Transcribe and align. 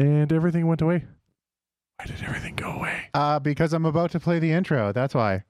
and 0.00 0.32
everything 0.32 0.66
went 0.66 0.82
away. 0.82 1.04
Why 1.98 2.06
did 2.06 2.22
everything 2.22 2.56
go 2.56 2.70
away? 2.70 3.08
Uh, 3.12 3.38
because 3.38 3.72
I'm 3.72 3.84
about 3.84 4.10
to 4.12 4.20
play 4.20 4.38
the 4.38 4.52
intro. 4.52 4.92
That's 4.92 5.14
why. 5.14 5.44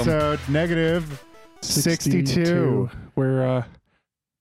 Episode 0.00 0.40
negative 0.48 1.24
62. 1.62 2.88
We're 3.14 3.46
uh, 3.58 3.64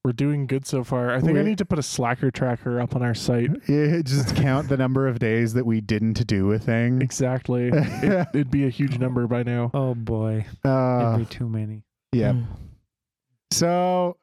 we're 0.04 0.12
doing 0.12 0.46
good 0.48 0.68
so 0.68 0.84
far. 0.84 1.10
I 1.12 1.20
think 1.20 1.32
I 1.32 1.34
We're- 1.34 1.46
need 1.46 1.58
to 1.58 1.66
put 1.66 1.80
a 1.80 1.84
Slacker 1.84 2.30
tracker 2.30 2.80
up 2.80 2.96
on 2.96 3.02
our 3.02 3.16
site. 3.16 3.50
Yeah, 3.68 4.02
just 4.04 4.36
count 4.36 4.70
the 4.70 4.78
number 4.78 5.08
of 5.08 5.18
days 5.20 5.54
that 5.54 5.66
we 5.66 5.82
didn't 5.82 6.26
do 6.28 6.52
a 6.52 6.60
thing. 6.60 7.02
Exactly. 7.02 7.70
it, 7.74 8.28
it'd 8.34 8.52
be 8.52 8.66
a 8.66 8.70
huge 8.70 9.00
number 9.00 9.26
by 9.28 9.44
now. 9.44 9.72
Oh 9.74 9.96
boy, 9.96 10.46
Uh, 10.64 11.14
it'd 11.16 11.28
be 11.30 11.34
too 11.36 11.50
many. 11.50 11.84
yeah. 12.12 12.34
Mm. 12.34 12.46
So 13.52 14.18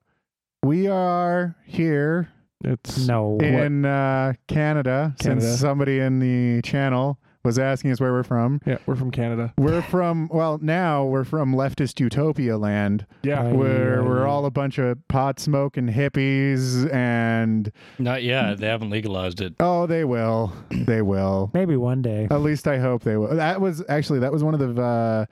we 0.63 0.87
are 0.89 1.57
here 1.65 2.29
It's 2.65 3.07
No, 3.07 3.39
in 3.39 3.85
uh, 3.85 4.35
Canada, 4.47 5.15
Canada. 5.19 5.41
since 5.41 5.61
somebody 5.61 5.99
in 5.99 6.19
the 6.21 6.63
channel 6.63 7.19
was 7.45 7.59
asking 7.59 7.91
us 7.91 8.01
where 8.01 8.13
we're 8.13 8.23
from. 8.23 8.61
yeah, 8.67 8.79
we're 8.87 8.95
from 8.97 9.11
Canada. 9.11 9.53
We're 9.59 9.83
from, 9.83 10.29
well, 10.33 10.59
now 10.63 11.05
we're 11.05 11.25
from 11.25 11.55
leftist 11.55 11.99
utopia 12.01 12.57
land. 12.57 13.07
Yeah. 13.23 13.43
Right. 13.45 13.55
where 13.55 14.05
we're 14.05 14.27
all 14.27 14.47
a 14.47 14.51
bunch 14.51 14.79
of 14.79 14.97
pot 15.09 15.41
smoking 15.41 15.89
hippies 15.89 16.93
and 16.93 17.71
Not 17.99 18.23
yet. 18.23 18.59
They 18.59 18.67
haven't 18.69 18.91
legalized 18.91 19.41
it. 19.41 19.55
oh 19.61 19.87
they 19.87 20.05
will 20.05 20.53
they 20.71 21.03
will 21.03 21.51
maybe 21.55 21.77
one 21.77 22.03
day. 22.03 22.29
at 22.31 22.41
least 22.41 22.67
i 22.69 22.79
hope 22.79 23.03
they 23.03 23.17
will 23.17 23.35
that 23.35 23.61
was 23.61 23.83
actually 23.89 24.19
that 24.21 24.33
was 24.33 24.43
one 24.45 24.55
of 24.55 24.61
the 24.61 25.27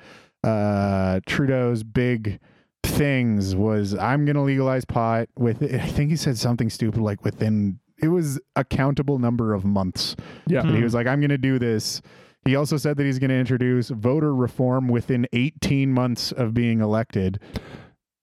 uh 0.45 0.47
uh 0.47 1.21
trudeau's 1.27 1.83
big 1.83 2.39
things 2.83 3.55
was 3.55 3.95
i'm 3.97 4.25
gonna 4.25 4.43
legalize 4.43 4.85
pot 4.85 5.29
with 5.37 5.63
i 5.63 5.87
think 5.87 6.11
he 6.11 6.17
said 6.17 6.37
something 6.39 6.71
stupid 6.71 7.01
like 7.01 7.23
within 7.25 7.79
it 8.03 8.09
was 8.09 8.41
a 8.57 8.65
countable 8.65 9.19
number 9.19 9.53
of 9.55 9.65
months 9.65 10.17
Yeah. 10.47 10.61
and 10.63 10.77
he 10.77 10.83
was 10.83 10.95
like 10.95 11.07
i'm 11.07 11.21
gonna 11.21 11.39
do 11.39 11.59
this 11.59 12.01
he 12.47 12.57
also 12.57 12.77
said 12.79 12.97
that 12.97 13.05
he's 13.05 13.19
going 13.19 13.29
to 13.29 13.37
introduce 13.37 13.91
voter 13.91 14.35
reform 14.35 14.89
within 14.89 15.27
18 15.35 15.93
months 15.93 16.33
of 16.33 16.55
being 16.55 16.81
elected 16.81 17.39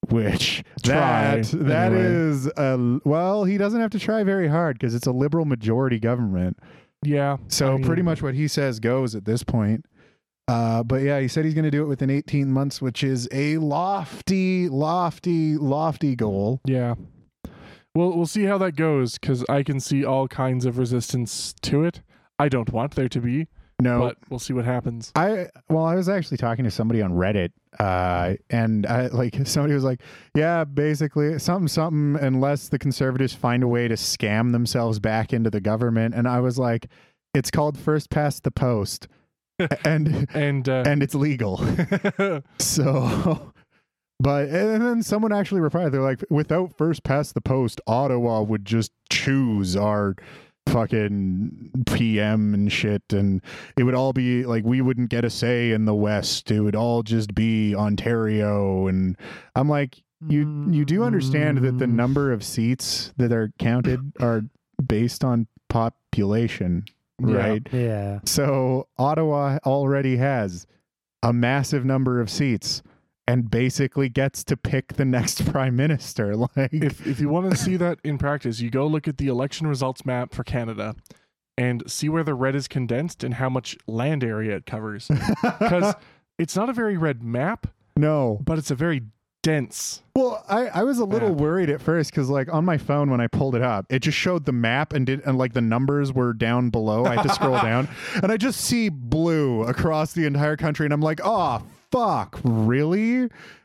which 0.10 0.64
Try, 0.84 1.42
that 1.42 1.46
that 1.66 1.92
anyway. 1.92 2.02
is 2.06 2.48
a 2.58 3.00
well 3.04 3.44
he 3.44 3.58
doesn't 3.58 3.80
have 3.82 3.92
to 3.92 4.00
try 4.00 4.24
very 4.24 4.48
hard 4.48 4.80
because 4.80 4.96
it's 4.96 5.08
a 5.08 5.12
liberal 5.12 5.46
majority 5.46 6.00
government 6.00 6.58
Yeah. 7.04 7.38
so 7.48 7.74
I 7.74 7.76
mean, 7.78 7.84
pretty 7.86 8.02
much 8.02 8.22
what 8.22 8.34
he 8.36 8.48
says 8.48 8.80
goes 8.80 9.16
at 9.16 9.26
this 9.26 9.44
point 9.44 9.86
uh, 10.48 10.82
but 10.84 11.02
yeah 11.02 11.20
he 11.20 11.28
said 11.28 11.44
he's 11.46 11.54
going 11.54 11.66
to 11.66 11.72
do 11.72 11.84
it 11.84 11.88
within 11.88 12.10
18 12.10 12.50
months 12.52 12.82
which 12.82 13.04
is 13.04 13.28
a 13.32 13.58
lofty 13.58 14.70
lofty 14.70 15.58
lofty 15.58 16.16
goal 16.16 16.62
Yeah. 16.66 16.96
Well, 17.98 18.16
we'll 18.16 18.28
see 18.28 18.44
how 18.44 18.60
that 18.60 18.76
goes 18.76 19.18
because 19.18 19.44
I 19.50 19.64
can 19.64 19.80
see 19.80 20.06
all 20.06 20.28
kinds 20.28 20.66
of 20.66 20.78
resistance 20.78 21.56
to 21.64 21.84
it. 21.84 22.02
I 22.38 22.48
don't 22.48 22.72
want 22.72 22.94
there 22.94 23.10
to 23.10 23.20
be, 23.20 23.48
no 23.82 23.98
but 24.00 24.18
we'll 24.30 24.38
see 24.38 24.54
what 24.54 24.66
happens. 24.66 25.12
I 25.16 25.48
well, 25.68 25.84
I 25.84 25.96
was 25.96 26.08
actually 26.08 26.38
talking 26.38 26.64
to 26.66 26.70
somebody 26.70 27.02
on 27.02 27.14
Reddit, 27.14 27.54
uh, 27.80 28.36
and 28.52 28.86
I 28.86 29.08
like 29.08 29.36
somebody 29.48 29.74
was 29.74 29.84
like, 29.84 30.02
"Yeah, 30.36 30.64
basically 30.64 31.40
something, 31.40 31.68
something." 31.68 32.24
Unless 32.24 32.70
the 32.70 32.78
conservatives 32.78 33.34
find 33.34 33.64
a 33.64 33.68
way 33.68 33.88
to 33.88 33.96
scam 33.96 34.52
themselves 34.52 35.00
back 35.00 35.34
into 35.34 35.50
the 35.50 35.60
government, 35.60 36.14
and 36.14 36.28
I 36.28 36.40
was 36.40 36.60
like, 36.60 36.90
"It's 37.34 37.50
called 37.50 37.80
first 37.80 38.12
past 38.12 38.44
the 38.44 38.52
post, 38.52 39.08
and 39.84 40.28
And 40.36 40.70
uh, 40.70 40.84
and 40.86 41.02
it's 41.02 41.16
legal." 41.16 41.60
So, 42.60 43.54
but 44.20 44.50
and 44.50 44.82
then 44.82 45.04
someone 45.04 45.32
actually 45.32 45.62
replied, 45.62 45.92
they're 45.92 46.02
like, 46.02 46.24
"Without 46.30 46.76
first 46.78 47.04
past 47.04 47.34
the 47.34 47.42
post, 47.42 47.80
Ottawa 47.88 48.42
would 48.42 48.66
just 48.66 48.92
choose 49.10 49.76
our." 49.76 50.16
fucking 50.68 51.72
PM 51.86 52.54
and 52.54 52.70
shit 52.72 53.02
and 53.14 53.42
it 53.78 53.84
would 53.84 53.96
all 53.96 54.12
be 54.12 54.44
like 54.46 54.66
we 54.66 54.82
wouldn't 54.82 55.10
get 55.10 55.24
a 55.24 55.30
say 55.30 55.72
in 55.72 55.86
the 55.86 55.96
west 55.96 56.52
it 56.52 56.60
would 56.60 56.76
all 56.76 57.04
just 57.04 57.34
be 57.34 57.74
Ontario 57.74 58.86
and 58.88 59.16
I'm 59.56 59.70
like 59.70 60.04
you 60.28 60.68
you 60.70 60.84
do 60.84 61.04
understand 61.04 61.60
that 61.60 61.80
the 61.80 61.86
Mm. 61.86 61.94
number 61.94 62.34
of 62.34 62.44
seats 62.44 63.14
that 63.16 63.32
are 63.32 63.50
counted 63.58 64.12
are 64.20 64.42
based 64.86 65.24
on 65.24 65.48
population 65.70 66.84
Yeah. 67.26 67.36
right 67.36 67.68
Yeah. 67.72 68.20
so 68.26 68.88
Ottawa 68.98 69.60
already 69.66 70.18
has 70.18 70.68
a 71.24 71.32
massive 71.32 71.86
number 71.86 72.20
of 72.20 72.30
seats 72.30 72.84
and 73.28 73.52
basically 73.52 74.08
gets 74.10 74.44
to 74.46 74.56
pick 74.56 74.94
the 74.94 75.06
next 75.06 75.46
prime 75.52 75.76
minister 75.76 76.36
like 76.36 76.50
if 76.72 77.06
if 77.06 77.20
you 77.20 77.30
want 77.30 77.52
to 77.52 77.58
see 77.58 77.76
that 77.78 78.00
in 78.04 78.18
practice, 78.18 78.60
you 78.60 78.70
go 78.70 78.88
look 78.88 79.08
at 79.08 79.18
the 79.18 79.28
election 79.28 79.68
results 79.68 80.06
map 80.06 80.34
for 80.34 80.44
Canada 80.44 80.96
and 81.58 81.84
see 81.90 82.08
where 82.08 82.24
the 82.24 82.36
red 82.36 82.56
is 82.56 82.68
condensed 82.68 83.24
and 83.24 83.36
how 83.36 83.50
much 83.50 83.76
land 83.88 84.24
area 84.24 84.56
it 84.56 84.66
covers. 84.66 85.10
Because 85.60 85.96
it's 86.38 86.56
not 86.56 86.70
a 86.70 86.74
very 86.74 86.98
red 86.98 87.24
map, 87.24 87.68
no 87.96 88.40
but 88.44 88.58
it's 88.58 88.72
a 88.72 88.76
very 88.76 89.02
dense. 89.44 90.02
Well, 90.16 90.44
I, 90.50 90.68
I 90.68 90.84
was 90.84 91.00
a 91.00 91.06
little 91.06 91.30
Map. 91.30 91.38
worried 91.40 91.70
at 91.70 91.82
first 91.82 92.12
because 92.12 92.30
like 92.30 92.52
on 92.54 92.66
my 92.66 92.78
phone 92.78 93.10
when 93.10 93.22
I 93.22 93.28
pulled 93.28 93.56
it 93.56 93.62
up, 93.62 93.86
it 93.90 94.00
just 94.00 94.18
showed 94.18 94.46
the 94.46 94.52
map 94.52 94.94
and 94.94 95.06
did 95.06 95.22
and 95.26 95.38
like 95.38 95.54
the 95.54 95.62
numbers 95.62 96.12
were 96.14 96.34
down 96.34 96.70
below. 96.70 97.06
I 97.06 97.16
had 97.16 97.24
to 97.24 97.30
scroll 97.34 97.60
down 97.60 97.88
and 98.22 98.32
I 98.32 98.38
just 98.38 98.60
see 98.62 98.90
blue 98.90 99.64
across 99.64 100.14
the 100.14 100.26
entire 100.26 100.58
country 100.58 100.86
and 100.86 100.94
I'm 100.94 101.02
like, 101.02 101.22
oh 101.24 101.64
fuck, 101.92 102.40
really? 102.44 103.22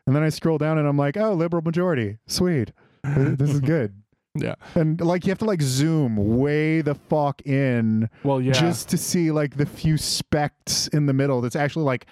And 0.07 0.17
then 0.17 0.23
I 0.23 0.29
scroll 0.29 0.59
down 0.59 0.79
and 0.79 0.87
I'm 0.89 0.97
like, 0.97 1.17
oh, 1.17 1.33
liberal 1.35 1.63
majority, 1.63 2.19
sweet, 2.27 2.73
this 3.05 3.51
is 3.51 3.61
good. 3.61 3.95
Yeah. 4.35 4.55
And 4.75 4.99
like 4.99 5.27
you 5.27 5.31
have 5.31 5.41
to 5.41 5.45
like 5.45 5.61
zoom 5.61 6.39
way 6.39 6.81
the 6.81 6.95
fuck 6.95 7.43
in 7.43 8.09
Well, 8.25 8.41
yeah. 8.41 8.53
just 8.53 8.89
to 8.89 8.97
see 8.97 9.31
like 9.31 9.59
the 9.59 9.67
few 9.67 9.99
specks 9.99 10.89
in 10.89 11.05
the 11.05 11.13
middle. 11.13 11.43
That's 11.43 11.55
actually 11.55 11.85
like 11.85 12.07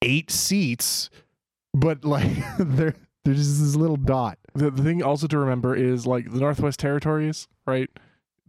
eight 0.00 0.30
seats, 0.30 1.10
but 1.74 2.04
like 2.04 2.30
there 2.60 2.94
there's 3.24 3.38
just 3.38 3.60
this 3.60 3.74
little 3.74 3.96
dot. 3.96 4.38
the, 4.54 4.70
the 4.70 4.84
thing 4.84 5.02
also 5.02 5.26
to 5.26 5.36
remember 5.36 5.74
is 5.74 6.06
like 6.06 6.30
the 6.30 6.38
Northwest 6.38 6.78
Territories, 6.78 7.48
right? 7.66 7.90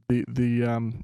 The 0.07 0.23
the 0.27 0.63
um 0.63 1.03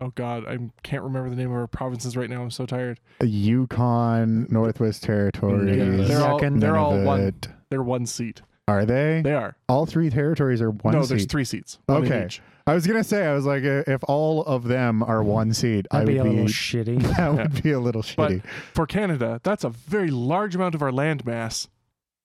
oh 0.00 0.12
god, 0.14 0.44
I 0.46 0.58
can't 0.82 1.02
remember 1.02 1.30
the 1.30 1.36
name 1.36 1.50
of 1.50 1.56
our 1.56 1.66
provinces 1.66 2.16
right 2.16 2.28
now. 2.30 2.42
I'm 2.42 2.50
so 2.50 2.66
tired. 2.66 3.00
Yukon, 3.22 4.46
Northwest 4.50 5.02
Territories. 5.02 5.76
Yeah, 5.76 6.06
They're 6.06 6.26
all 6.26 6.38
they're 6.38 6.76
all 6.76 7.02
one 7.04 7.20
Nunavut. 7.32 7.52
they're 7.70 7.82
one 7.82 8.06
seat. 8.06 8.42
Are 8.66 8.84
they? 8.86 9.20
They 9.22 9.34
are. 9.34 9.56
All 9.68 9.84
three 9.86 10.08
territories 10.10 10.60
are 10.62 10.70
one 10.70 10.94
no, 10.94 11.02
seat. 11.02 11.08
there's 11.10 11.26
three 11.26 11.44
seats. 11.44 11.78
Okay. 11.88 12.28
I 12.66 12.72
was 12.72 12.86
gonna 12.86 13.04
say, 13.04 13.26
I 13.26 13.34
was 13.34 13.44
like, 13.44 13.62
uh, 13.62 13.82
if 13.86 14.02
all 14.08 14.42
of 14.44 14.64
them 14.64 15.02
are 15.02 15.22
one 15.22 15.52
seat, 15.52 15.86
I 15.90 15.98
That'd 16.04 16.14
would 16.14 16.14
be 16.14 16.18
a 16.18 16.24
be. 16.24 16.30
little 16.30 16.46
shitty. 16.46 17.02
that 17.16 17.18
Yeah. 17.18 17.30
would 17.42 17.62
be 17.62 17.72
a 17.72 17.80
little 17.80 18.02
shitty. 18.02 18.40
But- 18.42 18.50
For 18.72 18.86
Canada, 18.86 19.38
that's 19.44 19.64
a 19.64 19.68
very 19.70 20.10
large 20.10 20.54
amount 20.54 20.74
of 20.74 20.80
our 20.82 20.90
land 20.92 21.26
mass 21.26 21.68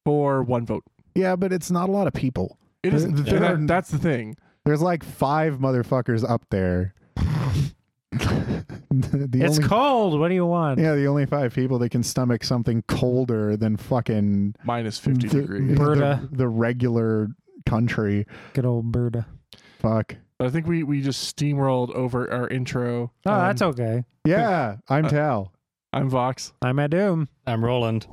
for 0.06 0.42
one 0.42 0.66
vote. 0.66 0.84
yeah, 1.14 1.36
but 1.36 1.52
it's 1.52 1.70
not 1.70 1.90
a 1.90 1.92
lot 1.92 2.08
of 2.08 2.14
people. 2.14 2.58
It 2.84 2.94
isn't. 2.94 3.16
There- 3.26 3.44
And 3.44 3.68
that, 3.68 3.74
that's 3.74 3.90
the 3.92 3.98
thing. 3.98 4.38
There's 4.64 4.82
like 4.82 5.04
five 5.04 5.58
motherfuckers 5.58 6.28
up 6.30 6.44
there. 6.52 6.94
the 8.92 9.42
it's 9.44 9.58
only, 9.58 9.70
cold. 9.70 10.20
What 10.20 10.30
do 10.30 10.34
you 10.34 10.46
want? 10.46 10.80
yeah, 10.80 10.96
the 10.96 11.06
only 11.08 11.26
five 11.26 11.54
people 11.54 11.78
that 11.80 11.90
can 11.90 12.02
stomach 12.04 12.44
something 12.44 12.82
colder 12.88 13.56
than 13.56 13.78
fucking 13.78 14.56
Minus 14.64 14.98
50 14.98 15.28
the, 15.28 15.42
degrees. 15.42 15.78
Berta. 15.78 16.28
the, 16.32 16.38
the 16.38 16.48
regular 16.48 17.30
country. 17.66 18.26
Good 18.54 18.66
old 18.66 18.92
Berta. 18.92 19.26
Fuck. 19.80 20.16
I 20.40 20.50
think 20.50 20.66
we, 20.68 20.84
we 20.84 21.02
just 21.02 21.36
steamrolled 21.38 21.94
over 21.94 22.32
our 22.32 22.48
intro. 22.48 23.12
Oh, 23.26 23.32
Um, 23.32 23.40
that's 23.40 23.62
okay. 23.62 24.04
Yeah, 24.26 24.78
I'm 24.88 25.06
Uh, 25.06 25.10
Tal. 25.10 25.54
I'm 25.94 26.10
Vox. 26.10 26.54
I'm 26.62 26.80
at 26.80 26.92
Doom. 26.92 27.28
I'm 27.46 27.64
Roland. 27.64 28.08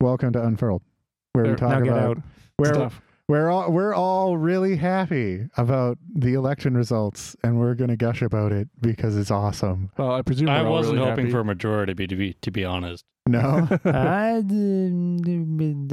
Welcome 0.00 0.32
to 0.34 0.42
Unfurled, 0.44 0.82
where 1.32 1.44
we 1.44 1.54
talk 1.56 1.82
about 1.82 1.98
out. 2.18 2.18
where 2.56 2.74
Stuff. 2.74 3.00
We're 3.28 3.50
all 3.50 3.70
we're 3.70 3.94
all 3.94 4.38
really 4.38 4.76
happy 4.76 5.46
about 5.56 5.98
the 6.14 6.32
election 6.34 6.74
results, 6.74 7.36
and 7.42 7.58
we're 7.58 7.74
gonna 7.74 7.96
gush 7.96 8.22
about 8.22 8.52
it 8.52 8.68
because 8.80 9.16
it's 9.16 9.30
awesome. 9.30 9.90
Well, 9.98 10.12
I 10.12 10.22
presume 10.22 10.48
I 10.48 10.62
wasn't 10.62 10.96
really 10.96 11.08
hoping 11.10 11.26
happy. 11.26 11.32
for 11.32 11.40
a 11.40 11.44
majority, 11.44 12.06
to 12.06 12.16
be 12.16 12.32
to 12.32 12.50
be 12.50 12.64
honest. 12.64 13.04
No, 13.26 13.68
I, 13.84 14.42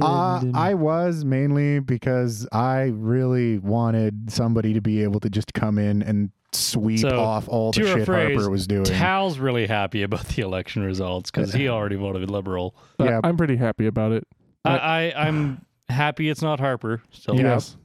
uh, 0.00 0.44
I 0.54 0.72
was 0.74 1.26
mainly 1.26 1.80
because 1.80 2.48
I 2.50 2.92
really 2.94 3.58
wanted 3.58 4.32
somebody 4.32 4.72
to 4.72 4.80
be 4.80 5.02
able 5.02 5.20
to 5.20 5.28
just 5.28 5.52
come 5.52 5.78
in 5.78 6.02
and 6.02 6.30
sweep 6.52 7.00
So, 7.00 7.20
off 7.20 7.48
all 7.48 7.72
the 7.72 7.80
to 7.80 7.86
your 7.86 7.98
shit 7.98 8.06
phrase, 8.06 8.36
Harper 8.36 8.50
was 8.50 8.66
doing. 8.66 8.84
Tal's 8.84 9.38
really 9.38 9.66
happy 9.66 10.02
about 10.02 10.26
the 10.28 10.40
election 10.40 10.82
results 10.82 11.30
because 11.30 11.52
he 11.52 11.68
already 11.68 11.96
voted 11.96 12.30
liberal. 12.30 12.74
Yeah. 12.98 13.20
I'm 13.22 13.36
pretty 13.36 13.56
happy 13.56 13.86
about 13.86 14.12
it. 14.12 14.26
I, 14.64 14.78
I 15.12 15.26
I'm 15.28 15.66
happy 15.88 16.28
it's 16.28 16.42
not 16.42 16.60
Harper. 16.60 17.02
So 17.10 17.34
Yeah. 17.34 17.42
Yes. 17.42 17.76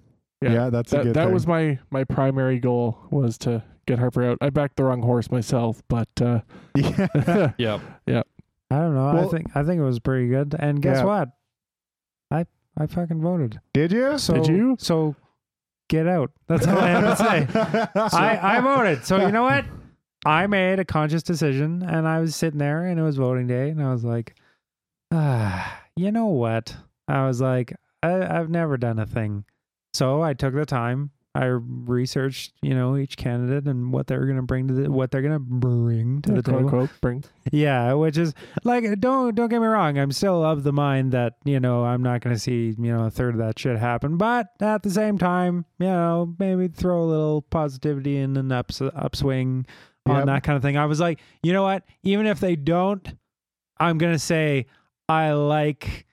yeah. 0.41 0.51
yeah. 0.53 0.69
that's 0.69 0.91
a 0.93 0.97
That, 0.97 1.03
good 1.05 1.13
that 1.15 1.25
thing. 1.25 1.33
was 1.33 1.47
my 1.47 1.79
my 1.89 2.03
primary 2.03 2.59
goal 2.59 2.97
was 3.11 3.37
to 3.39 3.63
get 3.87 3.99
Harper 3.99 4.23
out. 4.23 4.37
I 4.41 4.49
backed 4.49 4.77
the 4.77 4.83
wrong 4.83 5.01
horse 5.01 5.31
myself, 5.31 5.81
but 5.87 6.09
uh, 6.21 6.41
yeah. 6.75 7.79
yeah. 8.05 8.23
I 8.69 8.75
don't 8.77 8.95
know. 8.95 9.07
I 9.09 9.25
think 9.27 9.47
I 9.55 9.63
think 9.63 9.79
it 9.79 9.83
was 9.83 9.99
pretty 9.99 10.27
good. 10.29 10.55
And 10.57 10.81
guess 10.81 10.97
Yeah. 10.97 11.03
what? 11.05 11.29
I 12.31 12.45
I 12.77 12.87
fucking 12.87 13.21
voted. 13.21 13.59
Did 13.73 13.91
you? 13.91 14.17
So 14.17 14.35
Did 14.35 14.47
you? 14.47 14.75
So 14.79 15.15
get 15.89 16.07
out. 16.07 16.31
That's 16.47 16.65
all 16.67 16.77
I 16.77 16.87
have 16.87 17.17
to 17.17 17.23
say. 17.23 18.17
I, 18.17 18.57
I 18.57 18.61
voted. 18.61 19.03
So 19.05 19.17
you 19.25 19.31
know 19.31 19.43
what? 19.43 19.65
I 20.25 20.47
made 20.47 20.79
a 20.79 20.85
conscious 20.85 21.21
decision 21.23 21.83
and 21.83 22.07
I 22.07 22.19
was 22.19 22.33
sitting 22.35 22.59
there 22.59 22.85
and 22.85 22.97
it 22.99 23.03
was 23.03 23.17
voting 23.17 23.47
day 23.47 23.69
and 23.71 23.83
I 23.83 23.91
was 23.91 24.05
like, 24.05 24.35
ah, 25.11 25.81
you 25.97 26.11
know 26.11 26.27
what? 26.27 26.75
I 27.07 27.25
was 27.27 27.41
like, 27.41 27.75
I, 28.03 28.39
I've 28.39 28.49
never 28.49 28.77
done 28.77 28.99
a 28.99 29.05
thing. 29.05 29.45
So 29.93 30.21
I 30.21 30.33
took 30.33 30.53
the 30.53 30.65
time. 30.65 31.11
I 31.33 31.45
researched, 31.45 32.51
you 32.61 32.73
know, 32.75 32.97
each 32.97 33.15
candidate 33.15 33.65
and 33.65 33.93
what 33.93 34.07
they're 34.07 34.25
gonna 34.25 34.41
bring 34.43 34.67
to 34.67 34.73
the 34.73 34.91
what 34.91 35.11
they're 35.11 35.21
gonna 35.21 35.39
bring 35.39 36.21
to 36.23 36.31
the 36.33 36.43
quote 36.43 36.45
table. 36.45 36.59
unquote 36.59 36.89
bring. 37.01 37.23
Yeah, 37.53 37.93
which 37.93 38.17
is 38.17 38.33
like 38.65 38.99
don't 38.99 39.33
don't 39.33 39.47
get 39.47 39.61
me 39.61 39.67
wrong, 39.67 39.97
I'm 39.97 40.11
still 40.11 40.43
of 40.43 40.63
the 40.63 40.73
mind 40.73 41.13
that, 41.13 41.35
you 41.45 41.61
know, 41.61 41.85
I'm 41.85 42.03
not 42.03 42.19
gonna 42.19 42.37
see, 42.37 42.75
you 42.77 42.91
know, 42.93 43.05
a 43.05 43.09
third 43.09 43.35
of 43.35 43.39
that 43.39 43.57
shit 43.57 43.77
happen. 43.79 44.17
But 44.17 44.47
at 44.59 44.83
the 44.83 44.89
same 44.89 45.17
time, 45.17 45.63
you 45.79 45.85
know, 45.87 46.35
maybe 46.37 46.67
throw 46.67 47.01
a 47.01 47.05
little 47.05 47.41
positivity 47.43 48.17
in 48.17 48.35
an 48.35 48.51
ups 48.51 48.81
upswing 48.81 49.65
on 50.05 50.15
Yep. 50.17 50.25
that 50.25 50.43
kind 50.43 50.57
of 50.57 50.63
thing. 50.63 50.75
I 50.75 50.85
was 50.85 50.99
like, 50.99 51.21
you 51.43 51.53
know 51.53 51.63
what? 51.63 51.83
Even 52.03 52.25
if 52.27 52.41
they 52.41 52.57
don't, 52.57 53.07
I'm 53.79 53.97
gonna 53.97 54.19
say 54.19 54.65
I 55.07 55.31
like 55.31 56.05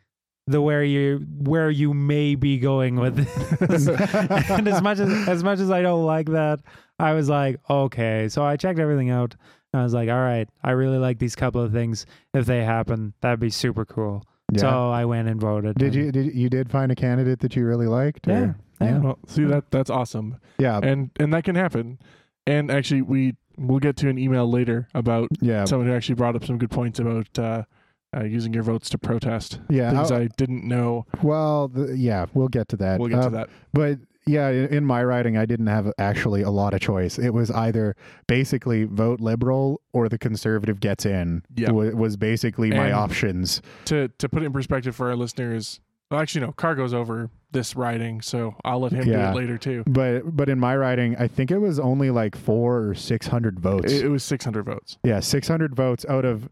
the 0.48 0.60
where 0.60 0.82
you 0.82 1.18
where 1.40 1.70
you 1.70 1.92
may 1.94 2.34
be 2.34 2.58
going 2.58 2.96
with 2.96 3.16
this. 3.16 3.86
and 4.50 4.66
as 4.68 4.82
much 4.82 4.98
as 4.98 5.28
as 5.28 5.44
much 5.44 5.58
as 5.60 5.70
I 5.70 5.82
don't 5.82 6.04
like 6.04 6.26
that, 6.30 6.60
I 6.98 7.12
was 7.12 7.28
like, 7.28 7.60
okay. 7.68 8.28
So 8.28 8.44
I 8.44 8.56
checked 8.56 8.78
everything 8.78 9.10
out. 9.10 9.36
And 9.72 9.80
I 9.80 9.84
was 9.84 9.92
like, 9.92 10.08
all 10.08 10.18
right, 10.20 10.48
I 10.64 10.70
really 10.70 10.96
like 10.98 11.18
these 11.18 11.36
couple 11.36 11.60
of 11.60 11.72
things. 11.72 12.06
If 12.32 12.46
they 12.46 12.64
happen, 12.64 13.12
that'd 13.20 13.38
be 13.40 13.50
super 13.50 13.84
cool. 13.84 14.24
Yeah. 14.50 14.60
So 14.62 14.90
I 14.90 15.04
went 15.04 15.28
and 15.28 15.38
voted. 15.38 15.76
did 15.76 15.94
and- 15.94 15.94
you 15.94 16.12
did 16.12 16.34
you 16.34 16.48
did 16.48 16.70
find 16.70 16.90
a 16.90 16.94
candidate 16.94 17.40
that 17.40 17.54
you 17.54 17.66
really 17.66 17.86
liked? 17.86 18.26
Yeah. 18.26 18.40
or- 18.40 18.56
Yeah. 18.80 18.98
Well, 18.98 19.18
see 19.26 19.44
that 19.44 19.70
that's 19.70 19.90
awesome, 19.90 20.36
Yeah. 20.58 20.78
and 20.82 21.10
and 21.20 21.34
that 21.34 21.44
can 21.44 21.54
happen. 21.56 21.98
And 22.46 22.70
actually, 22.70 23.02
we 23.02 23.36
we'll 23.58 23.80
get 23.80 23.96
to 23.98 24.08
an 24.08 24.18
email 24.18 24.48
later 24.50 24.88
about 24.94 25.28
Yeah. 25.40 25.64
someone 25.66 25.88
who 25.88 25.94
actually 25.94 26.14
brought 26.14 26.34
up 26.36 26.44
some 26.46 26.56
good 26.58 26.70
points 26.70 26.98
about 27.00 27.38
uh, 27.38 27.64
uh, 28.16 28.24
using 28.24 28.52
your 28.54 28.62
votes 28.62 28.88
to 28.90 28.98
protest 28.98 29.60
yeah. 29.68 29.90
things 29.90 30.10
I- 30.10 30.20
I 30.22 30.28
didn't 30.36 30.64
know. 30.66 31.06
well, 31.22 31.68
the, 31.68 31.96
yeah, 31.96 32.26
we'll 32.34 32.48
get 32.48 32.68
to 32.68 32.76
that. 32.78 32.98
We'll 33.00 33.08
get 33.08 33.18
Uh, 33.18 33.24
to 33.24 33.30
that. 33.30 33.50
But 33.72 33.98
yeah, 34.26 34.48
in, 34.50 34.84
my 34.84 35.02
riding, 35.02 35.38
I 35.38 35.46
didn't 35.46 35.68
have 35.68 35.90
actually 35.98 36.42
a 36.42 36.50
lot 36.50 36.74
of 36.74 36.80
choice. 36.80 37.18
It 37.18 37.30
was 37.32 37.50
either 37.50 37.96
basically 38.26 38.84
vote 38.84 39.20
liberal 39.20 39.80
or 39.94 40.08
the 40.10 40.18
conservative 40.18 40.80
gets 40.80 41.06
in. 41.06 41.42
Yeah. 41.56 41.70
wa- 41.70 41.84
was 41.94 42.16
basically 42.18 42.70
my 42.70 42.92
options. 42.92 43.62
To 43.86 44.08
to 44.18 44.28
put 44.28 44.42
it 44.42 44.46
in 44.46 44.52
perspective 44.52 44.94
for 44.94 45.08
our 45.08 45.16
listeners, 45.16 45.80
well, 46.10 46.20
actually, 46.20 46.42
no, 46.46 46.52
Cargo's 46.52 46.92
over 46.92 47.30
this 47.52 47.74
riding, 47.74 48.20
so 48.20 48.54
I'll 48.64 48.80
let 48.80 48.92
him 48.92 49.04
do 49.06 49.12
it 49.14 49.34
later 49.34 49.56
too. 49.56 49.82
But 49.86 50.36
but 50.36 50.50
in 50.50 50.58
my 50.60 50.76
riding, 50.76 51.16
I 51.16 51.26
think 51.26 51.50
it 51.50 51.58
was 51.58 51.78
only 51.78 52.10
like 52.10 52.36
four 52.36 52.86
or 52.88 52.94
six 52.94 53.28
hundred 53.28 53.58
votes. 53.60 53.90
It, 53.92 54.04
it 54.04 54.08
was 54.08 54.22
600 54.24 54.62
votes. 54.64 54.98
yeah, 55.04 55.20
six 55.20 55.48
hundred 55.48 55.74
votes 55.74 56.04
out 56.06 56.26
of 56.26 56.50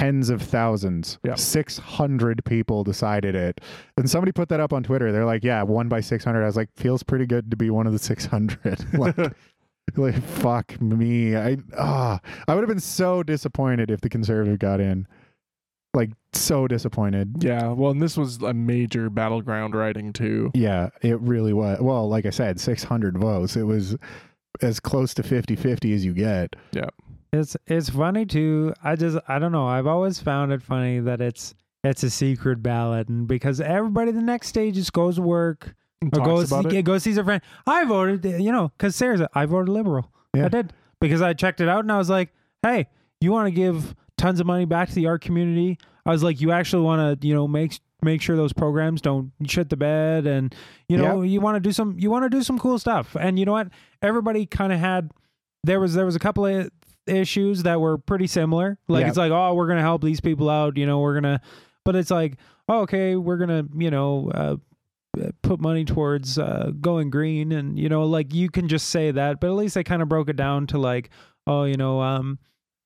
tens 0.00 0.30
of 0.30 0.40
thousands. 0.40 1.18
Yeah. 1.24 1.34
Six 1.34 1.78
hundred 1.78 2.44
people 2.44 2.84
decided 2.84 3.34
it, 3.34 3.60
and 3.96 4.08
somebody 4.08 4.32
put 4.32 4.48
that 4.48 4.60
up 4.60 4.72
on 4.72 4.82
Twitter. 4.82 5.12
They're 5.12 5.26
like, 5.26 5.44
"Yeah, 5.44 5.62
one 5.62 5.88
by 5.88 6.00
six 6.00 6.24
hundred. 6.24 6.42
I 6.42 6.46
was 6.46 6.56
like, 6.56 6.70
"Feels 6.76 7.02
pretty 7.02 7.26
good 7.26 7.50
to 7.50 7.56
be 7.56 7.70
one 7.70 7.86
of 7.86 7.92
the 7.92 7.98
six 7.98 8.24
hundred. 8.24 8.84
like, 8.98 9.16
like 9.96 10.22
fuck 10.22 10.80
me. 10.80 11.36
I 11.36 11.58
ah, 11.76 12.20
I 12.48 12.54
would 12.54 12.62
have 12.62 12.68
been 12.68 12.80
so 12.80 13.22
disappointed 13.22 13.90
if 13.90 14.00
the 14.00 14.08
conservative 14.08 14.58
got 14.58 14.80
in. 14.80 15.06
Like 15.92 16.10
so 16.32 16.68
disappointed. 16.68 17.42
Yeah, 17.42 17.72
well, 17.72 17.90
and 17.90 18.00
this 18.00 18.16
was 18.16 18.40
a 18.42 18.54
major 18.54 19.10
battleground 19.10 19.74
riding 19.74 20.12
too. 20.12 20.52
Yeah, 20.54 20.90
it 21.02 21.20
really 21.20 21.52
was. 21.52 21.80
Well, 21.80 22.08
like 22.08 22.26
I 22.26 22.30
said, 22.30 22.60
600 22.60 23.18
votes. 23.18 23.56
It 23.56 23.64
was 23.64 23.96
as 24.62 24.78
close 24.78 25.14
to 25.14 25.24
50-50 25.24 25.92
as 25.92 26.04
you 26.04 26.12
get. 26.12 26.54
It's 27.32 27.56
it's 27.66 27.90
funny 27.90 28.26
too. 28.26 28.74
I 28.82 28.96
just 28.96 29.18
I 29.28 29.38
don't 29.38 29.52
know. 29.52 29.66
I've 29.66 29.86
always 29.86 30.18
found 30.20 30.52
it 30.52 30.62
funny 30.62 31.00
that 31.00 31.20
it's 31.20 31.54
it's 31.84 32.02
a 32.02 32.10
secret 32.10 32.62
ballot, 32.62 33.08
and 33.08 33.26
because 33.26 33.60
everybody 33.60 34.12
the 34.12 34.20
next 34.20 34.48
stage 34.48 34.74
just 34.74 34.92
goes 34.92 35.16
to 35.16 35.22
work 35.22 35.74
or 36.02 36.24
goes 36.24 36.48
see, 36.48 36.78
it. 36.78 36.82
go 36.82 36.98
sees 36.98 37.18
a 37.18 37.24
friend. 37.24 37.42
I 37.66 37.84
voted, 37.84 38.24
you 38.24 38.50
know, 38.50 38.72
because 38.76 38.96
Sarah's 38.96 39.22
I 39.34 39.46
voted 39.46 39.68
liberal. 39.68 40.10
Yeah. 40.34 40.46
I 40.46 40.48
did 40.48 40.72
because 41.00 41.22
I 41.22 41.32
checked 41.32 41.60
it 41.60 41.68
out 41.68 41.80
and 41.80 41.92
I 41.92 41.98
was 41.98 42.10
like, 42.10 42.30
hey, 42.62 42.88
you 43.20 43.32
want 43.32 43.46
to 43.46 43.52
give 43.52 43.94
tons 44.16 44.40
of 44.40 44.46
money 44.46 44.64
back 44.64 44.88
to 44.88 44.94
the 44.94 45.06
art 45.06 45.22
community? 45.22 45.78
I 46.06 46.10
was 46.10 46.22
like, 46.22 46.40
you 46.40 46.52
actually 46.52 46.82
want 46.82 47.20
to, 47.20 47.26
you 47.26 47.34
know, 47.34 47.46
make 47.46 47.78
make 48.02 48.22
sure 48.22 48.34
those 48.36 48.52
programs 48.52 49.00
don't 49.02 49.30
shit 49.46 49.68
the 49.68 49.76
bed, 49.76 50.26
and 50.26 50.54
you 50.88 50.96
know, 50.96 51.22
you 51.22 51.40
want 51.40 51.56
to 51.56 51.60
do 51.60 51.72
some 51.72 51.96
you 51.98 52.10
want 52.10 52.24
to 52.24 52.30
do 52.30 52.42
some 52.42 52.58
cool 52.58 52.78
stuff. 52.78 53.16
And 53.18 53.38
you 53.38 53.44
know 53.44 53.52
what? 53.52 53.68
Everybody 54.02 54.46
kind 54.46 54.72
of 54.72 54.80
had 54.80 55.12
there 55.64 55.80
was 55.80 55.94
there 55.94 56.06
was 56.06 56.16
a 56.16 56.20
couple 56.20 56.46
of 56.46 56.70
issues 57.06 57.62
that 57.64 57.80
were 57.80 57.98
pretty 57.98 58.26
similar. 58.26 58.78
Like 58.88 59.02
Yeah. 59.02 59.08
it's 59.08 59.16
like, 59.18 59.32
oh, 59.32 59.54
we're 59.54 59.68
gonna 59.68 59.80
help 59.80 60.02
these 60.02 60.20
people 60.20 60.48
out. 60.50 60.76
You 60.76 60.86
know, 60.86 61.00
we're 61.00 61.14
gonna, 61.14 61.40
but 61.84 61.96
it's 61.96 62.10
like, 62.10 62.36
oh, 62.68 62.80
okay, 62.80 63.16
we're 63.16 63.38
gonna, 63.38 63.64
you 63.76 63.90
know. 63.90 64.30
Uh, 64.34 64.56
put 65.42 65.60
money 65.60 65.84
towards 65.84 66.38
uh, 66.38 66.70
going 66.80 67.10
green 67.10 67.50
and 67.50 67.76
you 67.76 67.88
know 67.88 68.04
like 68.04 68.32
you 68.32 68.48
can 68.48 68.68
just 68.68 68.90
say 68.90 69.10
that 69.10 69.40
but 69.40 69.48
at 69.48 69.54
least 69.54 69.74
they 69.74 69.82
kind 69.82 70.02
of 70.02 70.08
broke 70.08 70.28
it 70.28 70.36
down 70.36 70.68
to 70.68 70.78
like 70.78 71.10
oh 71.48 71.64
you 71.64 71.74
know 71.76 72.00
um 72.00 72.38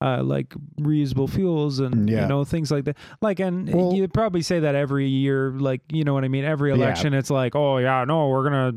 uh, 0.05 0.23
like 0.23 0.53
reusable 0.81 1.29
fuels 1.31 1.81
and 1.81 2.11
Yeah. 2.11 2.23
you 2.23 2.29
know 2.29 2.45
things 2.45 2.71
like 2.71 2.85
that 2.85 2.97
like 3.23 3.41
and 3.41 3.73
Well- 3.73 3.95
you 3.95 4.07
probably 4.09 4.43
say 4.43 4.61
that 4.61 4.75
every 4.75 5.09
year 5.09 5.51
like 5.59 5.81
you 5.91 6.05
know 6.05 6.13
what 6.13 6.25
i 6.25 6.29
mean 6.29 6.45
every 6.45 6.71
Yeah. 6.71 6.77
election 6.77 7.15
it's 7.15 7.31
like 7.31 7.57
oh 7.57 7.79
yeah 7.79 8.05
no 8.05 8.29
we're 8.29 8.45
gonna 8.51 8.73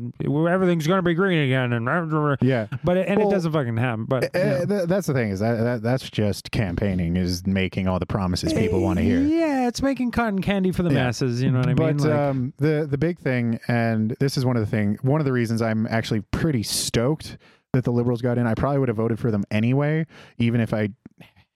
everything's 0.50 0.86
gonna 0.86 1.02
be 1.02 1.14
green 1.14 1.40
again 1.44 1.72
and 1.74 1.86
Yeah. 2.40 2.66
but 2.82 2.96
it, 2.96 3.08
and 3.08 3.18
Well, 3.18 3.28
it 3.28 3.32
doesn't 3.32 3.52
fucking 3.52 3.76
happen 3.76 4.06
but 4.06 4.24
Uh, 4.34 4.38
you 4.38 4.44
know. 4.44 4.64
th- 4.66 4.88
that's 4.88 5.06
the 5.06 5.12
thing 5.12 5.30
is 5.30 5.40
that, 5.40 5.56
that 5.62 5.82
that's 5.82 6.08
just 6.08 6.50
campaigning 6.50 7.16
is 7.16 7.46
making 7.46 7.88
all 7.88 7.98
the 7.98 8.06
promises 8.06 8.52
people 8.54 8.80
want 8.80 8.98
to 8.98 9.04
hear. 9.04 9.20
yeah 9.20 9.68
it's 9.68 9.82
making 9.82 10.10
cotton 10.12 10.40
candy 10.40 10.72
for 10.72 10.82
the 10.82 10.90
Yeah. 10.90 11.04
masses 11.04 11.42
you 11.42 11.50
know 11.50 11.58
what 11.58 11.68
i 11.68 11.74
but 11.74 11.96
mean 11.96 12.04
like, 12.08 12.18
um, 12.18 12.52
the 12.58 12.86
the 12.90 12.96
big 12.98 13.18
thing, 13.18 13.58
and 13.68 14.16
this 14.20 14.36
is 14.38 14.44
one 14.46 14.56
of 14.56 14.60
the 14.64 14.70
thing, 14.70 14.96
one 15.02 15.20
of 15.20 15.24
the 15.24 15.32
reasons 15.32 15.60
I'm 15.60 15.86
actually 15.88 16.20
pretty 16.30 16.62
stoked 16.62 17.36
that 17.78 17.84
the 17.84 17.92
liberals 17.92 18.20
got 18.20 18.38
in. 18.38 18.46
I 18.46 18.54
probably 18.54 18.80
would 18.80 18.88
have 18.88 18.96
voted 18.96 19.18
for 19.18 19.30
them 19.30 19.44
anyway, 19.50 20.04
even 20.36 20.60
if 20.60 20.74
I 20.74 20.90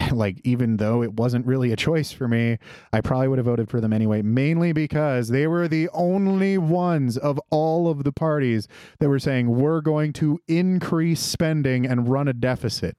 like 0.12 0.40
even 0.44 0.76
though 0.76 1.02
it 1.02 1.14
wasn't 1.14 1.46
really 1.46 1.72
a 1.72 1.76
choice 1.76 2.12
for 2.12 2.26
me 2.28 2.58
i 2.92 3.00
probably 3.00 3.28
would 3.28 3.38
have 3.38 3.46
voted 3.46 3.68
for 3.68 3.80
them 3.80 3.92
anyway 3.92 4.22
mainly 4.22 4.72
because 4.72 5.28
they 5.28 5.46
were 5.46 5.68
the 5.68 5.88
only 5.92 6.58
ones 6.58 7.16
of 7.16 7.38
all 7.50 7.88
of 7.88 8.04
the 8.04 8.12
parties 8.12 8.66
that 8.98 9.08
were 9.08 9.18
saying 9.18 9.48
we're 9.48 9.80
going 9.80 10.12
to 10.12 10.38
increase 10.48 11.20
spending 11.20 11.86
and 11.86 12.08
run 12.08 12.28
a 12.28 12.32
deficit 12.32 12.96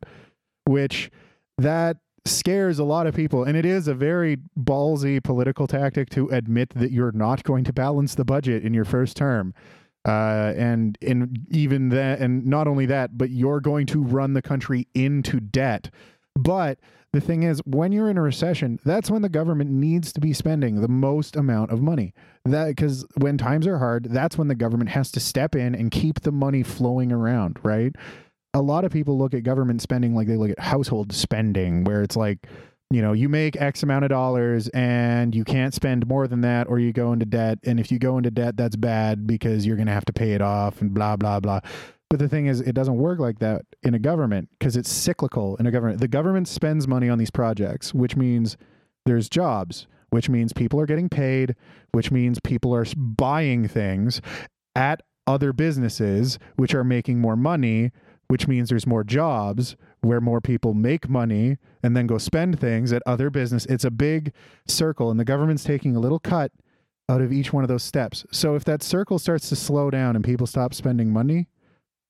which 0.65 1.09
that 1.57 1.97
scares 2.25 2.79
a 2.79 2.83
lot 2.85 3.05
of 3.05 3.13
people 3.13 3.43
and 3.43 3.57
it 3.57 3.65
is 3.65 3.87
a 3.87 3.93
very 3.93 4.37
ballsy 4.57 5.21
political 5.21 5.67
tactic 5.67 6.09
to 6.09 6.29
admit 6.29 6.69
that 6.69 6.91
you're 6.91 7.11
not 7.11 7.43
going 7.43 7.65
to 7.65 7.73
balance 7.73 8.15
the 8.15 8.23
budget 8.23 8.63
in 8.63 8.73
your 8.73 8.85
first 8.85 9.17
term 9.17 9.53
uh, 10.05 10.53
and 10.55 10.97
in 11.01 11.45
even 11.49 11.89
that 11.89 12.19
and 12.19 12.45
not 12.45 12.67
only 12.67 12.85
that 12.85 13.17
but 13.17 13.29
you're 13.29 13.59
going 13.59 13.85
to 13.87 14.01
run 14.01 14.33
the 14.33 14.41
country 14.41 14.87
into 14.93 15.39
debt. 15.39 15.89
But 16.35 16.79
the 17.11 17.21
thing 17.21 17.43
is 17.43 17.61
when 17.65 17.91
you're 17.91 18.09
in 18.09 18.17
a 18.17 18.21
recession 18.21 18.79
that's 18.83 19.09
when 19.09 19.21
the 19.21 19.29
government 19.29 19.69
needs 19.69 20.11
to 20.13 20.19
be 20.19 20.33
spending 20.33 20.81
the 20.81 20.87
most 20.87 21.35
amount 21.35 21.71
of 21.71 21.81
money. 21.81 22.13
That 22.45 22.67
because 22.67 23.05
when 23.15 23.37
times 23.37 23.67
are 23.67 23.77
hard 23.77 24.05
that's 24.05 24.37
when 24.37 24.47
the 24.47 24.55
government 24.55 24.89
has 24.89 25.11
to 25.11 25.19
step 25.19 25.55
in 25.55 25.75
and 25.75 25.91
keep 25.91 26.21
the 26.21 26.31
money 26.31 26.63
flowing 26.63 27.11
around 27.11 27.59
right? 27.63 27.95
A 28.55 28.61
lot 28.61 28.85
of 28.85 28.91
people 28.91 29.17
look 29.17 29.33
at 29.33 29.43
government 29.43 29.81
spending 29.81 30.13
like 30.13 30.27
they 30.27 30.37
look 30.37 30.51
at 30.51 30.59
household 30.59 31.11
spending, 31.11 31.85
where 31.85 32.03
it's 32.03 32.15
like 32.15 32.47
you 32.89 33.01
know, 33.01 33.13
you 33.13 33.27
make 33.27 33.59
X 33.59 33.81
amount 33.83 34.05
of 34.05 34.09
dollars 34.09 34.67
and 34.69 35.33
you 35.33 35.43
can't 35.43 35.73
spend 35.73 36.07
more 36.07 36.27
than 36.27 36.41
that, 36.41 36.67
or 36.67 36.79
you 36.79 36.93
go 36.93 37.11
into 37.13 37.25
debt. 37.25 37.59
And 37.63 37.79
if 37.79 37.91
you 37.91 37.99
go 37.99 38.17
into 38.17 38.31
debt, 38.31 38.55
that's 38.55 38.75
bad 38.75 39.25
because 39.25 39.65
you're 39.65 39.77
going 39.77 39.87
to 39.87 39.93
have 39.93 40.05
to 40.05 40.13
pay 40.13 40.33
it 40.33 40.41
off 40.41 40.81
and 40.81 40.93
blah, 40.93 41.15
blah, 41.15 41.39
blah. 41.39 41.61
But 42.09 42.19
the 42.19 42.29
thing 42.29 42.45
is, 42.45 42.61
it 42.61 42.73
doesn't 42.73 42.97
work 42.97 43.17
like 43.17 43.39
that 43.39 43.63
in 43.81 43.95
a 43.95 43.99
government 43.99 44.49
because 44.59 44.77
it's 44.77 44.91
cyclical 44.91 45.55
in 45.55 45.65
a 45.65 45.71
government. 45.71 45.99
The 45.99 46.07
government 46.07 46.47
spends 46.47 46.87
money 46.87 47.09
on 47.09 47.17
these 47.17 47.31
projects, 47.31 47.91
which 47.91 48.15
means 48.15 48.55
there's 49.07 49.27
jobs, 49.27 49.87
which 50.11 50.29
means 50.29 50.53
people 50.53 50.79
are 50.79 50.85
getting 50.85 51.09
paid, 51.09 51.55
which 51.91 52.11
means 52.11 52.39
people 52.39 52.75
are 52.75 52.85
buying 52.95 53.67
things 53.67 54.21
at 54.75 55.01
other 55.25 55.53
businesses, 55.53 56.37
which 56.55 56.75
are 56.75 56.83
making 56.83 57.19
more 57.19 57.35
money, 57.35 57.91
which 58.33 58.47
means 58.47 58.67
there's 58.69 58.87
more 58.87 59.03
jobs 59.03 59.75
where 60.01 60.19
more 60.19 60.41
people 60.41 60.73
make 60.73 61.07
money 61.07 61.55
and 61.83 61.95
then 61.95 62.07
go 62.07 62.17
spend 62.17 62.59
things 62.59 62.91
at 62.91 63.03
other 63.05 63.29
business. 63.29 63.67
It's 63.67 63.83
a 63.85 63.91
big 63.91 64.33
circle, 64.67 65.11
and 65.11 65.19
the 65.19 65.23
government's 65.23 65.63
taking 65.63 65.95
a 65.95 65.99
little 65.99 66.17
cut 66.17 66.51
out 67.07 67.21
of 67.21 67.31
each 67.31 67.53
one 67.53 67.63
of 67.63 67.67
those 67.67 67.83
steps. 67.83 68.25
So 68.31 68.55
if 68.55 68.63
that 68.63 68.81
circle 68.81 69.19
starts 69.19 69.49
to 69.49 69.55
slow 69.55 69.91
down 69.91 70.15
and 70.15 70.25
people 70.25 70.47
stop 70.47 70.73
spending 70.73 71.13
money, 71.13 71.47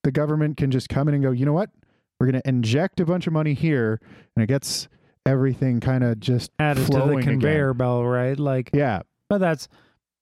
the 0.06 0.13
government 0.13 0.56
can 0.56 0.72
just 0.72 0.88
come 0.88 1.10
in 1.10 1.13
and 1.13 1.22
go, 1.22 1.32
you 1.32 1.46
know 1.46 1.51
what? 1.51 1.72
We're 2.22 2.27
going 2.32 2.42
to 2.42 2.48
inject 2.48 3.01
a 3.01 3.06
bunch 3.06 3.27
of 3.27 3.34
money 3.34 3.53
here, 3.53 4.00
and 4.38 4.44
it 4.44 4.48
gets 4.48 4.88
everything 5.25 5.82
kind 5.82 6.06
of 6.06 6.22
just 6.22 6.51
Added 6.58 6.86
to 6.86 6.92
the 6.94 7.03
again. 7.18 7.24
conveyor 7.24 7.74
belt, 7.74 8.06
right? 8.06 8.39
Like, 8.39 8.70
Yeah, 8.72 9.01
but 9.27 9.39
that's, 9.39 9.68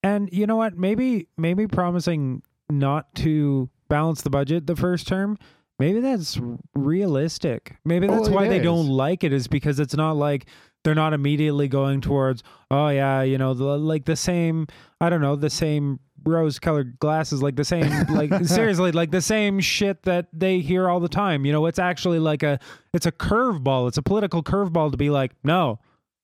and 0.01 0.29
you 0.33 0.47
know 0.47 0.55
what? 0.55 0.75
Maybe, 0.75 1.27
maybe 1.37 1.67
promising 1.67 2.41
not 2.71 3.13
to 3.17 3.69
balance 3.87 4.23
the 4.23 4.31
budget 4.31 4.65
the 4.65 4.75
first 4.75 5.07
term. 5.07 5.37
Maybe 5.81 5.99
that's 5.99 6.39
realistic. 6.75 7.75
Maybe 7.83 8.07
oh, 8.07 8.15
that's 8.15 8.29
Oh, 8.29 8.31
why 8.33 8.47
they 8.47 8.57
is. 8.57 8.63
don't 8.63 8.87
like 8.87 9.23
it 9.23 9.33
is 9.33 9.47
because 9.47 9.79
it's 9.79 9.95
not 9.95 10.15
like 10.15 10.45
they're 10.83 10.93
not 10.93 11.13
immediately 11.13 11.67
going 11.67 12.01
towards, 12.01 12.43
oh 12.69 12.89
yeah, 12.89 13.23
you 13.23 13.39
know, 13.39 13.55
the, 13.55 13.63
like 13.63 14.05
the 14.05 14.15
same, 14.15 14.67
I 14.99 15.09
don't 15.09 15.21
know, 15.21 15.35
the 15.35 15.49
same 15.49 15.99
rose 16.23 16.59
colored 16.59 16.99
glasses, 16.99 17.41
like 17.41 17.55
the 17.55 17.65
same, 17.65 17.89
like 18.09 18.31
seriously, 18.45 18.91
like 18.91 19.09
the 19.09 19.21
same 19.21 19.59
shit 19.59 20.03
that 20.03 20.27
they 20.31 20.59
hear 20.59 20.87
all 20.87 20.99
the 20.99 21.09
time. 21.09 21.45
You 21.45 21.51
know, 21.51 21.65
it's 21.65 21.79
actually 21.79 22.19
like 22.19 22.43
a, 22.43 22.59
it's 22.93 23.07
a 23.07 23.11
curveball. 23.11 23.87
It's 23.87 23.97
a 23.97 24.03
political 24.03 24.43
curveball 24.43 24.91
to 24.91 24.97
be 24.97 25.09
like, 25.09 25.31
no, 25.43 25.79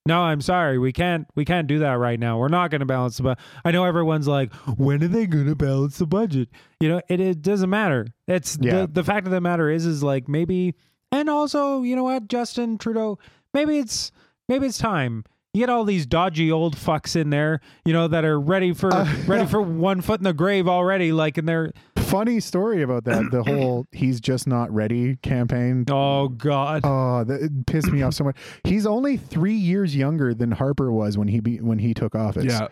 no, 0.08 0.22
I'm 0.22 0.42
sorry. 0.42 0.78
We 0.80 0.92
can't 0.94 1.28
we 1.36 1.46
can't 1.46 1.68
do 1.68 1.80
that 1.80 1.94
right 2.00 2.20
now. 2.20 2.40
We're 2.40 2.48
not 2.48 2.72
going 2.72 2.80
to 2.80 2.86
balance 2.86 3.18
the 3.18 3.24
budget. 3.24 3.44
I 3.66 3.72
know 3.72 3.86
everyone's 3.86 4.28
like, 4.28 4.52
when 4.78 5.04
are 5.04 5.08
they 5.08 5.28
going 5.28 5.46
to 5.46 5.56
balance 5.56 5.98
the 6.00 6.08
budget? 6.08 6.50
You 6.80 6.90
know, 6.90 7.02
it, 7.10 7.20
it 7.20 7.42
doesn't 7.42 7.70
matter. 7.70 8.08
It's 8.28 8.58
Yeah. 8.62 8.82
the 8.82 8.88
the 8.88 9.04
fact 9.04 9.28
of 9.28 9.32
the 9.32 9.42
matter 9.42 9.70
is 9.70 9.86
is 9.86 10.02
like 10.04 10.28
maybe 10.28 10.76
and 11.12 11.30
also, 11.30 11.84
you 11.84 11.96
know 11.96 12.04
what, 12.04 12.28
Justin 12.28 12.78
Trudeau, 12.78 13.20
maybe 13.54 13.78
it's 13.80 14.12
maybe 14.50 14.66
it's 14.68 14.78
time. 14.78 15.24
You 15.54 15.62
get 15.64 15.70
all 15.72 15.86
these 15.86 16.06
dodgy 16.06 16.52
old 16.52 16.76
fucks 16.76 17.16
in 17.16 17.32
there, 17.32 17.62
you 17.84 17.92
know, 17.94 18.08
that 18.10 18.24
are 18.26 18.40
ready 18.40 18.74
for 18.74 18.94
Uh, 18.94 19.08
ready 19.26 19.48
for 19.48 19.62
one 19.62 20.02
foot 20.02 20.20
in 20.20 20.24
the 20.26 20.34
grave 20.34 20.68
already 20.68 21.12
like 21.12 21.38
and 21.38 21.48
they're 21.50 21.72
funny 22.08 22.40
story 22.40 22.82
about 22.82 23.04
that. 23.06 23.30
The 23.32 23.44
whole 23.48 23.88
"he's 23.92 24.20
just 24.20 24.48
not 24.48 24.72
ready" 24.74 25.18
campaign. 25.18 25.86
oh 25.90 26.30
god. 26.30 26.82
Oh, 26.84 27.24
that 27.24 27.66
pissed 27.68 27.92
me 27.92 28.02
off 28.02 28.14
so 28.14 28.24
much. 28.24 28.38
He's 28.64 28.86
only 28.86 29.18
three 29.18 29.56
years 29.56 29.96
younger 29.96 30.34
than 30.34 30.52
Harper 30.52 30.92
was 30.92 31.18
when 31.18 31.28
he 31.28 31.40
be, 31.40 31.60
when 31.60 31.80
he 31.80 31.94
took 31.94 32.16
office. 32.16 32.46
Yeah. 32.46 32.68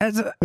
As 0.00 0.18
a, 0.18 0.32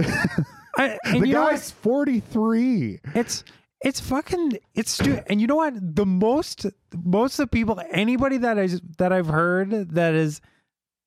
I, 0.77 0.97
and 1.03 1.21
the 1.21 1.27
you 1.27 1.33
know 1.33 1.49
guy's 1.49 1.71
forty 1.71 2.19
three. 2.19 2.99
It's 3.13 3.43
it's 3.81 3.99
fucking 3.99 4.57
it's 4.75 4.91
stupid. 4.91 5.25
And 5.27 5.41
you 5.41 5.47
know 5.47 5.57
what? 5.57 5.73
The 5.77 6.05
most 6.05 6.65
most 6.95 7.39
of 7.39 7.43
the 7.43 7.47
people, 7.47 7.81
anybody 7.91 8.37
that 8.37 8.57
I 8.57 8.69
that 8.97 9.11
I've 9.11 9.27
heard 9.27 9.71
that 9.95 10.13
is 10.13 10.39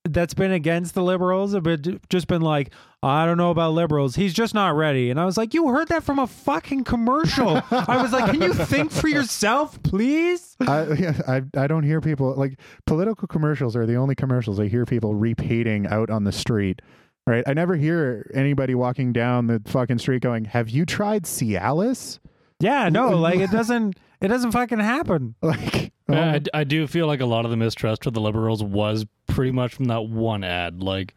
that's 0.04 0.34
been 0.34 0.52
against 0.52 0.94
the 0.94 1.02
liberals 1.02 1.54
have 1.54 1.62
been 1.62 2.00
just 2.10 2.26
been 2.26 2.42
like, 2.42 2.70
I 3.02 3.24
don't 3.26 3.38
know 3.38 3.50
about 3.50 3.72
liberals. 3.72 4.16
He's 4.16 4.34
just 4.34 4.54
not 4.54 4.76
ready. 4.76 5.10
And 5.10 5.18
I 5.18 5.24
was 5.24 5.36
like, 5.36 5.54
you 5.54 5.68
heard 5.68 5.88
that 5.88 6.04
from 6.04 6.18
a 6.18 6.26
fucking 6.26 6.84
commercial. 6.84 7.62
I 7.70 8.02
was 8.02 8.12
like, 8.12 8.30
can 8.30 8.42
you 8.42 8.52
think 8.52 8.92
for 8.92 9.08
yourself, 9.08 9.82
please? 9.82 10.56
I, 10.66 10.92
yeah, 10.92 11.20
I 11.26 11.42
I 11.56 11.66
don't 11.66 11.84
hear 11.84 12.00
people 12.00 12.34
like 12.34 12.58
political 12.86 13.26
commercials 13.26 13.74
are 13.76 13.86
the 13.86 13.96
only 13.96 14.14
commercials 14.14 14.60
I 14.60 14.68
hear 14.68 14.84
people 14.84 15.14
repeating 15.14 15.86
out 15.86 16.10
on 16.10 16.24
the 16.24 16.32
street. 16.32 16.82
Right? 17.26 17.42
I 17.46 17.54
never 17.54 17.74
hear 17.74 18.30
anybody 18.34 18.74
walking 18.74 19.14
down 19.14 19.46
the 19.46 19.62
fucking 19.64 19.98
street 19.98 20.20
going, 20.20 20.44
"Have 20.44 20.68
you 20.68 20.84
tried 20.84 21.22
Cialis?" 21.22 22.18
Yeah, 22.60 22.90
no, 22.90 23.10
like 23.18 23.40
it 23.40 23.50
doesn't 23.50 23.98
it 24.20 24.28
doesn't 24.28 24.52
fucking 24.52 24.80
happen. 24.80 25.34
Like, 25.40 25.93
oh, 26.08 26.14
I, 26.14 26.40
I 26.52 26.64
do 26.64 26.86
feel 26.86 27.06
like 27.06 27.20
a 27.20 27.26
lot 27.26 27.44
of 27.44 27.50
the 27.50 27.56
mistrust 27.56 28.06
of 28.06 28.12
the 28.14 28.20
liberals 28.20 28.62
was 28.62 29.06
pretty 29.26 29.52
much 29.52 29.74
from 29.74 29.86
that 29.86 30.02
one 30.08 30.44
ad. 30.44 30.82
Like 30.82 31.14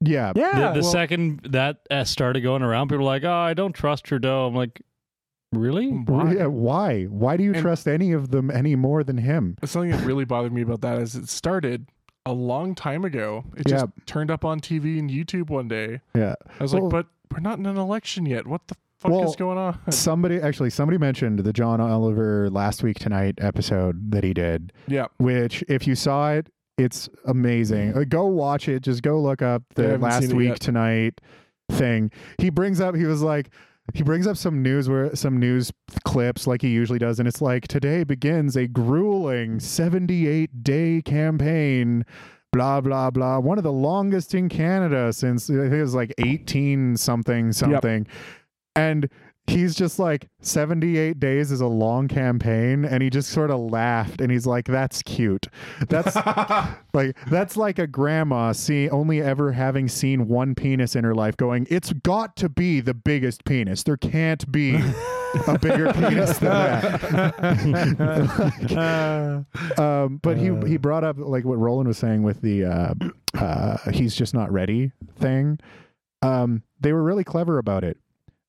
yeah, 0.00 0.32
Yeah. 0.34 0.68
the, 0.72 0.80
the 0.80 0.80
well, 0.82 0.92
second 0.92 1.40
that 1.50 1.78
started 2.08 2.40
going 2.40 2.62
around, 2.62 2.88
people 2.88 2.98
were 2.98 3.10
like, 3.10 3.24
"Oh, 3.24 3.32
I 3.32 3.54
don't 3.54 3.72
trust 3.74 4.04
Trudeau." 4.04 4.46
I'm 4.46 4.54
like, 4.54 4.80
really? 5.52 5.88
Why? 5.88 6.34
Yeah, 6.34 6.46
why? 6.46 7.04
Why 7.04 7.36
do 7.36 7.42
you 7.44 7.52
And- 7.52 7.60
trust 7.60 7.86
any 7.88 8.12
of 8.12 8.30
them 8.30 8.50
any 8.50 8.76
more 8.76 9.02
than 9.04 9.18
him? 9.18 9.56
Something 9.64 9.90
that 9.90 10.04
really 10.06 10.24
bothered 10.24 10.52
me 10.52 10.62
about 10.62 10.80
that 10.82 10.98
is 10.98 11.14
it 11.16 11.28
started 11.28 11.86
a 12.24 12.32
long 12.32 12.74
time 12.74 13.04
ago. 13.04 13.44
It 13.56 13.68
Yeah. 13.68 13.78
just 13.78 13.86
turned 14.06 14.30
up 14.30 14.44
on 14.44 14.60
TV 14.60 14.98
and 14.98 15.10
YouTube 15.10 15.50
one 15.50 15.68
day. 15.68 16.00
Yeah. 16.14 16.34
I 16.58 16.62
was 16.62 16.72
Well- 16.72 16.84
like, 16.84 16.90
but 16.92 17.06
we're 17.32 17.40
not 17.40 17.58
in 17.58 17.66
an 17.66 17.76
election 17.76 18.26
yet. 18.26 18.46
What 18.46 18.68
the 18.68 18.76
fuck 19.00 19.10
Well, 19.10 19.28
is 19.28 19.36
going 19.36 19.58
on? 19.58 19.78
Somebody 19.90 20.40
actually 20.40 20.70
somebody 20.70 20.98
mentioned 20.98 21.40
the 21.40 21.52
John 21.52 21.80
Oliver 21.80 22.50
last 22.50 22.82
week 22.82 22.98
tonight 22.98 23.36
episode 23.38 24.12
that 24.12 24.22
he 24.24 24.34
did, 24.34 24.72
yeah. 24.86 25.06
which 25.18 25.64
if 25.68 25.86
you 25.86 25.94
saw 25.94 26.32
it, 26.32 26.48
it's 26.78 27.08
amazing. 27.26 27.96
Uh, 27.96 28.04
Go 28.08 28.26
watch 28.26 28.68
it. 28.68 28.82
Just 28.82 29.02
go 29.02 29.20
look 29.20 29.42
up 29.42 29.62
the 29.74 29.98
last 29.98 30.32
week 30.32 30.50
yet. 30.50 30.60
tonight 30.60 31.20
thing. 31.70 32.10
He 32.38 32.50
brings 32.50 32.80
up 32.80 32.94
he 32.94 33.04
was 33.04 33.22
like 33.22 33.50
he 33.94 34.02
brings 34.02 34.26
up 34.26 34.36
some 34.36 34.62
news 34.62 34.88
where 34.88 35.14
some 35.16 35.38
news 35.38 35.72
clips 36.04 36.46
like 36.46 36.62
he 36.62 36.68
usually 36.68 36.98
does 36.98 37.18
and 37.18 37.26
it's 37.26 37.42
like 37.42 37.66
today 37.66 38.04
begins 38.04 38.56
a 38.56 38.66
grueling 38.66 39.58
78 39.58 40.62
day 40.62 41.02
campaign 41.04 42.04
blah 42.52 42.80
blah 42.80 43.10
blah 43.10 43.38
one 43.38 43.58
of 43.58 43.64
the 43.64 43.72
longest 43.72 44.34
in 44.34 44.48
canada 44.48 45.12
since 45.12 45.48
i 45.50 45.54
think 45.54 45.72
it 45.72 45.80
was 45.82 45.94
like 45.94 46.12
18 46.18 46.96
something 46.96 47.52
something 47.52 48.06
and 48.74 49.08
he's 49.50 49.74
just 49.74 49.98
like 49.98 50.28
78 50.40 51.18
days 51.18 51.50
is 51.50 51.60
a 51.60 51.66
long 51.66 52.08
campaign. 52.08 52.84
And 52.84 53.02
he 53.02 53.10
just 53.10 53.30
sort 53.30 53.50
of 53.50 53.58
laughed 53.60 54.20
and 54.20 54.30
he's 54.30 54.46
like 54.46 54.66
that's 54.66 55.02
cute. 55.02 55.48
That's 55.88 56.14
like 56.94 57.16
that's 57.28 57.56
like 57.56 57.78
a 57.78 57.86
grandma 57.86 58.52
see 58.52 58.88
only 58.88 59.20
ever 59.20 59.52
having 59.52 59.88
seen 59.88 60.28
one 60.28 60.54
penis 60.54 60.94
in 60.96 61.04
her 61.04 61.14
life 61.14 61.36
going 61.36 61.66
it's 61.70 61.92
got 61.92 62.36
to 62.36 62.48
be 62.48 62.80
the 62.80 62.94
biggest 62.94 63.44
penis. 63.44 63.82
There 63.82 63.96
can't 63.96 64.50
be 64.50 64.78
a 65.46 65.58
bigger 65.58 65.92
penis 65.92 66.38
than 66.38 66.50
that. 66.50 67.90
Um, 69.78 70.18
but 70.22 70.36
he 70.36 70.52
he 70.66 70.76
brought 70.76 71.04
up 71.04 71.16
like 71.18 71.44
what 71.44 71.58
Roland 71.58 71.88
was 71.88 71.98
saying 71.98 72.22
with 72.22 72.40
the 72.40 72.64
uh, 72.64 72.94
uh, 73.38 73.76
he's 73.90 74.14
just 74.14 74.34
not 74.34 74.52
ready 74.52 74.92
thing. 75.18 75.58
Um, 76.22 76.62
they 76.80 76.92
were 76.92 77.02
really 77.02 77.24
clever 77.24 77.58
about 77.58 77.84
it. 77.84 77.98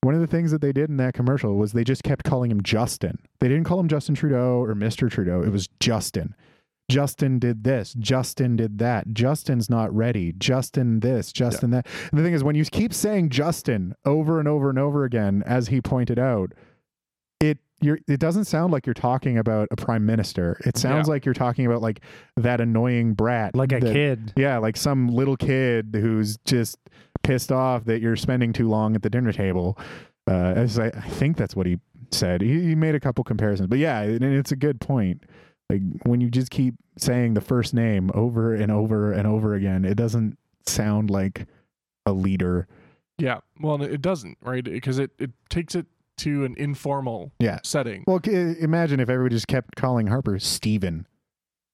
One 0.01 0.15
of 0.15 0.21
the 0.21 0.27
things 0.27 0.49
that 0.51 0.61
they 0.61 0.71
did 0.71 0.89
in 0.89 0.97
that 0.97 1.13
commercial 1.13 1.55
was 1.57 1.73
they 1.73 1.83
just 1.83 2.03
kept 2.03 2.23
calling 2.25 2.49
him 2.49 2.63
Justin. 2.63 3.19
They 3.39 3.47
didn't 3.47 3.65
call 3.65 3.79
him 3.79 3.87
Justin 3.87 4.15
Trudeau 4.15 4.59
or 4.63 4.73
Mr. 4.73 5.09
Trudeau. 5.11 5.43
It 5.43 5.49
was 5.51 5.67
Justin. 5.79 6.35
Justin 6.89 7.39
did 7.39 7.63
this. 7.63 7.93
Justin 7.93 8.55
did 8.55 8.79
that. 8.79 9.13
Justin's 9.13 9.69
not 9.69 9.95
ready. 9.95 10.33
Justin 10.33 10.99
this. 11.01 11.31
Justin 11.31 11.69
that. 11.69 11.87
And 12.11 12.19
the 12.19 12.23
thing 12.23 12.33
is, 12.33 12.43
when 12.43 12.55
you 12.55 12.65
keep 12.65 12.93
saying 12.93 13.29
Justin 13.29 13.93
over 14.03 14.39
and 14.39 14.47
over 14.47 14.69
and 14.69 14.79
over 14.79 15.05
again, 15.05 15.43
as 15.45 15.67
he 15.67 15.81
pointed 15.81 16.19
out, 16.19 16.51
it 17.39 17.59
you're 17.79 17.99
it 18.07 18.19
doesn't 18.19 18.45
sound 18.45 18.73
like 18.73 18.85
you're 18.85 18.93
talking 18.93 19.37
about 19.37 19.67
a 19.71 19.75
prime 19.75 20.05
minister. 20.05 20.59
It 20.65 20.77
sounds 20.77 21.07
like 21.07 21.25
you're 21.25 21.33
talking 21.33 21.65
about 21.65 21.81
like 21.81 22.01
that 22.37 22.59
annoying 22.59 23.13
brat, 23.13 23.55
like 23.55 23.71
a 23.71 23.79
that- 23.79 23.93
kid. 23.93 24.33
Yeah, 24.35 24.57
like 24.57 24.75
some 24.77 25.07
little 25.07 25.37
kid 25.37 25.95
who's 25.99 26.37
just 26.45 26.77
pissed 27.23 27.51
off 27.51 27.85
that 27.85 28.01
you're 28.01 28.15
spending 28.15 28.53
too 28.53 28.67
long 28.69 28.95
at 28.95 29.01
the 29.03 29.09
dinner 29.09 29.31
table. 29.31 29.77
Uh, 30.29 30.53
as 30.55 30.77
I, 30.79 30.87
I 30.87 30.91
think 31.09 31.37
that's 31.37 31.55
what 31.55 31.65
he 31.65 31.79
said. 32.11 32.41
He, 32.41 32.61
he 32.61 32.75
made 32.75 32.95
a 32.95 32.99
couple 32.99 33.23
comparisons, 33.23 33.67
but 33.67 33.79
yeah, 33.79 34.01
and 34.01 34.23
it's 34.23 34.51
a 34.51 34.55
good 34.55 34.79
point. 34.79 35.23
Like 35.69 35.81
when 36.03 36.21
you 36.21 36.29
just 36.29 36.51
keep 36.51 36.75
saying 36.97 37.33
the 37.33 37.41
first 37.41 37.73
name 37.73 38.11
over 38.13 38.53
and 38.53 38.71
over 38.71 39.11
and 39.13 39.25
over 39.27 39.55
again, 39.55 39.85
it 39.85 39.95
doesn't 39.95 40.37
sound 40.67 41.09
like 41.09 41.47
a 42.05 42.11
leader. 42.13 42.67
Yeah. 43.17 43.39
Well, 43.59 43.81
it 43.81 44.01
doesn't, 44.01 44.37
right? 44.41 44.63
Because 44.63 44.99
it, 44.99 45.11
it 45.19 45.31
takes 45.49 45.75
it 45.75 45.85
to 46.17 46.43
an 46.45 46.55
informal 46.57 47.31
Yeah. 47.39 47.59
setting. 47.63 48.03
Well, 48.05 48.19
c- 48.23 48.55
imagine 48.59 48.99
if 48.99 49.09
everybody 49.09 49.35
just 49.35 49.47
kept 49.47 49.75
calling 49.75 50.07
Harper 50.07 50.37
Stephen. 50.39 51.07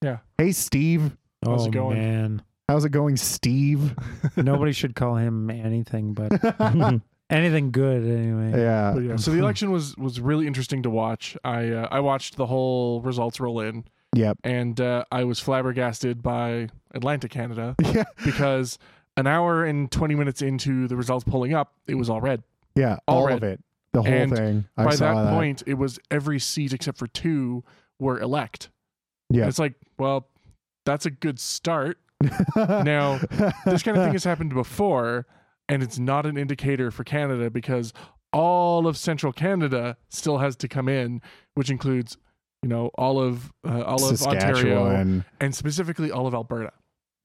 Yeah. 0.02 0.18
Hey, 0.38 0.52
Steve. 0.52 1.18
How's 1.44 1.64
oh 1.64 1.68
it 1.68 1.72
going? 1.72 1.98
man, 1.98 2.42
How's 2.70 2.84
it 2.86 2.90
going, 2.90 3.16
Steve? 3.18 3.96
nobody 4.36 4.72
should 4.74 4.96
call 4.96 5.16
him 5.16 5.50
anything 5.50 6.14
but 6.14 6.32
anything 7.30 7.72
good 7.72 8.04
anyway. 8.04 8.60
yeah. 8.62 8.92
But 8.94 9.04
yeah, 9.04 9.16
so 9.16 9.32
the 9.32 9.40
election 9.44 9.72
was 9.72 9.96
was 9.98 10.20
really 10.20 10.48
interesting 10.48 10.84
to 10.84 10.90
watch. 10.90 11.38
I 11.44 11.70
uh, 11.72 11.88
I 11.90 12.00
watched 12.02 12.36
the 12.36 12.46
whole 12.46 13.02
results 13.02 13.40
roll 13.40 13.60
in. 13.62 13.86
Yep. 14.16 14.38
and 14.46 14.80
uh, 14.82 15.04
I 15.12 15.26
was 15.26 15.40
flabbergasted 15.40 16.24
by 16.24 16.70
Atlantic 16.96 17.30
Canada 17.30 17.76
Yeah. 17.84 18.06
because 18.26 18.80
an 19.16 19.28
hour 19.28 19.64
and 19.64 19.92
20 19.92 20.16
minutes 20.16 20.42
into 20.42 20.88
the 20.88 20.96
results 20.96 21.24
pulling 21.24 21.54
up, 21.54 21.74
it 21.88 21.96
was 21.96 22.10
all 22.10 22.20
red. 22.22 22.42
Yeah. 22.76 22.98
All 23.08 23.20
All 23.20 23.28
red. 23.28 23.38
of 23.38 23.44
it. 23.44 23.60
The 23.94 24.02
whole 24.02 24.12
And 24.12 24.36
thing. 24.36 24.66
I 24.76 24.86
By 24.86 24.96
saw 24.96 25.24
that, 25.26 25.34
point, 25.34 25.62
it 25.68 25.76
was 25.76 26.00
every 26.10 26.40
seat 26.40 26.74
except 26.74 26.98
for 26.98 27.06
two 27.08 27.64
were 28.00 28.20
elect. 28.20 28.70
Yeah. 29.30 29.42
And 29.42 29.50
it's 29.50 29.60
like, 29.60 29.74
well, 30.00 30.30
that's 30.86 31.06
a 31.06 31.12
good 31.12 31.38
start. 31.40 32.00
Now, 32.56 33.20
This 33.66 33.84
kind 33.84 33.98
of 33.98 34.04
thing 34.04 34.14
has 34.14 34.24
happened 34.32 34.54
before, 34.54 35.26
and 35.70 35.84
it's 35.84 36.00
not 36.00 36.26
an 36.26 36.38
indicator 36.38 36.92
for 36.92 37.04
Canada 37.04 37.50
because 37.50 37.94
all 38.34 38.88
of 38.88 38.98
central 38.98 39.32
Canada 39.34 39.98
still 40.10 40.38
has 40.40 40.56
to 40.58 40.68
come 40.68 40.90
in, 40.90 41.22
which 41.56 41.70
includes, 41.70 42.18
you 42.62 42.70
know, 42.70 42.92
all 42.96 43.20
of 43.20 43.52
uh, 43.68 43.84
all 43.84 44.04
of 44.10 44.22
Ontario 44.24 45.24
and 45.40 45.56
specifically 45.56 46.12
all 46.12 46.28
of 46.28 46.34
Alberta. 46.34 46.74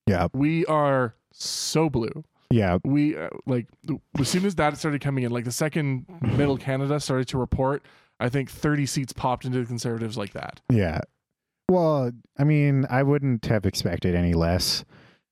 Yeah. 0.06 0.28
We 0.32 0.66
are 0.66 1.14
so 1.32 1.88
blue. 1.88 2.24
Yeah. 2.50 2.78
We 2.84 3.16
uh, 3.16 3.30
like 3.46 3.66
as 4.18 4.28
soon 4.28 4.44
as 4.44 4.54
that 4.56 4.76
started 4.76 5.00
coming 5.00 5.24
in, 5.24 5.32
like 5.32 5.44
the 5.44 5.52
second 5.52 6.06
Middle 6.20 6.58
Canada 6.58 7.00
started 7.00 7.28
to 7.28 7.38
report, 7.38 7.82
I 8.20 8.28
think 8.28 8.50
30 8.50 8.86
seats 8.86 9.12
popped 9.12 9.44
into 9.44 9.58
the 9.60 9.66
Conservatives 9.66 10.16
like 10.16 10.32
that. 10.34 10.60
Yeah. 10.70 11.00
Well, 11.72 12.12
I 12.38 12.44
mean, 12.44 12.86
I 12.90 13.02
wouldn't 13.02 13.46
have 13.46 13.64
expected 13.66 14.14
any 14.14 14.34
less 14.34 14.84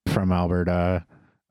from 0.09 0.33
Alberta. 0.33 1.05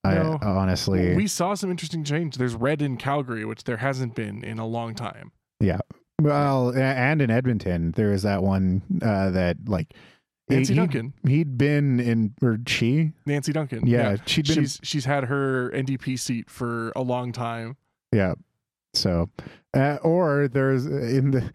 No. 0.03 0.39
I 0.41 0.45
honestly, 0.47 1.15
We 1.15 1.27
saw 1.27 1.53
some 1.53 1.69
interesting 1.69 2.03
change. 2.03 2.37
There's 2.37 2.55
red 2.55 2.81
in 2.81 2.97
Calgary, 2.97 3.45
which 3.45 3.65
there 3.65 3.77
hasn't 3.77 4.15
been 4.15 4.43
in 4.43 4.57
a 4.57 4.65
long 4.65 4.95
time. 4.95 5.31
Yeah. 5.59 5.79
Well, 6.21 6.69
and 6.75 7.21
in 7.21 7.29
Edmonton, 7.29 7.91
there 7.91 8.09
was 8.09 8.23
that 8.23 8.41
one 8.41 8.81
uh, 9.01 9.29
that 9.31 9.57
like 9.67 9.93
he- 10.47 10.55
Nancy 10.55 10.73
he'd- 10.73 10.79
Duncan. 10.79 11.13
He'd 11.27 11.57
been 11.57 11.99
in, 11.99 12.33
or 12.41 12.57
she, 12.65 13.11
Nancy 13.25 13.51
Duncan. 13.53 13.85
yeah, 13.85 14.15
she'd 14.25 14.47
been, 14.47 14.57
in- 14.57 14.63
she's 14.63 14.79
she's 14.83 15.05
had 15.05 15.25
her 15.25 15.69
NDP 15.71 16.17
seat 16.17 16.49
for 16.49 16.91
a 16.95 17.01
long 17.01 17.31
time. 17.31 17.77
yeah. 18.11 18.33
So, 18.95 19.29
uh, 19.75 19.97
or 20.01 20.47
there's 20.47 20.85
in 20.87 21.29
the, 21.31 21.51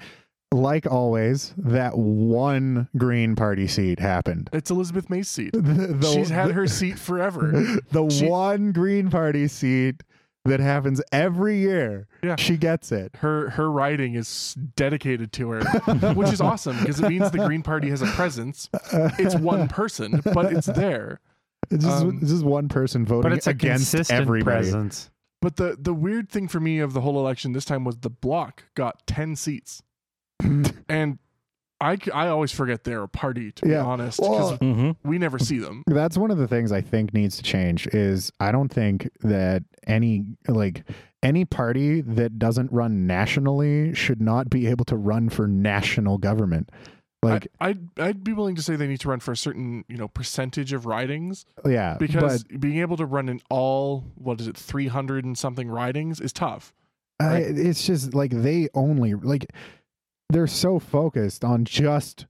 like 0.55 0.87
always, 0.87 1.53
that 1.59 1.97
one 1.99 2.89
Green 2.97 3.35
Party 3.37 3.67
seat 3.67 3.99
happened. 3.99 4.49
It's 4.53 4.71
Elizabeth 4.71 5.11
May's 5.11 5.29
seat. 5.29 5.53
The- 5.53 5.61
the- 5.95 6.13
she's 6.13 6.31
had 6.31 6.51
the- 6.51 6.53
her 6.55 6.67
seat 6.67 6.99
forever. 6.99 7.51
the 7.91 8.09
She- 8.09 8.27
one 8.27 8.73
Green 8.73 9.11
Party 9.11 9.49
seat 9.49 10.03
that 10.47 10.61
happens 10.61 11.01
every 11.11 11.59
year. 11.59 12.07
Yeah. 12.23 12.37
She 12.37 12.57
gets 12.59 12.93
it. 12.93 13.17
Her 13.17 13.51
her 13.51 13.71
riding 13.71 14.15
is 14.15 14.55
dedicated 14.77 15.33
to 15.33 15.51
her, 15.51 16.13
which 16.15 16.31
is 16.33 16.41
awesome 16.41 16.79
because 16.81 17.01
it 17.01 17.09
means 17.09 17.31
the 17.31 17.39
Green 17.47 17.63
Party 17.63 17.89
has 17.91 18.03
a 18.03 18.07
presence. 18.07 18.69
It's 19.19 19.35
one 19.35 19.69
person, 19.69 20.21
but 20.35 20.53
it's 20.53 20.67
there. 20.67 21.21
It's 21.71 21.83
just, 21.85 22.03
Um, 22.05 22.19
it's 22.21 22.31
just 22.31 22.45
one 22.45 22.69
person 22.69 23.07
voting 23.07 23.23
But 23.23 23.33
it's 23.39 23.47
against 23.47 23.93
consistent 23.93 24.21
everybody. 24.21 24.55
presence. 24.71 25.11
But 25.41 25.57
the 25.57 25.79
the 25.81 25.95
weird 25.95 26.29
thing 26.29 26.47
for 26.49 26.61
me 26.61 26.79
of 26.79 26.93
the 26.93 27.01
whole 27.01 27.19
election 27.19 27.53
this 27.53 27.65
time 27.65 27.85
was 27.85 27.97
the 27.99 28.11
bloc 28.11 28.65
got 28.75 29.07
ten 29.07 29.37
seats, 29.37 29.83
and 30.89 31.19
I, 31.81 31.99
I 32.13 32.29
always 32.29 32.53
forget 32.53 32.85
they're 32.85 33.03
a 33.03 33.09
party 33.09 33.53
to 33.53 33.69
Yeah. 33.69 33.83
be 33.83 33.87
honest 33.87 34.21
because 34.21 34.59
Well, 34.61 34.73
hmm 34.75 34.91
we 35.05 35.19
never 35.19 35.39
see 35.39 35.59
them. 35.59 35.83
That's 35.87 36.17
one 36.17 36.31
of 36.31 36.39
the 36.39 36.49
things 36.49 36.73
I 36.73 36.81
think 36.81 37.13
needs 37.13 37.37
to 37.37 37.43
change 37.43 37.87
is 37.89 38.31
I 38.41 38.53
don't 38.53 38.69
think 38.71 39.11
that 39.23 39.63
any 39.87 40.25
like 40.49 40.85
any 41.23 41.45
party 41.45 42.01
that 42.03 42.39
doesn't 42.39 42.71
run 42.73 43.07
nationally 43.07 43.95
should 43.95 44.21
not 44.21 44.51
be 44.51 44.67
able 44.67 44.85
to 44.87 44.97
run 44.97 45.29
for 45.29 45.47
national 45.49 46.19
government. 46.19 46.71
Like 47.23 47.49
I, 47.61 47.69
I'd 47.71 47.89
I'd 47.99 48.25
be 48.25 48.33
willing 48.35 48.55
to 48.57 48.63
say 48.63 48.77
they 48.77 48.87
need 48.87 49.01
to 49.01 49.09
run 49.09 49.21
for 49.21 49.33
a 49.33 49.37
certain 49.37 49.85
you 49.89 49.97
know 49.97 50.09
percentage 50.09 50.73
of 50.75 50.85
ridings 50.87 51.45
yeah, 51.67 51.97
because 51.99 52.45
being 52.45 52.79
able 52.79 52.97
to 52.99 53.07
run 53.07 53.29
in 53.31 53.41
all 53.51 54.05
what 54.15 54.41
is 54.41 54.47
it 54.47 54.57
300 54.57 55.25
and 55.25 55.37
something 55.37 55.69
ridings 55.69 56.21
is 56.21 56.33
tough 56.35 56.75
but 57.19 57.27
I, 57.33 57.37
it's 57.39 57.87
just 57.87 58.13
like 58.13 58.31
they 58.31 58.69
only 58.75 59.15
like 59.15 59.47
they're 60.35 60.47
so 60.47 60.79
focused 60.79 61.45
on 61.45 61.65
just 61.65 62.27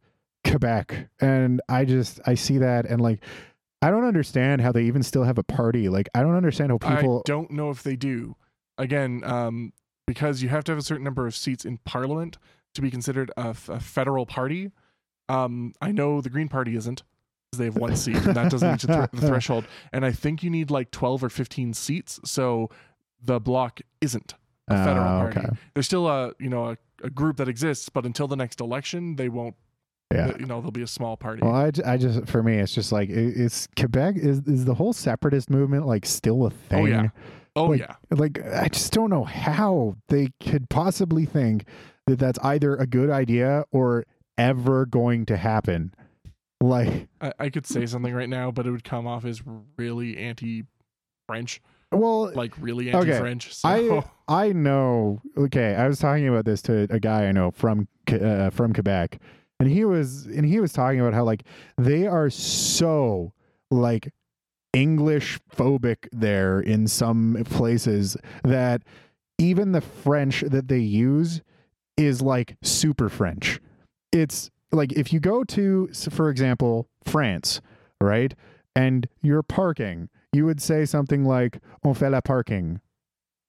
Quebec 0.47 1.09
and 1.21 1.61
I 1.69 1.85
just 1.85 2.21
I 2.27 2.35
see 2.35 2.59
that 2.59 2.85
and 2.87 3.01
like 3.01 3.21
I 3.83 3.91
don't 3.91 4.05
understand 4.05 4.61
how 4.63 4.73
they 4.73 4.85
even 4.85 5.03
still 5.03 5.25
have 5.25 5.39
a 5.39 5.43
party. 5.43 5.89
Like 5.89 6.09
I 6.15 6.21
don't 6.23 6.35
understand 6.37 6.71
how 6.71 6.79
people 6.79 7.19
i 7.19 7.23
don't 7.29 7.51
know 7.51 7.71
if 7.71 7.83
they 7.83 7.97
do. 7.97 8.37
Again 8.79 9.23
um 9.25 9.73
because 10.07 10.43
you 10.43 10.51
have 10.51 10.65
to 10.65 10.73
have 10.73 10.79
a 10.79 10.83
certain 10.83 11.05
number 11.05 11.27
of 11.27 11.35
seats 11.35 11.65
in 11.65 11.79
parliament 11.79 12.37
to 12.75 12.83
be 12.83 12.91
considered 12.91 13.31
a, 13.39 13.49
f- 13.49 13.69
a 13.71 13.81
federal 13.81 14.27
party. 14.27 14.71
Um 15.29 15.73
i 15.81 15.91
know 15.91 16.21
the 16.21 16.31
green 16.31 16.49
party 16.49 16.77
isn't 16.77 17.03
because 17.51 17.59
they 17.59 17.65
have 17.67 17.77
one 17.77 17.97
seat 17.97 18.17
and 18.17 18.35
that 18.37 18.51
doesn't 18.51 18.71
reach 18.71 18.83
the, 18.83 19.07
thr- 19.09 19.17
the 19.17 19.27
threshold. 19.29 19.65
And 19.95 20.05
i 20.05 20.13
think 20.13 20.43
you 20.43 20.51
need 20.51 20.71
like 20.71 20.91
12 20.91 21.25
or 21.25 21.31
15 21.31 21.73
seats 21.73 22.21
so 22.25 22.69
the 23.23 23.41
bloc 23.41 23.81
isn't 24.03 24.35
a 24.69 24.85
federal 24.85 25.07
Oh, 25.07 25.31
party. 25.33 25.49
there's 25.73 25.87
still 25.87 26.07
a 26.09 26.33
you 26.39 26.51
know 26.51 26.71
a, 26.71 26.77
a 27.05 27.11
group 27.11 27.37
that 27.37 27.49
exists 27.49 27.89
but 27.89 28.05
until 28.07 28.27
the 28.27 28.37
next 28.37 28.61
election 28.61 29.15
they 29.17 29.29
won't 29.29 29.55
Yeah. 30.13 30.33
you 30.39 30.47
know 30.47 30.59
there'll 30.61 30.71
be 30.73 30.83
a 30.83 30.87
small 30.87 31.17
party 31.17 31.41
Well, 31.43 31.55
I, 31.55 31.71
I 31.85 31.97
just 31.97 32.27
for 32.27 32.43
me, 32.43 32.57
it's 32.59 32.75
just 32.75 32.91
like 32.93 33.09
it's 33.11 33.69
Quebec 33.79 34.17
is 34.17 34.41
is 34.47 34.65
the 34.65 34.75
whole 34.75 34.93
separatist 34.93 35.51
movement 35.51 35.87
like 35.87 36.07
still 36.07 36.47
a 36.47 36.51
thing? 36.51 36.83
Oh, 36.83 36.87
yeah. 36.87 37.09
oh 37.57 37.65
like- 37.67 37.81
yeah 37.81 37.95
Like 38.11 38.41
I 38.45 38.69
just 38.69 38.93
don't 38.93 39.11
know 39.11 39.25
how 39.25 39.97
they 40.09 40.29
could 40.41 40.69
possibly 40.71 41.25
think 41.27 41.65
that 42.07 42.19
that's 42.19 42.39
either 42.41 42.75
a 42.77 42.87
good 42.87 43.11
idea 43.11 43.65
or 43.73 44.05
ever 44.37 44.85
going 44.87 45.25
to 45.27 45.37
happen. 45.37 45.95
Like, 46.61 47.09
I, 47.21 47.33
I 47.39 47.49
could 47.51 47.67
say 47.67 47.85
something 47.87 48.13
right 48.15 48.29
now, 48.29 48.51
but 48.51 48.67
it 48.67 48.71
would 48.71 48.85
come 48.85 49.07
off 49.07 49.25
as 49.25 49.43
really 49.77 50.17
anti-French, 50.17 51.61
well, 51.93 52.33
like 52.35 52.53
really 52.61 52.89
Okay. 52.95 53.11
anti-French. 53.11 53.55
So, 53.55 53.69
I 53.69 54.05
I 54.47 54.53
know. 54.53 55.21
Okay, 55.37 55.75
I 55.75 55.87
was 55.89 55.99
talking 55.99 56.29
about 56.29 56.45
this 56.45 56.63
to 56.63 56.87
a 56.91 56.99
guy 57.01 57.27
I 57.27 57.33
know 57.33 57.51
from 57.51 57.89
uh, 58.11 58.51
from 58.51 58.73
Quebec, 58.73 59.19
and 59.61 59.69
he 59.69 59.85
was 59.85 60.27
and 60.27 60.45
he 60.47 60.61
was 60.61 60.73
talking 60.73 61.01
about 61.01 61.15
how 61.15 61.25
like 61.25 61.45
they 61.79 62.07
are 62.07 62.31
so 62.31 63.33
like 63.71 64.13
English 64.73 65.39
phobic 65.55 66.09
there 66.13 66.61
in 66.61 66.87
some 66.87 67.43
places 67.49 68.17
that 68.43 68.83
even 69.39 69.73
the 69.73 69.81
French 69.81 70.41
that 70.43 70.69
they 70.69 70.79
use 70.79 71.43
is 71.97 72.21
like 72.23 72.57
super 72.63 73.09
French. 73.09 73.61
It's 74.13 74.51
like 74.73 74.93
if 74.93 75.13
you 75.13 75.21
go 75.21 75.45
to, 75.45 75.89
for 76.11 76.29
example, 76.31 76.89
France, 77.05 77.61
right, 78.01 78.35
and 78.75 79.09
you're 79.23 79.43
parking, 79.43 80.09
you 80.35 80.45
would 80.47 80.61
say 80.61 80.85
something 80.85 81.25
like 81.25 81.61
"on 81.85 81.95
fait 81.95 82.11
la 82.11 82.21
parking," 82.21 82.81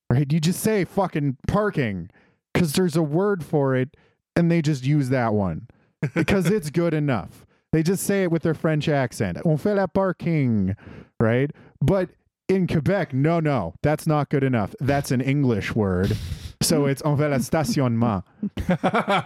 right? 0.10 0.32
You 0.32 0.40
just 0.40 0.62
say 0.62 0.86
fucking 0.86 1.38
parking 1.48 2.10
because 2.54 2.74
there's 2.74 2.96
a 2.96 3.04
word 3.04 3.44
for 3.44 3.76
it, 3.76 3.96
and 4.36 4.50
they 4.52 4.62
just 4.62 4.86
use 4.86 5.10
that 5.10 5.34
one 5.34 5.68
because 6.14 6.48
it's 6.48 6.70
good 6.70 6.94
enough. 6.94 7.46
They 7.72 7.84
just 7.84 8.04
say 8.06 8.24
it 8.24 8.32
with 8.32 8.44
their 8.44 8.54
French 8.54 8.88
accent. 8.88 9.38
On 9.46 9.58
fait 9.58 9.76
la 9.76 9.88
parking, 9.88 10.76
right? 11.20 11.52
But 11.82 12.10
in 12.48 12.68
Quebec, 12.68 13.14
no, 13.14 13.40
no, 13.40 13.74
that's 13.82 14.08
not 14.08 14.30
good 14.30 14.44
enough. 14.44 14.74
That's 14.80 15.12
an 15.12 15.20
English 15.20 15.76
word. 15.76 16.16
So 16.62 16.86
it's 16.86 17.02
on 17.02 17.18
fait 17.18 17.30
la 17.30 17.38
stationnement, 17.40 18.24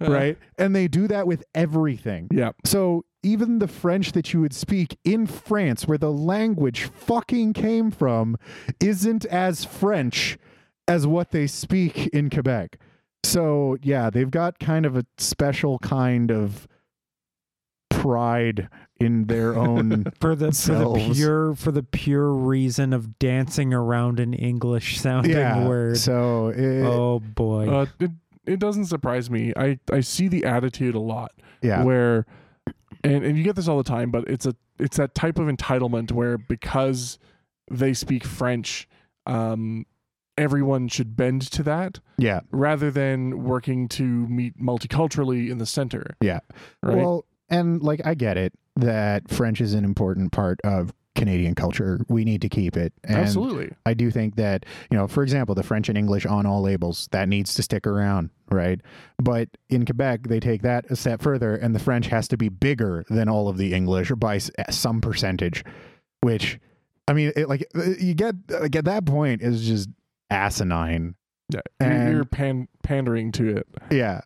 right? 0.00 0.36
And 0.58 0.74
they 0.74 0.88
do 0.88 1.06
that 1.08 1.26
with 1.26 1.44
everything. 1.54 2.28
yeah, 2.32 2.52
So 2.64 3.04
even 3.24 3.58
the 3.58 3.68
French 3.68 4.12
that 4.12 4.32
you 4.32 4.40
would 4.40 4.54
speak 4.54 4.98
in 5.04 5.26
France, 5.26 5.86
where 5.86 5.98
the 5.98 6.12
language 6.12 6.84
fucking 6.84 7.52
came 7.52 7.90
from, 7.90 8.36
isn't 8.80 9.24
as 9.26 9.64
French 9.64 10.38
as 10.86 11.06
what 11.06 11.30
they 11.30 11.46
speak 11.46 12.08
in 12.08 12.30
Quebec. 12.30 12.78
So 13.24 13.76
yeah, 13.82 14.10
they've 14.10 14.30
got 14.30 14.58
kind 14.58 14.84
of 14.84 14.96
a 14.96 15.06
special 15.16 15.78
kind 15.78 16.30
of 16.30 16.68
pride 17.90 18.68
in 19.00 19.26
their 19.26 19.54
own. 19.58 20.04
for 20.20 20.34
the 20.34 20.52
for 20.52 20.74
the 20.74 21.12
pure 21.14 21.54
for 21.54 21.72
the 21.72 21.82
pure 21.82 22.32
reason 22.32 22.92
of 22.92 23.18
dancing 23.18 23.72
around 23.72 24.20
an 24.20 24.34
English 24.34 25.00
sounding 25.00 25.32
yeah. 25.32 25.66
word. 25.66 25.96
So 25.96 26.48
it, 26.48 26.82
oh 26.84 27.20
boy. 27.20 27.68
uh, 27.68 27.86
it 27.98 28.10
it 28.46 28.58
doesn't 28.58 28.86
surprise 28.86 29.30
me. 29.30 29.54
I 29.56 29.78
I 29.90 30.00
see 30.00 30.28
the 30.28 30.44
attitude 30.44 30.94
a 30.94 31.00
lot 31.00 31.32
yeah, 31.64 31.82
where, 31.82 32.26
and 33.04 33.24
and 33.24 33.38
you 33.38 33.44
get 33.44 33.54
this 33.54 33.68
all 33.68 33.76
the 33.76 33.84
time, 33.84 34.10
but 34.10 34.26
it's 34.28 34.46
a 34.46 34.56
it's 34.78 34.96
that 34.96 35.14
type 35.14 35.38
of 35.38 35.46
entitlement 35.46 36.10
where 36.10 36.38
because 36.38 37.18
they 37.70 37.92
speak 37.92 38.24
French, 38.24 38.88
um, 39.26 39.86
everyone 40.36 40.88
should 40.88 41.16
bend 41.16 41.42
to 41.42 41.62
that 41.62 42.00
yeah, 42.18 42.40
rather 42.50 42.90
than 42.90 43.44
working 43.44 43.88
to 43.88 44.02
meet 44.02 44.58
multiculturally 44.60 45.50
in 45.50 45.58
the 45.58 45.66
center. 45.66 46.16
yeah. 46.20 46.40
Right. 46.82 46.96
Well, 46.96 47.26
and 47.48 47.82
like 47.82 48.00
I 48.04 48.14
get 48.14 48.36
it 48.36 48.54
that 48.76 49.28
French 49.28 49.60
is 49.60 49.74
an 49.74 49.84
important 49.84 50.32
part 50.32 50.60
of 50.64 50.92
Canadian 51.14 51.54
culture. 51.54 52.00
We 52.08 52.24
need 52.24 52.42
to 52.42 52.48
keep 52.48 52.76
it. 52.76 52.92
And 53.04 53.16
Absolutely. 53.16 53.70
I 53.86 53.94
do 53.94 54.10
think 54.10 54.36
that, 54.36 54.66
you 54.90 54.96
know, 54.96 55.06
for 55.06 55.22
example, 55.22 55.54
the 55.54 55.62
French 55.62 55.88
and 55.88 55.96
English 55.96 56.26
on 56.26 56.44
all 56.46 56.60
labels, 56.62 57.08
that 57.12 57.28
needs 57.28 57.54
to 57.54 57.62
stick 57.62 57.86
around, 57.86 58.30
right? 58.50 58.80
But 59.22 59.48
in 59.70 59.84
Quebec, 59.84 60.24
they 60.28 60.40
take 60.40 60.62
that 60.62 60.90
a 60.90 60.96
step 60.96 61.22
further, 61.22 61.54
and 61.54 61.74
the 61.74 61.78
French 61.78 62.06
has 62.08 62.26
to 62.28 62.36
be 62.36 62.48
bigger 62.48 63.04
than 63.08 63.28
all 63.28 63.48
of 63.48 63.56
the 63.58 63.72
English 63.74 64.10
by 64.16 64.36
eh, 64.36 64.70
some 64.70 65.00
percentage, 65.00 65.64
which, 66.20 66.58
I 67.06 67.12
mean, 67.12 67.32
it, 67.36 67.48
like, 67.48 67.66
uh, 67.76 67.90
you 67.98 68.14
get, 68.14 68.34
like, 68.48 68.74
at 68.74 68.84
that 68.86 69.04
point, 69.06 69.40
is 69.42 69.66
just 69.66 69.88
asinine. 70.30 71.14
Yeah. 71.52 71.60
You're, 71.80 71.90
And- 71.90 72.12
you're 72.14 72.24
pan- 72.24 72.68
pandering 72.82 73.30
to 73.32 73.56
it. 73.58 73.68
Yeah. 73.90 74.22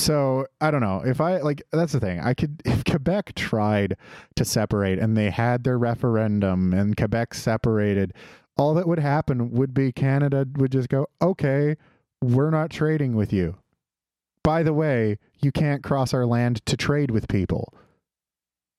So 0.00 0.46
I 0.62 0.70
don't 0.70 0.80
know 0.80 1.02
if 1.04 1.20
I 1.20 1.38
like 1.38 1.62
that's 1.72 1.92
the 1.92 2.00
thing. 2.00 2.20
I 2.20 2.32
could 2.32 2.62
if 2.64 2.84
Quebec 2.84 3.34
tried 3.34 3.96
to 4.36 4.44
separate 4.46 4.98
and 4.98 5.14
they 5.14 5.28
had 5.28 5.62
their 5.62 5.78
referendum 5.78 6.72
and 6.72 6.96
Quebec 6.96 7.34
separated, 7.34 8.14
all 8.56 8.72
that 8.74 8.88
would 8.88 8.98
happen 8.98 9.50
would 9.50 9.74
be 9.74 9.92
Canada 9.92 10.46
would 10.56 10.72
just 10.72 10.88
go, 10.88 11.06
"Okay, 11.20 11.76
we're 12.22 12.50
not 12.50 12.70
trading 12.70 13.14
with 13.14 13.30
you." 13.30 13.58
By 14.42 14.62
the 14.62 14.72
way, 14.72 15.18
you 15.42 15.52
can't 15.52 15.82
cross 15.82 16.14
our 16.14 16.24
land 16.24 16.64
to 16.64 16.78
trade 16.78 17.10
with 17.10 17.28
people. 17.28 17.74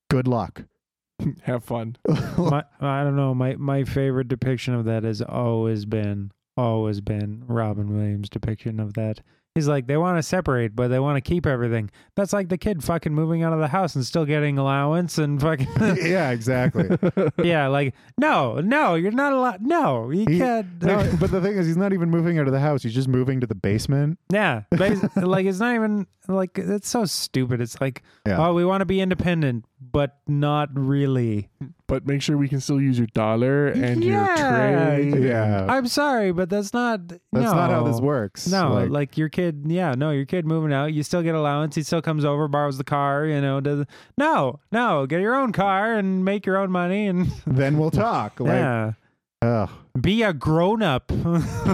Good 0.10 0.28
luck. 0.28 0.64
Have 1.44 1.64
fun. 1.64 1.98
my, 2.08 2.64
I 2.80 3.04
don't 3.04 3.16
know. 3.16 3.36
My 3.36 3.56
my 3.58 3.84
favorite 3.84 4.28
depiction 4.28 4.74
of 4.74 4.86
that 4.86 5.04
has 5.04 5.22
always 5.22 5.86
been 5.86 6.32
always 6.58 7.00
been 7.00 7.44
Robin 7.46 7.96
Williams' 7.96 8.28
depiction 8.28 8.80
of 8.80 8.96
that. 8.96 9.22
He's 9.56 9.68
like, 9.68 9.86
they 9.86 9.98
want 9.98 10.18
to 10.18 10.24
separate, 10.24 10.78
but 10.78 10.88
they 10.88 11.00
want 11.00 11.18
to 11.18 11.22
keep 11.22 11.46
everything. 11.46 11.92
That's 12.16 12.32
like 12.32 12.48
the 12.48 12.58
kid 12.58 12.82
fucking 12.86 13.14
moving 13.14 13.44
out 13.44 13.52
of 13.52 13.60
the 13.60 13.68
house 13.68 13.96
and 13.96 14.06
still 14.06 14.24
getting 14.24 14.58
allowance 14.58 15.18
and 15.18 15.42
fucking 15.42 15.68
yeah, 16.02 16.32
exactly. 16.32 16.90
yeah. 17.44 17.68
Like, 17.68 17.94
no, 18.18 18.62
no, 18.62 18.96
you're 18.96 19.12
not 19.12 19.34
allowed. 19.34 19.62
No, 19.62 20.10
you 20.10 20.26
He- 20.26 20.38
can't. 20.40 20.82
No, 20.82 21.12
but 21.20 21.32
the 21.32 21.42
thing 21.42 21.58
is, 21.58 21.68
he's 21.68 21.76
not 21.76 21.92
even 21.92 22.10
moving 22.10 22.40
out 22.40 22.48
of 22.48 22.54
the 22.54 22.62
house. 22.62 22.82
He's 22.84 22.94
just 22.94 23.10
moving 23.10 23.42
to 23.42 23.48
the 23.48 23.54
basement. 23.56 24.20
Yeah, 24.32 24.62
bas- 24.72 25.04
like 25.18 25.46
it's 25.46 25.60
not 25.60 25.76
even 25.76 26.08
like 26.30 26.58
it's 26.58 26.88
so 26.88 27.04
stupid. 27.04 27.60
It's 27.60 27.82
like, 27.82 28.04
Yeah. 28.26 28.38
oh, 28.48 28.54
we 28.54 28.64
want 28.64 28.80
to 28.80 28.86
be 28.86 29.02
independent, 29.02 29.66
but 29.82 30.18
not 30.28 30.70
really. 30.74 31.50
but 31.88 32.06
make 32.08 32.22
sure 32.22 32.38
we 32.38 32.48
can 32.48 32.62
still 32.62 32.80
use 32.80 32.98
your 32.98 33.08
dollar 33.08 33.68
and 33.68 34.02
Yeah. 34.04 34.28
your 34.28 35.12
trade. 35.12 35.24
Yeah, 35.26 35.66
I'm 35.68 35.88
sorry, 35.88 36.32
but 36.32 36.50
that's 36.50 36.74
not. 36.74 37.08
that's 37.10 37.22
not 37.34 37.70
how 37.70 37.84
this 37.84 38.00
works. 38.00 38.48
No, 38.48 38.74
Like- 38.74 38.90
like, 38.90 39.18
your 39.18 39.28
kid, 39.28 39.64
yeah, 39.68 39.94
no, 39.98 40.12
your 40.12 40.26
kid 40.26 40.46
moving 40.46 40.72
out, 40.72 40.94
you 40.94 41.04
still 41.04 41.22
get 41.22 41.36
allowance. 41.36 41.76
He 41.76 41.84
still 41.84 42.02
comes 42.02 42.24
over, 42.24 42.48
borrows 42.48 42.78
the 42.78 42.84
car, 42.86 43.26
you 43.26 43.42
know. 43.42 43.60
Does 43.60 43.86
no, 44.18 44.60
no, 44.72 45.06
get 45.06 45.20
your 45.20 45.36
own 45.36 45.52
car 45.52 45.94
and 45.96 46.24
make 46.24 46.46
your 46.46 46.58
own 46.58 46.72
money, 46.72 47.08
and 47.08 47.28
then 47.46 47.78
we'll 47.78 47.92
talk. 47.92 48.40
Like, 48.40 48.50
yeah, 48.52 48.92
ugh. 49.42 49.70
be 50.00 50.24
a 50.24 50.32
grown 50.32 50.82
up. 50.82 51.12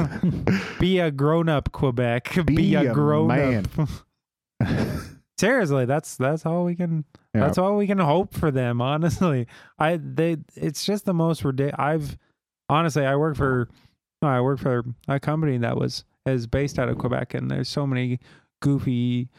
be 0.79 0.97
a 0.99 1.11
grown 1.11 1.47
up, 1.49 1.71
Quebec. 1.71 2.33
Be, 2.45 2.55
Be 2.55 2.75
a 2.75 2.89
a 2.91 2.93
grown 2.93 3.27
man. 3.27 3.65
up. 3.77 3.89
Seriously, 5.39 5.85
that's 5.85 6.15
that's 6.17 6.45
all 6.45 6.65
we 6.65 6.75
can. 6.75 7.05
Yeah. 7.33 7.41
That's 7.41 7.57
all 7.57 7.75
we 7.77 7.85
can 7.87 7.99
hope 7.99 8.33
for 8.33 8.49
them. 8.51 8.81
Honestly, 8.81 9.47
I 9.77 9.97
they 9.97 10.37
it's 10.55 10.85
just 10.85 11.05
the 11.05 11.13
most 11.13 11.43
ridiculous. 11.43 11.75
I've 11.79 12.17
honestly 12.69 13.05
I 13.05 13.15
work 13.15 13.35
for 13.35 13.69
I 14.21 14.41
work 14.41 14.59
for 14.59 14.83
a 15.07 15.19
company 15.19 15.57
that 15.59 15.77
was 15.77 16.03
is 16.25 16.47
based 16.47 16.79
out 16.79 16.89
of 16.89 16.97
Quebec, 16.97 17.33
and 17.35 17.49
there's 17.51 17.69
so 17.69 17.85
many 17.85 18.19
goofy, 18.61 19.29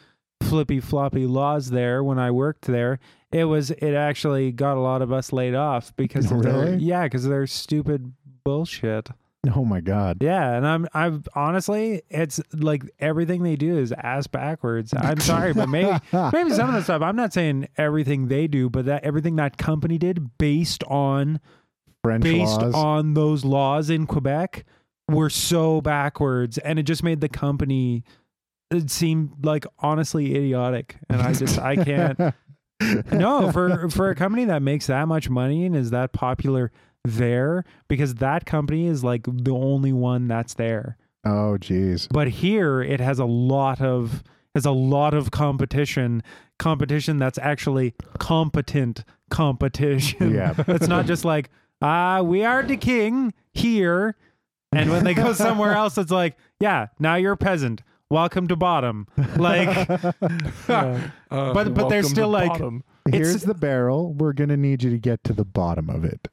flippy 0.42 0.80
floppy 0.80 1.26
laws 1.26 1.70
there. 1.70 2.04
When 2.04 2.18
I 2.18 2.30
worked 2.30 2.62
there, 2.66 3.00
it 3.32 3.44
was 3.44 3.70
it 3.72 3.94
actually 3.94 4.52
got 4.52 4.76
a 4.76 4.80
lot 4.80 5.02
of 5.02 5.12
us 5.12 5.32
laid 5.32 5.54
off 5.54 5.94
because 5.96 6.30
of 6.30 6.42
their, 6.42 6.60
Really? 6.60 6.76
yeah, 6.76 7.04
because 7.04 7.26
they're 7.26 7.46
stupid 7.48 8.12
bullshit. 8.44 9.10
oh 9.56 9.64
my 9.64 9.80
god. 9.80 10.18
Yeah, 10.20 10.54
and 10.54 10.66
I'm 10.66 10.88
I've 10.92 11.28
honestly 11.34 12.02
it's 12.08 12.40
like 12.52 12.84
everything 12.98 13.42
they 13.42 13.56
do 13.56 13.78
is 13.78 13.92
ass 13.92 14.26
backwards. 14.26 14.94
I'm 14.96 15.20
sorry, 15.20 15.52
but 15.52 15.68
maybe 15.68 15.90
maybe 16.32 16.50
some 16.50 16.68
of 16.68 16.74
the 16.74 16.82
stuff 16.82 17.02
I'm 17.02 17.16
not 17.16 17.32
saying 17.32 17.68
everything 17.76 18.28
they 18.28 18.46
do, 18.46 18.68
but 18.68 18.86
that 18.86 19.04
everything 19.04 19.36
that 19.36 19.58
company 19.58 19.98
did 19.98 20.38
based 20.38 20.84
on 20.84 21.40
French 22.02 22.22
based 22.22 22.60
laws. 22.60 22.74
on 22.74 23.14
those 23.14 23.44
laws 23.44 23.90
in 23.90 24.06
Quebec 24.06 24.64
were 25.08 25.30
so 25.30 25.80
backwards 25.80 26.58
and 26.58 26.78
it 26.78 26.82
just 26.82 27.02
made 27.02 27.20
the 27.20 27.28
company 27.28 28.04
it 28.70 28.90
seemed 28.90 29.44
like 29.44 29.66
honestly 29.78 30.36
idiotic 30.36 30.96
and 31.08 31.22
I 31.22 31.32
just 31.32 31.58
I 31.58 31.76
can't 31.76 32.34
no 33.12 33.50
for 33.50 33.88
for 33.88 34.10
a 34.10 34.14
company 34.14 34.44
that 34.46 34.60
makes 34.60 34.86
that 34.88 35.08
much 35.08 35.30
money 35.30 35.64
and 35.64 35.74
is 35.74 35.90
that 35.90 36.12
popular 36.12 36.70
there 37.04 37.64
because 37.88 38.16
that 38.16 38.44
company 38.46 38.86
is 38.86 39.02
like 39.04 39.22
the 39.26 39.52
only 39.52 39.92
one 39.92 40.28
that's 40.28 40.54
there 40.54 40.96
oh 41.24 41.56
jeez. 41.58 42.06
but 42.10 42.28
here 42.28 42.82
it 42.82 43.00
has 43.00 43.18
a 43.18 43.24
lot 43.24 43.80
of 43.80 44.22
has 44.54 44.66
a 44.66 44.70
lot 44.72 45.14
of 45.14 45.30
competition 45.30 46.22
competition 46.58 47.16
that's 47.18 47.38
actually 47.38 47.94
competent 48.18 49.04
competition 49.30 50.34
Yeah. 50.34 50.54
it's 50.68 50.88
not 50.88 51.06
just 51.06 51.24
like 51.24 51.50
ah 51.80 52.20
we 52.22 52.44
are 52.44 52.62
the 52.62 52.76
king 52.76 53.32
here 53.52 54.16
and 54.72 54.90
when 54.90 55.04
they 55.04 55.14
go 55.14 55.32
somewhere 55.32 55.72
else 55.74 55.96
it's 55.96 56.10
like 56.10 56.36
yeah 56.60 56.88
now 56.98 57.14
you're 57.14 57.32
a 57.32 57.36
peasant 57.36 57.82
welcome 58.10 58.48
to 58.48 58.56
bottom 58.56 59.06
like 59.36 59.88
Uh, 60.68 61.52
But- 61.52 61.74
but 61.74 61.88
they're 61.88 62.02
still 62.02 62.28
like- 62.28 62.48
bottom. 62.50 62.82
Here's 63.10 63.28
it's- 63.30 63.44
the 63.44 63.54
barrel. 63.54 64.12
We're 64.14 64.32
gonna 64.34 64.56
need 64.56 64.82
you 64.82 64.90
to 64.90 64.98
get 64.98 65.24
to 65.24 65.32
the 65.32 65.44
bottom 65.44 65.88
of 65.88 66.04
it. 66.04 66.28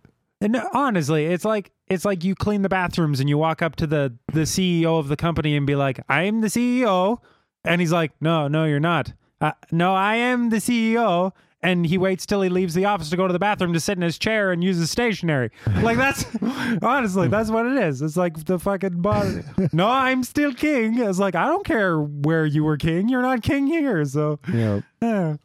And 0.45 0.62
honestly, 0.73 1.25
it's 1.25 1.43
like 1.43 1.71
it's 1.88 2.05
like 2.05 2.23
you 2.23 2.36
clean 2.36 2.62
the 2.62 2.69
bathrooms 2.69 3.19
and 3.19 3.27
you 3.27 3.36
walk 3.36 3.63
up 3.63 3.75
to 3.77 3.88
the 3.88 4.15
the 4.31 4.41
CEO 4.41 4.99
of 4.99 5.08
the 5.08 5.15
company 5.15 5.58
and 5.58 5.65
be 5.65 5.75
like, 5.75 5.99
"I'm 6.08 6.41
the 6.41 6.49
CEO," 6.49 7.17
and 7.63 7.81
he's 7.81 7.91
like, 7.91 8.12
"No, 8.21 8.47
no, 8.47 8.65
you're 8.65 8.79
not. 8.79 9.12
Uh, 9.41 9.53
no, 9.71 9.95
I 9.95 10.17
am 10.17 10.51
the 10.51 10.58
CEO." 10.58 11.31
And 11.63 11.88
he 11.88 11.97
waits 11.97 12.27
till 12.27 12.43
he 12.43 12.49
leaves 12.49 12.75
the 12.75 12.86
office 12.86 13.10
to 13.10 13.17
go 13.17 13.25
to 13.25 13.34
the 13.34 13.39
bathroom 13.39 13.73
to 13.73 13.79
sit 13.79 13.97
in 13.97 14.03
his 14.03 14.19
chair 14.19 14.51
and 14.51 14.63
use 14.63 14.77
his 14.77 14.91
stationery. 14.91 15.49
Like 15.81 15.97
that's 15.97 16.23
honestly, 16.84 17.27
that's 17.27 17.49
what 17.49 17.65
it 17.65 17.81
is. 17.81 18.03
It's 18.03 18.15
like 18.15 18.45
the 18.45 18.60
fucking 18.60 19.01
boss. 19.01 19.39
no, 19.73 19.88
I'm 19.88 20.23
still 20.23 20.53
king. 20.53 20.99
It's 20.99 21.17
like 21.17 21.34
I 21.34 21.47
don't 21.47 21.65
care 21.65 21.99
where 21.99 22.45
you 22.45 22.63
were 22.63 22.77
king. 22.77 23.10
You're 23.10 23.23
not 23.23 23.41
king 23.41 23.65
here. 23.65 24.05
So, 24.05 24.39
eh. 24.47 24.81
know. 25.01 25.39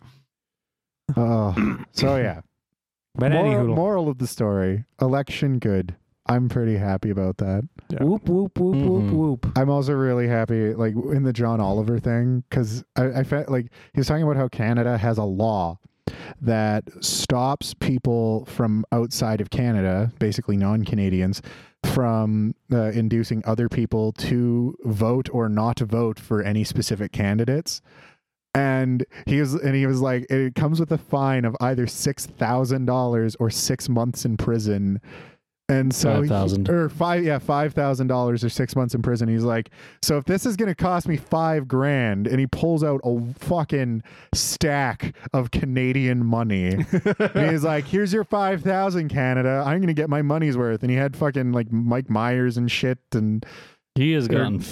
Oh. 1.17 1.79
so 1.93 2.17
yeah. 2.17 2.43
But 3.21 3.31
moral, 3.33 3.53
anywho, 3.53 3.75
moral 3.77 4.09
of 4.09 4.19
the 4.19 4.27
story: 4.27 4.85
election 5.01 5.59
good. 5.61 5.95
I'm 6.27 6.49
pretty 6.49 6.77
happy 6.77 7.11
about 7.11 7.39
that. 7.39 7.67
Yeah. 7.89 8.05
whoop 8.05 8.29
whoop 8.29 8.59
whoop 8.59 8.77
whoop 8.77 9.03
Mhm. 9.05 9.13
whoop. 9.13 9.47
I'm 9.57 9.69
also 9.71 9.95
really 9.95 10.29
happy, 10.29 10.75
like 10.75 10.95
in 10.95 11.23
the 11.25 11.33
John 11.33 11.61
Oliver 11.61 11.99
thing, 11.99 12.45
because 12.49 12.85
I, 12.97 13.07
I 13.21 13.23
felt 13.25 13.49
like 13.49 13.67
he 13.95 13.99
was 14.01 14.07
talking 14.07 14.23
about 14.23 14.37
how 14.37 14.47
Canada 14.49 14.97
has 14.99 15.19
a 15.19 15.25
law 15.25 15.79
that 16.41 16.85
stops 17.05 17.75
people 17.75 18.45
from 18.47 18.85
outside 18.93 19.41
of 19.41 19.51
Canada, 19.51 20.13
basically 20.19 20.57
non-Canadians, 20.57 21.43
from 21.85 22.55
uh, 22.73 22.91
inducing 22.91 23.43
other 23.47 23.69
people 23.69 24.13
to 24.13 24.77
vote 24.85 25.29
or 25.33 25.49
not 25.49 25.81
vote 25.81 26.19
for 26.21 26.43
any 26.43 26.63
specific 26.63 27.11
candidates. 27.13 27.81
And 28.55 29.05
he 29.27 29.39
was, 29.41 29.55
and 29.55 29.75
he 29.77 29.87
was 29.87 30.01
like, 30.01 30.27
it 30.31 30.55
comes 30.57 30.81
with 30.81 30.91
a 30.93 30.99
fine 30.99 31.45
of 31.45 31.57
either 31.61 31.87
six 31.87 32.27
thousand 32.27 32.87
dollars 32.87 33.37
or 33.39 33.49
six 33.51 33.89
months 33.89 34.25
in 34.25 34.37
prison. 34.37 35.01
And 35.69 35.95
so, 35.95 36.23
he- 36.23 36.29
5,000. 36.29 36.69
or 36.69 36.89
five, 36.89 37.23
yeah, 37.23 37.39
five 37.39 37.75
thousand 37.75 38.09
dollars 38.09 38.43
or 38.43 38.49
six 38.49 38.75
months 38.75 38.93
in 38.93 39.03
prison. 39.03 39.29
He's 39.29 39.45
like, 39.45 39.71
so 40.03 40.17
if 40.19 40.25
this 40.25 40.45
is 40.45 40.57
gonna 40.57 40.75
cost 40.75 41.07
me 41.07 41.17
five 41.17 41.69
grand, 41.69 42.27
and 42.27 42.41
he 42.41 42.49
pulls 42.49 42.83
out 42.83 43.01
a 43.05 43.21
fucking 43.35 44.03
stack 44.35 45.15
of 45.33 45.53
Canadian 45.53 46.27
money, 46.27 46.71
and 46.93 47.51
he's 47.53 47.63
like, 47.63 47.85
here's 47.85 48.13
your 48.13 48.25
five 48.25 48.63
thousand, 48.63 49.11
Canada. 49.11 49.63
I'm 49.65 49.81
gonna 49.81 49.95
get 49.95 50.11
my 50.11 50.23
money's 50.23 50.57
worth. 50.57 50.83
And 50.83 50.91
he 50.91 50.97
had 50.97 51.17
fucking 51.17 51.53
like 51.53 51.71
Mike 51.71 52.11
Myers 52.11 52.57
and 52.57 52.69
shit, 52.69 52.99
and 53.13 53.47
He 53.95 54.11
has 54.15 54.27
gotten 54.27 54.57
not- 54.57 54.65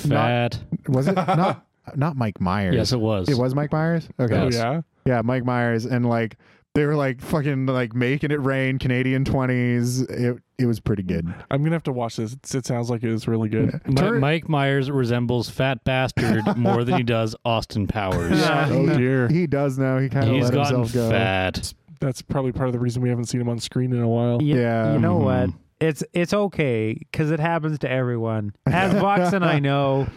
fat. 0.55 0.59
was 0.89 1.07
it 1.07 1.15
not 1.15 1.65
not 1.97 2.17
Mike 2.17 2.41
Myers? 2.41 2.75
Yes, 2.75 2.93
it 2.93 3.01
was. 3.01 3.29
It 3.29 3.37
was 3.39 3.55
Mike 3.55 3.73
Myers. 3.73 4.09
Okay, 4.19 4.35
Oh 4.35 4.49
yeah. 4.51 4.83
yeah, 5.05 5.23
Mike 5.23 5.45
Myers, 5.45 5.85
and 5.85 6.07
like 6.09 6.37
they 6.75 6.85
were 6.87 6.95
like 6.97 7.21
fucking 7.21 7.67
like 7.67 7.95
making 7.95 8.31
it 8.31 8.41
rain, 8.41 8.79
Canadian 8.79 9.25
twenties. 9.25 10.03
It 10.03 10.37
it 10.59 10.67
was 10.67 10.81
pretty 10.81 11.03
good. 11.03 11.27
I'm 11.51 11.63
gonna 11.63 11.75
have 11.75 11.83
to 11.85 11.93
watch 11.93 12.17
this. 12.17 12.37
It 12.55 12.67
sounds 12.67 12.91
like 12.91 13.03
it 13.03 13.11
was 13.11 13.27
really 13.29 13.49
good. 13.49 13.81
Mi- 13.87 13.95
Turn- 13.95 14.21
Mike 14.21 14.49
Myers 14.49 14.91
resembles 14.91 15.49
Fat 15.51 15.83
Bastard 15.85 16.57
more 16.57 16.85
than 16.85 16.97
he 16.97 17.03
does 17.05 17.35
Austin 17.45 17.87
Powers. 17.87 18.39
Yeah. 18.39 18.69
Oh 18.71 18.87
dear. 18.97 19.29
He 19.29 19.47
does 19.47 19.79
now. 19.79 19.99
He 19.99 20.09
kind 20.09 20.29
of 20.29 20.35
He's 20.35 20.45
let 20.45 20.55
gotten 20.55 20.79
himself 20.81 21.11
go. 21.11 21.11
fat. 21.11 21.73
That's 22.01 22.23
probably 22.23 22.53
part 22.53 22.69
of 22.69 22.73
the 22.73 22.79
reason 22.79 23.03
we 23.03 23.09
haven't 23.09 23.25
seen 23.25 23.41
him 23.41 23.49
on 23.49 23.59
screen 23.59 23.93
in 23.93 24.01
a 24.01 24.09
while. 24.09 24.39
Y- 24.39 24.45
Yeah. 24.45 24.93
You 24.93 25.01
know 25.01 25.17
what? 25.17 25.49
Mhm. 25.51 25.55
It's 25.81 26.03
it's 26.13 26.35
okay 26.35 26.95
because 26.95 27.31
it 27.31 27.39
happens 27.41 27.79
to 27.81 27.91
everyone. 27.91 28.53
As 28.67 28.93
Vox 28.95 29.33
and 29.33 29.45
I 29.45 29.59
know, 29.61 30.09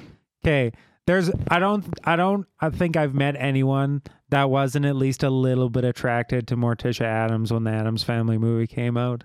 okay. 0.44 0.72
There's 1.08 1.30
I 1.48 1.60
don't 1.60 1.86
I 2.04 2.16
don't 2.16 2.46
I 2.60 2.70
think 2.70 2.96
I've 2.96 3.14
met 3.14 3.36
anyone 3.38 4.02
that 4.30 4.50
wasn't 4.50 4.86
at 4.86 4.96
least 4.96 5.24
a 5.24 5.30
little 5.30 5.70
bit 5.70 5.84
attracted 5.84 6.48
to 6.50 6.56
Morticia 6.56 7.02
Addams 7.06 7.52
when 7.52 7.64
the 7.64 7.72
Addams 7.72 8.04
Family 8.04 8.38
movie 8.38 8.68
came 8.68 8.98
out. 8.98 9.24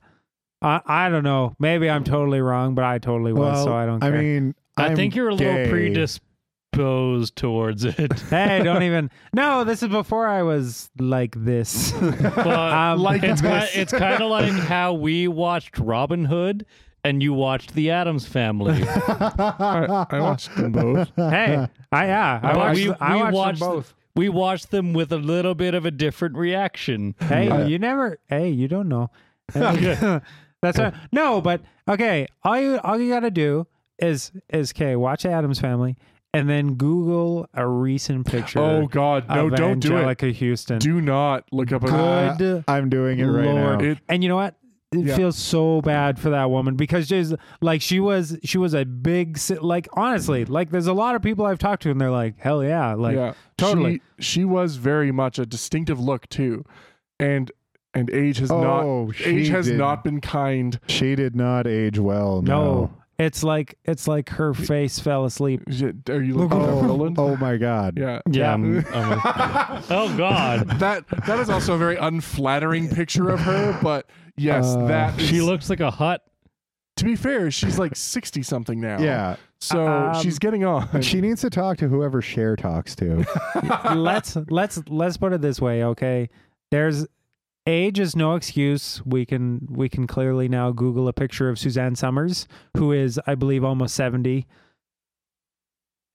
I 0.63 0.81
I 0.87 1.09
don't 1.11 1.25
know. 1.25 1.55
Maybe 1.59 1.89
I'm 1.91 2.03
totally 2.05 2.41
wrong, 2.41 2.75
but 2.75 2.85
I 2.85 2.99
totally 2.99 3.33
was, 3.33 3.41
well, 3.57 3.65
so 3.67 3.75
I 3.75 3.87
don't 3.87 4.03
I 4.03 4.11
mean, 4.11 4.55
I 4.77 4.87
I'm 4.87 4.97
think 4.97 5.15
you're 5.15 5.29
a 5.29 5.35
little 5.35 5.69
predisposed 5.69 7.37
towards 7.37 7.85
it. 7.85 8.21
hey, 8.31 8.63
don't 8.63 8.83
even. 8.83 9.11
No, 9.33 9.65
this 9.65 9.83
is 9.83 9.89
before 9.91 10.27
I 10.27 10.43
was 10.43 10.91
like 10.99 11.35
this. 11.45 11.93
But 11.93 12.47
Um, 12.49 13.01
like 13.01 13.23
it's 13.23 13.41
kind, 13.43 13.63
this. 13.63 13.77
it's 13.77 13.93
kind 13.93 14.23
of 14.23 14.31
like 14.31 14.51
how 14.53 14.95
we 14.95 15.29
watched 15.29 15.79
Robin 15.79 16.25
Hood 16.25 16.65
and 17.09 17.23
you 17.23 17.33
watched 17.33 17.75
The 17.75 17.91
Addams 17.91 18.27
Family. 18.27 18.83
I, 18.87 20.07
I 20.11 20.21
watched 20.21 20.55
them 20.57 20.73
both. 20.73 21.11
hey, 21.17 21.67
I 21.93 22.07
yeah, 22.07 22.41
I 22.43 22.53
But 22.53 22.57
watched. 22.57 22.77
we- 22.81 22.93
I 23.01 23.15
we 23.17 23.23
watched, 23.23 23.35
watched 23.35 23.61
them 23.61 23.69
both. 23.69 23.95
we 24.15 24.29
watched 24.29 24.71
them 24.71 24.93
with 24.93 25.13
a 25.13 25.19
little 25.19 25.55
bit 25.55 25.75
of 25.75 25.85
a 25.87 25.91
different 25.91 26.37
reaction. 26.37 27.15
Hey, 27.21 27.49
Yeah. 27.49 27.67
you 27.67 27.79
never. 27.79 28.19
Hey, 28.29 28.51
you 28.51 28.69
don't 28.69 28.89
know. 28.89 29.11
That's 30.63 30.79
right. 30.79 30.95
No, 31.13 31.41
but 31.41 31.61
okay. 31.89 32.27
All 32.43 32.59
you 32.59 32.79
all 32.83 32.99
you 33.01 33.13
got 33.13 33.21
to 33.21 33.31
do 33.31 33.67
is 33.99 34.33
is 34.51 34.73
okay. 34.73 34.97
Watch 34.97 35.25
Addams 35.25 35.61
Family, 35.61 35.97
and 36.35 36.49
then 36.49 36.75
Google 36.75 37.47
a 37.55 37.67
recent 37.67 38.27
picture. 38.27 38.59
Oh 38.59 38.87
God, 38.87 39.29
no! 39.29 39.47
of 39.47 39.55
Don't 39.55 39.79
do 39.81 39.97
it. 39.97 40.03
Anjelica 40.19 40.51
Huston. 40.51 40.79
Do 40.79 41.01
not 41.01 41.45
look 41.53 41.71
up 41.73 41.85
a. 41.85 42.35
Good 42.39 42.65
I'm 42.67 42.89
doing 42.89 43.19
it 43.21 43.25
right 43.27 43.45
Lord. 43.45 43.81
now. 43.81 43.87
It, 43.91 43.99
and 44.09 44.23
you 44.23 44.29
know 44.29 44.37
what? 44.37 44.57
It 44.97 45.07
Yeah. 45.07 45.17
feels 45.17 45.37
so 45.37 45.81
bad 45.83 46.19
for 46.19 46.31
that 46.31 46.51
woman 46.51 46.75
because 46.77 47.09
she's 47.09 47.35
like 47.61 47.83
she 47.83 48.01
was 48.01 48.39
she 48.45 48.59
was 48.59 48.75
a 48.75 48.85
big 48.85 49.39
like 49.61 49.89
honestly 49.93 50.45
mm-hmm. 50.45 50.53
like 50.53 50.71
there's 50.71 50.87
a 50.87 50.93
lot 50.93 51.15
of 51.15 51.23
people 51.23 51.45
I've 51.47 51.59
talked 51.59 51.83
to 51.83 51.91
and 51.91 52.01
they're 52.01 52.11
like 52.11 52.35
hell 52.39 52.65
yeah 52.65 52.95
like 52.95 53.17
yeah, 53.17 53.35
totally. 53.59 54.01
She, 54.19 54.39
she 54.41 54.45
was 54.45 54.77
very 54.77 55.13
much 55.13 55.39
a 55.39 55.47
distinctive 55.47 56.01
look 56.01 56.29
too, 56.29 56.65
and 57.21 57.51
and 57.95 58.11
age 58.11 58.39
has 58.39 58.51
not 58.51 58.85
oh, 58.85 59.11
she 59.15 59.25
age 59.41 59.49
has 59.49 59.67
did, 59.67 59.79
not 59.79 60.05
been 60.05 60.21
kind. 60.21 60.79
She 60.89 61.15
did 61.15 61.35
not 61.37 61.67
age 61.67 61.99
well. 61.99 62.43
no 62.43 62.63
No. 62.63 62.91
it's 63.19 63.43
like 63.43 63.79
it's 63.85 64.07
like 64.07 64.29
her 64.31 64.53
face 64.53 64.99
fell 64.99 65.25
asleep 65.25 65.63
Are 66.11 66.23
you 66.23 66.35
looking 66.35 66.61
at 66.61 66.69
Oh, 66.69 66.83
Roland? 66.83 67.19
oh 67.19 67.37
my 67.37 67.57
God. 67.57 67.97
Yeah. 67.99 68.21
Yeah. 68.31 68.51
I'm- 68.51 68.85
I'm- 68.93 69.83
oh 69.91 70.15
God. 70.19 70.69
That 70.79 71.05
that 71.27 71.39
is 71.39 71.49
also 71.49 71.75
a 71.75 71.79
very 71.79 71.97
unflattering 71.97 72.89
picture 72.91 73.31
of 73.31 73.41
her, 73.41 73.79
but 73.83 74.07
yes, 74.37 74.67
Uh, 74.77 74.87
that 74.87 75.21
She 75.21 75.41
looks 75.41 75.69
like 75.71 75.81
a 75.81 75.91
hut. 75.91 76.23
To 76.99 77.05
be 77.05 77.15
fair, 77.15 77.51
she's 77.51 77.79
like 77.79 77.95
sixty 77.95 78.43
something 78.43 78.81
now. 78.81 78.99
Yeah. 78.99 79.37
so 79.61 79.87
Um, 79.87 80.23
she's 80.23 80.39
getting 80.39 80.65
on. 80.65 80.89
She 81.03 81.21
needs 81.21 81.43
to 81.43 81.51
talk 81.51 81.77
to 81.79 81.89
whoever 81.89 82.23
Cher 82.23 82.57
talks 82.57 82.95
to. 82.97 83.27
let's 83.95 84.37
let's 84.49 84.81
let's 84.89 85.17
put 85.19 85.33
it 85.35 85.41
this 85.43 85.61
way 85.61 85.85
okay 85.85 86.29
there's 86.71 87.07
age 87.67 87.99
is 87.99 88.17
no 88.17 88.35
excuse 88.35 89.05
we 89.05 89.27
can 89.27 89.67
we 89.71 89.89
can 89.89 90.07
clearly 90.07 90.49
now 90.49 90.71
google 90.71 91.07
a 91.09 91.13
picture 91.13 91.49
of 91.49 91.59
suzanne 91.59 91.95
somers 91.97 92.47
who 92.77 92.93
is 92.93 93.21
i 93.27 93.35
believe 93.35 93.65
almost 93.65 93.95
70 93.97 94.47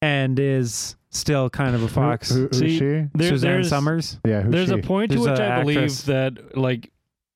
and 0.01 0.39
is 0.39 0.95
still 1.09 1.49
kind 1.49 1.75
of 1.75 1.83
a 1.83 1.87
fox 1.87 2.29
Who, 2.29 2.35
who, 2.43 2.47
who's 2.47 2.57
See, 2.59 2.77
she? 2.79 2.85
There- 3.13 3.29
suzanne 3.29 3.51
there's, 3.51 3.69
somers 3.69 4.19
Yeah, 4.25 4.41
who's 4.41 4.51
There's 4.51 4.69
she? 4.69 4.75
a 4.75 4.83
point 4.83 5.11
to 5.11 5.17
There's 5.17 5.29
which 5.29 5.39
a 5.39 5.53
I 5.53 5.59
believe 5.61 6.05
that, 6.05 6.57
like, 6.57 6.91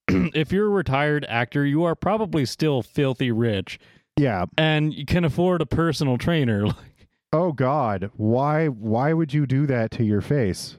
if 0.34 0.52
you're 0.52 0.68
a 0.68 0.70
retired 0.70 1.26
actor, 1.28 1.66
you 1.66 1.84
are 1.84 1.96
probably 1.96 2.46
still 2.46 2.82
filthy 2.82 3.32
rich 3.32 3.80
yeah. 4.18 4.46
and 4.58 4.94
you 4.94 5.06
can 5.06 5.26
afford 5.26 5.62
a 5.62 5.66
personal 5.66 6.18
trainer. 6.18 6.66
Like, 6.76 6.76
Oh 7.34 7.52
God, 7.52 8.12
why? 8.16 8.68
Why 8.68 9.12
would 9.12 9.34
you 9.34 9.46
do 9.46 9.66
that 9.66 9.92
to 9.92 10.06
your 10.06 10.22
face? 10.22 10.78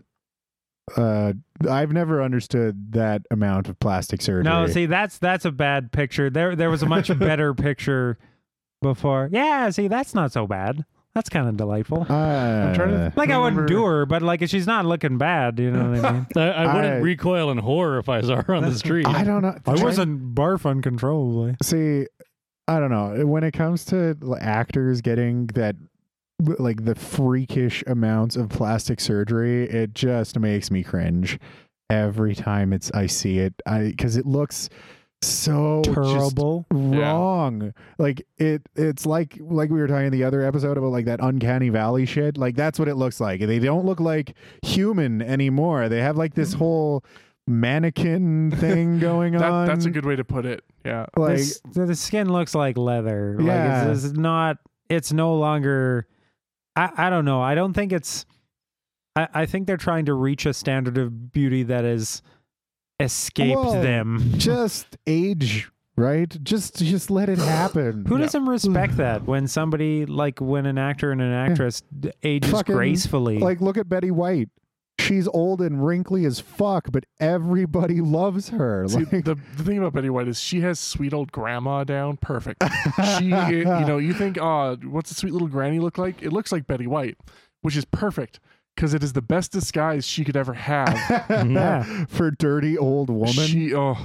Uh, 0.97 1.35
I've 1.69 1.93
never 1.93 2.23
understood 2.23 2.93
that 2.93 3.23
amount 3.31 3.69
of 3.69 3.79
plastic 3.79 4.23
surgery. 4.23 4.45
no 4.45 4.67
see 4.67 4.87
that's 4.87 5.19
that's 5.19 5.45
a 5.45 5.51
bad 5.51 5.91
picture 5.91 6.31
there 6.31 6.55
there 6.55 6.71
was 6.71 6.83
a 6.83 6.87
much 6.87 7.09
better 7.19 7.53
picture 7.55 8.19
before 8.81 9.29
yeah 9.33 9.69
see 9.71 9.89
that's 9.89 10.15
not 10.15 10.31
so 10.33 10.47
bad 10.47 10.85
that's 11.17 11.31
kind 11.31 11.49
of 11.49 11.57
delightful 11.57 12.07
uh, 12.09 12.15
I'm 12.15 12.75
trying 12.75 12.91
to- 12.91 13.13
like 13.17 13.31
i 13.31 13.39
wouldn't 13.39 13.67
do 13.69 13.83
her 13.85 14.05
but 14.05 14.21
like 14.23 14.43
if 14.43 14.51
she's 14.51 14.67
not 14.67 14.85
looking 14.85 15.17
bad 15.19 15.59
you 15.59 15.71
know 15.71 15.91
what 15.91 16.05
i 16.05 16.13
mean 16.13 16.27
I, 16.37 16.41
I 16.51 16.75
wouldn't 16.75 16.95
I- 16.95 16.99
recoil 16.99 17.51
in 17.51 17.59
horror 17.59 17.99
if 17.99 18.09
I 18.09 18.21
saw 18.21 18.43
her 18.43 18.55
on 18.55 18.63
the 18.65 18.75
street. 18.79 19.07
I 19.09 19.25
don't 19.25 19.41
know. 19.43 19.57
I 19.67 19.83
wasn't 19.83 20.35
barf 20.35 20.69
uncontrollably. 20.69 21.57
See, 21.63 22.07
I 22.69 22.79
don't 22.81 22.91
know. 22.91 23.25
When 23.27 23.45
it 23.45 23.53
comes 23.53 23.85
to 23.87 24.17
l- 24.23 24.37
actors 24.41 25.01
getting 25.01 25.47
that, 25.55 25.77
like 26.41 26.85
the 26.85 26.95
freakish 26.95 27.83
amounts 27.87 28.37
of 28.37 28.49
plastic 28.51 29.01
surgery, 29.01 29.65
it 29.71 29.95
just 29.95 30.39
makes 30.39 30.71
me 30.71 30.83
cringe 30.83 31.39
every 31.89 32.35
time 32.35 32.73
it's 32.73 32.91
I 32.93 33.07
see 33.07 33.39
it. 33.39 33.55
I 33.67 33.85
because 33.89 34.17
it 34.17 34.27
looks 34.27 34.69
so 35.23 35.83
Terrible. 35.83 36.67
wrong. 36.71 37.73
Like 37.99 38.27
it, 38.39 38.63
it's 38.75 39.07
like 39.07 39.37
like 39.41 39.71
we 39.71 39.81
were 39.81 39.87
talking 39.87 40.07
in 40.07 40.13
the 40.13 40.25
other 40.25 40.43
episode 40.43 40.77
about 40.77 40.93
like 40.93 41.07
that 41.07 41.21
uncanny 41.21 41.69
valley 41.71 42.07
shit. 42.07 42.37
Like 42.37 42.57
that's 42.57 42.79
what 42.79 42.89
it 42.89 42.97
looks 42.97 43.21
like. 43.21 43.41
They 43.41 43.59
don't 43.59 43.87
look 43.87 44.01
like 44.01 44.35
human 44.63 45.23
anymore. 45.23 45.89
They 45.89 46.01
have 46.01 46.17
like 46.17 46.35
this 46.35 46.55
mm. 46.55 46.59
whole 46.59 47.05
mannequin 47.47 48.51
thing 48.53 48.99
going 49.01 49.33
that, 49.35 49.51
on. 49.51 49.67
that's 49.67 49.85
a 49.85 49.91
good 49.91 50.05
way 50.05 50.17
to 50.17 50.25
put 50.25 50.45
it. 50.45 50.65
Yeah. 50.85 51.07
like. 51.17 51.39
This- 51.39 51.61
the 51.73 51.95
skin 51.95 52.31
looks 52.31 52.55
like 52.55 52.77
leather. 52.77 53.37
Yeah. 53.41 53.85
Like 53.85 53.97
it's, 53.97 54.05
it's 54.05 54.17
not. 54.17 54.59
It's 54.89 55.13
no 55.13 55.35
longer. 55.35 56.07
I 56.77 56.91
I 56.97 57.11
don't 57.11 57.25
know. 57.25 57.41
I 57.41 57.55
don't 57.55 57.73
think 57.73 57.93
it's. 57.93 58.27
I 59.15 59.29
I 59.33 59.47
think 59.47 59.67
they're 59.67 59.77
trying 59.77 60.05
to 60.07 60.15
reach 60.15 60.47
a 60.47 60.53
standard 60.53 60.99
of 60.99 61.33
beauty 61.33 61.63
that 61.65 61.85
is 61.85 61.97
has 62.07 62.23
escaped 63.01 63.57
Well, 63.57 63.81
them. 63.83 64.33
just 64.37 64.97
age, 65.07 65.71
right? 65.97 66.35
Just 66.43 66.77
just 66.79 67.11
let 67.11 67.29
it 67.29 67.39
happen. 67.39 68.05
Who 68.07 68.17
Yeah. 68.17 68.23
doesn't 68.23 68.47
respect 68.47 68.97
that 68.99 69.25
when 69.27 69.47
somebody 69.49 70.07
like 70.07 70.41
when 70.41 70.67
an 70.67 70.79
actor 70.79 71.13
and 71.13 71.21
an 71.21 71.33
actress 71.33 71.83
d 71.99 72.11
ages 72.23 72.51
Fucking, 72.53 72.75
gracefully? 72.75 73.39
like 73.39 73.61
look 73.61 73.77
at 73.77 73.89
Betty 73.89 74.11
White. 74.11 74.49
She's 74.99 75.29
old 75.29 75.61
and 75.61 75.85
wrinkly 75.87 76.25
as 76.25 76.41
fuck, 76.41 76.91
but 76.91 77.05
everybody 77.21 78.01
loves 78.01 78.49
her. 78.49 78.87
See, 78.89 79.01
Like, 79.01 79.25
the, 79.27 79.37
the 79.57 79.63
thing 79.63 79.77
about 79.77 79.93
Betty 79.93 80.09
White 80.09 80.27
is 80.27 80.41
she 80.41 80.63
has 80.63 80.81
sweet 80.81 81.13
old 81.13 81.31
grandma 81.31 81.85
down 81.85 82.17
perfect. 82.17 82.63
she, 83.19 83.27
you 83.27 83.31
know, 83.87 83.99
you 83.99 84.15
think, 84.15 84.39
oh, 84.41 84.77
what's 84.85 85.11
a 85.11 85.15
sweet 85.15 85.35
little 85.35 85.49
granny 85.49 85.81
look 85.81 85.99
like? 85.99 86.23
It 86.23 86.33
looks 86.33 86.51
like 86.51 86.67
Betty 86.67 86.87
White, 86.87 87.19
which 87.61 87.77
is 87.77 87.85
perfect 87.85 88.41
because 88.77 88.95
it 88.95 89.03
is 89.03 89.13
the 89.15 89.23
best 89.23 89.51
disguise 89.51 90.07
she 90.07 90.23
could 90.25 90.37
ever 90.37 90.53
have. 90.55 90.95
Yeah. 91.49 92.05
for 92.09 92.31
dirty 92.31 92.77
old 92.79 93.11
woman. 93.11 93.33
She, 93.33 93.75
oh, 93.75 93.97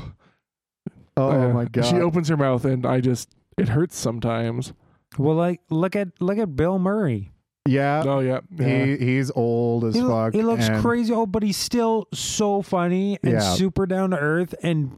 oh 1.18 1.30
uh, 1.30 1.54
my 1.54 1.66
god. 1.66 1.86
She 1.86 1.98
opens 1.98 2.30
her 2.30 2.38
mouth 2.38 2.66
and 2.66 2.86
I 2.86 3.02
just, 3.02 3.30
it 3.58 3.70
hurts 3.70 3.98
sometimes. 3.98 4.74
well, 5.18 5.36
like 5.36 5.62
look 5.70 5.96
at 5.96 6.08
look 6.22 6.38
at 6.38 6.56
Bill 6.56 6.80
Murray. 6.80 7.32
yeah. 7.68 8.04
Oh 8.06 8.20
yeah, 8.20 8.40
yeah. 8.58 8.86
He 8.86 8.98
he's 8.98 9.30
old 9.36 9.84
as 9.86 9.96
He, 9.96 10.02
fuck. 10.02 10.34
he 10.34 10.42
looks 10.42 10.68
and- 10.68 10.82
crazy 10.82 11.14
old, 11.14 11.32
but 11.32 11.44
he's 11.44 11.58
still 11.58 12.08
so 12.14 12.62
funny 12.62 13.20
and 13.24 13.34
Yeah. 13.34 13.40
super 13.54 13.86
down 13.86 14.12
to 14.12 14.18
earth 14.18 14.56
and 14.64 14.98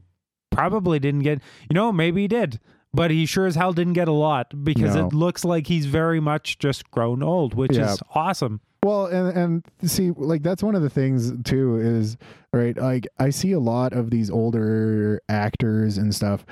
probably 0.50 0.98
didn't 1.00 1.22
get, 1.22 1.40
you 1.68 1.74
know, 1.74 1.90
maybe 1.92 2.22
he 2.22 2.28
did, 2.28 2.60
but 2.92 3.10
he 3.10 3.26
sure 3.26 3.46
as 3.46 3.56
hell 3.56 3.72
didn't 3.72 3.94
get 3.94 4.06
a 4.06 4.12
lot 4.12 4.62
because 4.64 4.94
No. 4.94 5.08
it 5.08 5.12
looks 5.12 5.44
like 5.44 5.66
he's 5.66 5.86
very 5.86 6.20
much 6.20 6.58
just 6.60 6.88
grown 6.92 7.22
old, 7.24 7.54
which 7.54 7.76
Yeah. 7.76 7.90
is 7.92 8.00
awesome. 8.14 8.60
Well, 8.84 9.06
and 9.06 9.34
and 9.34 9.90
see, 9.90 10.10
like 10.10 10.42
that's 10.42 10.62
one 10.62 10.74
of 10.74 10.82
the 10.82 10.90
things 10.90 11.32
too 11.42 11.78
is 11.78 12.18
right. 12.52 12.76
Like 12.76 13.06
I 13.18 13.30
see 13.30 13.52
a 13.52 13.58
lot 13.58 13.94
of 13.94 14.10
these 14.10 14.30
older 14.30 15.22
actors 15.26 15.96
and 15.96 16.14
stuff. 16.14 16.44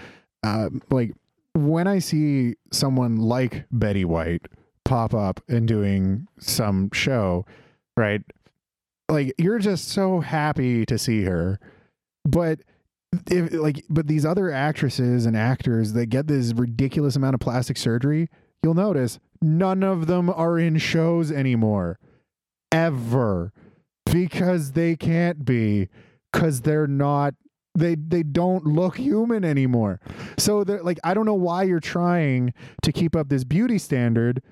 Uh, 0.42 0.70
like 0.90 1.12
when 1.54 1.86
I 1.86 1.98
see 1.98 2.54
someone 2.70 3.16
like 3.16 3.66
Betty 3.70 4.06
White 4.06 4.46
pop 4.86 5.12
up 5.12 5.42
and 5.46 5.68
doing 5.68 6.26
some 6.38 6.90
show, 6.94 7.44
right? 7.98 8.22
Like 9.10 9.34
you're 9.36 9.58
just 9.58 9.88
so 9.88 10.20
happy 10.20 10.86
to 10.86 10.96
see 10.96 11.24
her, 11.24 11.60
but 12.24 12.60
if 13.30 13.52
like, 13.52 13.84
but 13.90 14.06
these 14.06 14.24
other 14.24 14.50
actresses 14.50 15.26
and 15.26 15.36
actors 15.36 15.92
that 15.92 16.06
get 16.06 16.28
this 16.28 16.54
ridiculous 16.54 17.14
amount 17.14 17.34
of 17.34 17.40
plastic 17.40 17.76
surgery, 17.76 18.30
you'll 18.62 18.72
notice 18.72 19.18
none 19.42 19.82
of 19.82 20.06
them 20.06 20.30
are 20.30 20.58
in 20.58 20.78
shows 20.78 21.30
anymore 21.30 21.98
ever 22.72 23.52
because 24.10 24.72
they 24.72 24.96
can't 24.96 25.44
be 25.44 25.88
because 26.32 26.62
they're 26.62 26.86
not 26.86 27.34
they 27.74 27.94
they 27.94 28.22
don't 28.22 28.66
look 28.66 28.96
human 28.98 29.44
anymore. 29.44 30.00
So 30.38 30.64
they're 30.64 30.82
like 30.82 30.98
i 31.04 31.14
don't 31.14 31.26
know 31.26 31.34
why 31.34 31.62
you're 31.62 31.80
trying 31.80 32.52
to 32.82 32.92
keep 32.92 33.14
up 33.16 33.28
this 33.28 33.44
beauty 33.44 33.78
standard 33.78 34.42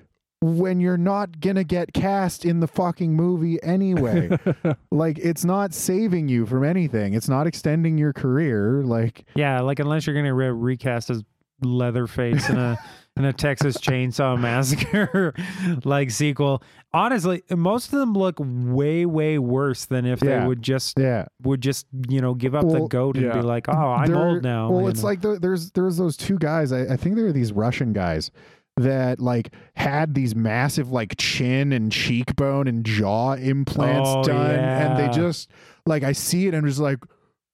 when 0.43 0.79
you're 0.79 0.97
not 0.97 1.39
gonna 1.39 1.63
get 1.63 1.93
cast 1.93 2.45
in 2.45 2.61
the 2.61 2.67
fucking 2.67 3.13
movie 3.15 3.61
anyway. 3.63 4.37
Like 4.91 5.19
it's 5.19 5.45
not 5.45 5.73
saving 5.73 6.27
you 6.29 6.45
from 6.45 6.63
anything. 6.63 7.13
It's 7.13 7.29
not 7.29 7.47
extending 7.47 7.97
your 7.97 8.11
career. 8.13 8.81
Like 8.83 9.25
Yeah, 9.35 9.61
like 9.61 9.79
unless 9.79 10.05
you're 10.07 10.15
gonna 10.15 10.33
re- 10.33 10.49
recast 10.49 11.09
his 11.09 11.23
Leatherface 11.63 12.49
in 12.49 12.57
a 12.57 12.77
in 13.23 13.29
a 13.29 13.33
Texas 13.33 13.77
Chainsaw 13.77 14.39
Massacre 14.39 15.33
like 15.83 16.11
sequel. 16.11 16.61
Honestly, 16.93 17.43
most 17.49 17.93
of 17.93 17.99
them 17.99 18.13
look 18.13 18.35
way 18.39 19.05
way 19.05 19.37
worse 19.39 19.85
than 19.85 20.05
if 20.05 20.21
Yeah. 20.21 20.41
they 20.41 20.47
would 20.47 20.61
just 20.61 20.97
Yeah. 20.99 21.25
would 21.43 21.61
just 21.61 21.85
you 22.09 22.19
know 22.21 22.33
give 22.33 22.53
up 22.55 22.67
the 22.67 22.87
goat 22.87 23.15
and 23.17 23.25
yeah. 23.27 23.33
be 23.33 23.41
like, 23.41 23.67
oh, 23.69 23.73
I'm 23.73 24.11
There- 24.11 24.17
old 24.27 24.43
now. 24.43 24.69
Well, 24.71 24.87
it's 24.87 25.01
know. 25.01 25.07
like 25.07 25.21
the, 25.21 25.39
there's 25.39 25.71
there's 25.71 25.97
those 25.97 26.17
two 26.17 26.37
guys. 26.37 26.71
I, 26.71 26.81
I 26.93 26.97
think 26.97 27.15
they 27.15 27.23
were 27.23 27.31
these 27.31 27.51
Russian 27.53 27.93
guys 27.93 28.31
that 28.77 29.19
like 29.19 29.53
had 29.75 30.15
these 30.15 30.33
massive 30.35 30.91
like 30.91 31.15
chin 31.17 31.71
and 31.73 31.91
cheekbone 31.91 32.67
and 32.67 32.85
jaw 32.85 33.33
implants 33.33 34.09
Oh, 34.09 34.23
done, 34.23 34.55
and 34.55 34.97
they 34.97 35.09
just 35.15 35.49
like 35.85 36.03
I 36.03 36.11
see 36.13 36.47
it 36.47 36.53
and 36.53 36.65
just 36.65 36.79
like, 36.79 36.99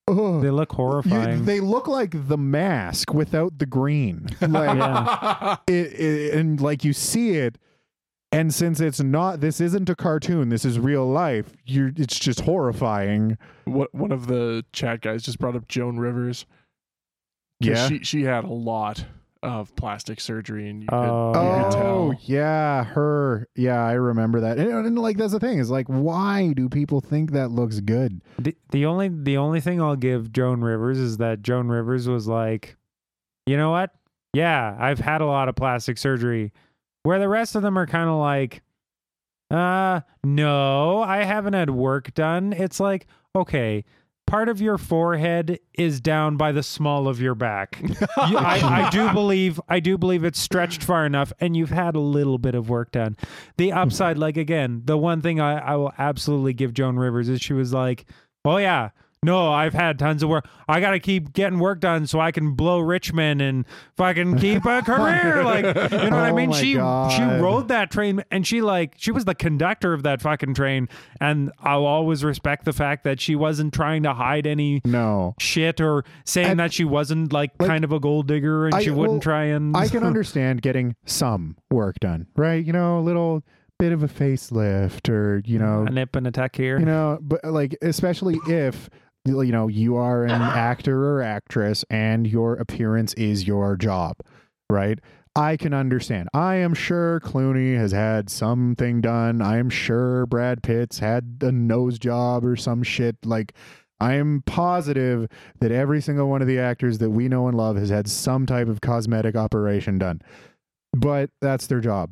oh, 0.08 0.40
they 0.42 0.50
look 0.50 0.72
horrifying. 0.72 1.46
they 1.46 1.60
look 1.60 1.88
like 1.88 2.28
the 2.28 2.38
mask 2.38 3.14
without 3.14 3.60
the 3.60 3.66
green. 3.66 4.28
Like 4.42 4.76
Yeah. 4.78 5.58
it, 5.68 5.74
it, 6.00 6.34
and 6.36 6.60
like 6.62 6.84
you 6.84 6.94
see 6.94 7.32
it. 7.36 7.58
And 8.32 8.54
since 8.54 8.82
it's 8.82 9.02
not, 9.02 9.40
this 9.40 9.62
isn't 9.62 9.90
a 9.90 9.96
cartoon. 9.96 10.50
This 10.50 10.66
is 10.66 10.78
real 10.80 11.08
life. 11.10 11.54
You're, 11.66 11.94
it's 11.96 12.20
just 12.20 12.42
horrifying. 12.42 13.38
what 13.64 13.94
one 13.96 14.12
of 14.12 14.28
the 14.28 14.66
chat 14.74 15.00
guys 15.00 15.24
just 15.24 15.40
brought 15.40 15.56
up 15.56 15.68
Joan 15.70 15.98
Rivers. 15.98 16.46
Yeah. 17.62 17.88
she 17.88 18.04
she 18.04 18.24
had 18.24 18.44
a 18.44 18.52
lot 18.54 19.06
of 19.48 19.76
plastic 19.76 20.20
surgery, 20.20 20.70
and 20.70 20.82
you 20.84 20.88
could, 20.90 20.96
Oh, 20.96 21.34
you 21.42 21.48
yeah. 21.50 21.64
could 21.64 21.74
Oh 21.74 22.12
tell. 22.12 22.20
yeah, 22.24 22.84
her. 22.84 23.48
Yeah, 23.56 23.84
I 23.86 23.94
remember 23.94 24.42
that. 24.42 24.58
And, 24.58 24.70
and 24.86 24.98
like 25.00 25.18
that's 25.18 25.34
the 25.34 25.40
thing 25.40 25.60
is 25.60 25.70
like, 25.70 25.88
why 25.88 26.54
do 26.54 26.70
people 26.70 27.02
think 27.02 27.32
that 27.32 27.50
looks 27.52 27.80
good? 27.80 28.22
The, 28.40 28.56
the 28.72 28.86
only 28.86 29.10
the 29.10 29.38
only 29.38 29.62
thing 29.62 29.82
I'll 29.82 29.96
give 29.96 30.32
Joan 30.32 30.62
Rivers 30.62 30.98
is 30.98 31.18
that 31.18 31.42
Joan 31.42 31.68
Rivers 31.70 32.08
was 32.08 32.28
like, 32.28 32.76
you 33.46 33.58
know 33.58 33.72
what? 33.72 33.92
Yeah, 34.34 34.76
I've 34.80 35.00
had 35.00 35.22
a 35.22 35.26
lot 35.26 35.50
of 35.50 35.56
plastic 35.56 35.98
surgery. 35.98 36.52
Where 37.04 37.20
the 37.20 37.30
rest 37.30 37.56
of 37.56 37.62
them 37.62 37.78
are 37.78 37.88
kind 37.88 38.10
of 38.10 38.18
like, 38.18 38.62
uh, 39.50 40.02
no, 40.24 41.02
I 41.02 41.24
haven't 41.24 41.54
had 41.54 41.70
work 41.70 42.14
done. 42.14 42.52
It's 42.54 42.80
like, 42.82 43.08
okay, 43.36 43.86
part 44.28 44.50
of 44.50 44.62
your 44.62 44.78
forehead 44.78 45.60
is 45.74 46.00
down 46.00 46.38
by 46.38 46.52
the 46.52 46.62
small 46.62 47.08
of 47.08 47.20
your 47.20 47.34
back. 47.34 47.82
You- 48.30 48.38
I, 48.38 48.86
I 48.86 48.90
do 48.90 49.12
believe 49.14 49.60
I 49.70 49.80
do 49.80 49.98
believe 49.98 50.24
it's 50.24 50.40
stretched 50.40 50.84
far 50.84 51.06
enough, 51.06 51.32
and 51.40 51.56
you've 51.56 51.70
had 51.70 51.96
a 51.96 52.00
little 52.00 52.38
bit 52.38 52.56
of 52.56 52.70
work 52.70 52.92
done. 52.92 53.16
The 53.58 53.70
hmm. 53.70 53.78
upside, 53.78 54.18
like 54.18 54.38
again, 54.38 54.82
the 54.86 54.98
one 54.98 55.22
thing 55.22 55.40
I, 55.40 55.60
I 55.60 55.76
will 55.76 55.94
absolutely 55.98 56.54
give 56.54 56.74
Joan 56.74 56.98
Rivers 56.98 57.30
is 57.30 57.42
she 57.42 57.54
was 57.54 57.74
like, 57.74 58.06
"Oh 58.44 58.58
yeah, 58.58 58.90
no, 59.24 59.52
I've 59.52 59.74
had 59.74 59.98
tons 59.98 60.22
of 60.24 60.30
work. 60.30 60.48
I 60.70 60.80
got 60.80 60.92
to 60.92 61.00
keep 61.00 61.34
getting 61.34 61.60
work 61.60 61.80
done 61.80 62.06
so 62.08 62.20
I 62.20 62.32
can 62.32 62.52
blow 62.54 62.80
Richmond 62.80 63.42
and 63.42 63.66
fucking 63.96 64.38
keep 64.38 64.64
a 64.66 64.82
career." 64.86 65.44
Like, 65.44 65.66
you 65.66 66.10
know 66.10 66.16
what 66.16 66.24
I 66.26 66.30
Oh 66.30 66.36
mean? 66.36 66.52
She 66.54 66.74
she 66.74 67.24
rode 67.42 67.68
that 67.70 67.90
train, 67.92 68.24
and 68.32 68.46
she 68.46 68.62
like 68.62 68.94
she 68.98 69.12
was 69.12 69.26
the 69.26 69.36
conductor 69.36 69.94
of 69.94 70.04
that 70.04 70.22
fucking 70.22 70.54
train, 70.54 70.88
and 71.20 71.52
I'll 71.60 71.86
always 71.86 72.24
respect 72.24 72.66
the 72.66 72.74
fact 72.74 73.04
that 73.06 73.20
she 73.20 73.36
wasn't 73.36 73.74
trying 73.74 74.04
to 74.04 74.14
hide 74.14 74.46
any 74.46 74.82
No, 74.86 75.34
shit 75.40 75.82
or 75.82 76.04
saying 76.26 76.52
And- 76.52 76.60
that 76.60 76.72
she 76.74 76.84
wasn't 76.86 77.34
like, 77.34 77.52
Like, 77.60 77.70
kind 77.70 77.84
of 77.84 77.92
a 77.92 78.00
gold 78.00 78.28
digger 78.28 78.66
and 78.68 78.76
I- 78.76 78.84
she 78.84 78.92
wouldn't 78.92 79.14
well, 79.14 79.20
try 79.20 79.46
and 79.46 79.76
I 79.76 79.88
can 79.88 80.04
understand 80.12 80.62
getting 80.62 80.96
some 81.06 81.58
work 81.72 82.00
done, 82.00 82.28
right? 82.36 82.64
You 82.64 82.72
know, 82.74 83.00
a 83.00 83.02
little 83.02 83.44
bit 83.80 83.92
of 83.92 84.02
a 84.04 84.08
facelift, 84.08 85.10
or 85.10 85.42
you 85.46 85.60
know, 85.60 85.86
a 85.88 85.90
nip 85.92 86.16
and 86.16 86.26
a 86.28 86.32
tuck 86.32 86.56
here. 86.56 86.80
you 86.80 86.86
know, 86.86 87.18
but 87.22 87.44
like 87.46 87.76
especially 87.82 88.40
if 88.48 88.90
you 89.26 89.52
know 89.52 89.68
you 89.68 89.96
are 89.98 90.24
an 90.24 90.32
actor 90.42 91.16
or 91.16 91.22
actress 91.22 91.84
and 91.90 92.28
your 92.28 92.56
appearance 92.56 93.14
is 93.16 93.48
your 93.48 93.76
job, 93.76 94.18
right? 94.70 95.00
I 95.36 95.56
can 95.56 95.72
understand. 95.72 96.30
I 96.34 96.56
am 96.56 96.74
sure 96.74 97.20
Clooney 97.20 97.78
has 97.78 97.92
had 97.92 98.28
something 98.28 99.02
done. 99.02 99.40
I 99.40 99.58
am 99.58 99.70
sure 99.70 100.26
Brad 100.26 100.64
Pitt's 100.64 100.98
had 100.98 101.38
a 101.42 101.52
nose 101.52 102.00
job 102.00 102.44
or 102.44 102.56
some 102.56 102.82
shit. 102.82 103.18
Like, 103.24 103.54
I 104.00 104.14
am 104.16 104.42
positive 104.48 105.28
that 105.60 105.72
every 105.72 106.02
single 106.02 106.28
one 106.28 106.42
of 106.42 106.48
the 106.48 106.58
actors 106.58 106.98
that 106.98 107.12
we 107.12 107.28
know 107.28 107.48
and 107.48 107.56
love 107.56 107.78
has 107.78 107.90
had 107.90 108.10
some 108.10 108.48
type 108.48 108.68
of 108.68 108.82
cosmetic 108.82 109.36
operation 109.36 110.00
done. 110.00 110.24
But 110.94 111.30
that's 111.40 111.68
their 111.68 111.82
job. 111.82 112.12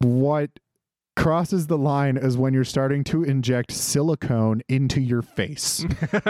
What 0.00 0.50
crosses 1.16 1.66
the 1.68 1.78
line 1.78 2.16
is 2.16 2.36
when 2.36 2.52
you're 2.54 2.64
starting 2.64 3.04
to 3.04 3.22
inject 3.22 3.72
silicone 3.72 4.62
into 4.68 5.00
your 5.00 5.22
face. 5.22 5.84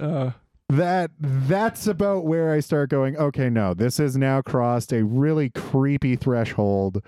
uh, 0.00 0.30
that 0.68 1.10
that's 1.18 1.86
about 1.86 2.24
where 2.24 2.52
I 2.52 2.60
start 2.60 2.90
going, 2.90 3.16
okay, 3.16 3.50
no, 3.50 3.74
this 3.74 3.98
has 3.98 4.16
now 4.16 4.40
crossed 4.42 4.92
a 4.92 5.04
really 5.04 5.50
creepy 5.50 6.16
threshold 6.16 7.02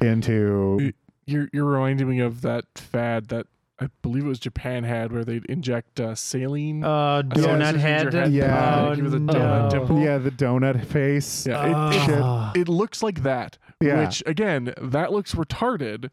into 0.00 0.92
you're 1.26 1.48
you're 1.52 1.64
reminding 1.64 2.08
me 2.08 2.20
of 2.20 2.42
that 2.42 2.64
fad 2.74 3.28
that 3.28 3.46
I 3.80 3.88
believe 4.02 4.24
it 4.24 4.28
was 4.28 4.38
Japan 4.38 4.84
had, 4.84 5.10
where 5.12 5.24
they'd 5.24 5.44
inject 5.46 5.98
uh, 5.98 6.14
saline. 6.14 6.84
Uh, 6.84 7.22
Yeah, 7.24 7.42
donut 7.42 7.64
scissors 7.66 7.80
head. 7.82 8.12
head, 8.14 8.32
Yeah. 8.32 8.86
Oh, 8.88 8.94
give 8.94 9.06
it 9.06 9.14
a 9.14 9.18
no. 9.18 9.32
donut 9.32 9.70
dimple. 9.70 10.00
yeah, 10.00 10.18
the 10.18 10.30
donut 10.30 10.84
face. 10.84 11.46
yeah, 11.46 11.66
it, 11.66 11.72
Ah. 11.74 12.52
it, 12.54 12.60
it 12.62 12.68
looks 12.68 13.02
like 13.02 13.22
that. 13.24 13.58
Yeah. 13.80 14.04
Which 14.04 14.22
again, 14.26 14.72
that 14.80 15.12
looks 15.12 15.34
retarded. 15.34 16.10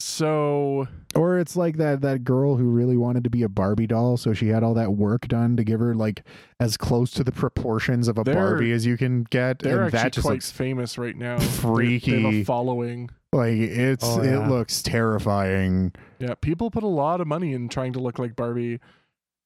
So 0.00 0.86
Or 1.16 1.38
it's 1.40 1.56
like 1.56 1.76
that 1.78 2.02
that 2.02 2.22
girl 2.22 2.56
who 2.56 2.70
really 2.70 2.96
wanted 2.96 3.24
to 3.24 3.30
be 3.30 3.42
a 3.42 3.48
Barbie 3.48 3.88
doll, 3.88 4.16
so 4.16 4.32
she 4.32 4.46
had 4.48 4.62
all 4.62 4.74
that 4.74 4.92
work 4.92 5.26
done 5.26 5.56
to 5.56 5.64
give 5.64 5.80
her 5.80 5.94
like 5.94 6.22
as 6.60 6.76
close 6.76 7.10
to 7.12 7.24
the 7.24 7.32
proportions 7.32 8.06
of 8.06 8.16
a 8.16 8.22
Barbie 8.24 8.70
as 8.72 8.86
you 8.86 8.96
can 8.96 9.24
get. 9.24 9.58
they're 9.58 9.82
and 9.84 9.92
that 9.92 10.06
actually 10.06 10.10
just 10.10 10.24
quite 10.26 10.32
looks 10.34 10.50
famous 10.52 10.98
right 10.98 11.16
now. 11.16 11.38
They- 11.38 11.44
They, 11.44 11.50
have 11.50 11.60
freaky. 11.60 12.40
a 12.40 12.44
following. 12.44 13.10
like 13.32 13.54
it's 13.54 14.04
Oh, 14.06 14.20
it 14.22 14.48
looks 14.48 14.82
terrifying. 14.82 15.92
Yeah, 16.20 16.34
people 16.40 16.70
put 16.70 16.84
a 16.84 16.88
lot 16.88 17.20
of 17.20 17.26
money 17.26 17.52
in 17.52 17.68
trying 17.68 17.92
to 17.94 17.98
look 18.00 18.20
like 18.20 18.36
Barbie. 18.36 18.78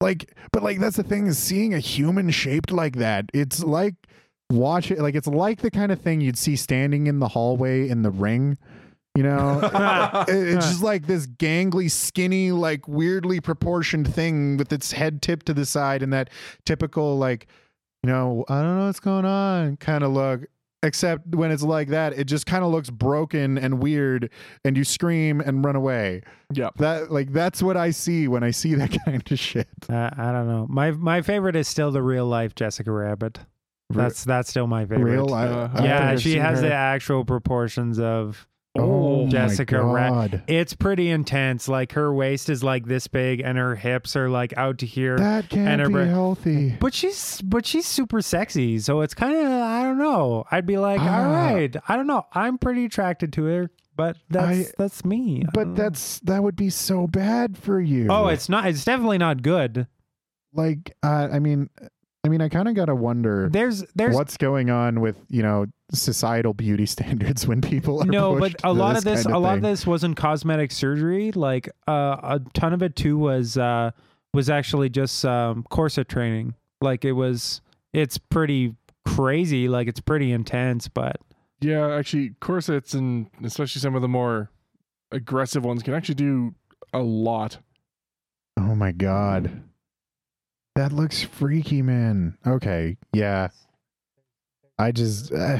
like 0.01 0.35
but 0.51 0.61
like 0.61 0.79
that's 0.79 0.97
the 0.97 1.03
thing 1.03 1.25
is 1.27 1.39
seeing 1.39 1.73
a 1.73 1.79
human 1.79 2.29
shaped 2.29 2.71
like 2.71 2.97
that 2.97 3.25
it's 3.33 3.63
like 3.63 3.95
watch 4.51 4.91
it 4.91 4.99
like 4.99 5.15
it's 5.15 5.27
like 5.27 5.61
the 5.61 5.71
kind 5.71 5.91
of 5.91 5.99
thing 5.99 6.21
you'd 6.21 6.37
see 6.37 6.55
standing 6.55 7.07
in 7.07 7.19
the 7.19 7.27
hallway 7.29 7.87
in 7.89 8.01
the 8.03 8.11
ring 8.11 8.57
you 9.15 9.23
know 9.23 9.59
It- 10.27 10.47
it's 10.55 10.67
just 10.69 10.83
like 10.83 11.07
this 11.07 11.25
gangly 11.25 11.89
skinny 11.89 12.51
like 12.51 12.87
weirdly 12.87 13.39
proportioned 13.39 14.13
thing 14.13 14.57
with 14.57 14.71
its 14.71 14.91
head 14.91 15.21
tipped 15.21 15.45
to 15.47 15.53
the 15.53 15.65
side 15.65 16.03
and 16.03 16.13
that 16.13 16.29
typical 16.65 17.17
like 17.17 17.47
you 18.03 18.09
know 18.11 18.45
i 18.49 18.61
don't 18.61 18.77
know 18.77 18.85
what's 18.87 18.99
going 18.99 19.25
on 19.25 19.77
kind 19.77 20.03
of 20.03 20.11
look 20.11 20.41
except 20.83 21.25
when 21.33 21.49
it's 21.49 21.63
like 21.63 21.87
that 21.87 22.11
it 22.13 22.25
just 22.25 22.45
kind 22.45 22.63
of 22.63 22.69
looks 22.69 22.89
broken 22.89 23.57
and 23.57 23.81
weird 23.81 24.29
and 24.65 24.75
you 24.75 24.83
scream 24.83 25.39
and 25.39 25.63
run 25.63 25.75
away 25.77 26.21
Yeah. 26.51 26.69
that 26.77 27.09
like 27.11 27.31
that's 27.31 27.63
what 27.63 27.77
i 27.77 27.89
see 27.91 28.27
when 28.27 28.43
i 28.43 28.51
see 28.51 28.75
that 28.75 28.95
kind 29.05 29.23
of 29.31 29.39
shit 29.39 29.69
Uh, 29.89 30.09
I 30.15 30.31
don't 30.31 30.47
know. 30.47 30.67
My 30.69 30.91
my 30.91 31.21
favorite 31.21 31.55
is 31.55 31.67
still 31.67 31.89
the 31.91 32.01
real 32.03 32.25
life 32.25 32.53
Jessica 32.55 32.91
Rabbit. 32.91 33.39
That's 33.89 34.23
that's 34.23 34.49
still 34.49 34.67
my 34.67 34.85
favorite. 34.85 35.11
real 35.11 35.33
I, 35.33 35.45
Uh, 35.47 35.69
I 35.73 35.83
yeah, 35.85 36.15
she 36.15 36.37
has 36.37 36.61
her. 36.61 36.67
the 36.69 36.73
actual 36.73 37.25
proportions 37.25 37.99
of. 37.99 38.47
oh 38.75 39.27
Jessica 39.27 39.75
my 39.83 39.93
Ra- 39.93 40.09
God. 40.09 40.43
It's 40.47 40.73
pretty 40.73 41.09
intense. 41.11 41.67
Like 41.67 41.91
her 41.91 42.11
waist 42.13 42.49
is 42.49 42.63
like 42.63 42.85
this 42.87 43.05
big, 43.07 43.39
and 43.41 43.55
her 43.57 43.75
hips 43.75 44.15
are 44.15 44.29
like 44.29 44.51
out 44.57 44.79
to 44.79 44.87
here. 44.87 45.17
that 45.19 45.47
can't 45.49 45.67
and 45.67 45.81
her 45.81 45.87
be 45.87 45.93
bra- 45.93 46.05
healthy 46.05 46.75
But 46.79 46.93
she's 46.95 47.39
but 47.41 47.65
she's 47.67 47.85
super 47.85 48.21
sexy, 48.21 48.79
so 48.79 49.01
it's 49.01 49.13
kind 49.13 49.35
of 49.35 49.45
I 49.51 49.83
don't 49.83 49.99
know. 49.99 50.43
I'd 50.49 50.65
be 50.65 50.77
like, 50.77 50.99
Ah. 51.01 51.19
all 51.27 51.31
right, 51.31 51.75
I 51.87 51.95
don't 51.95 52.07
know. 52.07 52.25
I'm 52.33 52.57
pretty 52.57 52.85
attracted 52.85 53.31
to 53.33 53.43
her, 53.45 53.69
but 53.95 54.17
that's 54.29 54.69
I- 54.69 54.73
that's 54.79 55.05
me. 55.05 55.43
But 55.53 55.65
don't- 55.65 55.75
that's 55.75 56.19
that 56.21 56.41
would 56.41 56.55
be 56.55 56.71
so 56.71 57.05
bad 57.05 57.57
for 57.59 57.79
you 57.79 58.07
oh, 58.09 58.27
it's 58.29 58.49
not. 58.49 58.65
It's 58.65 58.83
definitely 58.85 59.19
not 59.19 59.43
good. 59.43 59.85
like 60.55 60.95
uh, 61.03 61.27
i 61.31 61.39
mean 61.39 61.67
i 62.23 62.29
mean 62.29 62.41
i 62.41 62.49
kind 62.49 62.67
of 62.67 62.75
gotta 62.75 62.95
wonder 62.95 63.49
There's 63.51 63.83
there's 63.95 64.15
what's 64.15 64.37
going 64.37 64.69
on 64.69 65.01
with 65.01 65.17
you 65.29 65.43
know 65.43 65.65
societal 65.93 66.53
beauty 66.53 66.85
standards 66.95 67.47
when 67.47 67.61
people 67.61 68.01
are 68.01 68.05
no, 68.05 68.39
but 68.39 68.55
a 68.63 68.73
lot 68.73 68.97
of 68.97 69.03
this 69.03 69.23
kind 69.23 69.35
a 69.35 69.39
lot 69.39 69.49
thing. 69.49 69.57
of 69.57 69.63
this 69.63 69.85
wasn't 69.87 70.17
cosmetic 70.17 70.71
surgery. 70.71 71.31
Like 71.31 71.69
uh, 71.87 72.17
a 72.23 72.41
ton 72.53 72.73
of 72.73 72.81
it 72.81 72.95
too 72.95 73.17
was 73.17 73.57
uh 73.57 73.91
was 74.33 74.49
actually 74.49 74.89
just 74.89 75.23
um 75.25 75.63
corset 75.69 76.09
training. 76.09 76.55
Like 76.81 77.05
it 77.05 77.11
was 77.13 77.61
it's 77.93 78.17
pretty 78.17 78.75
crazy. 79.05 79.67
Like 79.67 79.87
it's 79.87 79.99
pretty 79.99 80.31
intense, 80.31 80.87
but 80.87 81.17
Yeah, 81.61 81.93
actually, 81.95 82.31
corsets 82.41 82.93
and 82.93 83.27
especially 83.43 83.79
some 83.79 83.95
of 83.95 84.01
the 84.01 84.07
more 84.07 84.49
aggressive 85.11 85.63
ones 85.63 85.83
can 85.83 85.93
actually 85.93 86.15
do 86.15 86.55
a 86.91 86.99
lot. 86.99 87.59
oh 88.57 88.75
my 88.75 88.91
god 88.91 89.61
that 90.75 90.91
looks 90.91 91.23
freaky 91.23 91.81
man. 91.81 92.37
Okay 92.45 92.97
yeah. 93.13 93.49
I 94.79 94.91
just 94.91 95.31
uh, 95.31 95.59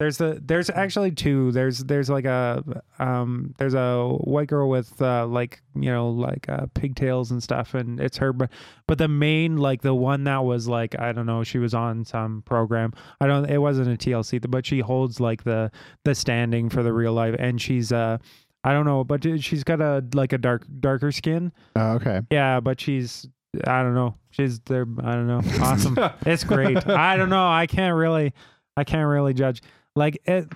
There's 0.00 0.18
the 0.18 0.42
there's 0.44 0.70
actually 0.70 1.12
two. 1.12 1.52
There's 1.52 1.78
there's 1.78 2.10
like 2.10 2.24
a 2.24 2.82
um 2.98 3.54
there's 3.58 3.74
a 3.74 4.08
white 4.08 4.48
girl 4.48 4.68
with 4.68 5.00
uh 5.00 5.24
like 5.26 5.62
you 5.76 5.90
know 5.90 6.10
like 6.10 6.48
uh 6.48 6.66
pigtails 6.74 7.30
and 7.30 7.40
stuff 7.40 7.74
and 7.74 8.00
it's 8.00 8.16
her 8.16 8.32
but 8.32 8.50
but 8.88 8.98
the 8.98 9.06
main 9.06 9.56
like 9.56 9.82
the 9.82 9.94
one 9.94 10.24
that 10.24 10.44
was 10.44 10.66
like 10.66 10.98
I 10.98 11.12
don't 11.12 11.26
know 11.26 11.44
she 11.44 11.58
was 11.58 11.74
on 11.74 12.04
some 12.04 12.42
program. 12.42 12.92
I 13.20 13.28
don't 13.28 13.48
it 13.48 13.58
wasn't 13.58 13.88
a 13.88 13.96
TLC 13.96 14.44
but 14.50 14.66
she 14.66 14.80
holds 14.80 15.20
like 15.20 15.44
the 15.44 15.70
the 16.04 16.14
standing 16.16 16.70
for 16.70 16.82
the 16.82 16.92
real 16.92 17.12
life 17.12 17.36
and 17.38 17.62
she's 17.62 17.92
uh 17.92 18.18
I 18.64 18.72
don't 18.72 18.86
know 18.86 19.04
but 19.04 19.22
she's 19.40 19.62
got 19.62 19.80
a 19.80 20.02
like 20.14 20.32
a 20.32 20.38
dark 20.38 20.66
darker 20.80 21.12
skin 21.12 21.52
Oh, 21.76 21.92
okay. 21.92 22.22
yeah 22.30 22.60
but 22.60 22.80
she's 22.80 23.28
I 23.66 23.82
don't 23.82 23.94
know 23.94 24.16
she's 24.30 24.58
there 24.60 24.86
I 25.02 25.12
don't 25.12 25.26
know 25.28 25.42
awesome 25.60 25.96
it's 26.26 26.42
great. 26.44 26.86
I 26.88 27.16
don't 27.16 27.28
know. 27.30 27.46
I 27.48 27.66
can't 27.68 27.94
really, 27.94 28.32
I 28.76 28.82
can't 28.84 29.06
really 29.06 29.32
judge. 29.34 29.62
Like 29.94 30.18
it, 30.24 30.48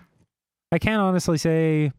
I 0.72 0.78
can't 0.78 1.00
honestly 1.00 1.38
say. 1.38 1.92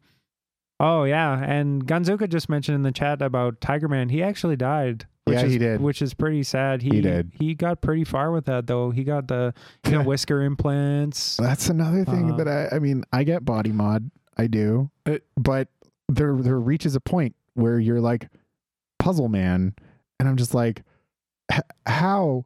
Oh 0.81 1.03
yeah, 1.03 1.41
and 1.43 1.85
Gunzuka 1.85 2.27
just 2.29 2.47
mentioned 2.49 2.75
in 2.75 2.83
the 2.83 2.91
chat 2.91 3.21
about 3.21 3.59
Tiger 3.61 3.87
Man. 3.87 4.09
He 4.09 4.23
actually 4.23 4.55
died. 4.55 5.05
Which 5.25 5.37
Yeah, 5.37 5.45
is, 5.45 5.51
he 5.53 5.57
did. 5.59 5.81
Which 5.81 6.01
is 6.01 6.13
pretty 6.13 6.43
sad. 6.43 6.81
He, 6.81 7.01
did. 7.01 7.31
He 7.37 7.53
got 7.53 7.81
pretty 7.81 8.03
far 8.05 8.31
with 8.31 8.45
that 8.45 8.65
though. 8.67 8.89
He 8.91 9.03
got 9.03 9.27
the 9.27 9.53
you 9.85 9.91
know 9.91 10.03
whisker 10.05 10.41
implants. 10.41 11.37
That's 11.37 11.69
another 11.69 12.03
thing 12.05 12.31
Uh, 12.31 12.35
that 12.37 12.47
I, 12.47 12.75
I 12.75 12.79
mean, 12.79 13.03
I 13.13 13.23
get 13.23 13.43
body 13.45 13.71
mod, 13.71 14.09
I 14.37 14.47
do, 14.47 14.89
It- 15.05 15.25
but 15.37 15.67
there 16.09 16.35
there 16.35 16.59
reaches 16.59 16.95
a 16.95 16.99
point 16.99 17.35
where 17.53 17.79
you're 17.79 18.01
like 18.01 18.27
puzzle 18.99 19.29
man, 19.29 19.73
and 20.19 20.27
I'm 20.27 20.35
just 20.37 20.53
like, 20.53 20.83
how, 21.85 22.45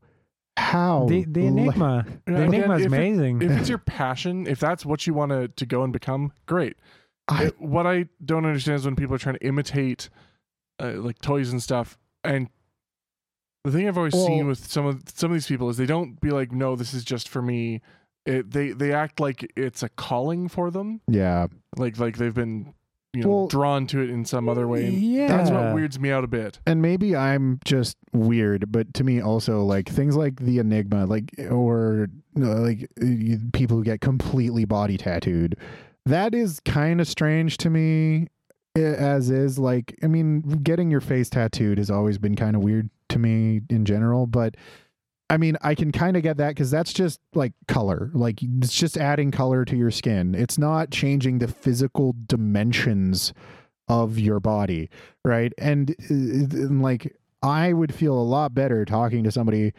how 0.58 1.06
The 1.10 1.26
the 1.28 1.46
enigma. 1.46 2.06
Yeah, 2.28 2.36
the 2.38 2.42
enigma 2.44 2.76
is 2.76 2.86
if 2.86 2.94
it- 2.94 2.96
amazing. 2.96 3.42
if 3.42 3.52
it's 3.52 3.70
your 3.74 3.78
passion, 3.80 4.48
if 4.48 4.60
that's 4.60 4.86
what 4.86 5.06
you 5.08 5.14
want 5.14 5.32
to 5.32 5.48
to 5.48 5.66
go 5.66 5.84
and 5.84 5.92
become, 5.92 6.32
great. 6.46 6.76
I- 7.28 7.46
It- 7.46 7.62
what 7.62 7.88
I 7.88 8.06
don't 8.24 8.46
understand 8.46 8.76
is 8.78 8.86
when 8.86 8.96
people 8.96 9.16
are 9.16 9.20
trying 9.20 9.36
to 9.36 9.46
imitate 9.46 10.10
uh, 10.82 10.94
like 10.98 11.20
toys 11.22 11.52
and 11.52 11.62
stuff. 11.62 11.98
And 12.24 12.50
the 13.64 13.72
thing 13.72 13.88
I've 13.88 13.98
always 13.98 14.14
seen 14.14 14.48
with 14.48 14.60
some 14.70 14.86
of 14.86 15.04
some 15.14 15.32
of 15.32 15.36
these 15.36 15.48
people 15.48 15.70
is 15.70 15.78
they 15.78 15.86
don't 15.86 16.20
be 16.22 16.32
like, 16.32 16.52
"No, 16.52 16.76
this 16.76 16.94
is 16.94 17.04
just 17.04 17.30
for 17.30 17.42
me." 17.42 17.82
It, 18.26 18.52
they 18.52 18.72
they 18.72 18.94
act 18.94 19.20
like 19.20 19.52
it's 19.58 19.84
a 19.84 19.90
calling 19.90 20.48
for 20.48 20.72
them, 20.72 21.02
yeah, 21.10 21.48
like 21.78 21.98
like 22.00 22.18
they've 22.18 22.34
been 22.34 22.74
you 23.14 23.24
know 23.24 23.30
Well- 23.30 23.48
drawn 23.48 23.86
to 23.88 24.00
it 24.02 24.10
in 24.10 24.26
some 24.26 24.50
other 24.50 24.68
way. 24.68 24.90
Yeah, 24.90 25.28
That's 25.28 25.50
what 25.52 25.74
weirds 25.76 26.00
me 26.00 26.12
out 26.12 26.24
a 26.24 26.28
bit. 26.28 26.60
and 26.66 26.82
maybe 26.82 27.16
I'm 27.16 27.60
just 27.66 27.98
weird, 28.12 28.72
but 28.72 28.94
to 28.96 29.04
me 29.04 29.22
also 29.22 29.64
like 29.64 29.88
things 29.90 30.16
like 30.16 30.38
the 30.40 30.60
enigma, 30.60 31.06
like 31.06 31.32
or 31.52 32.08
uh, 32.40 32.60
like 32.62 32.90
uh, 33.02 33.06
you- 33.06 33.40
people 33.54 33.78
who 33.78 33.84
get 33.84 34.02
completely 34.02 34.66
body 34.66 34.98
tattooed, 34.98 35.56
that 36.06 36.34
is 36.34 36.60
kind 36.62 37.00
of 37.00 37.08
strange 37.08 37.58
to 37.58 37.70
me. 37.70 38.28
As 38.76 39.30
is 39.30 39.60
like, 39.60 39.96
I 40.04 40.08
mean, 40.08 40.42
getting 40.64 40.90
your 40.90 41.00
face 41.02 41.30
tattooed 41.30 41.78
has 41.78 41.92
always 41.92 42.18
been 42.18 42.36
kind 42.36 42.56
of 42.56 42.64
weird 42.64 42.90
to 43.10 43.20
me 43.20 43.62
in 43.70 43.86
general, 43.86 44.26
but. 44.26 44.56
I 45.34 45.38
mean, 45.38 45.58
I 45.62 45.74
can 45.74 45.92
kind 45.92 46.16
of 46.16 46.22
get 46.22 46.38
that 46.38 46.50
because 46.50 46.70
that's 46.70 46.94
just 46.94 47.20
like 47.34 47.54
color. 47.68 48.12
Like, 48.14 48.44
it's 48.44 48.74
just 48.74 48.98
adding 48.98 49.32
color 49.32 49.66
to 49.66 49.76
your 49.76 49.90
skin. 49.90 50.36
It's 50.36 50.60
not 50.60 50.92
changing 50.92 51.40
the 51.40 51.48
physical 51.48 52.16
dimensions 52.28 53.34
of 53.88 54.18
your 54.18 54.40
body 54.40 54.90
right 55.26 55.52
and, 55.58 55.92
uh, 55.92 56.14
and 56.14 56.82
like 56.82 57.16
i 57.42 57.74
would 57.74 57.94
feel 57.94 58.14
a 58.14 58.24
lot 58.24 58.54
better 58.54 58.86
talking 58.86 59.24
to 59.24 59.32
somebody 59.32 59.74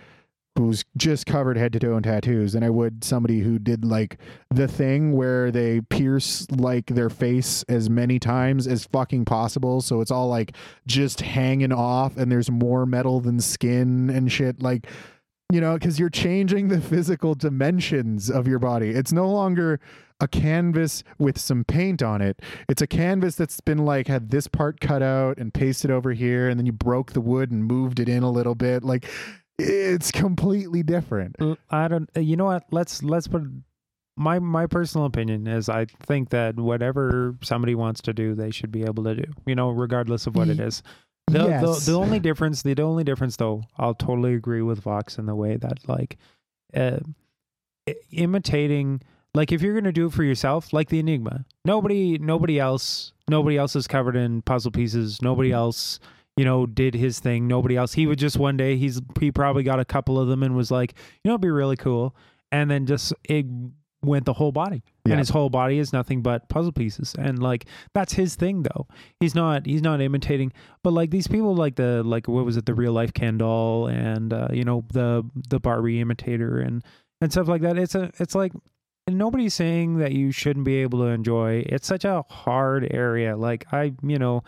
who's 0.57 0.85
just 0.97 1.27
covered 1.27 1.57
head 1.57 1.73
to 1.73 1.79
toe 1.79 1.97
in 1.97 2.03
tattoos 2.03 2.53
than 2.53 2.63
i 2.63 2.69
would 2.69 3.03
somebody 3.03 3.41
who 3.41 3.59
did 3.59 3.83
like 3.85 4.19
the 4.51 4.69
thing 4.69 5.15
where 5.15 5.51
they 5.51 5.81
pierce 5.81 6.47
like 6.51 6.87
their 6.87 7.09
face 7.09 7.65
as 7.69 7.89
many 7.89 8.19
times 8.19 8.67
as 8.67 8.85
fucking 8.85 9.25
possible 9.25 9.81
so 9.81 10.03
it's 10.03 10.11
all 10.11 10.29
like 10.29 10.55
just 10.87 11.23
hanging 11.23 11.73
off 11.73 12.17
and 12.19 12.31
there's 12.31 12.51
more 12.51 12.85
metal 12.85 13.21
than 13.21 13.41
skin 13.41 14.11
and 14.11 14.31
shit 14.31 14.63
like 14.63 14.87
you 15.53 15.61
know 15.61 15.75
because 15.75 15.99
you're 15.99 16.11
changing 16.11 16.69
the 16.69 16.81
physical 16.81 17.35
dimensions 17.35 18.31
of 18.31 18.49
your 18.49 18.59
body 18.59 18.91
it's 18.91 19.13
no 19.13 19.29
longer 19.31 19.79
a 20.21 20.29
canvas 20.29 21.03
with 21.19 21.39
some 21.39 21.65
paint 21.65 22.03
on 22.03 22.23
it 22.23 22.41
it's 22.69 22.81
a 22.81 22.87
canvas 22.87 23.35
that's 23.35 23.61
been 23.61 23.79
like 23.85 24.07
had 24.07 24.31
this 24.31 24.47
part 24.49 24.81
cut 24.81 25.03
out 25.03 25.37
and 25.39 25.53
pasted 25.53 25.91
over 25.91 26.13
here 26.13 26.49
and 26.49 26.59
then 26.59 26.67
you 26.67 26.73
broke 26.73 27.13
the 27.13 27.21
wood 27.21 27.51
and 27.51 27.65
moved 27.65 28.01
it 28.01 28.09
in 28.09 28.23
a 28.23 28.31
little 28.31 28.55
bit 28.55 28.83
like 28.85 29.07
it's 29.59 30.11
completely 30.11 30.83
different 30.83 31.37
I 31.71 31.89
don't. 31.89 32.11
uh, 32.17 32.21
You 32.21 32.37
know 32.37 32.47
what? 32.47 32.65
Let's 32.73 33.03
let's 33.05 33.29
put 33.29 33.43
my 34.17 34.39
my 34.41 34.67
personal 34.67 35.07
opinion 35.07 35.47
is 35.47 35.69
I 35.69 35.87
think 36.07 36.31
that 36.31 36.57
whatever 36.57 37.37
somebody 37.43 37.75
wants 37.75 38.01
to 38.03 38.13
do, 38.13 38.35
they 38.35 38.51
should 38.51 38.73
be 38.73 38.83
able 38.85 39.05
to 39.05 39.15
do. 39.15 39.25
You 39.47 39.55
know, 39.55 39.71
regardless 39.71 40.27
of 40.27 40.35
what 40.37 40.49
it 40.49 40.59
is. 40.61 40.83
The, 41.27 41.39
Yes. 41.49 41.87
the 41.87 41.93
the 41.93 41.99
only 41.99 42.21
difference, 42.21 42.63
the 42.63 42.81
only 42.83 43.05
difference 43.05 43.37
though, 43.37 43.65
I'll 43.79 43.95
totally 43.95 44.35
agree 44.35 44.63
with 44.63 44.81
Vox 44.81 45.19
in 45.19 45.27
the 45.27 45.35
way 45.35 45.57
that 45.57 45.89
like, 45.89 46.17
uh, 46.75 46.99
imitating. 48.11 49.01
Like 49.35 49.51
if 49.51 49.63
you're 49.63 49.75
gonna 49.75 49.93
do 49.93 50.07
it 50.07 50.13
for 50.13 50.23
yourself, 50.23 50.73
like 50.73 50.89
the 50.91 51.01
Enigma, 51.01 51.45
nobody 51.65 52.19
nobody 52.19 52.61
else 52.61 53.13
nobody 53.29 53.57
else 53.57 53.75
is 53.75 53.89
covered 53.89 54.17
in 54.17 54.43
puzzle 54.43 54.71
pieces. 54.71 55.21
Nobody 55.23 55.51
else 55.51 55.99
you 56.37 56.45
know, 56.45 56.67
did 56.67 56.95
his 56.95 57.21
thing. 57.21 57.47
Nobody 57.47 57.77
else. 57.77 57.93
He 57.93 58.07
would 58.09 58.19
just 58.19 58.37
one 58.39 58.57
day 58.57 58.77
he's 58.77 59.01
he 59.21 59.31
probably 59.31 59.63
got 59.63 59.79
a 59.79 59.85
couple 59.85 60.19
of 60.19 60.27
them 60.29 60.43
and 60.43 60.57
was 60.57 60.71
like, 60.71 60.95
you 61.23 61.29
know, 61.29 61.35
it'd 61.35 61.43
be 61.43 61.51
really 61.51 61.77
cool. 61.77 62.17
And 62.51 62.71
then 62.71 62.87
just 62.87 63.13
it 63.25 63.47
went 64.03 64.25
the 64.27 64.33
whole 64.33 64.53
body. 64.53 64.83
Yeah. 65.05 65.13
And 65.13 65.19
his 65.19 65.29
whole 65.29 65.51
body 65.51 65.79
is 65.79 65.93
nothing 65.93 66.23
but 66.23 66.49
puzzle 66.49 66.73
pieces. 66.73 67.15
And 67.19 67.43
like 67.43 67.67
that's 67.93 68.15
his 68.15 68.37
thing 68.37 68.63
though. 68.63 68.87
He's 69.21 69.35
not 69.35 69.67
he's 69.67 69.83
not 69.83 70.01
imitating. 70.01 70.53
But 70.83 70.95
like 70.95 71.11
these 71.11 71.29
people 71.29 71.55
like 71.55 71.77
the 71.77 72.03
like 72.03 72.27
what 72.27 72.47
was 72.47 72.57
it, 72.57 72.65
the 72.65 72.75
real 72.75 72.93
life 72.93 73.13
doll 73.13 73.87
and 73.89 74.33
uh, 74.33 74.49
you 74.51 74.65
know, 74.65 74.85
the 74.93 75.23
the 75.51 75.61
Barbie 75.61 76.01
imitator 76.01 76.59
and 76.59 76.83
and 77.21 77.31
stuff 77.31 77.49
like 77.49 77.61
that. 77.63 77.77
It's 77.77 77.95
a 77.95 78.11
it's 78.19 78.35
like 78.35 78.53
and 79.07 79.19
nobody's 79.19 79.55
saying 79.55 79.99
that 79.99 80.13
you 80.13 80.33
shouldn't 80.33 80.65
be 80.65 80.77
able 80.77 81.01
to 81.01 81.07
enjoy. 81.07 81.65
It's 81.67 81.87
such 81.87 82.05
a 82.05 82.25
hard 82.31 82.89
area. 82.91 83.37
Like 83.37 83.67
I, 83.73 83.93
you 84.03 84.19
know, 84.19 84.43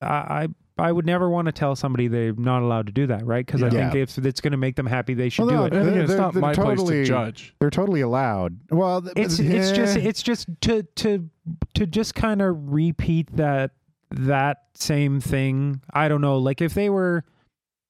I 0.00 0.48
I, 0.78 0.88
I 0.88 0.92
would 0.92 1.06
never 1.06 1.28
want 1.28 1.46
to 1.46 1.52
tell 1.52 1.76
somebody 1.76 2.08
they're 2.08 2.32
not 2.32 2.62
allowed 2.62 2.86
to 2.86 2.92
do 2.92 3.06
that, 3.08 3.24
right? 3.26 3.44
Because 3.44 3.62
I 3.62 3.66
Yeah. 3.66 3.90
think 3.90 3.94
if 4.08 4.24
it's 4.24 4.40
going 4.40 4.52
to 4.52 4.56
make 4.58 4.76
them 4.76 4.86
happy, 4.86 5.14
they 5.14 5.28
should 5.28 5.46
Well, 5.46 5.50
do 5.50 5.56
no, 5.56 5.64
it. 5.64 5.72
And 5.74 5.88
again, 5.88 6.00
it's 6.02 6.08
They're- 6.10 6.18
not 6.20 6.32
they're 6.32 6.40
my 6.42 6.54
place 6.54 6.78
totally- 6.78 6.94
to 6.96 7.04
judge. 7.04 7.54
they're 7.58 7.70
totally 7.70 8.00
allowed 8.00 8.58
well 8.70 9.02
th- 9.02 9.12
It's 9.16 9.38
it's 9.38 9.72
just 9.72 9.96
eh, 9.96 10.00
it's 10.02 10.22
just 10.22 10.48
to 10.62 10.82
to 10.82 11.28
to 11.74 11.86
just 11.86 12.14
kind 12.14 12.40
of 12.42 12.56
repeat 12.72 13.34
that 13.36 13.72
that 14.10 14.64
same 14.74 15.20
thing. 15.20 15.80
I 15.92 16.08
don't 16.08 16.20
know. 16.20 16.38
Like 16.38 16.60
if 16.60 16.74
they 16.74 16.90
were. 16.90 17.24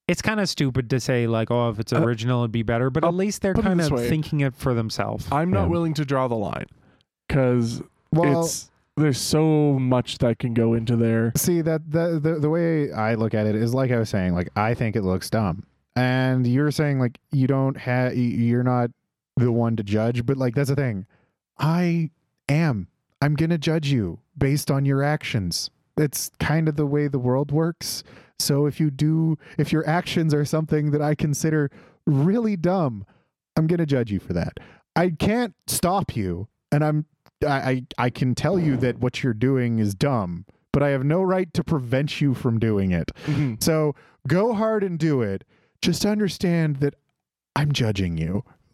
It's 0.05 0.21
kind 0.21 0.41
of 0.41 0.49
stupid 0.49 0.89
to 0.89 0.99
say 0.99 1.27
like, 1.27 1.49
oh, 1.49 1.69
if 1.69 1.79
it's 1.79 1.93
Uh, 1.93 2.01
original, 2.03 2.41
it'd 2.41 2.51
be 2.51 2.61
better. 2.61 2.89
But 2.89 3.05
at 3.05 3.07
I'll 3.07 3.13
least 3.13 3.41
they're 3.41 3.53
put 3.53 3.63
it 3.63 3.67
kind 3.69 3.79
this 3.79 3.87
of 3.87 3.93
way. 3.93 4.09
thinking 4.09 4.41
it 4.41 4.53
for 4.53 4.73
themselves. 4.73 5.25
I'm 5.31 5.49
not 5.49 5.63
Yeah. 5.63 5.67
willing 5.69 5.93
to 5.93 6.03
draw 6.03 6.27
the 6.27 6.35
line 6.35 6.65
because 7.27 7.81
well 8.11 8.43
it's 8.43 8.69
there's 8.95 9.19
so 9.19 9.73
much 9.79 10.19
that 10.19 10.39
can 10.39 10.53
go 10.53 10.73
into 10.73 10.95
there. 10.95 11.31
See 11.35 11.61
that 11.61 11.89
the, 11.89 12.19
the 12.19 12.39
the 12.39 12.49
way 12.49 12.91
I 12.91 13.15
look 13.15 13.33
at 13.33 13.45
it 13.47 13.55
is 13.55 13.73
like 13.73 13.91
I 13.91 13.97
was 13.97 14.09
saying, 14.09 14.33
like 14.33 14.49
I 14.55 14.73
think 14.73 14.95
it 14.95 15.03
looks 15.03 15.29
dumb, 15.29 15.65
and 15.95 16.45
you're 16.45 16.71
saying 16.71 16.99
like 16.99 17.19
you 17.31 17.47
don't 17.47 17.77
have 17.77 18.15
you're 18.15 18.63
not 18.63 18.91
the 19.37 19.51
one 19.51 19.75
to 19.77 19.83
judge, 19.83 20.25
but 20.25 20.37
like 20.37 20.55
that's 20.55 20.69
the 20.69 20.75
thing, 20.75 21.05
I 21.57 22.11
am. 22.49 22.87
I'm 23.21 23.35
gonna 23.35 23.57
judge 23.57 23.87
you 23.87 24.19
based 24.37 24.69
on 24.69 24.85
your 24.85 25.01
actions. 25.01 25.69
It's 25.97 26.31
kind 26.39 26.67
of 26.67 26.75
the 26.75 26.85
way 26.85 27.07
the 27.07 27.19
world 27.19 27.51
works. 27.51 28.03
So 28.39 28.65
if 28.65 28.79
you 28.79 28.91
do, 28.91 29.37
if 29.57 29.71
your 29.71 29.87
actions 29.87 30.33
are 30.33 30.45
something 30.45 30.91
that 30.91 31.01
I 31.01 31.15
consider 31.15 31.71
really 32.05 32.57
dumb, 32.57 33.05
I'm 33.55 33.67
gonna 33.67 33.85
judge 33.85 34.11
you 34.11 34.19
for 34.19 34.33
that. 34.33 34.59
I 34.95 35.11
can't 35.11 35.55
stop 35.67 36.15
you, 36.15 36.47
and 36.71 36.83
I'm 36.83 37.05
I, 37.43 37.69
I 37.69 37.83
I 37.97 38.09
can 38.09 38.35
tell 38.35 38.57
you 38.59 38.77
that 38.77 38.99
what 38.99 39.23
you're 39.23 39.33
doing 39.33 39.79
is 39.79 39.93
dumb, 39.95 40.45
but 40.71 40.81
I 40.83 40.89
have 40.89 41.03
no 41.03 41.21
right 41.23 41.53
to 41.53 41.63
prevent 41.63 42.21
you 42.21 42.33
from 42.33 42.59
doing 42.59 42.91
it. 42.91 43.11
Mhm. 43.25 43.61
So 43.63 43.95
go 44.27 44.53
hard 44.53 44.83
and 44.83 44.97
do 44.99 45.21
it. 45.21 45.43
Just 45.81 46.05
understand 46.05 46.77
that 46.77 46.95
I'm 47.55 47.71
judging 47.71 48.17
you. 48.17 48.43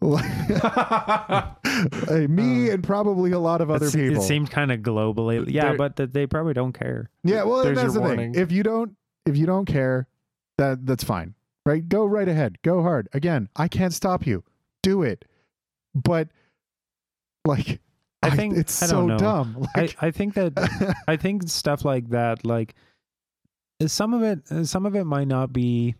Uh, 2.08 2.26
Me 2.28 2.68
and 2.70 2.82
probably 2.84 3.32
a 3.32 3.38
lot 3.38 3.60
of 3.62 3.70
other 3.70 3.86
It's- 3.86 3.94
people. 3.94 4.22
It 4.22 4.26
seemed 4.26 4.50
kind 4.50 4.70
of 4.70 4.80
globally, 4.80 5.50
yeah, 5.50 5.68
There- 5.70 5.78
but 5.78 5.96
that 5.96 6.12
they 6.12 6.26
probably 6.26 6.52
don't 6.52 6.72
care. 6.72 7.08
yeah, 7.24 7.42
well, 7.44 7.62
There's 7.64 7.76
that's 7.78 7.94
the 7.94 8.00
your 8.00 8.08
thing. 8.10 8.16
warning. 8.18 8.34
If 8.34 8.52
you 8.52 8.62
don't, 8.62 8.96
if 9.24 9.36
you 9.36 9.46
don't 9.46 9.64
care, 9.64 10.06
that 10.58 10.84
that's 10.84 11.04
fine, 11.04 11.34
right? 11.64 11.86
Go 11.88 12.04
right 12.04 12.28
ahead. 12.28 12.58
Go 12.62 12.82
hard. 12.82 13.08
Again, 13.14 13.48
I 13.56 13.68
can't 13.68 13.94
stop 13.94 14.26
you. 14.26 14.44
Do 14.82 15.02
it. 15.02 15.24
But 15.94 16.28
like, 17.46 17.80
I 18.22 18.30
think- 18.30 18.56
it's 18.56 18.82
I 18.82 18.86
so 18.86 19.06
know. 19.06 19.18
dumb. 19.18 19.66
I, 19.76 19.80
Like, 19.82 19.96
I 20.02 20.10
think 20.10 20.34
that 20.34 20.52
I 21.08 21.16
think 21.16 21.48
stuff 21.48 21.84
like 21.84 22.10
that, 22.10 22.44
like 22.44 22.74
uh, 23.82 23.86
some 23.88 24.12
of 24.14 24.22
it, 24.22 24.40
uh, 24.50 24.64
some 24.64 24.84
of 24.86 24.94
it 24.94 25.04
might 25.04 25.28
not 25.28 25.52
be 25.52 25.94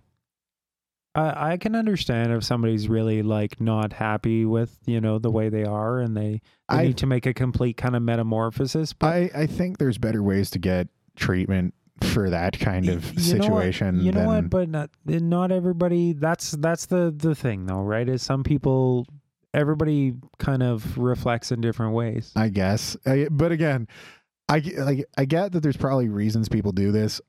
I, 1.15 1.53
I 1.53 1.57
can 1.57 1.75
understand 1.75 2.33
if 2.33 2.45
somebody's 2.45 2.89
really 2.89 3.23
like 3.23 3.61
not 3.61 3.93
happy 3.93 4.45
with 4.45 4.79
you 4.87 5.01
know 5.01 5.19
the 5.19 5.31
way 5.31 5.49
they 5.49 5.65
are 5.65 5.99
and 6.01 6.17
they, 6.17 6.41
they 6.69 6.77
I- 6.77 6.83
need 6.89 6.99
to 6.99 7.07
make 7.07 7.27
a 7.27 7.35
complete 7.35 7.77
kind 7.77 7.97
of 7.97 8.03
metamorphosis. 8.03 8.93
But 8.93 9.07
I, 9.15 9.31
I 9.35 9.47
think 9.47 9.79
there's 9.79 9.99
better 9.99 10.23
ways 10.23 10.51
to 10.51 10.59
get 10.59 10.89
treatment 11.17 11.75
for 12.03 12.31
that 12.31 12.59
kind 12.59 12.89
of 12.89 13.05
you 13.19 13.35
know 13.39 13.49
what- 13.49 13.63
situation. 13.65 14.01
You 14.05 14.13
know 14.13 14.27
what? 14.27 14.51
But 14.51 14.69
not 14.69 14.91
not 15.05 15.51
everybody. 15.53 16.13
That's 16.13 16.53
that's 16.53 16.87
the 16.87 17.13
the 17.17 17.35
thing 17.35 17.67
though, 17.67 17.83
right? 17.83 18.09
Is 18.09 18.23
some 18.23 18.45
people 18.45 19.07
everybody 19.55 20.15
kind 20.39 20.63
of 20.63 20.97
reflects 20.99 21.53
in 21.53 21.61
different 21.61 21.95
ways. 21.95 22.33
I 22.37 22.49
guess. 22.49 22.97
I, 23.07 23.29
but 23.31 23.53
again, 23.53 23.89
I 24.49 24.61
g- 24.61 24.79
like 24.81 25.05
I 25.17 25.25
get 25.25 25.53
that 25.53 25.61
there's 25.63 25.77
probably 25.77 26.09
reasons 26.09 26.49
people 26.49 26.73
do 26.73 26.93
this. 26.93 27.21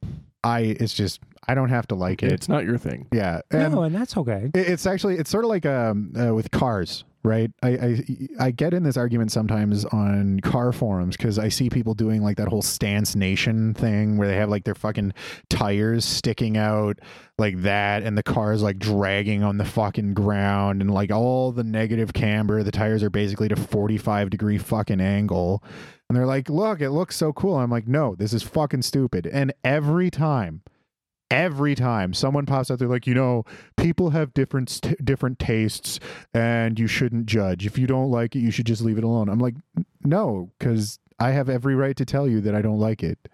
I 0.44 0.62
it's 0.80 0.94
just 0.94 1.20
I 1.48 1.54
don't 1.56 1.70
have 1.70 1.88
to 1.88 1.96
like 1.96 2.24
it. 2.24 2.32
It's 2.32 2.50
not 2.50 2.66
your 2.66 2.78
thing. 2.78 3.08
yeah, 3.14 3.42
and 3.52 3.74
no, 3.74 3.84
and 3.84 3.94
that's 3.96 4.18
okay. 4.18 4.50
it- 4.54 4.68
it's 4.70 4.86
actually 4.86 5.18
it's 5.18 5.30
sort 5.30 5.44
of 5.46 5.50
like 5.50 5.66
um 5.66 6.14
uh, 6.20 6.34
with 6.34 6.50
cars, 6.52 7.04
right? 7.24 7.52
I, 7.62 7.70
I 7.70 8.04
I 8.40 8.52
get 8.52 8.74
in 8.74 8.84
this 8.84 8.98
argument 8.98 9.32
sometimes 9.32 9.86
on 9.86 10.40
car 10.40 10.72
forums 10.72 11.16
because 11.18 11.38
I 11.38 11.50
see 11.50 11.70
people 11.70 11.94
doing 11.94 12.22
like 12.22 12.38
that 12.38 12.48
whole 12.48 12.62
stance 12.62 13.16
nation 13.16 13.74
thing 13.74 14.18
where 14.18 14.28
they 14.28 14.36
have 14.36 14.50
like 14.50 14.64
their 14.64 14.76
fucking 14.76 15.14
tires 15.50 16.06
sticking 16.06 16.58
out 16.58 17.00
like 17.38 17.62
that, 17.62 18.04
and 18.04 18.18
the 18.18 18.24
car 18.24 18.54
is 18.54 18.62
like 18.62 18.80
dragging 18.80 19.44
on 19.44 19.58
the 19.58 19.66
fucking 19.66 20.14
ground, 20.14 20.82
and 20.82 20.92
like 20.92 21.12
all 21.12 21.52
the 21.52 21.64
negative 21.64 22.14
camber. 22.14 22.64
The 22.64 22.72
tires 22.72 23.04
are 23.04 23.10
basically 23.10 23.46
at 23.46 23.52
a 23.52 23.56
forty 23.56 23.98
five 23.98 24.30
degree 24.30 24.58
fucking 24.58 25.02
angle. 25.02 25.64
And 26.10 26.18
they're 26.18 26.26
like, 26.26 26.50
look, 26.50 26.82
it 26.82 26.90
looks 26.90 27.16
so 27.16 27.32
cool. 27.32 27.56
I'm 27.56 27.72
like, 27.72 27.88
no, 27.88 28.16
this 28.16 28.34
is 28.34 28.44
fucking 28.44 28.82
stupid. 28.82 29.26
And 29.26 29.54
every 29.64 30.12
time, 30.12 30.62
every 31.32 31.74
time 31.74 32.14
someone 32.14 32.46
pops 32.46 32.70
out, 32.70 32.78
they're 32.78 32.88
like, 32.88 33.08
you 33.08 33.14
know, 33.16 33.46
people 33.78 34.12
have 34.12 34.34
different 34.34 34.70
st- 34.70 35.04
different 35.04 35.40
tastes, 35.40 36.00
and 36.34 36.78
you 36.78 36.86
shouldn't 36.86 37.26
judge. 37.26 37.66
If 37.66 37.78
you 37.78 37.88
don't 37.88 38.12
like 38.12 38.36
it, 38.36 38.40
you 38.40 38.52
should 38.52 38.66
just 38.68 38.82
leave 38.82 38.98
it 38.98 39.04
alone. 39.04 39.30
I'm 39.30 39.40
like, 39.40 39.56
no, 40.04 40.52
because 40.60 41.00
I 41.20 41.32
have 41.32 41.50
every 41.50 41.74
right 41.74 41.96
to 41.96 42.06
tell 42.06 42.28
you 42.28 42.42
that 42.42 42.54
I 42.54 42.62
don't 42.62 42.80
like 42.80 43.02
it. 43.02 43.30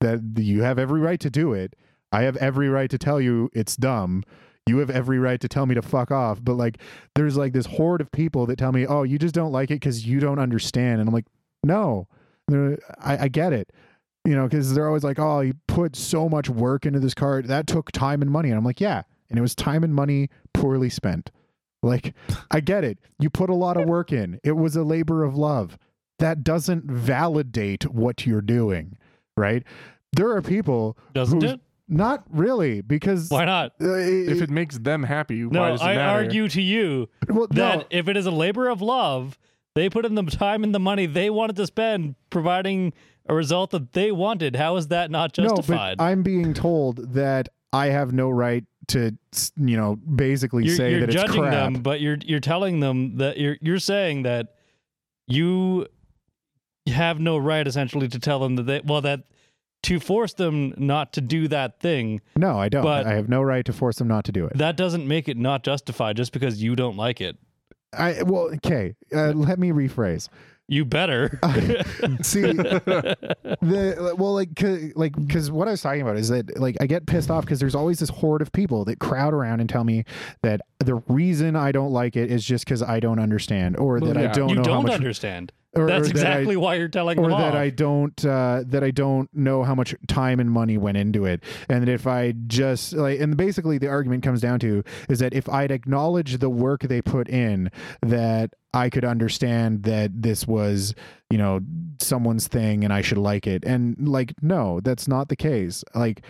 That 0.00 0.22
you 0.36 0.62
have 0.62 0.78
every 0.78 1.00
right 1.00 1.20
to 1.20 1.30
do 1.30 1.52
it. 1.52 1.76
I 2.10 2.22
have 2.22 2.36
every 2.36 2.68
right 2.68 2.90
to 2.90 2.98
tell 2.98 3.20
you 3.20 3.50
it's 3.52 3.76
dumb. 3.76 4.24
You 4.66 4.78
have 4.78 4.90
every 4.90 5.18
right 5.18 5.40
to 5.40 5.48
tell 5.48 5.66
me 5.66 5.74
to 5.74 5.82
fuck 5.82 6.10
off. 6.10 6.42
But 6.42 6.54
like, 6.54 6.78
there's 7.14 7.36
like 7.36 7.52
this 7.52 7.66
horde 7.66 8.00
of 8.00 8.10
people 8.10 8.46
that 8.46 8.56
tell 8.56 8.72
me, 8.72 8.86
oh, 8.86 9.02
you 9.02 9.18
just 9.18 9.34
don't 9.34 9.52
like 9.52 9.70
it 9.70 9.74
because 9.74 10.06
you 10.06 10.20
don't 10.20 10.38
understand. 10.38 11.00
And 11.00 11.08
I'm 11.08 11.14
like, 11.14 11.26
no, 11.62 12.08
I, 12.50 13.24
I 13.24 13.28
get 13.28 13.52
it. 13.52 13.70
You 14.24 14.34
know, 14.34 14.44
because 14.48 14.74
they're 14.74 14.86
always 14.86 15.04
like, 15.04 15.18
oh, 15.18 15.40
you 15.40 15.54
put 15.66 15.96
so 15.96 16.28
much 16.28 16.48
work 16.48 16.86
into 16.86 16.98
this 16.98 17.12
car. 17.14 17.42
That 17.42 17.66
took 17.66 17.92
time 17.92 18.22
and 18.22 18.30
money. 18.30 18.48
And 18.48 18.56
I'm 18.56 18.64
like, 18.64 18.80
yeah. 18.80 19.02
And 19.28 19.38
it 19.38 19.42
was 19.42 19.54
time 19.54 19.84
and 19.84 19.94
money 19.94 20.30
poorly 20.54 20.88
spent. 20.88 21.30
Like, 21.82 22.14
I 22.50 22.60
get 22.60 22.84
it. 22.84 22.98
You 23.18 23.28
put 23.28 23.50
a 23.50 23.54
lot 23.54 23.76
of 23.76 23.86
work 23.86 24.12
in, 24.12 24.40
it 24.42 24.52
was 24.52 24.76
a 24.76 24.82
labor 24.82 25.22
of 25.24 25.36
love. 25.36 25.76
That 26.20 26.42
doesn't 26.42 26.84
validate 26.90 27.84
what 27.90 28.24
you're 28.24 28.40
doing, 28.40 28.96
right? 29.36 29.62
There 30.14 30.30
are 30.30 30.40
people, 30.40 30.96
Doesn't 31.12 31.42
it? 31.42 31.60
not 31.88 32.24
really, 32.30 32.80
because 32.80 33.28
Why 33.28 33.44
not? 33.44 33.72
uh, 33.82 33.92
If 33.96 34.40
it 34.40 34.48
makes 34.48 34.78
them 34.78 35.02
happy, 35.02 35.44
why 35.44 35.52
No, 35.52 35.68
does 35.72 35.82
it 35.82 35.84
I 35.84 35.96
matter? 35.96 36.24
argue 36.24 36.48
to 36.48 36.62
you 36.62 37.08
well, 37.28 37.48
that 37.50 37.78
no, 37.78 37.84
if 37.90 38.08
it 38.08 38.16
is 38.16 38.24
a 38.24 38.30
labor 38.30 38.68
of 38.68 38.80
love, 38.80 39.36
they 39.74 39.90
put 39.90 40.06
in 40.06 40.14
the 40.14 40.22
time 40.22 40.62
and 40.64 40.74
the 40.74 40.78
money 40.80 41.04
they 41.04 41.28
wanted 41.28 41.56
to 41.56 41.66
spend 41.66 42.14
providing 42.30 42.94
a 43.28 43.34
result 43.34 43.70
that 43.70 43.92
they 43.92 44.12
wanted. 44.12 44.56
How 44.56 44.76
is 44.76 44.88
that 44.88 45.10
not 45.10 45.32
justified? 45.32 45.98
No, 45.98 46.04
but 46.04 46.04
I'm 46.04 46.22
being 46.22 46.52
told 46.54 47.14
that 47.14 47.48
I 47.72 47.86
have 47.86 48.12
no 48.12 48.30
right 48.30 48.64
to, 48.88 49.16
you 49.56 49.76
know, 49.76 49.96
basically 49.96 50.64
you're 50.66 50.76
say 50.76 50.90
you're 50.90 51.00
that 51.00 51.08
it's 51.10 51.14
judging 51.22 51.40
crap. 51.40 51.52
them, 51.52 51.82
but 51.82 52.00
you're 52.00 52.18
you're 52.24 52.40
telling 52.40 52.80
them 52.80 53.16
that 53.18 53.38
you're 53.38 53.56
you're 53.60 53.78
saying 53.78 54.24
that 54.24 54.54
you 55.26 55.86
have 56.86 57.18
no 57.18 57.38
right 57.38 57.66
essentially 57.66 58.08
to 58.08 58.18
tell 58.18 58.38
them 58.40 58.56
that 58.56 58.64
they 58.64 58.80
well 58.84 59.00
that 59.00 59.20
to 59.84 59.98
force 60.00 60.34
them 60.34 60.74
not 60.76 61.12
to 61.14 61.20
do 61.20 61.48
that 61.48 61.80
thing 61.80 62.20
No, 62.36 62.58
I 62.58 62.68
don't. 62.68 62.82
But- 62.82 63.06
I 63.06 63.14
have 63.14 63.28
no 63.28 63.42
right 63.42 63.64
to 63.66 63.72
force 63.72 63.96
them 63.96 64.08
not 64.08 64.24
to 64.26 64.32
do 64.32 64.44
it. 64.46 64.56
that 64.58 64.76
doesn't 64.76 65.06
make 65.08 65.28
it 65.28 65.36
not 65.36 65.62
justified 65.62 66.16
just 66.16 66.32
because 66.32 66.62
you 66.62 66.76
don't 66.76 66.96
like 66.96 67.20
it. 67.20 67.36
I 67.96 68.22
well, 68.24 68.50
okay. 68.56 68.94
Uh, 69.14 69.32
let 69.32 69.58
me 69.58 69.70
rephrase. 69.70 70.28
You 70.66 70.84
better. 70.86 71.38
See, 72.22 72.40
the 72.40 74.14
well, 74.16 74.32
like, 74.32 74.56
cause, 74.56 74.92
like, 74.96 75.14
because 75.14 75.50
what 75.50 75.68
I 75.68 75.72
was 75.72 75.82
talking 75.82 76.00
about 76.00 76.16
is 76.16 76.28
that, 76.28 76.58
like, 76.58 76.76
I 76.80 76.86
get 76.86 77.06
pissed 77.06 77.30
off 77.30 77.44
because 77.44 77.60
there's 77.60 77.74
always 77.74 77.98
this 77.98 78.08
horde 78.08 78.40
of 78.40 78.50
people 78.52 78.84
that 78.86 78.98
crowd 78.98 79.34
around 79.34 79.60
and 79.60 79.68
tell 79.68 79.84
me 79.84 80.04
that 80.42 80.62
the 80.78 80.96
reason 81.08 81.54
I 81.54 81.70
don't 81.70 81.92
like 81.92 82.16
it 82.16 82.30
is 82.30 82.44
just 82.44 82.64
because 82.64 82.82
I 82.82 82.98
don't 82.98 83.18
understand, 83.18 83.76
or 83.76 83.98
Well, 83.98 84.14
that 84.14 84.16
I 84.16 84.32
don't 84.32 84.48
you 84.48 84.54
know 84.56 84.62
how 84.62 84.68
don't 84.68 84.82
much, 84.84 84.92
understand. 84.94 85.52
Or, 85.76 85.86
That's 85.86 86.08
or 86.08 86.12
that 86.12 86.16
I- 86.26 86.28
exactly 86.30 86.56
why 86.56 86.74
you're 86.76 86.88
telling 86.88 87.18
or 87.18 87.28
them 87.30 87.38
that 87.38 87.54
off. 87.54 87.54
I 87.54 87.70
don't 87.70 88.24
uh, 88.24 88.62
that 88.66 88.84
I 88.84 88.90
don't 88.90 89.28
know 89.34 89.62
how 89.64 89.74
much 89.74 89.94
time 90.06 90.40
and 90.40 90.50
money 90.50 90.78
went 90.78 90.96
into 90.96 91.24
it, 91.24 91.42
and 91.68 91.82
that 91.82 91.88
if 91.90 92.06
I 92.06 92.32
just 92.46 92.92
like, 92.92 93.20
and 93.20 93.36
basically 93.36 93.78
the 93.78 93.88
argument 93.88 94.22
comes 94.22 94.40
down 94.40 94.58
to 94.60 94.82
is 95.08 95.18
that 95.18 95.34
if 95.34 95.48
I'd 95.48 95.70
acknowledge 95.70 96.38
the 96.38 96.50
work 96.50 96.82
they 96.82 97.02
put 97.02 97.28
in, 97.28 97.70
that 98.02 98.54
I 98.72 98.90
could 98.90 99.04
understand 99.04 99.84
that 99.84 100.22
this 100.22 100.46
was 100.46 100.94
you 101.30 101.38
know 101.38 101.60
someone's 102.00 102.48
thing 102.48 102.84
and 102.84 102.92
I 102.92 103.00
should 103.02 103.18
like 103.18 103.46
it, 103.46 103.64
and 103.64 104.08
like 104.08 104.34
no, 104.42 104.80
that's 104.80 105.08
not 105.08 105.28
the 105.28 105.36
case. 105.36 105.84
Like 105.94 106.22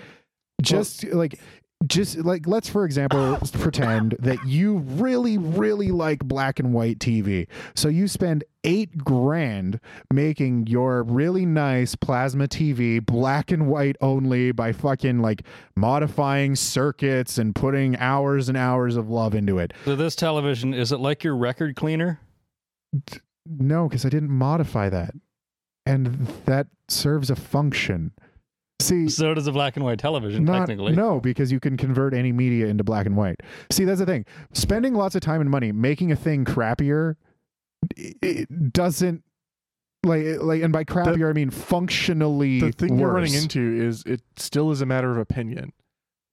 just 0.62 1.05
like 1.05 1.38
just 1.87 2.18
like 2.18 2.47
let's 2.47 2.68
for 2.68 2.85
example 2.85 3.39
pretend 3.53 4.16
that 4.18 4.45
you 4.47 4.78
really 4.78 5.39
really 5.39 5.91
like 5.91 6.20
black 6.20 6.59
and 6.59 6.72
white 6.72 6.99
TV. 6.99 7.47
So 7.74 7.89
you 7.89 8.09
spend 8.09 8.45
8 8.64 8.99
grand 8.99 9.80
making 10.12 10.66
your 10.66 11.03
really 11.03 11.45
nice 11.45 11.95
plasma 11.95 12.49
TV 12.49 13.05
black 13.05 13.51
and 13.51 13.66
white 13.66 13.97
only 14.01 14.53
by 14.53 14.72
fucking 14.72 15.20
like 15.20 15.43
modifying 15.76 16.57
circuits 16.57 17.37
and 17.37 17.55
putting 17.55 17.97
hours 17.99 18.49
and 18.49 18.57
hours 18.57 18.97
of 18.97 19.11
love 19.11 19.35
into 19.35 19.59
it. 19.59 19.72
so 19.85 19.97
this 19.97 20.16
television 20.16 20.72
is 20.72 20.93
it 20.93 20.99
like 20.99 21.24
your 21.24 21.37
record 21.37 21.76
cleaner? 21.76 22.20
No, 23.47 23.89
cuz 23.89 24.07
I 24.07 24.09
didn't 24.09 24.30
modify 24.30 24.89
that. 24.89 25.14
And 25.87 26.26
that 26.47 26.68
serves 26.89 27.28
a 27.28 27.37
function. 27.37 28.12
See, 28.80 29.08
So 29.08 29.32
does 29.34 29.46
a 29.46 29.52
black 29.52 29.76
and 29.76 29.84
white 29.84 29.98
television, 29.98 30.44
Not, 30.44 30.60
technically. 30.66 30.92
No, 30.94 31.20
because 31.20 31.52
you 31.52 31.60
can 31.60 31.76
convert 31.76 32.12
any 32.12 32.32
media 32.32 32.66
into 32.66 32.82
black 32.84 33.06
and 33.06 33.16
white. 33.16 33.40
See, 33.70 33.84
that's 33.84 34.00
the 34.00 34.06
thing. 34.06 34.24
Spending 34.52 34.94
lots 34.94 35.14
of 35.14 35.20
time 35.20 35.40
and 35.40 35.48
money 35.48 35.70
making 35.72 36.10
a 36.12 36.16
thing 36.16 36.44
crappier 36.44 37.14
it, 37.96 38.16
it 38.22 38.72
doesn't 38.72 39.22
like 40.04 40.24
like 40.40 40.62
and 40.62 40.72
by 40.72 40.84
crappier 40.84 41.28
I 41.28 41.34
mean 41.34 41.50
functionally 41.50 42.60
the 42.60 42.72
thing 42.72 42.98
you're 42.98 43.12
running 43.12 43.34
into 43.34 43.60
is 43.60 44.02
it 44.06 44.22
still 44.36 44.70
is 44.70 44.80
a 44.80 44.86
matter 44.86 45.10
of 45.10 45.18
opinion, 45.18 45.72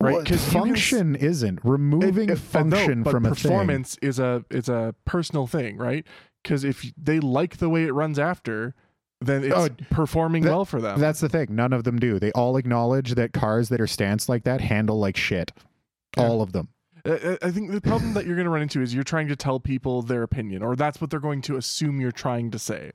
right? 0.01 0.13
Well, 0.15 0.25
'Cause 0.25 0.45
you 0.47 0.51
can 0.51 0.61
function 0.69 1.15
isn't 1.15 1.59
removing 1.63 2.29
It- 2.29 2.33
it- 2.39 2.55
uh, 2.55 2.63
no, 2.63 2.75
function 2.77 3.03
but 3.03 3.11
from 3.11 3.25
a 3.25 3.29
thing. 3.35 3.35
performance 3.51 3.97
is 4.01 4.17
a 4.17 4.45
is 4.49 4.67
a 4.69 4.95
personal 5.05 5.45
thing, 5.45 5.77
right? 5.77 6.05
Because 6.41 6.63
if 6.63 6.91
they 6.97 7.19
like 7.19 7.57
the 7.57 7.69
way 7.69 7.83
it 7.83 7.93
runs 7.93 8.17
after, 8.17 8.73
then 9.21 9.43
it's 9.43 9.53
Oh, 9.55 9.69
performing 9.89 10.43
that- 10.43 10.49
well 10.49 10.65
for 10.65 10.81
them. 10.81 10.99
That's 10.99 11.19
the 11.19 11.29
thing. 11.29 11.47
None 11.51 11.73
of 11.73 11.83
them 11.83 11.99
do. 11.99 12.19
They 12.19 12.31
all 12.31 12.57
acknowledge 12.57 13.15
that 13.15 13.33
cars 13.33 13.69
that 13.69 13.79
are 13.79 13.87
stanced 13.87 14.27
like 14.29 14.43
that 14.43 14.61
handle 14.61 14.99
like 14.99 15.15
shit. 15.17 15.51
Yeah. 16.17 16.23
All 16.23 16.41
of 16.41 16.51
them. 16.51 16.69
I- 17.05 17.37
I 17.41 17.47
I 17.47 17.51
think 17.51 17.71
the 17.71 17.81
problem 17.81 18.13
that 18.13 18.25
you're 18.25 18.35
going 18.35 18.45
to 18.45 18.51
run 18.51 18.61
into 18.61 18.81
is 18.81 18.93
you're 18.93 19.03
trying 19.03 19.27
to 19.29 19.35
tell 19.35 19.59
people 19.59 20.01
their 20.01 20.23
opinion, 20.23 20.61
or 20.63 20.75
that's 20.75 20.99
what 21.01 21.09
they're 21.09 21.19
going 21.19 21.41
to 21.43 21.55
assume 21.57 21.99
you're 22.01 22.11
trying 22.11 22.51
to 22.51 22.59
say, 22.59 22.91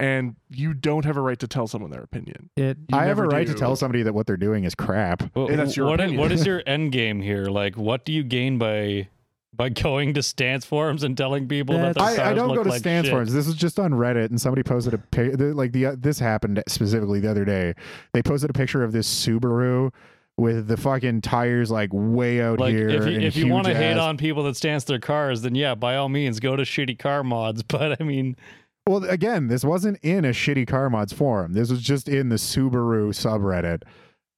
and 0.00 0.36
you 0.50 0.72
don't 0.74 1.04
have 1.04 1.16
a 1.16 1.20
right 1.20 1.38
to 1.40 1.46
tell 1.48 1.66
someone 1.66 1.90
their 1.90 2.02
opinion. 2.02 2.48
It 2.56 2.78
You 2.88 2.96
I 2.98 3.04
have 3.06 3.18
a 3.18 3.24
right 3.26 3.46
do. 3.46 3.52
to 3.52 3.58
tell 3.58 3.76
somebody 3.76 4.02
that 4.04 4.14
what 4.14 4.26
they're 4.26 4.36
doing 4.36 4.64
is 4.64 4.74
crap. 4.74 5.34
Well, 5.34 5.48
Hey, 5.48 5.56
that's 5.56 5.76
your 5.76 5.86
what, 5.86 6.00
opinion. 6.00 6.20
what 6.20 6.32
is 6.32 6.46
your 6.46 6.62
end 6.66 6.92
game 6.92 7.20
here? 7.20 7.46
Like, 7.46 7.76
what 7.76 8.04
do 8.04 8.12
you 8.12 8.22
gain 8.22 8.56
by 8.58 9.08
by 9.56 9.68
going 9.70 10.14
to 10.14 10.22
stance 10.22 10.64
forums 10.64 11.02
and 11.02 11.16
telling 11.16 11.48
people 11.48 11.74
that 11.76 11.82
their 11.82 11.92
That's- 11.94 12.16
cars 12.16 12.18
I, 12.26 12.30
I 12.30 12.34
don't 12.34 12.48
look 12.48 12.58
go 12.58 12.62
to 12.64 12.70
like 12.70 12.80
stance 12.80 13.06
shit? 13.06 13.12
forums. 13.12 13.32
This 13.32 13.46
was 13.46 13.56
just 13.56 13.78
on 13.78 13.92
Reddit, 13.92 14.26
and 14.30 14.40
somebody 14.40 14.62
posted 14.62 14.94
a 14.94 14.98
pic. 14.98 15.36
the- 15.38 15.54
Like 15.54 15.72
the 15.72 15.86
uh, 15.86 15.96
this 15.98 16.18
happened 16.18 16.62
specifically 16.68 17.20
the 17.20 17.30
other 17.30 17.44
day. 17.44 17.74
They 18.12 18.22
posted 18.22 18.50
a 18.50 18.52
picture 18.52 18.82
of 18.84 18.92
this 18.92 19.08
Subaru 19.08 19.92
with 20.38 20.68
the 20.68 20.76
fucking 20.76 21.22
tires 21.22 21.70
like 21.70 21.88
way 21.92 22.42
out 22.42 22.60
Like, 22.60 22.74
here. 22.74 22.90
if 22.90 23.06
you, 23.06 23.20
if 23.20 23.36
you 23.36 23.46
want 23.48 23.66
to 23.66 23.74
hate 23.74 23.96
on 23.96 24.18
people 24.18 24.42
that 24.44 24.54
stance 24.56 24.84
their 24.84 24.98
cars, 24.98 25.40
then 25.40 25.54
yeah, 25.54 25.74
by 25.74 25.96
all 25.96 26.10
means, 26.10 26.40
go 26.40 26.56
to 26.56 26.62
shitty 26.62 26.98
car 26.98 27.24
mods. 27.24 27.62
But 27.68 28.00
I 28.00 28.04
mean, 28.04 28.36
well, 28.86 29.02
again, 29.04 29.48
this 29.48 29.64
wasn't 29.64 29.98
in 30.02 30.24
a 30.26 30.30
shitty 30.30 30.68
car 30.68 30.90
mods 30.90 31.12
forum. 31.14 31.54
This 31.54 31.70
was 31.70 31.80
just 31.80 32.06
in 32.08 32.28
the 32.28 32.36
Subaru 32.36 33.08
subreddit. 33.14 33.82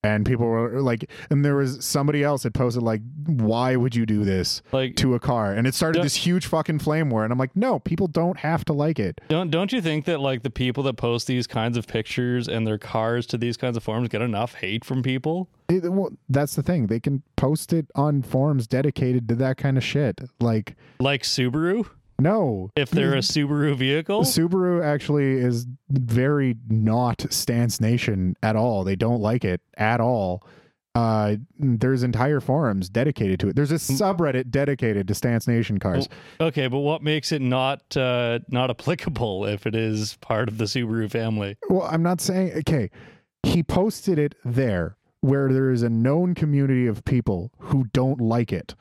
And 0.04 0.24
people 0.24 0.46
were 0.46 0.80
like, 0.80 1.10
and 1.28 1.44
there 1.44 1.56
was 1.56 1.84
somebody 1.84 2.22
else 2.22 2.44
had 2.44 2.54
posted 2.54 2.84
like, 2.84 3.02
"Why 3.26 3.74
would 3.74 3.96
you 3.96 4.06
do 4.06 4.24
this 4.24 4.62
Like, 4.70 4.94
to 4.96 5.14
a 5.14 5.20
car?" 5.20 5.52
And 5.52 5.66
it 5.66 5.74
started 5.74 6.04
this 6.04 6.14
huge 6.14 6.46
fucking 6.46 6.78
flame 6.78 7.10
war. 7.10 7.24
And 7.24 7.32
I'm 7.32 7.38
like, 7.38 7.56
"No, 7.56 7.80
people 7.80 8.06
don't 8.06 8.38
have 8.38 8.64
to 8.66 8.72
like 8.72 9.00
it." 9.00 9.20
don't 9.28 9.50
don't 9.50 9.72
you 9.72 9.82
think 9.82 10.04
that 10.04 10.20
like 10.20 10.44
the 10.44 10.50
people 10.50 10.84
that 10.84 10.94
post 10.94 11.26
these 11.26 11.48
kinds 11.48 11.76
of 11.76 11.88
pictures 11.88 12.46
and 12.46 12.64
their 12.64 12.78
cars 12.78 13.26
to 13.26 13.36
these 13.38 13.56
kinds 13.56 13.76
of 13.76 13.82
forums 13.82 14.08
get 14.08 14.22
enough 14.22 14.54
hate 14.54 14.84
from 14.84 15.02
people? 15.02 15.48
It, 15.68 15.90
well, 15.92 16.10
that's 16.28 16.54
the 16.54 16.62
thing. 16.62 16.86
They 16.86 17.00
can 17.00 17.22
post 17.36 17.72
it 17.72 17.86
on 17.96 18.22
forums 18.22 18.66
dedicated 18.68 19.28
to 19.28 19.34
that 19.34 19.56
kind 19.56 19.76
of 19.76 19.82
shit. 19.84 20.20
Like, 20.40 20.76
Like 21.00 21.24
Subaru, 21.24 21.86
no, 22.20 22.70
if 22.76 22.90
they're 22.90 23.14
a 23.14 23.18
Subaru 23.18 23.76
vehicle. 23.76 24.22
Subaru 24.22 24.84
actually 24.84 25.34
is 25.34 25.66
very 25.88 26.56
not 26.68 27.26
Stance 27.30 27.80
Nation 27.80 28.36
at 28.42 28.56
all. 28.56 28.84
They 28.84 28.96
don't 28.96 29.20
like 29.20 29.44
it 29.44 29.60
at 29.76 30.00
all. 30.00 30.44
Uh, 30.94 31.36
there's 31.60 32.02
entire 32.02 32.40
forums 32.40 32.88
dedicated 32.88 33.38
to 33.38 33.48
it. 33.48 33.56
There's 33.56 33.70
a 33.70 33.76
subreddit 33.76 34.50
dedicated 34.50 35.06
to 35.06 35.14
Stance 35.14 35.46
Nation 35.46 35.78
cars. 35.78 36.08
Okay, 36.40 36.66
but 36.66 36.78
what 36.78 37.02
makes 37.02 37.30
it 37.30 37.40
not 37.40 37.96
uh, 37.96 38.40
not 38.48 38.70
applicable 38.70 39.46
if 39.46 39.64
it 39.64 39.76
is 39.76 40.16
part 40.20 40.48
of 40.48 40.58
the 40.58 40.64
Subaru 40.64 41.08
family? 41.08 41.56
Well, 41.68 41.82
I'm 41.82 42.02
not 42.02 42.20
saying 42.20 42.52
okay. 42.58 42.90
He 43.44 43.62
posted 43.62 44.18
it 44.18 44.34
there 44.44 44.96
where 45.20 45.52
there 45.52 45.70
is 45.70 45.82
a 45.82 45.88
known 45.88 46.34
community 46.34 46.88
of 46.88 47.04
people 47.04 47.52
who 47.58 47.84
don't 47.92 48.20
like 48.20 48.52
it. 48.52 48.74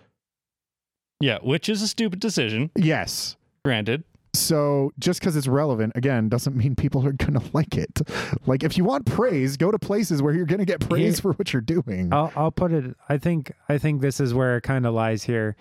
Yeah, 1.20 1.39
which 1.41 1.68
is 1.70 1.82
a 1.82 1.88
stupid 1.88 2.20
decision. 2.20 2.70
Yes. 2.76 3.36
Granted, 3.65 4.03
So 4.34 4.91
just 4.99 5.20
because 5.20 5.36
it's 5.36 5.47
relevant 5.47 5.93
again 5.95 6.30
doesn't 6.30 6.55
mean 6.55 6.76
people 6.76 7.05
are 7.07 7.11
gonna 7.11 7.41
like 7.53 7.76
it. 7.76 8.01
Like 8.45 8.63
if 8.63 8.78
you 8.78 8.84
want 8.84 9.05
praise, 9.05 9.57
go 9.57 9.72
to 9.72 9.80
places 9.80 10.22
where 10.22 10.34
you're 10.34 10.45
gonna 10.45 10.63
get 10.65 10.80
praise 10.88 11.18
Yeah. 11.18 11.22
for 11.22 11.32
what 11.34 11.51
you're 11.53 11.61
doing. 11.61 12.13
I'll 12.13 12.32
I'll 12.36 12.51
put 12.51 12.72
it. 12.72 12.95
I 13.09 13.18
think 13.18 13.51
I 13.68 13.78
think 13.78 14.01
this 14.01 14.20
is 14.20 14.34
where 14.34 14.57
it 14.57 14.61
kind 14.61 14.86
of 14.86 14.93
lies 14.93 15.24
here. 15.24 15.55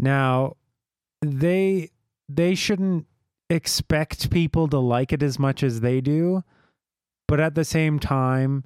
Now, 0.00 0.56
they 1.22 1.90
they 2.28 2.54
shouldn't 2.54 3.06
expect 3.50 4.30
people 4.30 4.68
to 4.68 4.78
like 4.78 5.12
it 5.12 5.22
as 5.24 5.38
much 5.38 5.62
as 5.64 5.80
they 5.80 6.00
do, 6.00 6.44
but 7.26 7.40
at 7.40 7.56
the 7.56 7.64
same 7.64 7.98
time, 7.98 8.64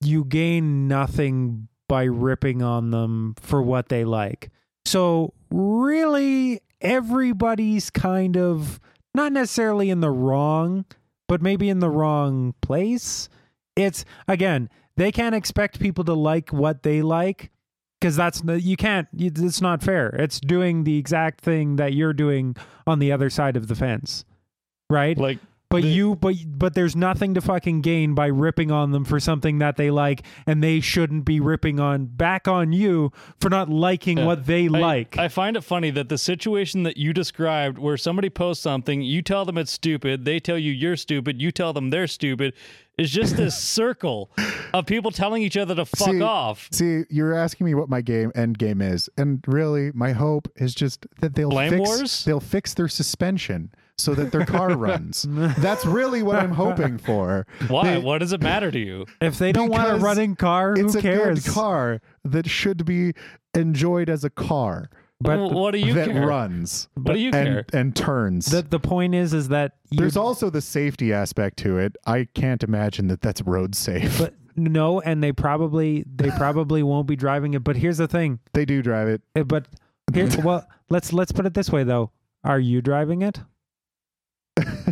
you 0.00 0.24
gain 0.24 0.86
nothing 0.86 1.66
by 1.88 2.04
ripping 2.04 2.62
on 2.62 2.90
them 2.92 3.34
for 3.40 3.60
what 3.60 3.88
they 3.88 4.04
like. 4.04 4.50
So 4.84 5.34
really, 5.50 6.60
everybody's 6.80 7.90
kind 7.90 8.36
of 8.36 8.80
not 9.14 9.32
necessarily 9.32 9.90
in 9.90 10.00
the 10.00 10.10
wrong, 10.10 10.84
but 11.26 11.42
maybe 11.42 11.68
in 11.68 11.80
the 11.80 11.90
wrong 11.90 12.54
place. 12.60 13.28
It's 13.76 14.04
again, 14.26 14.70
they 14.96 15.12
can't 15.12 15.34
expect 15.34 15.80
people 15.80 16.04
to 16.04 16.14
like 16.14 16.52
what 16.52 16.82
they 16.82 17.02
like 17.02 17.50
because 18.00 18.16
that's 18.16 18.42
you 18.44 18.76
can't 18.76 19.08
it's 19.16 19.60
not 19.60 19.82
fair. 19.82 20.08
It's 20.10 20.40
doing 20.40 20.84
the 20.84 20.98
exact 20.98 21.40
thing 21.40 21.76
that 21.76 21.94
you're 21.94 22.12
doing 22.12 22.56
on 22.86 22.98
the 22.98 23.12
other 23.12 23.30
side 23.30 23.56
of 23.56 23.68
the 23.68 23.74
fence. 23.74 24.24
Right? 24.90 25.18
Like 25.18 25.38
but 25.70 25.82
the- 25.82 25.88
you 25.88 26.16
but 26.16 26.34
but 26.46 26.74
there's 26.74 26.96
nothing 26.96 27.34
to 27.34 27.40
fucking 27.40 27.80
gain 27.82 28.14
by 28.14 28.26
ripping 28.26 28.70
on 28.70 28.90
them 28.92 29.04
for 29.04 29.20
something 29.20 29.58
that 29.58 29.76
they 29.76 29.90
like 29.90 30.22
and 30.46 30.62
they 30.62 30.80
shouldn't 30.80 31.24
be 31.24 31.40
ripping 31.40 31.78
on 31.78 32.06
back 32.06 32.48
on 32.48 32.72
you 32.72 33.12
for 33.40 33.50
not 33.50 33.68
liking 33.68 34.18
Yeah. 34.18 34.26
what 34.26 34.46
they 34.46 34.64
I- 34.64 34.68
like 34.68 35.18
I 35.18 35.28
find 35.28 35.56
it 35.56 35.62
funny 35.62 35.90
that 35.90 36.08
the 36.08 36.18
situation 36.18 36.82
that 36.84 36.96
you 36.96 37.12
described, 37.12 37.78
where 37.78 37.96
somebody 37.96 38.30
posts 38.30 38.62
something, 38.62 39.02
you 39.02 39.22
tell 39.22 39.44
them 39.44 39.58
it's 39.58 39.72
stupid, 39.72 40.24
they 40.24 40.40
tell 40.40 40.58
you 40.58 40.72
you're 40.72 40.96
stupid, 40.96 41.40
you 41.42 41.50
tell 41.52 41.72
them 41.72 41.90
they're 41.90 42.06
stupid, 42.06 42.54
is 42.96 43.10
just 43.10 43.36
this 43.36 43.56
circle 43.62 44.30
of 44.74 44.86
people 44.86 45.10
telling 45.10 45.42
each 45.42 45.56
other 45.56 45.74
to 45.74 45.84
fuck 45.84 46.08
See, 46.10 46.20
off. 46.22 46.68
See, 46.72 47.02
you're 47.10 47.34
asking 47.34 47.66
me 47.66 47.74
what 47.74 47.88
my 47.88 48.00
game 48.00 48.32
end 48.34 48.58
game 48.58 48.80
is, 48.82 49.08
and 49.16 49.44
really, 49.46 49.90
my 49.94 50.12
hope 50.12 50.48
is 50.56 50.74
just 50.74 51.06
that 51.20 51.34
they'll 51.34 51.50
Flame 51.50 51.70
fix 51.72 51.88
Wars? 51.88 52.24
they'll 52.24 52.40
fix 52.40 52.74
their 52.74 52.88
suspension 52.88 53.70
so 53.98 54.14
that 54.14 54.32
their 54.32 54.46
car 54.46 54.76
runs. 54.76 55.26
That's 55.28 55.84
really 55.84 56.22
what 56.22 56.36
I'm 56.36 56.52
hoping 56.52 56.98
for. 56.98 57.46
Why? 57.68 57.90
They- 57.94 57.98
what 57.98 58.18
does 58.18 58.32
it 58.32 58.40
matter 58.40 58.70
to 58.70 58.78
you? 58.78 59.06
if 59.20 59.38
they 59.38 59.52
don't 59.52 59.70
want 59.70 59.90
a 59.90 59.96
running 59.96 60.36
car 60.36 60.74
who 60.74 60.86
it's 60.86 60.94
a 60.94 61.02
cares 61.02 61.44
good 61.44 61.52
car 61.52 62.00
that 62.24 62.48
should 62.48 62.84
be 62.84 63.12
enjoyed 63.54 64.08
as 64.08 64.24
a 64.24 64.30
car 64.30 64.88
but 65.20 65.36
Well, 65.36 65.50
what 65.50 65.70
do 65.72 65.78
you 65.78 65.94
that 65.94 66.08
care? 66.10 66.26
runs 66.26 66.88
What 66.94 67.14
do 67.14 67.18
you 67.18 67.32
care? 67.32 67.64
and 67.72 67.74
and 67.74 67.96
turns. 67.96 68.46
the, 68.46 68.62
the 68.62 68.78
point 68.78 69.14
is 69.16 69.34
is 69.34 69.48
that 69.48 69.72
There's 69.90 70.16
also 70.16 70.48
the 70.48 70.60
safety 70.60 71.12
aspect 71.12 71.56
to 71.58 71.76
it. 71.78 71.96
I 72.06 72.28
can't 72.34 72.62
imagine 72.62 73.08
that 73.08 73.20
that's 73.20 73.42
road 73.42 73.74
safe. 73.74 74.16
but 74.18 74.34
no 74.54 75.00
and 75.00 75.22
they 75.22 75.32
probably 75.32 76.04
they 76.14 76.30
probably 76.30 76.82
won't 76.84 77.06
be 77.08 77.16
driving 77.16 77.54
it 77.54 77.64
but 77.64 77.76
here's 77.76 77.98
the 77.98 78.06
thing 78.08 78.38
they 78.52 78.64
do 78.64 78.80
drive 78.82 79.08
it. 79.08 79.22
Uh, 79.34 79.42
But 79.42 79.66
here, 80.14 80.28
well, 80.44 80.66
let's 80.88 81.12
let's 81.12 81.32
put 81.32 81.46
it 81.46 81.54
this 81.54 81.70
way 81.70 81.82
though. 81.82 82.12
Are 82.44 82.60
you 82.60 82.80
driving 82.80 83.22
it? 83.22 83.40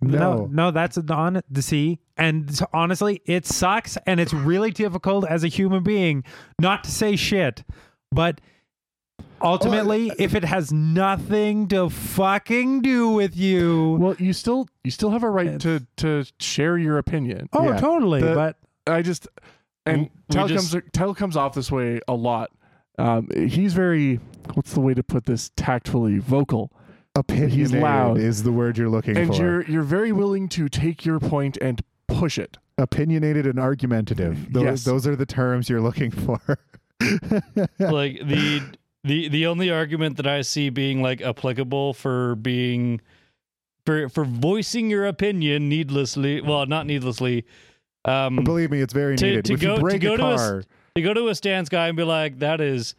no. 0.00 0.48
no, 0.50 0.70
that's 0.70 0.98
on 0.98 1.42
the 1.50 1.62
see. 1.62 1.98
And 2.16 2.58
honestly, 2.72 3.20
it 3.26 3.46
sucks, 3.46 3.96
and 4.06 4.20
it's 4.20 4.32
really 4.32 4.70
difficult 4.70 5.26
as 5.28 5.44
a 5.44 5.48
human 5.48 5.82
being 5.82 6.24
not 6.60 6.84
to 6.84 6.90
say 6.90 7.16
shit. 7.16 7.64
But 8.12 8.40
ultimately, 9.42 10.12
if 10.18 10.34
it 10.34 10.44
has 10.44 10.72
nothing 10.72 11.68
to 11.68 11.90
fucking 11.90 12.82
do 12.82 13.10
with 13.10 13.36
you, 13.36 13.96
Well, 14.00 14.16
you 14.18 14.32
still 14.32 14.68
you 14.84 14.90
still 14.90 15.10
have 15.10 15.22
a 15.22 15.30
right 15.30 15.60
to 15.60 15.86
to 15.98 16.24
share 16.38 16.78
your 16.78 16.98
opinion. 16.98 17.48
oh, 17.52 17.70
Yeah. 17.70 17.76
totally. 17.78 18.22
The- 18.22 18.34
but 18.34 18.56
I 18.86 19.02
just 19.02 19.28
and 19.84 20.08
just- 20.30 20.72
comes 20.72 20.84
Tal 20.92 21.14
comes 21.14 21.36
off 21.36 21.54
this 21.54 21.70
way 21.70 22.00
a 22.08 22.14
lot. 22.14 22.50
Um, 22.98 23.28
he's 23.36 23.74
very 23.74 24.20
what's 24.54 24.72
the 24.72 24.80
way 24.80 24.94
to 24.94 25.02
put 25.02 25.26
this 25.26 25.50
tactfully 25.56 26.18
vocal, 26.18 26.72
Opinionated 27.16 27.82
loud. 27.82 28.18
is 28.18 28.42
the 28.42 28.52
word 28.52 28.76
you're 28.78 28.88
looking 28.88 29.16
and 29.16 29.26
for. 29.28 29.32
And 29.32 29.40
you're 29.40 29.62
you're 29.64 29.82
very 29.82 30.12
willing 30.12 30.48
to 30.50 30.68
take 30.68 31.04
your 31.04 31.18
point 31.18 31.56
and 31.60 31.82
push 32.08 32.38
it. 32.38 32.58
Opinionated 32.78 33.46
and 33.46 33.58
argumentative. 33.58 34.52
Those, 34.52 34.62
Yes. 34.64 34.84
those 34.84 35.06
are 35.06 35.16
the 35.16 35.24
terms 35.26 35.68
you're 35.70 35.80
looking 35.80 36.10
for. 36.10 36.40
like 37.78 38.20
the 38.26 38.62
the 39.04 39.28
the 39.28 39.46
only 39.46 39.70
argument 39.70 40.16
that 40.18 40.26
I 40.26 40.42
see 40.42 40.68
being 40.70 41.02
like 41.02 41.20
applicable 41.22 41.94
for 41.94 42.34
being 42.36 43.00
for 43.84 44.08
for 44.08 44.24
voicing 44.24 44.90
your 44.90 45.06
opinion 45.06 45.68
needlessly, 45.68 46.40
well, 46.40 46.66
not 46.66 46.86
needlessly, 46.86 47.44
um, 48.04 48.36
Believe 48.44 48.70
me, 48.70 48.80
it's 48.80 48.92
very 48.92 49.16
To- 49.16 49.24
needed. 49.26 49.44
to 49.46 49.52
if 49.54 49.60
go- 49.60 49.70
you 49.70 49.74
to 49.76 49.80
break 49.80 50.00
go 50.02 50.14
a 50.14 50.16
to 50.18 50.24
a 50.26 50.34
s- 50.34 50.40
car, 50.40 50.64
to 50.96 51.02
go 51.02 51.14
to 51.14 51.28
a 51.28 51.34
stance 51.34 51.68
guy 51.68 51.88
and 51.88 51.96
be 51.96 52.02
like, 52.02 52.40
that 52.40 52.60
is 52.60 52.94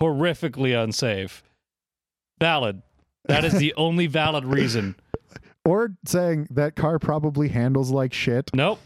horrifically 0.00 0.74
unsafe. 0.80 1.42
Valid. 2.40 2.82
That 3.26 3.44
is 3.44 3.54
the 3.54 3.72
only 3.76 4.06
valid 4.06 4.44
reason. 4.44 4.96
or 5.64 5.94
saying 6.04 6.48
that 6.50 6.76
car 6.76 6.98
probably 6.98 7.48
handles 7.48 7.90
like 7.90 8.12
shit, 8.12 8.50
Nope. 8.54 8.78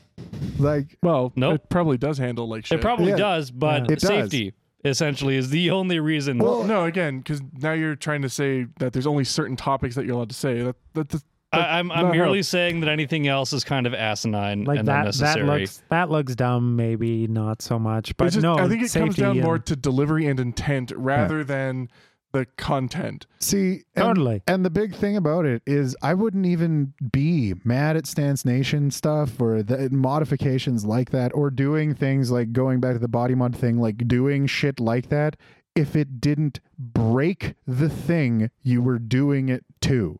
like 0.58 0.96
Well, 1.02 1.32
Nope. 1.36 1.54
it 1.56 1.68
probably 1.68 1.98
does 1.98 2.18
handle 2.18 2.48
like 2.48 2.66
shit. 2.66 2.78
It 2.78 2.82
probably 2.82 3.10
Yeah. 3.10 3.16
does, 3.16 3.50
but 3.50 3.86
Yeah. 3.88 3.92
It 3.94 3.98
does. 4.00 4.08
safety 4.08 4.54
essentially 4.84 5.36
is 5.36 5.50
the 5.50 5.70
only 5.70 5.98
reason. 5.98 6.38
well, 6.38 6.62
no, 6.62 6.84
again, 6.84 7.18
because 7.18 7.42
now 7.60 7.72
you're 7.72 7.96
trying 7.96 8.22
to 8.22 8.28
say 8.28 8.66
that 8.78 8.92
there's 8.92 9.06
only 9.08 9.24
certain 9.24 9.56
topics 9.56 9.96
that 9.96 10.04
you're 10.06 10.14
allowed 10.14 10.28
to 10.30 10.36
say. 10.36 10.62
That 10.62 10.76
that, 10.94 11.08
that 11.10 11.22
I, 11.52 11.78
I'm 11.78 11.90
I'm 11.90 12.04
not 12.06 12.12
merely 12.12 12.38
how- 12.38 12.42
saying 12.42 12.80
that 12.80 12.88
anything 12.90 13.26
else 13.26 13.52
is 13.52 13.64
kind 13.64 13.86
of 13.86 13.94
asinine 13.94 14.64
like 14.64 14.78
and 14.78 14.86
that, 14.88 14.92
that 14.92 15.00
unnecessary. 15.16 15.60
looks 15.60 15.82
that 15.88 16.10
looks 16.10 16.34
dumb. 16.36 16.76
Maybe 16.76 17.26
not 17.26 17.60
so 17.62 17.78
much, 17.78 18.16
but 18.16 18.26
it's 18.26 18.34
just, 18.36 18.42
no, 18.44 18.56
I 18.56 18.68
think 18.68 18.74
it 18.82 18.92
comes 18.92 18.92
safety 18.92 19.22
down 19.22 19.32
and- 19.32 19.42
more 19.44 19.58
to 19.58 19.74
delivery 19.74 20.26
and 20.28 20.38
intent 20.38 20.92
rather 20.94 21.42
than 21.42 21.88
the 22.32 22.46
content. 22.56 23.26
see, 23.40 23.82
and, 23.94 24.04
Totally. 24.04 24.42
And 24.46 24.64
the 24.64 24.70
big 24.70 24.94
thing 24.94 25.16
about 25.16 25.44
it 25.46 25.62
is, 25.66 25.96
I 26.02 26.14
wouldn't 26.14 26.46
even 26.46 26.92
be 27.12 27.54
mad 27.64 27.96
at 27.96 28.06
Stance 28.06 28.44
Nation 28.44 28.90
stuff 28.90 29.40
or 29.40 29.62
the 29.62 29.88
modifications 29.90 30.84
like 30.84 31.10
that, 31.10 31.32
or 31.34 31.50
doing 31.50 31.94
things 31.94 32.30
like 32.30 32.52
going 32.52 32.80
back 32.80 32.94
to 32.94 32.98
the 32.98 33.08
body 33.08 33.34
mod 33.34 33.56
thing, 33.56 33.78
like 33.80 34.06
doing 34.08 34.46
shit 34.46 34.78
like 34.80 35.08
that, 35.08 35.36
if 35.74 35.94
it 35.96 36.20
didn't 36.20 36.60
break 36.78 37.54
the 37.66 37.88
thing 37.88 38.50
you 38.62 38.82
were 38.82 38.98
doing 38.98 39.48
it 39.48 39.64
to, 39.82 40.18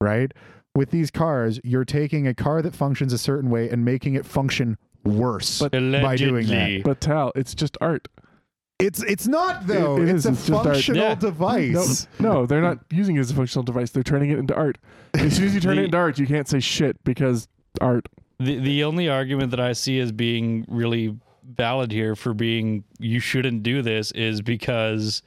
right? 0.00 0.32
With 0.74 0.90
these 0.90 1.10
cars, 1.10 1.58
you're 1.64 1.84
taking 1.84 2.26
a 2.28 2.34
car 2.34 2.62
that 2.62 2.74
functions 2.74 3.12
a 3.12 3.18
certain 3.18 3.50
way 3.50 3.68
and 3.68 3.84
making 3.84 4.14
it 4.14 4.24
function 4.24 4.78
worse 5.04 5.58
But- 5.60 5.72
by 5.72 6.16
doing 6.16 6.46
that. 6.48 6.82
But 6.84 7.00
Tal, 7.00 7.32
it's 7.34 7.54
just 7.54 7.76
art. 7.80 8.06
It's 8.78 9.02
it's 9.02 9.26
not 9.26 9.66
though. 9.66 9.96
It- 9.96 10.02
it 10.02 10.08
it's 10.14 10.24
is. 10.24 10.26
a 10.26 10.28
It's 10.30 10.48
functional 10.48 11.02
Yeah. 11.02 11.14
device. 11.16 12.06
No, 12.20 12.32
no, 12.32 12.46
they're 12.46 12.62
not 12.62 12.78
using 12.90 13.16
it 13.16 13.20
as 13.20 13.30
a 13.30 13.34
functional 13.34 13.64
device. 13.64 13.90
They're 13.90 14.04
turning 14.04 14.30
it 14.30 14.38
into 14.38 14.54
art. 14.54 14.78
As 15.14 15.36
soon 15.36 15.46
as 15.46 15.54
you 15.54 15.60
turn 15.60 15.76
The- 15.76 15.82
it 15.82 15.84
into 15.86 15.96
art, 15.98 16.18
you 16.18 16.26
can't 16.26 16.46
say 16.46 16.60
shit 16.60 17.02
because 17.02 17.48
art. 17.80 18.08
The 18.38 18.58
the 18.58 18.84
only 18.84 19.08
argument 19.08 19.50
that 19.50 19.58
I 19.60 19.72
see 19.72 19.98
as 19.98 20.12
being 20.12 20.64
really 20.68 21.16
valid 21.44 21.90
here 21.90 22.14
for 22.14 22.34
being 22.34 22.84
you 23.00 23.18
shouldn't 23.18 23.64
do 23.64 23.82
this 23.82 24.12
is 24.12 24.42
because 24.42 25.22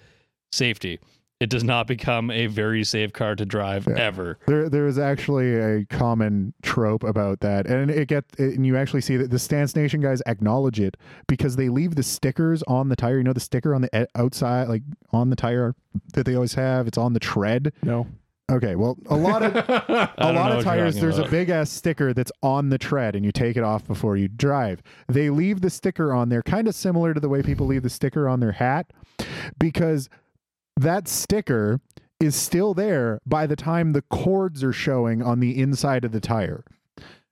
safety. 0.53 0.99
It 1.41 1.49
does 1.49 1.63
not 1.63 1.87
become 1.87 2.29
a 2.31 2.45
very 2.47 2.83
safe 2.83 3.11
car 3.11 3.35
to 3.35 3.45
drive 3.45 3.87
Yeah. 3.89 3.95
ever. 3.95 4.37
There, 4.45 4.69
there 4.69 4.87
is 4.87 4.97
actually 4.99 5.55
a 5.57 5.85
common 5.85 6.53
trope 6.61 7.03
about 7.03 7.39
that, 7.41 7.65
and 7.67 7.89
it 7.91 8.07
get 8.07 8.23
and 8.37 8.65
you 8.65 8.77
actually 8.77 9.01
see 9.01 9.17
that 9.17 9.31
the 9.31 9.39
Stance 9.39 9.75
Nation 9.75 9.99
guys 10.01 10.21
acknowledge 10.27 10.79
it 10.79 10.95
because 11.27 11.55
they 11.55 11.67
leave 11.69 11.95
the 11.95 12.03
stickers 12.03 12.61
on 12.63 12.89
the 12.89 12.95
tire. 12.95 13.17
You 13.17 13.23
know, 13.23 13.33
the 13.33 13.39
sticker 13.39 13.73
on 13.75 13.81
the 13.81 13.89
e- 14.03 14.05
outside, 14.15 14.69
like 14.69 14.83
on 15.11 15.29
the 15.31 15.35
tire 15.35 15.75
that 16.13 16.25
they 16.25 16.35
always 16.35 16.53
have. 16.53 16.87
It's 16.87 16.97
on 16.97 17.13
the 17.13 17.19
tread. 17.19 17.73
No. 17.83 18.07
Okay, 18.51 18.75
well, 18.75 18.97
a 19.09 19.15
lot 19.15 19.41
of 19.43 19.55
a 20.17 20.33
lot 20.33 20.51
of 20.51 20.63
tires, 20.63 20.95
talking 20.95 21.01
there's 21.01 21.17
a 21.19 21.27
big 21.29 21.49
ass 21.49 21.69
sticker 21.69 22.13
that's 22.13 22.31
on 22.43 22.69
the 22.69 22.77
tread, 22.77 23.15
and 23.15 23.25
you 23.25 23.31
take 23.31 23.57
it 23.57 23.63
off 23.63 23.87
before 23.87 24.15
you 24.17 24.27
drive. 24.27 24.83
They 25.07 25.29
leave 25.29 25.61
the 25.61 25.69
sticker 25.69 26.13
on 26.13 26.29
there, 26.29 26.43
kind 26.43 26.67
of 26.67 26.75
similar 26.75 27.13
to 27.13 27.19
the 27.19 27.29
way 27.29 27.41
people 27.41 27.65
leave 27.65 27.81
the 27.83 27.89
sticker 27.89 28.27
on 28.29 28.41
their 28.41 28.51
hat, 28.51 28.91
because 29.57 30.09
that 30.77 31.07
sticker 31.07 31.79
is 32.19 32.35
still 32.35 32.73
there 32.73 33.19
by 33.25 33.47
the 33.47 33.55
time 33.55 33.93
the 33.93 34.03
cords 34.03 34.63
are 34.63 34.73
showing 34.73 35.21
on 35.23 35.39
the 35.39 35.59
inside 35.59 36.05
of 36.05 36.11
the 36.11 36.19
tire. 36.19 36.63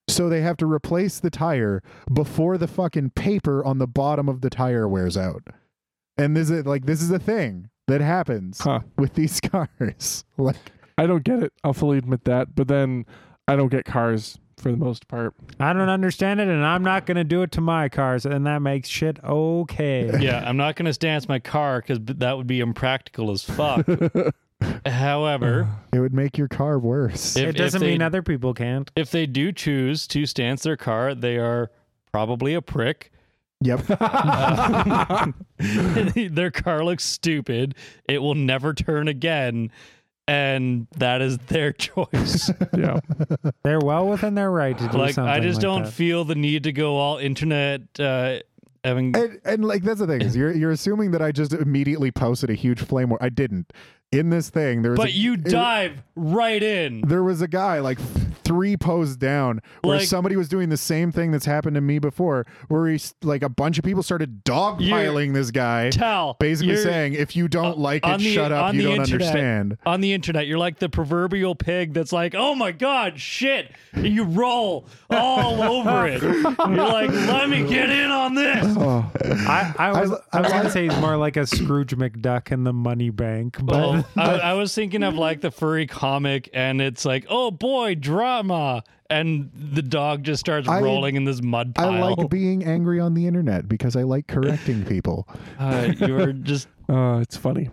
So 0.08 0.28
they 0.28 0.42
have 0.42 0.58
to 0.58 0.66
replace 0.66 1.20
the 1.20 1.30
tire 1.30 1.84
before 2.12 2.58
the 2.58 2.68
fucking 2.68 3.12
paper 3.12 3.64
on 3.64 3.78
the 3.78 3.86
bottom 3.88 4.28
of 4.28 4.42
the 4.42 4.50
tire 4.50 4.88
wears 4.88 5.16
out. 5.16 5.44
And 6.18 6.36
this 6.36 6.50
is 6.50 6.66
like 6.66 6.86
this 6.86 7.02
is 7.02 7.12
a 7.12 7.20
thing 7.20 7.70
that 7.88 8.02
happens 8.02 8.60
Huh. 8.60 8.80
with 8.98 9.14
these 9.14 9.40
cars. 9.42 10.26
Like 10.38 10.72
I 10.98 11.06
don't 11.06 11.24
get 11.24 11.44
it. 11.44 11.54
I'll 11.64 11.74
fully 11.74 12.00
admit 12.00 12.26
that. 12.26 12.56
But 12.56 12.68
then 12.68 13.06
I 13.48 13.56
don't 13.56 13.70
get 13.70 13.86
cars 13.86 14.40
for 14.60 14.72
the 14.72 14.78
most 14.78 15.08
part. 15.08 15.34
I 15.60 15.74
don't 15.74 15.90
understand 15.90 16.40
it, 16.40 16.48
and 16.48 16.66
I'm 16.66 16.84
not 16.84 17.06
going 17.06 17.18
to 17.18 17.24
do 17.24 17.42
it 17.42 17.52
to 17.54 17.62
my 17.62 17.90
cars, 17.90 18.26
and 18.26 18.46
that 18.46 18.62
makes 18.62 18.90
shit 18.90 19.24
okay. 19.24 20.12
yeah, 20.20 20.44
I'm 20.46 20.58
not 20.58 20.76
going 20.76 20.86
to 20.86 20.94
stance 20.94 21.28
my 21.28 21.40
car 21.40 21.82
because 21.82 22.00
that 22.02 22.38
would 22.38 22.48
be 22.48 22.60
impractical 22.60 23.32
as 23.32 23.44
fuck. 23.44 23.88
However, 24.86 25.70
it 25.94 26.00
would 26.00 26.14
make 26.14 26.38
your 26.38 26.50
car 26.50 26.78
worse. 26.78 27.36
if, 27.38 27.50
it 27.50 27.54
doesn't 27.54 27.80
they, 27.80 27.92
mean 27.92 28.02
other 28.02 28.22
people 28.22 28.54
can't. 28.54 28.92
if 28.96 29.10
they 29.10 29.26
do 29.26 29.52
choose 29.52 30.06
to 30.08 30.26
stance 30.26 30.64
their 30.64 30.78
car, 30.78 31.16
they 31.16 31.38
are 31.38 31.72
probably 32.12 32.54
a 32.54 32.62
prick. 32.62 33.12
Yep. 33.62 33.86
Uh, 35.62 36.10
their 36.16 36.52
car 36.52 36.86
looks 36.86 37.04
stupid. 37.04 37.76
It 38.08 38.22
will 38.22 38.36
never 38.36 38.74
turn 38.74 39.10
again. 39.10 39.72
And 40.30 40.88
that 40.98 41.22
is 41.22 41.38
their 41.40 41.72
choice. 41.88 42.52
yeah. 42.78 43.00
They're 43.64 43.80
well 43.80 44.08
within 44.08 44.36
their 44.36 44.52
right 44.52 44.78
to 44.78 44.88
do 44.90 44.98
like 44.98 45.16
something. 45.16 45.30
I 45.32 45.40
just 45.40 45.58
like 45.58 45.62
don't 45.64 45.84
that. 45.86 45.92
feel 45.94 46.24
the 46.24 46.36
need 46.36 46.64
to 46.66 46.72
go 46.72 46.98
all 46.98 47.18
internet 47.18 47.82
uh 48.00 48.40
having 48.84 49.16
and, 49.16 49.42
and 49.44 49.66
like 49.66 49.84
that's 49.84 50.00
the 50.00 50.08
thing 50.08 50.22
is 50.22 50.36
you're 50.36 50.54
you're 50.54 50.72
assuming 50.72 51.12
that 51.12 51.22
I 51.22 51.32
just 51.32 51.52
immediately 51.54 52.12
posted 52.12 52.50
a 52.50 52.54
huge 52.54 52.80
flame 52.82 53.10
war. 53.10 53.18
I 53.22 53.30
didn't. 53.30 53.74
In 54.12 54.32
this 54.32 54.50
thing, 54.50 54.82
there 54.82 54.92
was 54.92 54.98
but 54.98 55.10
a, 55.10 55.12
you 55.12 55.34
it- 55.34 55.44
dive 55.44 56.02
right 56.16 56.64
in. 56.64 57.02
there 57.02 57.22
was 57.24 57.44
a 57.44 57.48
guy 57.48 57.80
like 57.80 58.00
three 58.44 58.76
posts 58.76 59.16
down 59.16 59.62
where 59.84 59.98
Like- 59.98 60.08
somebody 60.08 60.36
was 60.36 60.50
doing 60.50 60.70
the 60.70 60.78
same 60.78 61.12
thing 61.12 61.30
that's 61.30 61.46
happened 61.46 61.76
to 61.76 61.82
me 61.82 62.00
before, 62.00 62.48
where 62.70 62.88
he's 62.88 63.14
like 63.22 63.44
a 63.44 63.50
bunch 63.50 63.78
of 63.78 63.84
people 63.86 64.02
started 64.02 64.44
dogpiling 64.44 65.36
this 65.36 65.52
guy, 65.52 65.92
Tell 65.92 66.36
basically 66.40 66.78
saying, 66.78 67.14
"If 67.14 67.36
you 67.36 67.48
don't 67.48 67.78
like 67.78 68.04
it, 68.04 68.18
the- 68.18 68.34
shut 68.34 68.52
up. 68.52 68.74
You 68.74 68.82
don't 68.82 68.92
internet. 69.02 69.14
understand." 69.28 69.78
on 69.86 70.02
the 70.02 70.12
internet, 70.14 70.48
you're 70.48 70.58
like 70.58 70.80
the 70.80 70.90
proverbial 70.90 71.54
pig 71.54 71.94
that's 71.94 72.12
like, 72.12 72.34
"Oh 72.36 72.56
my 72.56 72.72
god, 72.72 73.20
shit!" 73.20 73.72
And 73.94 74.08
you 74.08 74.24
roll 74.24 74.88
all 75.12 75.62
over 75.88 76.08
it. 76.08 76.24
You're 76.24 76.42
like, 76.88 77.12
"Let 77.12 77.48
me 77.48 77.68
get 77.70 77.92
in 77.92 78.10
on 78.10 78.34
this." 78.34 78.66
Oh, 78.80 79.12
I, 79.48 79.74
I 79.78 80.02
was, 80.02 80.12
I- 80.34 80.38
I, 80.38 80.42
was 80.42 80.52
I- 80.52 80.56
going 80.56 80.64
to 80.66 80.72
say 80.72 80.84
he's 80.90 80.98
more 81.00 81.16
like 81.18 81.38
a 81.38 81.46
Scrooge 81.46 81.96
McDuck 81.96 82.52
in 82.52 82.64
the 82.64 82.74
money 82.74 83.12
bank, 83.12 83.58
but 83.62 83.76
Well, 83.76 83.99
I, 84.18 84.32
I 84.40 84.54
was 84.54 84.74
thinking 84.74 85.04
of 85.04 85.16
like 85.16 85.42
the 85.42 85.52
furry 85.52 85.88
comic, 85.88 86.50
and 86.54 86.82
it's 86.82 87.06
like, 87.06 87.26
"Oh 87.30 87.52
boy, 87.52 87.96
drama," 87.96 88.84
and 89.10 89.50
the 89.54 89.82
dog 89.82 90.24
just 90.24 90.40
starts 90.40 90.68
I- 90.68 90.82
rolling 90.82 91.16
in 91.16 91.24
this 91.26 91.42
mud 91.42 91.76
pile. 91.76 91.92
I 91.92 92.10
like 92.12 92.30
being 92.30 92.64
angry 92.64 93.00
on 93.00 93.14
the 93.14 93.28
internet 93.28 93.68
because 93.68 93.96
I 93.96 94.04
like 94.04 94.28
correcting 94.28 94.86
people. 94.86 95.28
uh, 95.60 95.94
you're 95.98 96.34
just 96.34 96.68
Uh, 96.88 97.20
it's 97.22 97.38
funny. 97.38 97.70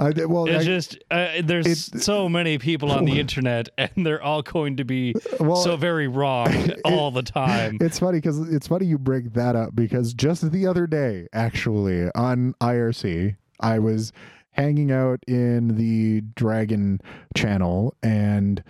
I, 0.00 0.12
well, 0.26 0.46
It's 0.48 0.62
I- 0.62 0.64
just 0.64 0.98
uh, 1.10 1.28
there's 1.42 1.66
It- 1.66 2.02
so 2.02 2.28
many 2.28 2.58
people 2.58 2.92
on 2.92 3.04
the 3.04 3.18
internet, 3.18 3.68
and 3.76 3.90
they're 4.06 4.22
all 4.22 4.42
going 4.42 4.76
to 4.76 4.84
be 4.84 5.12
well, 5.40 5.56
so 5.56 5.76
very 5.76 6.06
wrong 6.06 6.70
all 6.84 7.10
the 7.10 7.24
time. 7.24 7.78
It's 7.80 7.98
funny 7.98 8.18
because 8.18 8.38
it's 8.48 8.68
funny 8.68 8.86
you 8.86 8.96
bring 8.96 9.30
that 9.30 9.56
up 9.56 9.74
because 9.74 10.14
just 10.14 10.52
the 10.52 10.68
other 10.68 10.86
day, 10.86 11.26
actually, 11.32 12.08
on 12.14 12.54
IRC, 12.60 13.34
I 13.58 13.80
was 13.80 14.12
hanging 14.58 14.92
out 14.92 15.20
in 15.26 15.76
the 15.76 16.20
Dragon 16.36 17.00
channel 17.36 17.94
and. 18.02 18.62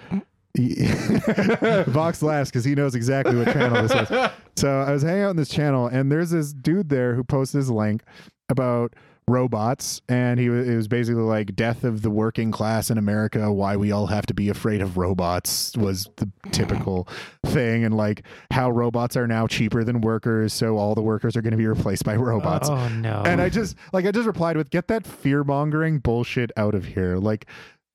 he- 0.54 0.74
Vox 1.88 2.22
laughs 2.22 2.50
because 2.50 2.64
he 2.64 2.74
knows 2.74 2.94
exactly 2.94 3.36
what 3.36 3.46
channel 3.52 3.86
this 3.86 4.10
is. 4.10 4.30
So 4.56 4.80
I 4.80 4.90
was 4.90 5.02
hanging 5.02 5.22
out 5.22 5.30
in 5.30 5.36
this 5.36 5.48
channel, 5.50 5.86
and 5.86 6.10
there's 6.10 6.30
this 6.30 6.52
dude 6.52 6.88
there 6.88 7.14
who 7.14 7.22
posted 7.22 7.58
his 7.58 7.70
link 7.70 8.02
about 8.48 8.92
robots, 9.28 10.00
and 10.08 10.40
he 10.40 10.48
was 10.48 10.68
it 10.68 10.74
was 10.74 10.88
basically 10.88 11.22
like 11.22 11.54
death 11.54 11.84
of 11.84 12.02
the 12.02 12.10
working 12.10 12.50
class 12.50 12.90
in 12.90 12.98
America. 12.98 13.52
Why 13.52 13.76
we 13.76 13.92
all 13.92 14.06
have 14.06 14.26
to 14.26 14.34
be 14.34 14.48
afraid 14.48 14.80
of 14.80 14.96
robots 14.96 15.76
was 15.76 16.08
the 16.16 16.30
typical 16.50 17.06
thing, 17.46 17.84
and 17.84 17.96
like 17.96 18.22
how 18.50 18.70
robots 18.70 19.16
are 19.16 19.26
now 19.26 19.46
cheaper 19.46 19.84
than 19.84 20.00
workers, 20.00 20.52
so 20.52 20.76
all 20.76 20.94
the 20.94 21.02
workers 21.02 21.36
are 21.36 21.42
going 21.42 21.52
to 21.52 21.58
be 21.58 21.66
replaced 21.66 22.04
by 22.04 22.16
robots. 22.16 22.68
oh 22.68 22.88
no. 22.88 23.22
And 23.24 23.40
I 23.40 23.48
just 23.48 23.76
like 23.92 24.06
I 24.06 24.10
just 24.10 24.26
replied 24.26 24.56
with 24.56 24.70
get 24.70 24.88
that 24.88 25.06
fear 25.06 25.44
mongering 25.44 25.98
bullshit 25.98 26.50
out 26.56 26.74
of 26.74 26.84
here. 26.84 27.16
Like, 27.18 27.46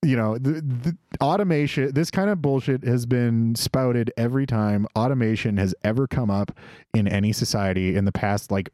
you 0.04 0.16
know, 0.16 0.38
the, 0.38 0.62
the 0.62 0.98
automation. 1.22 1.92
This 1.94 2.12
kind 2.12 2.30
of 2.30 2.42
bullshit 2.42 2.84
has 2.84 3.06
been 3.06 3.56
spouted 3.56 4.12
every 4.18 4.46
time 4.46 4.88
automation 4.96 5.58
has 5.58 5.74
ever 5.84 6.08
come 6.08 6.30
up 6.30 6.58
in 6.94 7.08
any 7.08 7.32
society 7.34 7.96
in 7.96 8.06
the 8.06 8.12
past 8.12 8.52
like 8.52 8.70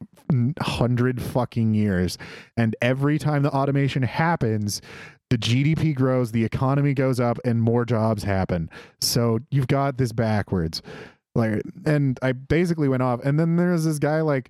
hundred 0.62 1.22
fucking 1.22 1.74
years. 1.74 2.18
And 2.58 2.76
every 2.82 3.18
time 3.18 3.44
the 3.44 3.52
automation 3.52 4.04
happens, 4.04 4.82
the 5.30 5.38
GDP 5.38 5.96
grows, 5.96 6.32
the 6.32 6.44
economy 6.44 6.94
goes 6.94 7.20
up, 7.20 7.38
and 7.46 7.62
more 7.62 7.86
jobs 7.86 8.24
happen. 8.24 8.70
So 9.00 9.40
you've 9.52 9.68
got 9.68 9.98
this 9.98 10.12
backwards. 10.12 10.82
Like, 11.36 11.62
and 11.86 12.20
I 12.24 12.32
basically 12.32 12.90
went 12.90 13.04
off, 13.04 13.24
and 13.24 13.40
then 13.40 13.56
there's 13.56 13.86
this 13.86 14.00
guy 14.00 14.22
like 14.22 14.50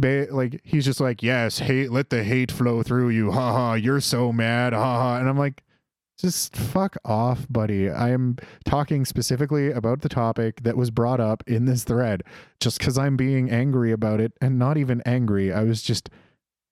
like 0.00 0.60
he's 0.64 0.84
just 0.84 1.00
like 1.00 1.22
yes 1.22 1.60
hate 1.60 1.92
let 1.92 2.10
the 2.10 2.24
hate 2.24 2.50
flow 2.50 2.82
through 2.82 3.08
you 3.08 3.30
ha 3.30 3.52
ha 3.52 3.74
you're 3.74 4.00
so 4.00 4.32
mad 4.32 4.72
ha 4.72 4.98
ha 4.98 5.16
and 5.18 5.28
i'm 5.28 5.38
like 5.38 5.62
just 6.18 6.54
fuck 6.56 6.96
off 7.04 7.46
buddy 7.50 7.90
i 7.90 8.10
am 8.10 8.36
talking 8.64 9.04
specifically 9.04 9.70
about 9.72 10.02
the 10.02 10.08
topic 10.08 10.62
that 10.62 10.76
was 10.76 10.90
brought 10.90 11.20
up 11.20 11.42
in 11.46 11.64
this 11.64 11.84
thread 11.84 12.22
just 12.60 12.78
because 12.78 12.96
i'm 12.98 13.16
being 13.16 13.50
angry 13.50 13.92
about 13.92 14.20
it 14.20 14.32
and 14.40 14.58
not 14.58 14.76
even 14.76 15.02
angry 15.06 15.52
i 15.52 15.62
was 15.64 15.82
just 15.82 16.08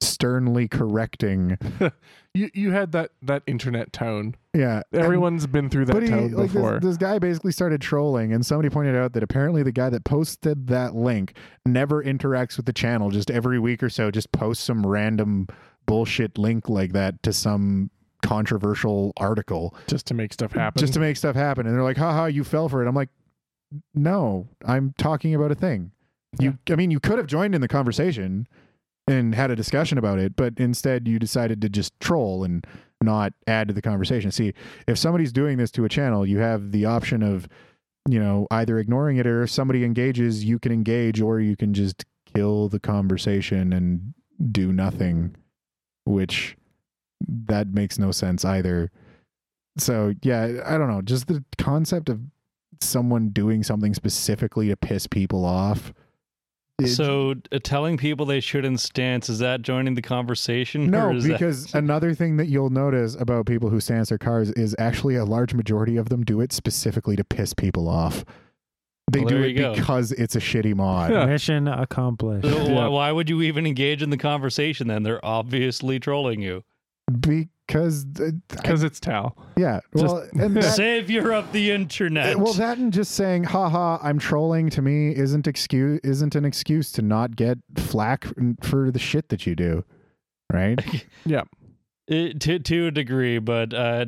sternly 0.01 0.66
correcting 0.68 1.59
You 2.32 2.49
you 2.55 2.70
had 2.70 2.93
that 2.93 3.11
that 3.22 3.43
internet 3.49 3.93
tone. 3.93 4.36
yeah 4.55 4.82
and- 4.93 5.03
Everyone's 5.03 5.49
been 5.49 5.68
through 5.68 5.86
that 5.86 6.01
he, 6.05 6.09
tone 6.09 6.30
like 6.30 6.53
before. 6.53 6.74
this, 6.74 6.91
this 6.91 6.97
guy 6.97 7.18
basically 7.18 7.51
started 7.51 7.80
trolling, 7.80 8.32
and 8.32 8.47
somebody 8.47 8.70
pointed 8.70 8.95
out 8.95 9.14
that 9.14 9.24
apparently 9.24 9.64
the 9.64 9.72
guy 9.72 9.91
that 9.91 10.05
posted 10.05 10.68
that 10.68 10.95
link 10.95 11.34
never 11.66 12.05
interacts 12.05 12.57
with 12.57 12.66
the 12.66 12.72
channel. 12.72 13.11
Just 13.11 13.32
every 13.32 13.59
week 13.59 13.82
or 13.82 13.91
so, 13.91 14.12
just 14.12 14.30
posts 14.30 14.62
some 14.62 14.86
random 14.86 15.49
bullshit 15.86 16.38
link 16.38 16.68
like 16.68 16.93
that 16.93 17.20
to 17.24 17.32
some 17.32 17.91
controversial 18.23 19.12
article 19.16 19.75
just 19.87 20.07
to 20.07 20.14
make 20.14 20.33
stuff 20.33 20.53
happen. 20.53 20.81
just 20.81 20.95
to 20.95 21.01
make 21.01 21.16
stuff 21.16 21.37
happen. 21.37 21.66
And 21.66 21.75
they're 21.75 21.83
like, 21.83 21.97
haha, 21.97 22.27
you 22.27 22.45
fell 22.45 22.68
for 22.68 22.83
it. 22.85 22.89
I'm 22.89 22.95
like, 22.95 23.11
no, 23.95 24.49
I'm 24.64 24.95
talking 24.99 25.35
about 25.35 25.53
a 25.53 25.55
thing. 25.55 25.93
You, 26.39 26.59
I 26.71 26.77
mean, 26.77 26.91
you 26.91 27.01
could 27.01 27.18
have 27.18 27.27
joined 27.27 27.55
in 27.55 27.61
the 27.61 27.68
conversation 27.68 28.47
and 29.09 29.35
had 29.35 29.51
a 29.51 29.57
discussion 29.57 29.99
about 29.99 30.18
it, 30.18 30.37
but 30.37 30.55
instead 30.59 31.09
you 31.09 31.18
decided 31.18 31.61
to 31.62 31.68
just 31.68 31.99
troll 32.01 32.45
and 32.45 32.64
not 33.03 33.33
add 33.47 33.68
to 33.68 33.75
the 33.75 33.83
conversation. 33.83 34.31
See, 34.31 34.53
if 34.87 34.99
somebody's 34.99 35.33
doing 35.33 35.59
this 35.59 35.71
to 35.73 35.85
a 35.85 35.89
channel, 35.89 36.25
you 36.27 36.39
have 36.39 36.71
the 36.71 36.85
option 36.85 37.23
of, 37.23 37.49
you 38.09 38.21
know, 38.21 38.47
either 38.51 38.79
ignoring 38.79 39.16
it 39.16 39.27
or 39.27 39.43
if 39.43 39.51
somebody 39.51 39.85
engages, 39.85 40.45
you 40.45 40.59
can 40.59 40.71
engage 40.71 41.21
or 41.21 41.41
you 41.41 41.57
can 41.57 41.75
just 41.75 42.05
kill 42.35 42.68
the 42.68 42.81
conversation 42.81 43.73
and 43.73 44.14
do 44.53 44.73
nothing, 44.73 45.35
which 46.05 46.57
that 47.29 47.68
makes 47.68 47.99
no 47.99 48.11
sense 48.12 48.45
either. 48.45 48.91
So, 49.79 50.14
yeah, 50.23 50.62
I 50.66 50.77
don't 50.79 50.89
know. 50.89 51.03
Just 51.03 51.27
the 51.29 51.45
concept 51.59 52.09
of 52.09 52.21
someone 52.81 53.29
doing 53.29 53.62
something 53.62 53.95
specifically 53.95 54.68
to 54.68 54.77
piss 54.77 55.07
people 55.07 55.45
off. 55.45 55.93
it- 56.81 56.89
So 56.89 57.35
uh, 57.53 57.59
telling 57.62 57.97
people 57.99 58.25
they 58.27 58.41
shouldn't 58.41 58.81
stance 58.81 59.29
is 59.29 59.39
that 59.41 59.62
joining 59.62 59.95
the 59.95 60.03
conversation? 60.03 60.91
no, 60.91 61.09
or 61.09 61.12
is 61.14 61.25
that- 61.25 61.35
because 61.35 61.75
another 61.75 62.14
thing 62.14 62.37
that 62.39 62.47
you'll 62.47 62.71
notice 62.71 63.14
about 63.16 63.47
people 63.47 63.68
who 63.71 63.81
stance 63.81 64.09
their 64.09 64.18
cars 64.18 64.51
is 64.53 64.75
actually 64.79 65.14
a 65.16 65.25
large 65.25 65.53
majority 65.55 65.97
of 65.97 66.09
them 66.09 66.25
do 66.25 66.41
it 66.41 66.53
specifically 66.53 67.16
to 67.16 67.25
piss 67.25 67.53
people 67.55 67.87
off. 67.89 68.25
They 69.12 69.21
Well, 69.21 69.29
do 69.29 69.43
it 69.43 69.53
go. 69.55 69.75
because 69.75 70.12
it's 70.12 70.37
a 70.37 70.41
shitty 70.41 70.75
mod. 70.75 71.11
Yeah. 71.12 71.27
Mission 71.27 71.68
accomplished. 71.68 72.47
So 72.49 72.73
why, 72.73 72.87
why 72.89 73.12
would 73.12 73.29
you 73.29 73.43
even 73.43 73.66
engage 73.66 74.03
in 74.03 74.11
the 74.11 74.16
conversation 74.16 74.87
then? 74.89 75.03
They're 75.03 75.25
obviously 75.25 75.99
trolling 76.01 76.41
you. 76.41 76.62
Because 77.21 78.05
because 78.05 78.83
it's 78.83 79.01
Tal. 79.01 79.37
yeah. 79.57 79.81
Well, 79.93 80.27
and 80.33 80.57
that, 80.57 80.75
Savior 80.75 81.33
of 81.33 81.53
the 81.53 81.71
internet. 81.71 82.37
well, 82.39 82.53
that 82.55 82.79
and 82.79 82.93
just 82.93 83.13
saying, 83.13 83.45
"haha, 83.45 83.99
I'm 84.03 84.19
trolling," 84.19 84.71
to 84.71 84.83
me 84.83 85.15
isn't 85.15 85.47
excuse 85.47 86.01
isn't 86.05 86.35
an 86.35 86.45
excuse 86.45 86.93
to 86.93 87.03
not 87.03 87.37
get 87.37 87.59
flack 87.77 88.27
for 88.63 88.91
the 88.91 88.99
shit 88.99 89.29
that 89.31 89.47
you 89.47 89.55
do, 89.55 89.85
right? 90.53 90.79
Yeah. 91.25 91.43
It- 92.09 92.41
to 92.41 92.59
to 92.59 92.87
a 92.89 92.91
degree, 92.91 93.39
but 93.39 93.73
uh, 93.73 94.07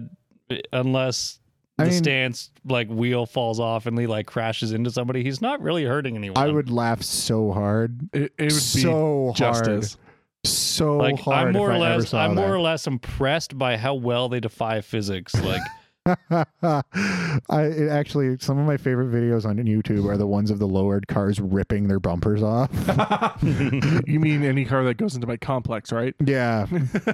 unless 0.72 1.38
I 1.78 1.84
the 1.84 1.90
mean- 1.90 1.98
stance 2.02 2.50
like 2.64 2.88
wheel 2.88 3.26
falls 3.26 3.60
off 3.60 3.86
and 3.86 3.98
he 3.98 4.06
like 4.06 4.26
crashes 4.26 4.72
into 4.72 4.90
somebody, 4.90 5.22
he's 5.22 5.40
not 5.40 5.60
really 5.62 5.84
hurting 5.84 6.16
anyone. 6.16 6.36
I 6.36 6.50
would 6.50 6.70
laugh 6.70 7.02
so 7.02 7.52
hard, 7.52 8.08
It, 8.12 8.32
it 8.38 8.42
would 8.44 8.52
so 8.52 9.30
be 9.32 9.38
justice. 9.38 9.94
hard, 9.94 10.11
so 10.72 10.96
like 10.96 11.18
hard. 11.20 11.48
I'm 11.48 11.52
more 11.52 11.70
if 11.70 11.76
or 11.76 11.78
less 11.78 12.14
I'm 12.14 12.34
that. 12.34 12.40
more 12.42 12.54
or 12.54 12.60
less 12.60 12.86
impressed 12.86 13.56
by 13.58 13.76
how 13.76 13.94
well 13.94 14.28
they 14.28 14.40
defy 14.40 14.80
physics. 14.80 15.34
Like 15.34 15.62
I 16.06 17.62
it 17.62 17.88
actually 17.88 18.36
some 18.40 18.58
of 18.58 18.66
my 18.66 18.76
favorite 18.76 19.12
videos 19.12 19.44
on 19.44 19.56
YouTube 19.58 20.04
are 20.10 20.16
the 20.16 20.26
ones 20.26 20.50
of 20.50 20.58
the 20.58 20.66
lowered 20.66 21.06
cars 21.06 21.40
ripping 21.40 21.86
their 21.88 22.00
bumpers 22.00 22.42
off. 22.42 22.70
you 23.42 24.18
mean 24.18 24.42
any 24.42 24.64
car 24.64 24.82
that 24.84 24.96
goes 24.96 25.14
into 25.14 25.26
my 25.28 25.36
complex, 25.36 25.92
right? 25.92 26.14
yeah, 26.24 26.66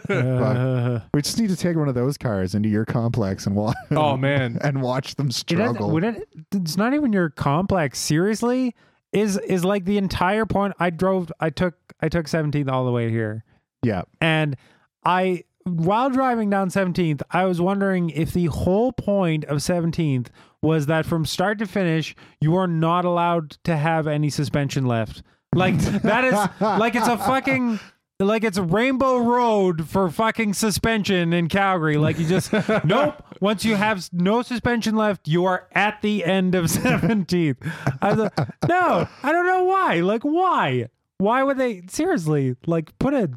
Uh, 0.09 1.01
we 1.13 1.21
just 1.23 1.39
need 1.39 1.51
to 1.51 1.57
take 1.57 1.77
one 1.77 1.89
of 1.89 1.95
those 1.95 2.17
cars 2.17 2.55
into 2.55 2.69
your 2.69 2.85
complex 2.87 3.47
and 3.47 3.55
watch. 3.57 3.77
Oh 3.91 4.17
man, 4.17 4.59
and 4.63 4.81
watch 4.83 5.17
them 5.17 5.27
it 5.27 5.31
doesn't- 5.47 5.47
struggle. 5.75 5.91
would 5.91 6.05
it- 6.05 6.29
it's 6.53 6.77
not 6.77 6.95
even 6.95 7.13
your 7.13 7.31
complex. 7.31 7.99
Seriously, 7.99 8.75
is 9.13 9.37
is 9.39 9.65
like 9.65 9.85
the 9.85 9.99
entire 9.99 10.47
point. 10.47 10.75
I 10.79 10.91
drove. 10.91 11.31
I 11.41 11.51
took. 11.51 11.75
I 12.01 12.09
took 12.09 12.27
17th 12.27 12.71
all 12.71 12.85
the 12.85 12.93
way 12.93 13.11
here, 13.11 13.45
yeah, 13.83 14.03
and 14.21 14.57
I 15.05 15.45
while 15.65 16.11
driving 16.11 16.51
down 16.51 16.71
17th, 16.71 17.23
I 17.31 17.45
was 17.45 17.61
wondering 17.61 18.11
if 18.11 18.33
the 18.33 18.47
whole 18.47 18.93
point 18.93 19.45
of 19.45 19.59
17th 19.59 20.29
was 20.63 20.87
that 20.87 21.07
from 21.07 21.25
start 21.25 21.59
to 21.59 21.67
finish, 21.67 22.15
you 22.41 22.57
are 22.57 22.67
not 22.67 23.05
allowed 23.05 23.51
to 23.65 23.77
have 23.77 24.07
any 24.07 24.31
suspension 24.31 24.87
left. 24.87 25.23
Like 25.55 25.79
that 25.79 26.25
is 26.25 26.35
like 26.61 26.95
it's 26.95 27.09
a 27.09 27.17
fucking 27.17 27.81
like 28.21 28.43
it's 28.43 28.59
a 28.59 28.63
rainbow 28.63 29.19
road 29.19 29.89
for 29.89 30.11
fucking 30.11 30.55
suspension 30.55 31.33
in 31.33 31.49
Calgary. 31.49 31.97
Like 31.97 32.19
you 32.19 32.27
just 32.27 32.53
nope. 32.85 33.23
Once 33.41 33.65
you 33.65 33.77
have 33.77 34.09
no 34.13 34.43
suspension 34.43 34.97
left, 34.97 35.29
you 35.29 35.45
are 35.45 35.69
at 35.73 36.03
the 36.03 36.25
end 36.25 36.55
of 36.55 36.65
17th. 36.67 37.57
I 38.03 38.11
was 38.13 38.19
like, 38.19 38.69
no, 38.69 39.09
I 39.23 39.33
don't 39.33 39.47
know 39.47 39.65
why. 39.65 40.01
Like 40.01 40.23
why? 40.23 40.89
Why 41.19 41.43
would 41.43 41.59
they 41.59 41.83
seriously 41.89 42.57
like 42.67 42.97
put 42.99 43.13
a 43.15 43.31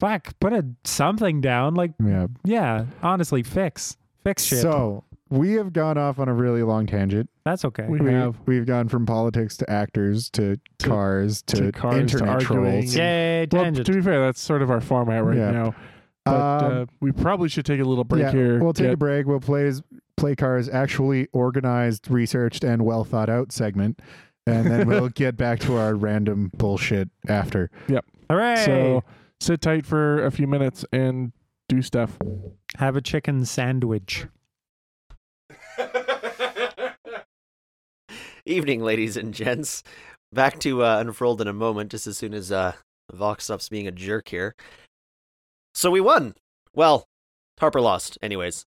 fuck 0.00 0.34
put 0.40 0.52
a 0.52 0.66
something 0.84 1.40
down? 1.40 1.74
Like 1.74 1.92
yeah. 2.04 2.26
yeah, 2.44 2.86
honestly, 3.02 3.42
fix 3.42 3.96
fix 4.24 4.44
shit. 4.44 4.62
So 4.62 5.04
we 5.28 5.52
have 5.54 5.72
gone 5.72 5.96
off 5.98 6.18
on 6.18 6.28
a 6.28 6.34
really 6.34 6.62
long 6.62 6.86
tangent. 6.86 7.28
That's 7.44 7.64
okay. 7.64 7.86
We 7.88 8.00
We, 8.00 8.12
have. 8.12 8.36
we've 8.46 8.66
gone 8.66 8.88
from 8.88 9.06
politics 9.06 9.56
to 9.58 9.70
actors 9.70 10.28
to, 10.30 10.58
To- 10.78 10.88
cars 10.88 11.42
to, 11.42 11.56
to 11.56 11.72
cars 11.72 11.96
internet 11.96 12.28
arguing. 12.28 12.64
trolls. 12.82 12.94
Yay, 12.94 13.46
Well, 13.50 13.64
tangent. 13.64 13.86
to 13.86 13.92
be 13.92 14.00
fair, 14.02 14.20
that's 14.24 14.40
sort 14.40 14.60
of 14.62 14.70
our 14.70 14.80
format 14.80 15.24
right 15.24 15.36
Yeah. 15.38 15.50
now. 15.50 15.74
But 16.24 16.34
Um, 16.34 16.72
uh, 16.82 16.86
we 17.00 17.12
probably 17.12 17.48
should 17.48 17.64
take 17.66 17.80
a 17.80 17.84
little 17.84 18.04
break 18.04 18.22
yeah, 18.22 18.30
here. 18.30 18.58
We'll 18.62 18.72
take 18.74 18.86
get- 18.88 18.94
a 18.94 18.96
break. 18.96 19.26
We'll 19.26 19.40
play 19.40 19.72
play 20.16 20.36
cars 20.36 20.68
actually 20.68 21.26
organized, 21.32 22.08
researched, 22.10 22.62
and 22.62 22.82
well 22.84 23.02
thought 23.02 23.28
out 23.28 23.50
segment, 23.52 24.00
and 24.46 24.66
then 24.66 24.86
we'll 24.88 25.08
get 25.08 25.36
back 25.36 25.60
to 25.60 25.76
our 25.76 25.94
random 25.94 26.50
bullshit 26.54 27.08
after. 27.28 27.70
Yep. 27.88 28.04
Hooray! 28.28 28.64
So 28.64 29.04
sit 29.40 29.60
tight 29.60 29.86
for 29.86 30.24
a 30.24 30.30
few 30.30 30.46
minutes 30.46 30.84
and 30.92 31.32
do 31.68 31.82
stuff. 31.82 32.18
have 32.76 32.96
a 32.96 33.00
chicken 33.00 33.44
sandwich. 33.44 34.26
Evening, 38.44 38.82
ladies 38.82 39.16
and 39.16 39.32
gents. 39.32 39.82
Back 40.32 40.58
to 40.60 40.82
uh, 40.82 40.98
unfurled 40.98 41.40
in 41.40 41.46
a 41.46 41.52
moment, 41.52 41.90
just 41.90 42.06
as 42.06 42.18
soon 42.18 42.34
as 42.34 42.50
uh, 42.50 42.72
Vox 43.12 43.44
stops 43.44 43.68
being 43.68 43.86
a 43.86 43.92
jerk 43.92 44.28
here. 44.28 44.54
So 45.74 45.90
we 45.90 46.00
won. 46.00 46.34
Well, 46.74 47.06
Harper 47.60 47.80
lost, 47.80 48.18
anyways. 48.22 48.66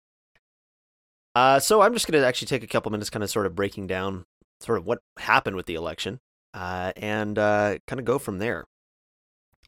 Uh, 1.34 1.58
so 1.58 1.80
I'm 1.80 1.92
just 1.92 2.06
going 2.06 2.20
to 2.20 2.26
actually 2.26 2.46
take 2.46 2.62
a 2.62 2.68
couple 2.68 2.92
minutes, 2.92 3.10
kind 3.10 3.24
of 3.24 3.30
sort 3.30 3.46
of 3.46 3.54
breaking 3.56 3.88
down 3.88 4.24
sort 4.64 4.78
of 4.78 4.86
what 4.86 5.00
happened 5.18 5.56
with 5.56 5.66
the 5.66 5.74
election, 5.74 6.20
uh, 6.52 6.92
and 6.96 7.38
uh, 7.38 7.78
kind 7.86 8.00
of 8.00 8.04
go 8.04 8.18
from 8.18 8.38
there. 8.38 8.64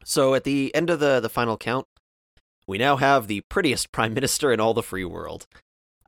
So 0.03 0.33
at 0.33 0.43
the 0.43 0.73
end 0.75 0.89
of 0.89 0.99
the 0.99 1.19
the 1.19 1.29
final 1.29 1.57
count, 1.57 1.87
we 2.67 2.77
now 2.77 2.97
have 2.97 3.27
the 3.27 3.41
prettiest 3.41 3.91
prime 3.91 4.13
minister 4.13 4.51
in 4.51 4.59
all 4.59 4.73
the 4.73 4.83
free 4.83 5.05
world. 5.05 5.47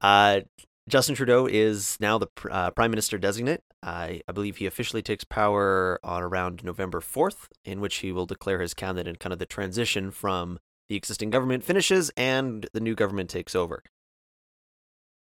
Uh, 0.01 0.41
Justin 0.87 1.15
Trudeau 1.15 1.45
is 1.45 1.97
now 1.99 2.17
the 2.17 2.27
uh, 2.49 2.71
prime 2.71 2.91
minister 2.91 3.17
designate. 3.17 3.61
I 3.83 4.21
I 4.27 4.31
believe 4.31 4.57
he 4.57 4.65
officially 4.65 5.01
takes 5.01 5.23
power 5.23 5.99
on 6.03 6.23
around 6.23 6.63
November 6.63 6.99
4th, 6.99 7.47
in 7.63 7.79
which 7.79 7.97
he 7.97 8.11
will 8.11 8.25
declare 8.25 8.61
his 8.61 8.73
candidate 8.73 9.07
and 9.07 9.19
kind 9.19 9.33
of 9.33 9.39
the 9.39 9.45
transition 9.45 10.11
from 10.11 10.59
the 10.89 10.95
existing 10.95 11.29
government 11.29 11.63
finishes 11.63 12.11
and 12.17 12.67
the 12.73 12.79
new 12.79 12.95
government 12.95 13.29
takes 13.29 13.55
over. 13.55 13.83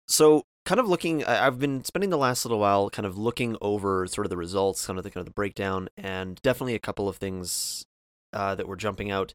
So, 0.09 0.45
kind 0.65 0.81
of 0.81 0.89
looking, 0.89 1.25
I've 1.25 1.59
been 1.59 1.85
spending 1.85 2.11
the 2.11 2.19
last 2.19 2.45
little 2.45 2.59
while 2.59 2.91
kind 2.91 3.07
of 3.07 3.17
looking 3.17 3.57
over 3.61 4.07
sort 4.07 4.27
of 4.27 4.31
the 4.31 4.37
results, 4.37 4.87
kind 4.87 4.99
of 4.99 5.05
the 5.05 5.11
kind 5.11 5.23
of 5.23 5.27
the 5.27 5.33
breakdown, 5.33 5.89
and 5.97 6.41
definitely 6.43 6.75
a 6.75 6.81
couple 6.81 7.09
of 7.09 7.17
things 7.17 7.85
uh, 8.33 8.55
that 8.55 8.69
were 8.69 8.77
jumping 8.77 9.11
out. 9.11 9.35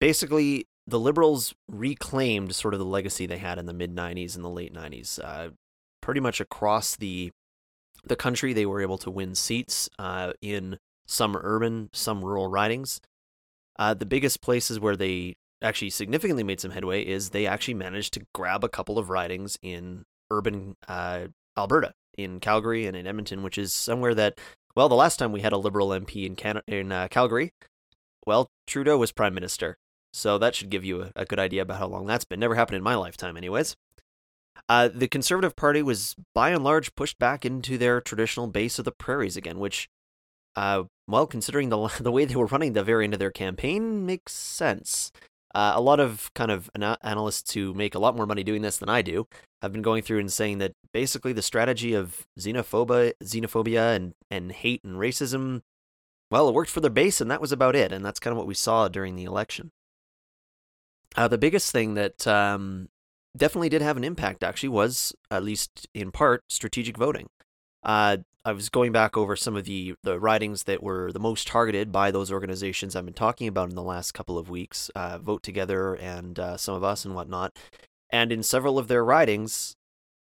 Basically, 0.00 0.66
the 0.86 1.00
Liberals 1.00 1.54
reclaimed 1.68 2.54
sort 2.54 2.74
of 2.74 2.80
the 2.80 2.86
legacy 2.86 3.26
they 3.26 3.38
had 3.38 3.58
in 3.58 3.66
the 3.66 3.72
mid 3.72 3.94
90s 3.94 4.34
and 4.34 4.44
the 4.44 4.48
late 4.48 4.74
90s. 4.74 5.18
Uh, 5.22 5.50
pretty 6.00 6.20
much 6.20 6.40
across 6.40 6.96
the 6.96 7.30
the 8.04 8.16
country, 8.16 8.52
they 8.54 8.64
were 8.64 8.80
able 8.80 8.96
to 8.98 9.10
win 9.10 9.34
seats 9.34 9.88
uh, 9.98 10.32
in 10.40 10.78
some 11.06 11.36
urban, 11.36 11.90
some 11.92 12.24
rural 12.24 12.48
ridings. 12.48 13.00
Uh, 13.78 13.92
the 13.92 14.06
biggest 14.06 14.40
places 14.40 14.80
where 14.80 14.96
they 14.96 15.34
actually 15.62 15.90
significantly 15.90 16.42
made 16.42 16.60
some 16.60 16.70
headway 16.70 17.02
is 17.02 17.30
they 17.30 17.46
actually 17.46 17.74
managed 17.74 18.14
to 18.14 18.22
grab 18.34 18.64
a 18.64 18.68
couple 18.68 18.98
of 18.98 19.10
ridings 19.10 19.58
in 19.62 20.04
urban 20.30 20.76
uh, 20.88 21.26
Alberta, 21.56 21.92
in 22.16 22.40
Calgary 22.40 22.86
and 22.86 22.96
in 22.96 23.06
Edmonton, 23.06 23.42
which 23.42 23.58
is 23.58 23.72
somewhere 23.72 24.14
that, 24.14 24.38
well, 24.74 24.88
the 24.88 24.94
last 24.94 25.18
time 25.18 25.32
we 25.32 25.40
had 25.40 25.52
a 25.52 25.58
Liberal 25.58 25.88
MP 25.88 26.26
in 26.26 26.36
Can- 26.36 26.62
in 26.66 26.92
uh, 26.92 27.08
Calgary, 27.08 27.52
well, 28.26 28.48
Trudeau 28.66 28.98
was 28.98 29.12
prime 29.12 29.34
minister. 29.34 29.76
So 30.12 30.38
that 30.38 30.54
should 30.54 30.70
give 30.70 30.84
you 30.84 31.02
a, 31.02 31.12
a 31.16 31.24
good 31.24 31.38
idea 31.38 31.62
about 31.62 31.78
how 31.78 31.86
long 31.86 32.06
that's 32.06 32.24
been. 32.24 32.40
Never 32.40 32.54
happened 32.54 32.76
in 32.76 32.82
my 32.82 32.94
lifetime, 32.94 33.36
anyways. 33.36 33.76
Uh, 34.68 34.88
the 34.92 35.08
Conservative 35.08 35.56
Party 35.56 35.82
was 35.82 36.16
by 36.34 36.50
and 36.50 36.62
large 36.62 36.94
pushed 36.94 37.18
back 37.18 37.44
into 37.44 37.78
their 37.78 38.00
traditional 38.00 38.46
base 38.46 38.78
of 38.78 38.84
the 38.84 38.92
prairies 38.92 39.36
again, 39.36 39.58
which, 39.58 39.88
uh, 40.56 40.84
well, 41.08 41.26
considering 41.26 41.68
the 41.68 41.88
the 42.00 42.12
way 42.12 42.24
they 42.24 42.36
were 42.36 42.46
running 42.46 42.72
the 42.72 42.84
very 42.84 43.04
end 43.04 43.14
of 43.14 43.20
their 43.20 43.30
campaign, 43.30 44.06
makes 44.06 44.32
sense. 44.32 45.12
Uh, 45.54 45.72
a 45.74 45.80
lot 45.80 45.98
of 45.98 46.30
kind 46.34 46.50
of 46.50 46.70
ana- 46.74 46.98
analysts 47.02 47.54
who 47.54 47.74
make 47.74 47.94
a 47.94 47.98
lot 47.98 48.16
more 48.16 48.26
money 48.26 48.44
doing 48.44 48.62
this 48.62 48.78
than 48.78 48.88
I 48.88 49.02
do 49.02 49.26
have 49.62 49.72
been 49.72 49.82
going 49.82 50.02
through 50.02 50.20
and 50.20 50.32
saying 50.32 50.58
that 50.58 50.72
basically 50.92 51.32
the 51.32 51.42
strategy 51.42 51.92
of 51.92 52.24
xenophobia, 52.38 53.12
xenophobia, 53.22 53.96
and 53.96 54.14
and 54.30 54.52
hate 54.52 54.82
and 54.84 54.96
racism, 54.96 55.62
well, 56.30 56.48
it 56.48 56.54
worked 56.54 56.70
for 56.70 56.80
their 56.80 56.90
base, 56.90 57.20
and 57.20 57.30
that 57.30 57.40
was 57.40 57.52
about 57.52 57.74
it. 57.74 57.92
And 57.92 58.04
that's 58.04 58.20
kind 58.20 58.32
of 58.32 58.38
what 58.38 58.46
we 58.46 58.54
saw 58.54 58.88
during 58.88 59.16
the 59.16 59.24
election. 59.24 59.70
Uh, 61.16 61.26
the 61.26 61.38
biggest 61.38 61.72
thing 61.72 61.94
that 61.94 62.26
um, 62.26 62.88
definitely 63.36 63.68
did 63.68 63.82
have 63.82 63.96
an 63.96 64.04
impact, 64.04 64.44
actually, 64.44 64.68
was 64.68 65.12
at 65.30 65.42
least 65.42 65.88
in 65.94 66.12
part 66.12 66.42
strategic 66.48 66.96
voting. 66.96 67.28
Uh, 67.82 68.18
I 68.44 68.52
was 68.52 68.70
going 68.70 68.92
back 68.92 69.16
over 69.16 69.36
some 69.36 69.54
of 69.54 69.64
the 69.64 69.94
the 70.02 70.18
ridings 70.18 70.64
that 70.64 70.82
were 70.82 71.12
the 71.12 71.20
most 71.20 71.46
targeted 71.46 71.92
by 71.92 72.10
those 72.10 72.32
organizations 72.32 72.96
I've 72.96 73.04
been 73.04 73.12
talking 73.12 73.46
about 73.46 73.68
in 73.68 73.74
the 73.74 73.82
last 73.82 74.12
couple 74.12 74.38
of 74.38 74.48
weeks, 74.48 74.90
uh, 74.94 75.18
Vote 75.18 75.42
Together 75.42 75.94
and 75.94 76.38
uh, 76.38 76.56
SumOfUs 76.56 77.04
and 77.04 77.14
whatnot. 77.14 77.58
And 78.10 78.32
in 78.32 78.42
several 78.42 78.78
of 78.78 78.88
their 78.88 79.04
ridings, 79.04 79.74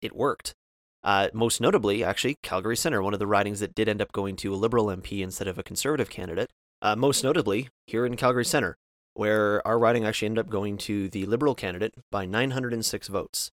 it 0.02 0.14
worked. 0.14 0.54
Uh, 1.02 1.28
most 1.34 1.60
notably, 1.60 2.04
actually, 2.04 2.36
Calgary 2.42 2.76
Centre, 2.76 3.02
one 3.02 3.12
of 3.14 3.20
the 3.20 3.26
ridings 3.26 3.60
that 3.60 3.74
did 3.74 3.88
end 3.88 4.00
up 4.00 4.12
going 4.12 4.36
to 4.36 4.54
a 4.54 4.56
Liberal 4.56 4.86
MP 4.86 5.20
instead 5.20 5.48
of 5.48 5.58
a 5.58 5.62
Conservative 5.62 6.08
candidate. 6.08 6.50
Uh, 6.80 6.96
most 6.96 7.24
notably, 7.24 7.68
here 7.86 8.06
in 8.06 8.16
Calgary 8.16 8.44
Centre, 8.44 8.76
where 9.14 9.66
our 9.66 9.78
riding 9.78 10.04
actually 10.04 10.26
ended 10.26 10.44
up 10.44 10.50
going 10.50 10.76
to 10.78 11.08
the 11.08 11.26
Liberal 11.26 11.54
candidate 11.54 11.94
by 12.10 12.26
906 12.26 13.08
votes. 13.08 13.50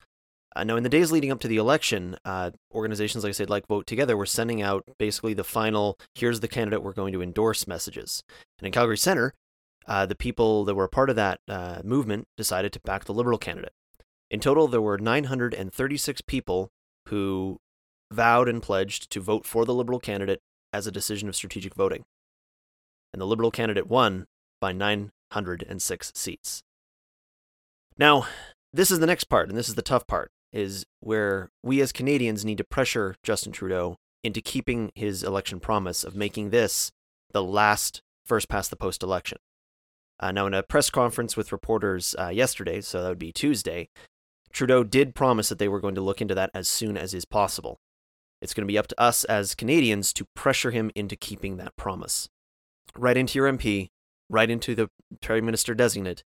Uh, 0.55 0.63
now, 0.63 0.75
in 0.75 0.83
the 0.83 0.89
days 0.89 1.11
leading 1.11 1.31
up 1.31 1.39
to 1.39 1.47
the 1.47 1.57
election, 1.57 2.17
uh, 2.25 2.51
organizations, 2.73 3.23
like 3.23 3.29
I 3.29 3.33
said, 3.33 3.49
like 3.49 3.67
Vote 3.67 3.87
Together, 3.87 4.17
were 4.17 4.25
sending 4.25 4.61
out 4.61 4.83
basically 4.99 5.33
the 5.33 5.45
final, 5.45 5.97
here's 6.15 6.41
the 6.41 6.47
candidate 6.47 6.83
we're 6.83 6.91
going 6.93 7.13
to 7.13 7.21
endorse 7.21 7.67
messages. 7.67 8.21
And 8.59 8.67
in 8.67 8.73
Calgary 8.73 8.97
Centre, 8.97 9.33
uh, 9.87 10.05
the 10.05 10.15
people 10.15 10.65
that 10.65 10.75
were 10.75 10.83
a 10.83 10.89
part 10.89 11.09
of 11.09 11.15
that 11.15 11.39
uh, 11.47 11.81
movement 11.83 12.27
decided 12.35 12.73
to 12.73 12.81
back 12.81 13.05
the 13.05 13.13
Liberal 13.13 13.37
candidate. 13.37 13.73
In 14.29 14.39
total, 14.39 14.67
there 14.67 14.81
were 14.81 14.97
936 14.97 16.21
people 16.21 16.69
who 17.07 17.57
vowed 18.11 18.49
and 18.49 18.61
pledged 18.61 19.09
to 19.11 19.21
vote 19.21 19.45
for 19.45 19.65
the 19.65 19.73
Liberal 19.73 19.99
candidate 19.99 20.41
as 20.73 20.85
a 20.85 20.91
decision 20.91 21.29
of 21.29 21.35
strategic 21.35 21.75
voting. 21.75 22.03
And 23.13 23.21
the 23.21 23.25
Liberal 23.25 23.51
candidate 23.51 23.87
won 23.87 24.25
by 24.59 24.71
906 24.73 26.11
seats. 26.15 26.61
Now, 27.97 28.27
this 28.73 28.91
is 28.91 28.99
the 28.99 29.07
next 29.07 29.25
part, 29.25 29.49
and 29.49 29.57
this 29.57 29.67
is 29.67 29.75
the 29.75 29.81
tough 29.81 30.07
part, 30.07 30.31
is 30.53 30.85
where 30.99 31.49
we 31.63 31.81
as 31.81 31.91
Canadians 31.91 32.45
need 32.45 32.57
to 32.57 32.63
pressure 32.63 33.15
Justin 33.23 33.51
Trudeau 33.51 33.97
into 34.23 34.41
keeping 34.41 34.91
his 34.95 35.23
election 35.23 35.59
promise 35.59 36.03
of 36.03 36.15
making 36.15 36.49
this 36.49 36.91
the 37.33 37.43
last 37.43 38.01
first 38.25 38.49
past 38.49 38.69
the 38.69 38.75
post 38.75 39.03
election. 39.03 39.37
Uh, 40.19 40.31
now, 40.31 40.45
in 40.45 40.53
a 40.53 40.61
press 40.61 40.89
conference 40.89 41.35
with 41.35 41.51
reporters 41.51 42.15
uh, 42.19 42.27
yesterday, 42.27 42.79
so 42.81 43.01
that 43.01 43.09
would 43.09 43.17
be 43.17 43.31
Tuesday, 43.31 43.89
Trudeau 44.53 44.83
did 44.83 45.15
promise 45.15 45.49
that 45.49 45.57
they 45.57 45.67
were 45.67 45.79
going 45.79 45.95
to 45.95 46.01
look 46.01 46.21
into 46.21 46.35
that 46.35 46.51
as 46.53 46.67
soon 46.67 46.97
as 46.97 47.13
is 47.13 47.25
possible. 47.25 47.79
It's 48.41 48.53
going 48.53 48.67
to 48.67 48.71
be 48.71 48.77
up 48.77 48.87
to 48.87 49.01
us 49.01 49.23
as 49.23 49.55
Canadians 49.55 50.13
to 50.13 50.25
pressure 50.35 50.71
him 50.71 50.91
into 50.95 51.15
keeping 51.15 51.57
that 51.57 51.75
promise. 51.75 52.27
Write 52.95 53.17
into 53.17 53.39
your 53.39 53.51
MP, 53.51 53.89
write 54.29 54.49
into 54.49 54.75
the 54.75 54.89
Prime 55.21 55.45
Minister 55.45 55.73
designate, 55.73 56.23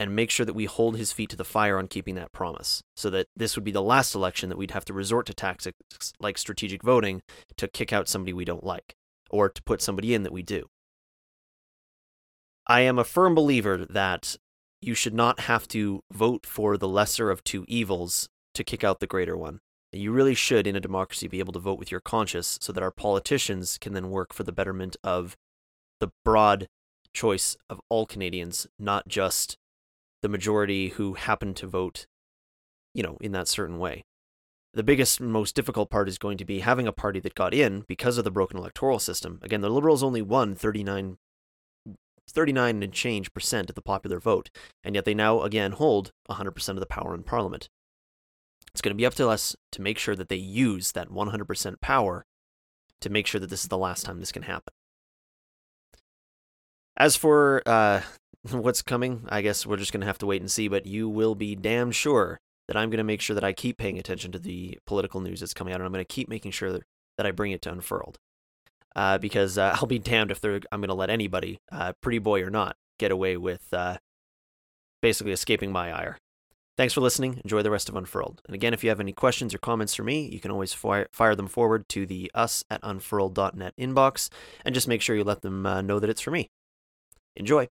and 0.00 0.14
make 0.14 0.30
sure 0.30 0.44
that 0.44 0.54
we 0.54 0.64
hold 0.64 0.96
his 0.96 1.12
feet 1.12 1.30
to 1.30 1.36
the 1.36 1.44
fire 1.44 1.78
on 1.78 1.86
keeping 1.86 2.14
that 2.16 2.32
promise 2.32 2.82
so 2.96 3.10
that 3.10 3.26
this 3.36 3.56
would 3.56 3.64
be 3.64 3.70
the 3.70 3.82
last 3.82 4.14
election 4.14 4.48
that 4.48 4.58
we'd 4.58 4.72
have 4.72 4.84
to 4.84 4.92
resort 4.92 5.26
to 5.26 5.34
tactics 5.34 6.12
like 6.18 6.36
strategic 6.36 6.82
voting 6.82 7.22
to 7.56 7.68
kick 7.68 7.92
out 7.92 8.08
somebody 8.08 8.32
we 8.32 8.44
don't 8.44 8.64
like 8.64 8.94
or 9.30 9.48
to 9.48 9.62
put 9.62 9.80
somebody 9.80 10.14
in 10.14 10.22
that 10.24 10.32
we 10.32 10.42
do. 10.42 10.66
I 12.66 12.80
am 12.80 12.98
a 12.98 13.04
firm 13.04 13.34
believer 13.34 13.86
that 13.88 14.36
you 14.80 14.94
should 14.94 15.14
not 15.14 15.40
have 15.40 15.68
to 15.68 16.00
vote 16.12 16.46
for 16.46 16.76
the 16.76 16.88
lesser 16.88 17.30
of 17.30 17.44
two 17.44 17.64
evils 17.68 18.28
to 18.54 18.64
kick 18.64 18.82
out 18.84 19.00
the 19.00 19.06
greater 19.06 19.36
one. 19.36 19.60
You 19.92 20.12
really 20.12 20.34
should, 20.34 20.66
in 20.66 20.74
a 20.74 20.80
democracy, 20.80 21.28
be 21.28 21.38
able 21.38 21.52
to 21.52 21.58
vote 21.58 21.78
with 21.78 21.90
your 21.90 22.00
conscience 22.00 22.58
so 22.60 22.72
that 22.72 22.82
our 22.82 22.90
politicians 22.90 23.78
can 23.80 23.92
then 23.92 24.10
work 24.10 24.32
for 24.32 24.42
the 24.42 24.52
betterment 24.52 24.96
of 25.04 25.36
the 26.00 26.10
broad 26.24 26.66
choice 27.12 27.56
of 27.70 27.80
all 27.88 28.06
Canadians, 28.06 28.66
not 28.78 29.08
just 29.08 29.56
the 30.24 30.28
majority 30.30 30.88
who 30.88 31.12
happen 31.12 31.52
to 31.52 31.66
vote, 31.66 32.06
you 32.94 33.02
know, 33.02 33.18
in 33.20 33.32
that 33.32 33.46
certain 33.46 33.78
way. 33.78 34.02
The 34.72 34.82
biggest, 34.82 35.20
most 35.20 35.54
difficult 35.54 35.90
part 35.90 36.08
is 36.08 36.16
going 36.16 36.38
to 36.38 36.46
be 36.46 36.60
having 36.60 36.88
a 36.88 36.92
party 36.92 37.20
that 37.20 37.34
got 37.34 37.52
in 37.52 37.84
because 37.86 38.16
of 38.16 38.24
the 38.24 38.30
broken 38.30 38.56
electoral 38.56 38.98
system. 38.98 39.38
Again, 39.42 39.60
the 39.60 39.68
Liberals 39.68 40.02
only 40.02 40.22
won 40.22 40.54
39 40.54 41.18
39 42.30 42.82
and 42.82 42.92
change 42.94 43.34
percent 43.34 43.68
of 43.68 43.74
the 43.76 43.82
popular 43.82 44.18
vote, 44.18 44.48
and 44.82 44.94
yet 44.94 45.04
they 45.04 45.12
now 45.12 45.42
again 45.42 45.72
hold 45.72 46.10
100% 46.30 46.68
of 46.70 46.80
the 46.80 46.86
power 46.86 47.14
in 47.14 47.22
Parliament. 47.22 47.68
It's 48.72 48.80
going 48.80 48.96
to 48.96 48.98
be 48.98 49.04
up 49.04 49.14
to 49.16 49.28
us 49.28 49.54
to 49.72 49.82
make 49.82 49.98
sure 49.98 50.16
that 50.16 50.30
they 50.30 50.36
use 50.36 50.92
that 50.92 51.10
100% 51.10 51.80
power 51.82 52.24
to 53.02 53.10
make 53.10 53.26
sure 53.26 53.42
that 53.42 53.50
this 53.50 53.60
is 53.60 53.68
the 53.68 53.76
last 53.76 54.06
time 54.06 54.20
this 54.20 54.32
can 54.32 54.44
happen. 54.44 54.72
As 56.96 57.14
for 57.14 57.62
uh, 57.66 58.00
what's 58.50 58.82
coming, 58.82 59.26
I 59.28 59.42
guess 59.42 59.66
we're 59.66 59.76
just 59.76 59.92
going 59.92 60.02
to 60.02 60.06
have 60.06 60.18
to 60.18 60.26
wait 60.26 60.40
and 60.40 60.50
see, 60.50 60.68
but 60.68 60.86
you 60.86 61.08
will 61.08 61.34
be 61.34 61.56
damn 61.56 61.90
sure 61.90 62.40
that 62.68 62.76
I'm 62.76 62.90
going 62.90 62.98
to 62.98 63.04
make 63.04 63.20
sure 63.20 63.34
that 63.34 63.44
I 63.44 63.52
keep 63.52 63.78
paying 63.78 63.98
attention 63.98 64.32
to 64.32 64.38
the 64.38 64.78
political 64.86 65.20
news 65.20 65.40
that's 65.40 65.54
coming 65.54 65.72
out, 65.72 65.80
and 65.80 65.86
I'm 65.86 65.92
going 65.92 66.04
to 66.04 66.14
keep 66.14 66.28
making 66.28 66.52
sure 66.52 66.72
that, 66.72 66.82
I 67.18 67.30
bring 67.30 67.52
it 67.52 67.62
to 67.62 67.70
Unfurled 67.70 68.18
uh, 68.96 69.18
because 69.18 69.56
uh, 69.56 69.76
I'll 69.80 69.86
be 69.86 69.98
damned 69.98 70.30
if 70.30 70.44
I'm 70.44 70.80
going 70.80 70.88
to 70.88 70.94
let 70.94 71.10
anybody, 71.10 71.60
uh, 71.70 71.92
pretty 72.00 72.18
boy 72.18 72.42
or 72.42 72.50
not, 72.50 72.76
get 72.98 73.12
away 73.12 73.36
with 73.36 73.72
uh, 73.72 73.98
basically 75.00 75.32
escaping 75.32 75.72
my 75.72 75.92
ire. 75.92 76.18
Thanks 76.76 76.92
for 76.92 77.00
listening. 77.00 77.40
Enjoy 77.44 77.62
the 77.62 77.70
rest 77.70 77.88
of 77.88 77.94
Unfurled. 77.94 78.42
And 78.46 78.54
again, 78.54 78.74
if 78.74 78.82
you 78.82 78.90
have 78.90 78.98
any 78.98 79.12
questions 79.12 79.54
or 79.54 79.58
comments 79.58 79.94
for 79.94 80.02
me, 80.02 80.28
you 80.28 80.40
can 80.40 80.50
always 80.50 80.72
fire, 80.72 81.06
fire 81.12 81.36
them 81.36 81.46
forward 81.46 81.88
to 81.90 82.04
the 82.04 82.32
us 82.34 82.64
at 82.68 82.80
unfurled.net 82.82 83.74
inbox 83.78 84.28
and 84.64 84.74
just 84.74 84.88
make 84.88 85.00
sure 85.00 85.14
you 85.14 85.22
let 85.22 85.42
them 85.42 85.64
uh, 85.66 85.82
know 85.82 86.00
that 86.00 86.10
it's 86.10 86.20
for 86.20 86.32
me. 86.32 86.50
Enjoy. 87.36 87.68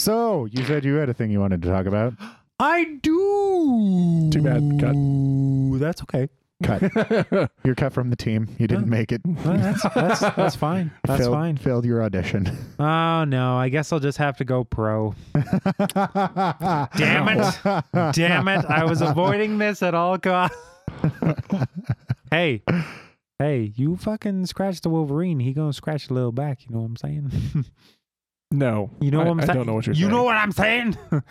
So, 0.00 0.46
you 0.46 0.64
said 0.64 0.84
you 0.84 0.94
had 0.94 1.08
a 1.10 1.14
thing 1.14 1.30
you 1.30 1.40
wanted 1.40 1.60
to 1.62 1.68
talk 1.68 1.84
about. 1.86 2.14
I 2.58 2.84
do. 3.02 4.30
Too 4.32 4.42
bad. 4.42 4.78
Cut. 4.80 5.78
That's 5.78 6.02
okay. 6.02 6.28
Cut. 6.62 7.50
You're 7.64 7.74
cut 7.74 7.92
from 7.92 8.10
the 8.10 8.16
team. 8.16 8.48
You 8.58 8.66
didn't 8.66 8.84
Huh. 8.84 8.90
make 8.90 9.12
it. 9.12 9.20
Well, 9.24 9.56
that's, 9.58 9.82
that's 9.94 10.20
that's 10.20 10.56
fine. 10.68 10.90
That's 11.06 11.22
failed, 11.22 11.34
fine. 11.34 11.56
Failed 11.56 11.84
your 11.86 12.02
audition. 12.02 12.50
Oh 12.78 13.24
no, 13.24 13.56
I 13.56 13.68
guess 13.70 13.92
I'll 13.92 14.00
just 14.00 14.18
have 14.18 14.36
to 14.38 14.44
go 14.44 14.64
pro. 14.64 15.14
Damn 15.34 17.28
it. 17.28 17.54
Damn 18.14 18.48
it! 18.48 18.64
I 18.66 18.84
was 18.84 19.00
avoiding 19.00 19.58
this 19.58 19.82
at 19.82 19.94
all 19.94 20.18
costs. 20.18 20.56
hey, 22.30 22.62
hey, 23.38 23.72
you 23.74 23.96
fucking 23.96 24.44
scratch 24.46 24.80
the 24.82 24.90
Wolverine. 24.90 25.40
He 25.40 25.52
gonna 25.54 25.72
scratch 25.72 26.10
a 26.10 26.14
little 26.14 26.32
back. 26.32 26.66
You 26.66 26.74
know 26.74 26.80
what 26.80 26.86
I'm 26.86 26.96
saying? 26.96 27.32
No. 28.50 28.90
You 29.00 29.10
know 29.10 29.20
I, 29.20 29.24
what 29.24 29.30
I'm 29.32 29.40
I 29.40 29.46
saying? 29.46 29.56
don't 29.58 29.66
know 29.66 29.74
what 29.74 29.86
you're 29.86 29.94
you 29.94 30.00
saying. 30.02 30.10
You 30.10 30.16
know 30.16 30.22
what 30.24 30.36
I'm 30.36 30.52
saying? 30.52 30.96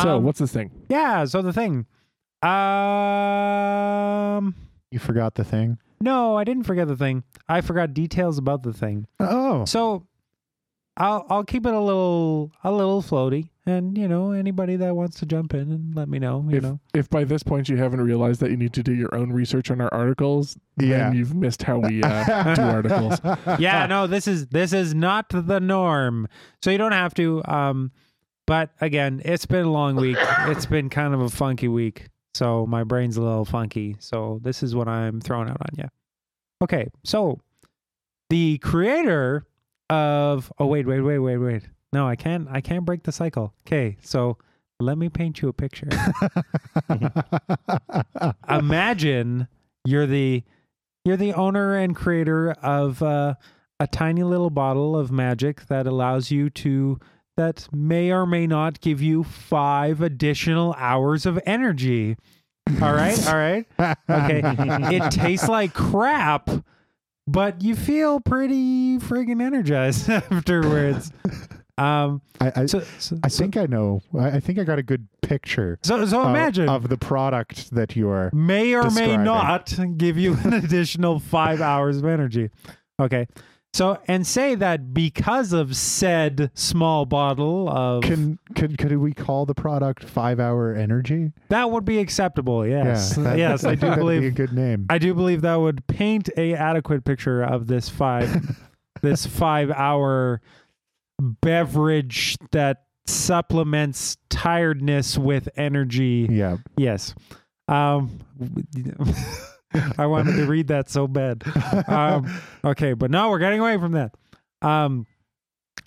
So, 0.00 0.18
Um, 0.18 0.22
what's 0.24 0.38
this 0.38 0.52
thing? 0.52 0.70
Yeah. 0.88 1.24
So 1.24 1.42
the 1.42 1.52
thing. 1.52 1.84
Um. 3.20 4.54
you 4.92 4.98
forgot 5.00 5.34
the 5.34 5.42
thing. 5.44 5.78
No, 6.00 6.36
I 6.36 6.44
didn't 6.44 6.62
forget 6.64 6.86
the 6.88 6.96
thing. 6.96 7.24
I 7.48 7.60
forgot 7.60 7.92
details 7.92 8.38
about 8.38 8.62
the 8.62 8.72
thing. 8.72 9.06
Oh. 9.18 9.64
So 9.64 10.06
I'll 10.96 11.26
I'll 11.28 11.44
keep 11.44 11.66
it 11.66 11.74
a 11.74 11.80
little 11.80 12.52
a 12.64 12.70
little 12.72 13.02
floaty, 13.02 13.49
and 13.66 13.96
you 13.98 14.08
know 14.08 14.32
anybody 14.32 14.76
that 14.76 14.96
wants 14.96 15.18
to 15.20 15.26
jump 15.26 15.52
in 15.54 15.70
and 15.72 15.94
let 15.94 16.08
me 16.08 16.18
know. 16.18 16.44
You 16.48 16.56
If, 16.56 16.62
know, 16.62 16.80
if 16.94 17.10
by 17.10 17.24
this 17.24 17.42
point 17.42 17.68
you 17.68 17.76
haven't 17.76 18.00
realized 18.00 18.40
that 18.40 18.50
you 18.50 18.56
need 18.56 18.72
to 18.74 18.82
do 18.82 18.92
your 18.94 19.14
own 19.14 19.32
research 19.32 19.70
on 19.70 19.80
our 19.80 19.92
articles, 19.92 20.56
Yeah. 20.78 20.98
then 21.10 21.14
you've 21.16 21.34
missed 21.34 21.62
how 21.62 21.78
we 21.78 22.02
uh, 22.02 22.54
do 22.54 22.62
articles. 22.78 23.20
yeah, 23.58 23.86
no, 23.86 24.06
this 24.06 24.26
is 24.26 24.46
this 24.48 24.72
is 24.72 24.94
not 24.94 25.26
the 25.30 25.60
norm. 25.60 26.26
So 26.62 26.70
you 26.70 26.78
don't 26.78 26.92
have 26.92 27.14
to. 27.14 27.42
Um, 27.46 27.92
but 28.46 28.70
again, 28.80 29.22
it's 29.24 29.46
been 29.46 29.64
a 29.66 29.70
long 29.70 29.96
week. 29.96 30.16
It's 30.20 30.66
been 30.66 30.88
kind 30.90 31.14
of 31.14 31.20
a 31.20 31.28
funky 31.28 31.68
week. 31.68 32.08
So 32.34 32.64
my 32.66 32.84
brain's 32.84 33.16
a 33.16 33.22
little 33.22 33.44
funky. 33.44 33.96
So 34.00 34.40
this 34.42 34.62
is 34.62 34.74
what 34.74 34.88
I'm 34.88 35.20
throwing 35.20 35.48
out 35.48 35.58
on 35.60 35.68
you. 35.78 35.88
Okay, 36.62 36.88
so 37.04 37.40
the 38.30 38.58
creator 38.58 39.46
of 39.88 40.52
oh 40.58 40.66
wait 40.66 40.86
wait 40.86 41.00
wait 41.00 41.18
wait 41.18 41.36
wait 41.38 41.62
no 41.92 42.06
I 42.06 42.16
can't 42.16 42.48
I 42.50 42.60
can't 42.60 42.84
break 42.84 43.02
the 43.02 43.12
cycle. 43.12 43.54
Okay, 43.66 43.96
so 44.02 44.38
let 44.80 44.96
me 44.98 45.08
paint 45.08 45.42
you 45.42 45.48
a 45.48 45.52
picture. 45.52 45.88
Imagine 48.48 49.48
you're 49.84 50.06
the 50.06 50.42
you're 51.04 51.16
the 51.16 51.32
owner 51.32 51.76
and 51.76 51.94
creator 51.96 52.52
of 52.52 53.02
uh, 53.02 53.34
a 53.78 53.86
tiny 53.86 54.22
little 54.22 54.50
bottle 54.50 54.96
of 54.96 55.10
magic 55.10 55.66
that 55.66 55.86
allows 55.86 56.30
you 56.30 56.50
to 56.50 56.98
that 57.36 57.68
may 57.72 58.10
or 58.10 58.26
may 58.26 58.46
not 58.46 58.80
give 58.80 59.00
you 59.00 59.24
five 59.24 60.02
additional 60.02 60.74
hours 60.76 61.24
of 61.24 61.38
energy. 61.46 62.16
All 62.82 62.92
right, 62.92 63.28
all 63.28 63.36
right. 63.36 63.66
Okay. 64.08 64.42
It 64.94 65.10
tastes 65.10 65.48
like 65.48 65.72
crap, 65.72 66.50
but 67.26 67.62
you 67.62 67.74
feel 67.74 68.20
pretty 68.20 68.98
friggin' 68.98 69.42
energized 69.42 70.08
afterwards. 70.10 71.10
Um, 71.80 72.20
I, 72.40 72.52
I, 72.56 72.66
so, 72.66 72.80
so, 72.98 73.18
I 73.24 73.28
think 73.28 73.56
I 73.56 73.66
know. 73.66 74.02
I, 74.18 74.32
I 74.32 74.40
think 74.40 74.58
I 74.58 74.64
got 74.64 74.78
a 74.78 74.82
good 74.82 75.08
picture 75.22 75.78
so, 75.82 76.04
so 76.04 76.22
of- 76.22 76.28
imagine 76.28 76.68
of, 76.68 76.88
the 76.88 76.98
product 76.98 77.74
that 77.74 77.96
you 77.96 78.08
are. 78.08 78.30
may 78.34 78.74
or 78.74 78.90
may 78.90 79.16
not 79.16 79.72
give 79.96 80.18
you 80.18 80.34
an 80.44 80.52
additional 80.64 81.18
five 81.20 81.60
hours 81.60 81.96
of 81.98 82.04
energy. 82.04 82.50
Okay. 83.00 83.26
So, 83.72 83.98
and 84.08 84.26
say 84.26 84.56
that 84.56 84.92
because 84.92 85.52
of 85.52 85.76
said 85.76 86.50
small 86.54 87.06
bottle 87.06 87.68
of 87.68 88.02
Can 88.02 88.38
could 88.56 88.76
could 88.78 88.96
we 88.98 89.12
call 89.12 89.46
the 89.46 89.54
product 89.54 90.02
Five 90.02 90.40
Hour 90.40 90.74
Energy? 90.74 91.32
that 91.50 91.70
would 91.70 91.84
be 91.84 91.98
acceptable. 92.00 92.66
Yes. 92.66 93.14
that- 93.14 93.38
yes, 93.38 93.64
I 93.64 93.76
do 93.76 93.86
that'd 93.86 94.04
be 94.04 94.26
a 94.26 94.30
good 94.32 94.52
name. 94.52 94.86
I 94.90 94.98
do 94.98 95.14
believe 95.14 95.42
that 95.42 95.54
would 95.54 95.86
paint 95.86 96.28
a 96.36 96.54
adequate 96.54 97.04
picture 97.04 97.42
of 97.42 97.68
this 97.68 97.88
five 97.88 98.60
this 99.02 99.24
five 99.24 99.70
hour 99.70 100.40
beverage 101.20 102.36
that 102.52 102.84
supplements 103.06 104.16
tiredness 104.28 105.18
with 105.18 105.48
energy. 105.56 106.28
yeah. 106.30 106.56
Yes. 106.76 107.14
Um 107.68 108.20
I 109.98 110.06
wanted 110.06 110.36
to 110.36 110.46
read 110.46 110.68
that 110.68 110.88
so 110.90 111.06
bad. 111.06 111.42
Um 111.86 112.30
okay, 112.64 112.92
but 112.92 113.10
no, 113.10 113.30
we're 113.30 113.38
getting 113.38 113.60
away 113.60 113.78
from 113.78 113.92
that. 113.92 114.14
Um 114.62 115.06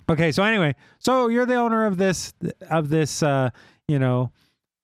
okay, 0.08 0.32
so 0.32 0.42
anyway, 0.42 0.74
so 0.98 1.28
you're 1.28 1.46
the 1.46 1.56
owner 1.56 1.86
of 1.86 1.96
this 1.96 2.34
of 2.70 2.88
this 2.88 3.22
uh, 3.22 3.50
you 3.88 3.98
know, 3.98 4.32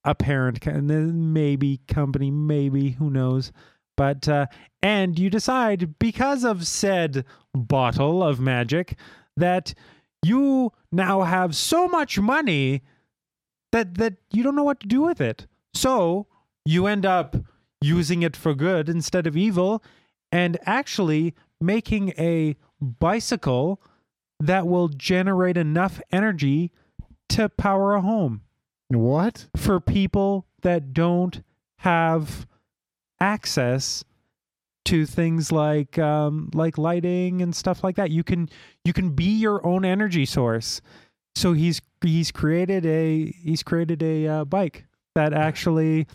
apparent 0.05 0.65
maybe 0.67 1.81
company, 1.89 2.31
maybe 2.31 2.91
who 2.91 3.11
knows. 3.11 3.53
But 3.97 4.29
uh 4.29 4.47
and 4.83 5.19
you 5.19 5.31
decide 5.31 5.99
because 5.99 6.45
of 6.45 6.67
said 6.67 7.25
bottle 7.55 8.23
of 8.23 8.41
magic 8.41 8.97
that 9.37 9.75
you 10.23 10.73
now 10.93 11.23
have 11.23 11.55
so 11.55 11.89
much 11.89 12.19
money 12.19 12.83
that 13.73 13.97
that 13.97 14.15
you 14.31 14.43
don't 14.43 14.57
know 14.57 14.65
what 14.65 14.81
to 14.81 14.87
do 14.87 15.03
with 15.03 15.21
it. 15.21 15.47
So 15.75 16.27
you 16.65 16.87
end 16.87 17.07
up 17.07 17.37
using 17.81 18.23
it 18.23 18.37
for 18.37 18.55
good 18.55 18.89
instead 18.89 19.27
of 19.27 19.37
evil 19.37 19.83
and 20.31 20.59
actually 20.67 21.35
making 21.61 22.11
a 22.19 22.57
bicycle 22.81 23.81
that 24.39 24.67
will 24.67 24.89
generate 24.89 25.57
enough 25.57 26.01
energy 26.11 26.73
to 27.29 27.49
power 27.49 27.95
a 27.95 28.01
home. 28.01 28.43
What? 28.89 29.47
for 29.57 29.79
people 29.81 30.47
that 30.63 30.93
don't 30.93 31.43
have 31.79 32.47
access 33.21 34.05
to 34.87 35.07
things 35.07 35.53
like 35.53 35.99
um, 35.99 36.51
like 36.55 36.79
lighting 36.79 37.43
and 37.43 37.55
stuff 37.55 37.85
like 37.85 37.97
that. 37.97 38.11
You 38.11 38.25
can 38.25 38.49
you 38.85 38.93
can 38.93 39.11
be 39.11 39.25
your 39.25 39.65
own 39.67 39.85
energy 39.85 40.27
source. 40.27 40.81
So 41.35 41.53
he's 41.53 41.81
he's 42.03 42.31
created 42.31 42.87
a 42.87 43.33
he's 43.43 43.63
created 43.63 44.03
a 44.03 44.27
uh, 44.27 44.45
bike 44.45 44.87
that 45.15 45.33
actually 45.33 46.07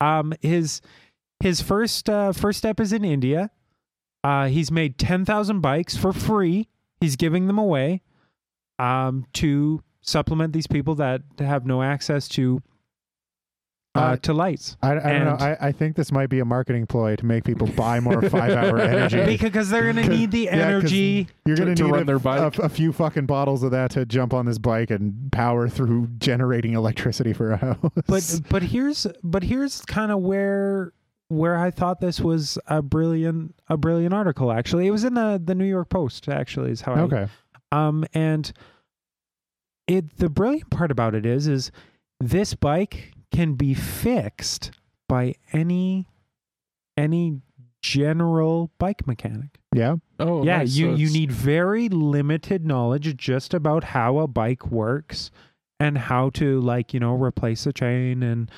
um, 0.00 0.32
his 0.40 0.80
his 1.40 1.60
first 1.60 2.08
uh, 2.08 2.32
first 2.32 2.58
step 2.58 2.80
is 2.80 2.92
in 2.92 3.04
India. 3.04 3.50
Uh, 4.24 4.46
he's 4.46 4.70
made 4.70 4.98
ten 4.98 5.24
thousand 5.24 5.60
bikes 5.60 5.96
for 5.96 6.12
free. 6.12 6.68
He's 7.00 7.16
giving 7.16 7.48
them 7.48 7.58
away 7.58 8.02
um, 8.78 9.26
to 9.34 9.82
supplement 10.02 10.52
these 10.52 10.66
people 10.66 10.94
that 10.96 11.22
have 11.38 11.66
no 11.66 11.82
access 11.82 12.28
to 12.28 12.62
uh, 13.94 13.98
Uh, 13.98 14.16
to 14.16 14.32
lights. 14.32 14.76
I, 14.82 14.92
I 14.92 14.94
don't 14.94 15.24
know. 15.24 15.36
I, 15.38 15.68
I 15.68 15.72
think 15.72 15.96
this 15.96 16.10
might 16.10 16.28
be 16.30 16.38
a 16.40 16.44
marketing 16.44 16.86
ploy 16.86 17.14
to 17.16 17.26
make 17.26 17.44
people 17.44 17.66
buy 17.66 18.00
more 18.00 18.22
five 18.22 18.52
hour 18.52 18.78
energy. 18.80 19.36
because 19.36 19.68
they're 19.68 19.92
going 19.92 19.96
to 20.04 20.08
need 20.08 20.30
the 20.30 20.44
Yeah, 20.44 20.52
'cause 20.52 20.60
energy. 20.84 21.28
You're 21.44 21.56
to- 21.56 21.64
going 21.64 21.74
to 21.76 21.82
need 21.84 21.90
run 21.90 22.02
a, 22.02 22.04
their 22.06 22.18
bike. 22.18 22.58
A, 22.58 22.62
a 22.62 22.68
few 22.70 22.92
fucking 22.92 23.26
bottles 23.26 23.62
of 23.62 23.70
that 23.72 23.90
to 23.92 24.06
jump 24.06 24.32
on 24.32 24.46
this 24.46 24.56
bike 24.58 24.90
and 24.90 25.30
power 25.30 25.68
through 25.68 26.06
generating 26.18 26.72
electricity 26.72 27.32
for 27.34 27.52
a 27.52 27.56
house. 27.58 27.76
But 28.06 28.40
but 28.48 28.62
here's 28.62 29.06
but 29.22 29.42
here's 29.42 29.82
kind 29.82 30.10
of 30.10 30.20
where 30.20 30.92
where 31.28 31.56
I 31.56 31.70
thought 31.70 32.00
this 32.00 32.20
was 32.20 32.58
a 32.68 32.80
brilliant 32.82 33.54
a 33.68 33.76
brilliant 33.76 34.14
article. 34.14 34.52
Actually, 34.52 34.86
it 34.86 34.90
was 34.90 35.04
in 35.04 35.14
the 35.14 35.40
the 35.44 35.54
New 35.54 35.64
York 35.66 35.90
Post. 35.90 36.28
Actually, 36.28 36.70
is 36.70 36.80
how 36.80 36.94
I 36.94 37.00
okay, 37.00 37.26
Um, 37.72 38.04
and 38.14 38.50
it 39.86 40.16
the 40.16 40.28
brilliant 40.30 40.70
part 40.70 40.90
about 40.90 41.14
it 41.14 41.26
is 41.26 41.46
is 41.46 41.70
this 42.20 42.54
bike 42.54 43.12
can 43.32 43.54
be 43.54 43.74
fixed 43.74 44.70
by 45.08 45.34
any 45.52 46.06
any 46.96 47.40
general 47.82 48.70
bike 48.78 49.06
mechanic. 49.06 49.58
yeah, 49.74 49.96
Oh, 50.20 50.44
yeah, 50.44 50.58
nice. 50.58 50.74
you 50.76 50.92
So 50.92 50.96
you 50.96 51.10
need 51.10 51.32
very 51.32 51.88
limited 51.88 52.64
knowledge 52.64 53.16
just 53.16 53.54
about 53.54 53.82
how 53.82 54.18
a 54.18 54.28
bike 54.28 54.66
works 54.70 55.30
and 55.80 55.98
how 55.98 56.30
to 56.30 56.60
like, 56.60 56.94
you 56.94 57.00
know, 57.00 57.14
replace 57.14 57.66
a 57.66 57.72
chain 57.72 58.22
and 58.22 58.50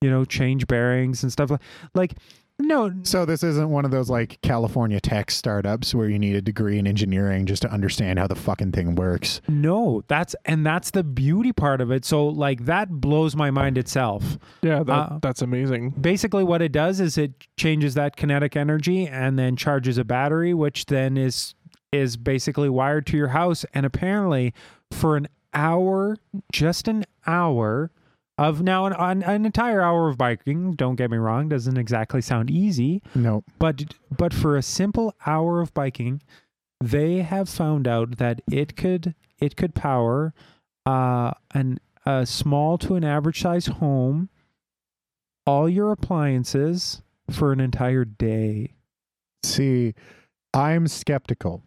you 0.00 0.08
know, 0.08 0.24
change 0.24 0.66
bearings 0.66 1.22
and 1.22 1.30
stuff 1.30 1.50
like 1.50 1.60
like 1.94 2.14
no, 2.60 2.92
So 3.02 3.24
this 3.24 3.42
isn't 3.42 3.68
one 3.70 3.84
of 3.84 3.90
those 3.90 4.08
like 4.10 4.40
California 4.42 5.00
tech 5.00 5.30
startups 5.30 5.94
where 5.94 6.08
you 6.08 6.18
need 6.18 6.36
a 6.36 6.42
degree 6.42 6.78
in 6.78 6.86
engineering 6.86 7.46
just 7.46 7.62
to 7.62 7.70
understand 7.72 8.18
how 8.18 8.26
the 8.26 8.34
fucking 8.34 8.72
thing 8.72 8.94
works. 8.94 9.40
no, 9.48 10.02
that's 10.08 10.34
and 10.44 10.64
that's 10.64 10.90
the 10.92 11.02
beauty 11.04 11.52
part 11.52 11.80
of 11.80 11.90
it. 11.90 12.04
So 12.04 12.26
like 12.28 12.64
that 12.66 12.90
blows 12.90 13.34
my 13.36 13.50
mind 13.50 13.78
itself. 13.78 14.38
Yeah, 14.62 14.82
that, 14.82 14.92
uh, 14.92 15.18
that's 15.20 15.42
amazing. 15.42 15.90
basically 16.00 16.44
what 16.44 16.62
it 16.62 16.72
does 16.72 17.00
is 17.00 17.18
it 17.18 17.32
changes 17.56 17.94
that 17.94 18.16
kinetic 18.16 18.56
energy 18.56 19.06
and 19.06 19.38
then 19.38 19.56
charges 19.56 19.98
a 19.98 20.04
battery 20.04 20.54
which 20.54 20.86
then 20.86 21.16
is 21.16 21.54
is 21.92 22.16
basically 22.16 22.68
wired 22.68 23.06
to 23.06 23.16
your 23.16 23.28
house 23.28 23.64
and 23.74 23.84
apparently 23.84 24.54
for 24.92 25.16
an 25.16 25.26
hour 25.54 26.16
just 26.52 26.86
an 26.86 27.04
hour 27.26 27.90
of 28.40 28.62
now 28.62 28.86
an, 28.86 28.94
an, 28.94 29.22
an 29.22 29.44
entire 29.44 29.82
hour 29.82 30.08
of 30.08 30.16
biking 30.16 30.72
don't 30.72 30.96
get 30.96 31.10
me 31.10 31.18
wrong 31.18 31.48
doesn't 31.48 31.76
exactly 31.76 32.22
sound 32.22 32.50
easy. 32.50 33.02
No, 33.14 33.44
but 33.58 33.94
but 34.16 34.32
for 34.32 34.56
a 34.56 34.62
simple 34.62 35.14
hour 35.26 35.60
of 35.60 35.74
biking 35.74 36.22
they 36.82 37.18
have 37.18 37.48
found 37.48 37.86
out 37.86 38.16
that 38.16 38.40
it 38.50 38.76
could 38.76 39.14
it 39.38 39.56
could 39.56 39.74
power 39.74 40.32
uh 40.86 41.32
an 41.52 41.78
a 42.06 42.24
small 42.24 42.78
to 42.78 42.94
an 42.94 43.04
average 43.04 43.42
size 43.42 43.66
home 43.66 44.30
all 45.46 45.68
your 45.68 45.92
appliances 45.92 47.02
for 47.30 47.52
an 47.52 47.60
entire 47.60 48.04
day. 48.04 48.72
See, 49.42 49.94
I'm 50.54 50.86
skeptical. 50.86 51.62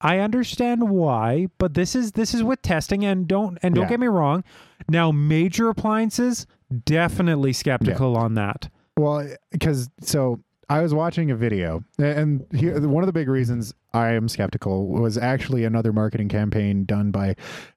I 0.00 0.18
understand 0.18 0.90
why, 0.90 1.48
but 1.58 1.74
this 1.74 1.94
is 1.94 2.12
this 2.12 2.34
is 2.34 2.42
with 2.42 2.60
testing 2.62 3.04
and 3.04 3.26
don't 3.26 3.58
and 3.62 3.74
don't 3.74 3.84
Yeah. 3.84 3.90
get 3.90 4.00
me 4.00 4.08
wrong. 4.08 4.44
Now 4.88 5.10
major 5.10 5.68
appliances 5.68 6.46
definitely 6.84 7.52
skeptical 7.52 8.16
on 8.16 8.34
that. 8.34 8.68
Well, 8.98 9.26
because 9.52 9.88
so 10.00 10.40
I 10.68 10.80
was 10.82 10.92
watching 10.92 11.30
a 11.30 11.36
video, 11.36 11.84
and 11.98 12.44
here 12.52 12.80
one 12.88 13.02
of 13.02 13.06
the 13.06 13.12
big 13.12 13.28
reasons 13.28 13.72
I 13.94 14.10
am 14.12 14.28
skeptical 14.28 14.88
was 14.88 15.16
actually 15.16 15.64
another 15.64 15.92
marketing 15.92 16.28
campaign 16.28 16.84
done 16.84 17.10
by 17.10 17.28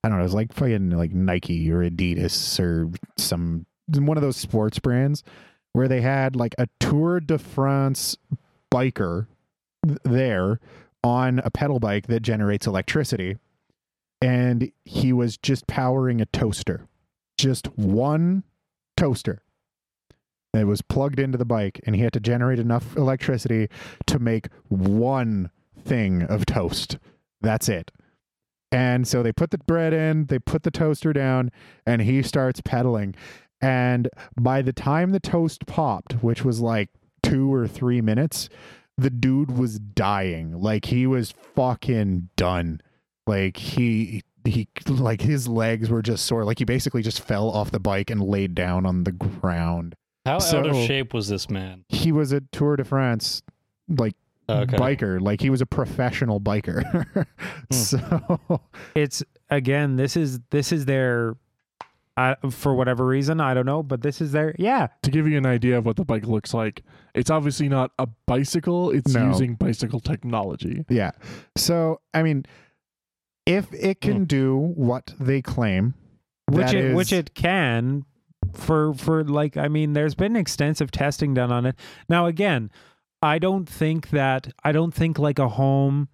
I 0.03 0.09
don't 0.09 0.13
know, 0.13 0.19
it 0.19 0.23
was 0.23 0.33
like 0.33 0.51
fucking 0.53 0.89
like 0.91 1.13
Nike 1.13 1.71
or 1.71 1.87
Adidas 1.89 2.59
or 2.59 2.89
some 3.17 3.65
one 3.95 4.17
of 4.17 4.23
those 4.23 4.37
sports 4.37 4.77
brands 4.79 5.23
where 5.73 5.87
they 5.87 6.01
had 6.01 6.35
like 6.35 6.55
a 6.57 6.67
Tour 6.79 7.19
de 7.19 7.37
France 7.37 8.17
biker 8.73 9.27
there 10.03 10.59
on 11.03 11.39
a 11.39 11.51
pedal 11.51 11.79
bike 11.79 12.07
that 12.07 12.21
generates 12.21 12.67
electricity, 12.67 13.37
and 14.21 14.71
he 14.85 15.13
was 15.13 15.37
just 15.37 15.67
powering 15.67 16.21
a 16.21 16.25
toaster, 16.25 16.87
just 17.37 17.67
one 17.77 18.43
toaster. 18.97 19.41
It 20.53 20.65
was 20.65 20.81
plugged 20.81 21.19
into 21.19 21.37
the 21.37 21.45
bike, 21.45 21.79
and 21.85 21.95
he 21.95 22.01
had 22.01 22.13
to 22.13 22.19
generate 22.19 22.59
enough 22.59 22.97
electricity 22.97 23.69
to 24.07 24.19
make 24.19 24.47
one 24.67 25.51
thing 25.83 26.23
of 26.23 26.45
toast. 26.45 26.97
That's 27.39 27.69
it. 27.69 27.91
And 28.71 29.07
so 29.07 29.23
they 29.23 29.31
put 29.31 29.51
the 29.51 29.57
bread 29.57 29.93
in, 29.93 30.25
they 30.25 30.39
put 30.39 30.63
the 30.63 30.71
toaster 30.71 31.13
down, 31.13 31.51
and 31.85 32.01
he 32.01 32.21
starts 32.21 32.61
pedaling. 32.61 33.15
And 33.61 34.09
by 34.39 34.61
the 34.61 34.73
time 34.73 35.11
the 35.11 35.19
toast 35.19 35.65
popped, 35.65 36.23
which 36.23 36.43
was 36.43 36.59
like 36.59 36.89
two 37.23 37.53
or 37.53 37.67
three 37.67 38.01
minutes, 38.01 38.49
the 38.99 39.09
dude 39.09 39.57
was 39.57 39.79
dying. 39.79 40.59
Like 40.61 40.85
he 40.85 41.07
was 41.07 41.31
fucking 41.55 42.29
done. 42.35 42.81
Like 43.27 43.57
he 43.57 44.23
he 44.45 44.67
like 44.87 45.21
his 45.21 45.47
legs 45.47 45.89
were 45.89 46.01
just 46.01 46.25
sore. 46.25 46.43
Like 46.45 46.59
he 46.59 46.65
basically 46.65 47.01
just 47.01 47.21
fell 47.21 47.49
off 47.49 47.71
the 47.71 47.79
bike 47.79 48.09
and 48.09 48.21
laid 48.21 48.55
down 48.55 48.85
on 48.85 49.03
the 49.03 49.11
ground. 49.11 49.95
How 50.25 50.35
out 50.35 50.67
of 50.67 50.75
shape 50.75 51.13
was 51.13 51.27
this 51.27 51.49
man? 51.49 51.85
He 51.87 52.11
was 52.11 52.31
a 52.31 52.41
Tour 52.41 52.75
de 52.75 52.83
France 52.83 53.41
like 53.87 54.15
Okay. 54.49 54.77
biker. 54.77 55.21
Like 55.21 55.41
he 55.41 55.49
was 55.51 55.61
a 55.61 55.65
professional 55.65 56.41
biker. 56.41 56.83
Hmm. 57.71 57.75
so 57.75 58.61
It's 58.95 59.23
again, 59.49 59.95
this 59.95 60.17
is 60.17 60.39
this 60.49 60.71
is 60.71 60.85
their 60.85 61.35
uh, 62.19 62.49
for 62.49 62.73
whatever 62.75 63.05
reason, 63.05 63.39
I 63.39 63.53
don't 63.53 63.65
know, 63.65 63.81
but 63.83 64.01
this 64.01 64.19
is 64.21 64.31
their 64.31 64.55
yeah. 64.59 64.87
To 65.03 65.11
give 65.11 65.27
you 65.27 65.37
an 65.37 65.45
idea 65.45 65.77
of 65.77 65.85
what 65.85 65.95
the 65.95 66.03
bike 66.05 66.25
looks 66.25 66.53
like, 66.53 66.83
it's 67.15 67.29
obviously 67.29 67.69
not 67.69 67.91
a 67.99 68.07
bicycle. 68.27 68.91
It's 68.91 69.13
No. 69.13 69.27
using 69.27 69.55
bicycle 69.55 69.99
technology. 69.99 70.85
yeah. 70.89 71.11
So 71.55 72.01
I 72.13 72.23
mean, 72.23 72.45
if 73.45 73.71
it 73.73 74.01
can 74.01 74.25
do 74.25 74.57
what 74.57 75.13
they 75.19 75.41
claim, 75.41 75.93
which 76.51 76.73
it 76.73 76.85
is- 76.85 76.95
which 76.95 77.13
it 77.13 77.33
can 77.35 78.05
for 78.53 78.93
for 78.95 79.23
like 79.23 79.57
I 79.57 79.67
mean 79.67 79.93
there's 79.93 80.15
been 80.15 80.35
extensive 80.35 80.89
testing 80.91 81.33
done 81.35 81.51
on 81.51 81.65
it. 81.65 81.75
Now 82.09 82.25
again, 82.25 82.71
I 83.21 83.37
don't 83.39 83.67
think 83.69 84.09
that 84.09 84.51
I 84.63 84.71
don't 84.71 84.93
think 84.93 85.19
like 85.19 85.39
a 85.39 85.49
home 85.49 86.07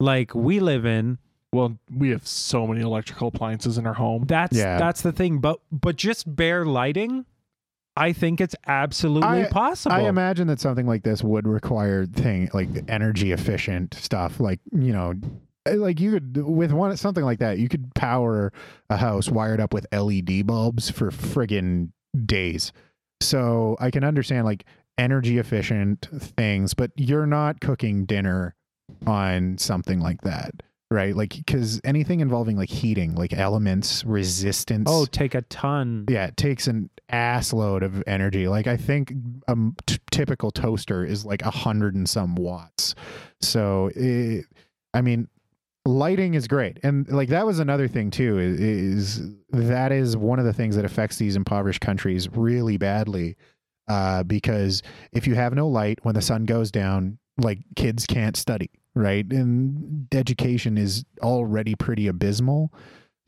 like 0.00 0.34
we 0.34 0.60
live 0.60 0.84
in 0.84 1.18
Well, 1.52 1.76
we 1.94 2.10
have 2.10 2.26
so 2.26 2.66
many 2.66 2.80
electrical 2.80 3.28
appliances 3.28 3.76
in 3.78 3.86
our 3.86 3.94
home. 3.94 4.24
that's 4.26 4.56
Yeah. 4.56 4.78
that's 4.78 5.02
the 5.02 5.12
thing 5.12 5.38
but 5.38 5.60
but 5.70 5.96
just 5.96 6.34
bare 6.34 6.64
lighting 6.64 7.26
I 7.94 8.14
think 8.14 8.40
it's 8.40 8.54
absolutely 8.66 9.42
I- 9.44 9.48
possible. 9.50 9.94
I 9.94 10.02
imagine 10.08 10.46
that 10.46 10.60
something 10.60 10.86
like 10.86 11.02
this 11.02 11.22
would 11.22 11.46
require 11.46 12.06
thing 12.06 12.48
like 12.54 12.68
energy 12.88 13.32
efficient 13.32 13.92
stuff. 13.92 14.40
Like 14.40 14.60
you 14.72 14.94
know, 14.94 15.12
eh, 15.66 15.74
like 15.74 16.00
you 16.00 16.12
could 16.12 16.38
with 16.38 16.72
one 16.72 16.96
something 16.96 17.22
like 17.24 17.38
that, 17.40 17.58
you 17.58 17.68
could 17.68 17.94
power 17.94 18.50
a 18.88 18.96
house 18.96 19.28
wired 19.28 19.60
up 19.60 19.74
with 19.74 19.86
LED 19.92 20.46
bulbs 20.46 20.88
for 20.90 21.10
friggin' 21.10 21.90
days. 22.24 22.72
So 23.20 23.76
I 23.78 23.90
can 23.90 24.04
understand 24.04 24.46
like 24.46 24.64
energy 24.96 25.36
efficient 25.36 26.08
things, 26.18 26.72
but 26.72 26.92
you're 26.96 27.26
not 27.26 27.60
cooking 27.60 28.06
dinner 28.06 28.54
on 29.06 29.58
something 29.58 30.00
like 30.00 30.22
that. 30.22 30.62
Right, 30.92 31.16
like 31.16 31.34
because 31.34 31.80
anything 31.84 32.20
involving 32.20 32.58
like 32.58 32.68
heating, 32.68 33.14
like 33.14 33.32
elements, 33.32 34.04
resistance. 34.04 34.88
oh, 34.90 35.06
take 35.06 35.34
a 35.34 35.40
ton. 35.42 36.04
Yeah, 36.10 36.26
it 36.26 36.36
takes 36.36 36.66
an 36.66 36.90
ass 37.08 37.54
load 37.54 37.82
of 37.82 38.04
energy. 38.06 38.46
Like 38.46 38.66
I 38.66 38.76
think 38.76 39.10
a 39.48 39.52
m- 39.52 39.74
t- 39.86 39.98
typical 40.10 40.50
toaster 40.50 41.02
is 41.02 41.24
like 41.24 41.40
a 41.40 41.50
hundred 41.50 41.94
and 41.94 42.06
some 42.06 42.34
watts. 42.34 42.94
So 43.40 43.90
it, 43.96 44.44
I 44.92 45.00
mean, 45.00 45.28
lighting 45.86 46.34
is 46.34 46.46
great, 46.46 46.78
and 46.82 47.08
like 47.08 47.30
that 47.30 47.46
was 47.46 47.58
another 47.58 47.88
thing 47.88 48.10
too. 48.10 48.38
Is, 48.38 48.60
is 48.60 49.34
that 49.50 49.92
is 49.92 50.14
one 50.14 50.38
of 50.38 50.44
the 50.44 50.52
things 50.52 50.76
that 50.76 50.84
affects 50.84 51.16
these 51.16 51.36
impoverished 51.36 51.80
countries 51.80 52.28
really 52.28 52.76
badly, 52.76 53.36
uh, 53.88 54.24
because 54.24 54.82
if 55.12 55.26
you 55.26 55.36
have 55.36 55.54
no 55.54 55.68
light 55.68 56.00
when 56.02 56.14
the 56.14 56.22
sun 56.22 56.44
goes 56.44 56.70
down, 56.70 57.18
like 57.38 57.58
kids 57.76 58.06
can't 58.06 58.36
study, 58.36 58.70
right? 58.94 59.24
And 59.30 60.06
education 60.12 60.76
is 60.76 61.04
already 61.22 61.74
pretty 61.74 62.08
abysmal. 62.08 62.72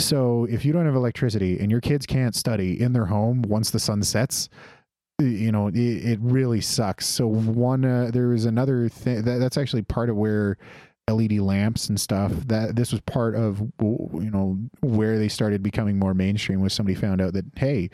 So 0.01 0.47
if 0.51 0.65
you 0.65 0.73
don't 0.73 0.87
have 0.87 0.97
electricity 0.97 1.59
and 1.61 1.71
your 1.71 1.81
kids 1.81 2.05
can't 2.07 2.35
study 2.35 2.81
in 2.81 2.93
their 2.93 3.07
home 3.07 3.43
once 3.43 3.71
the 3.71 3.79
sun 3.79 4.03
sets, 4.03 4.49
you 5.21 5.53
know 5.53 5.69
it, 5.69 5.77
it 5.77 6.19
really 6.21 6.61
sucks. 6.61 7.07
So 7.07 7.29
one 7.29 7.85
uh, 7.85 8.11
another 8.15 8.89
thing 8.89 9.23
that, 9.23 9.39
that's 9.39 9.57
actually 9.57 9.83
part 9.83 10.11
of 10.11 10.17
where 10.17 10.59
LED 11.09 11.33
lamps 11.33 11.89
and 11.89 12.01
stuff 12.01 12.33
that 12.47 12.77
this 12.77 12.91
was 12.91 13.01
part 13.03 13.35
of 13.35 13.61
you 13.81 14.31
know 14.33 14.59
where 14.81 15.19
they 15.19 15.29
started 15.29 15.63
becoming 15.63 15.99
more 15.99 16.15
mainstream 16.15 16.61
was 16.61 16.73
somebody 16.73 16.95
found 16.95 17.21
out 17.21 17.35
that 17.35 17.45
hey 17.57 17.91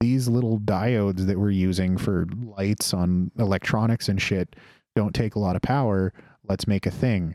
these 0.00 0.28
little 0.28 0.58
diodes 0.60 1.26
that 1.26 1.38
we're 1.38 1.50
using 1.50 1.96
for 1.96 2.26
lights 2.56 2.92
on 2.92 3.30
electronics 3.38 4.08
and 4.08 4.20
shit 4.20 4.56
don't 4.96 5.14
take 5.14 5.34
a 5.34 5.38
lot 5.38 5.56
of 5.56 5.62
power 5.62 6.12
let's 6.48 6.66
make 6.66 6.86
a 6.86 6.90
thing 6.90 7.34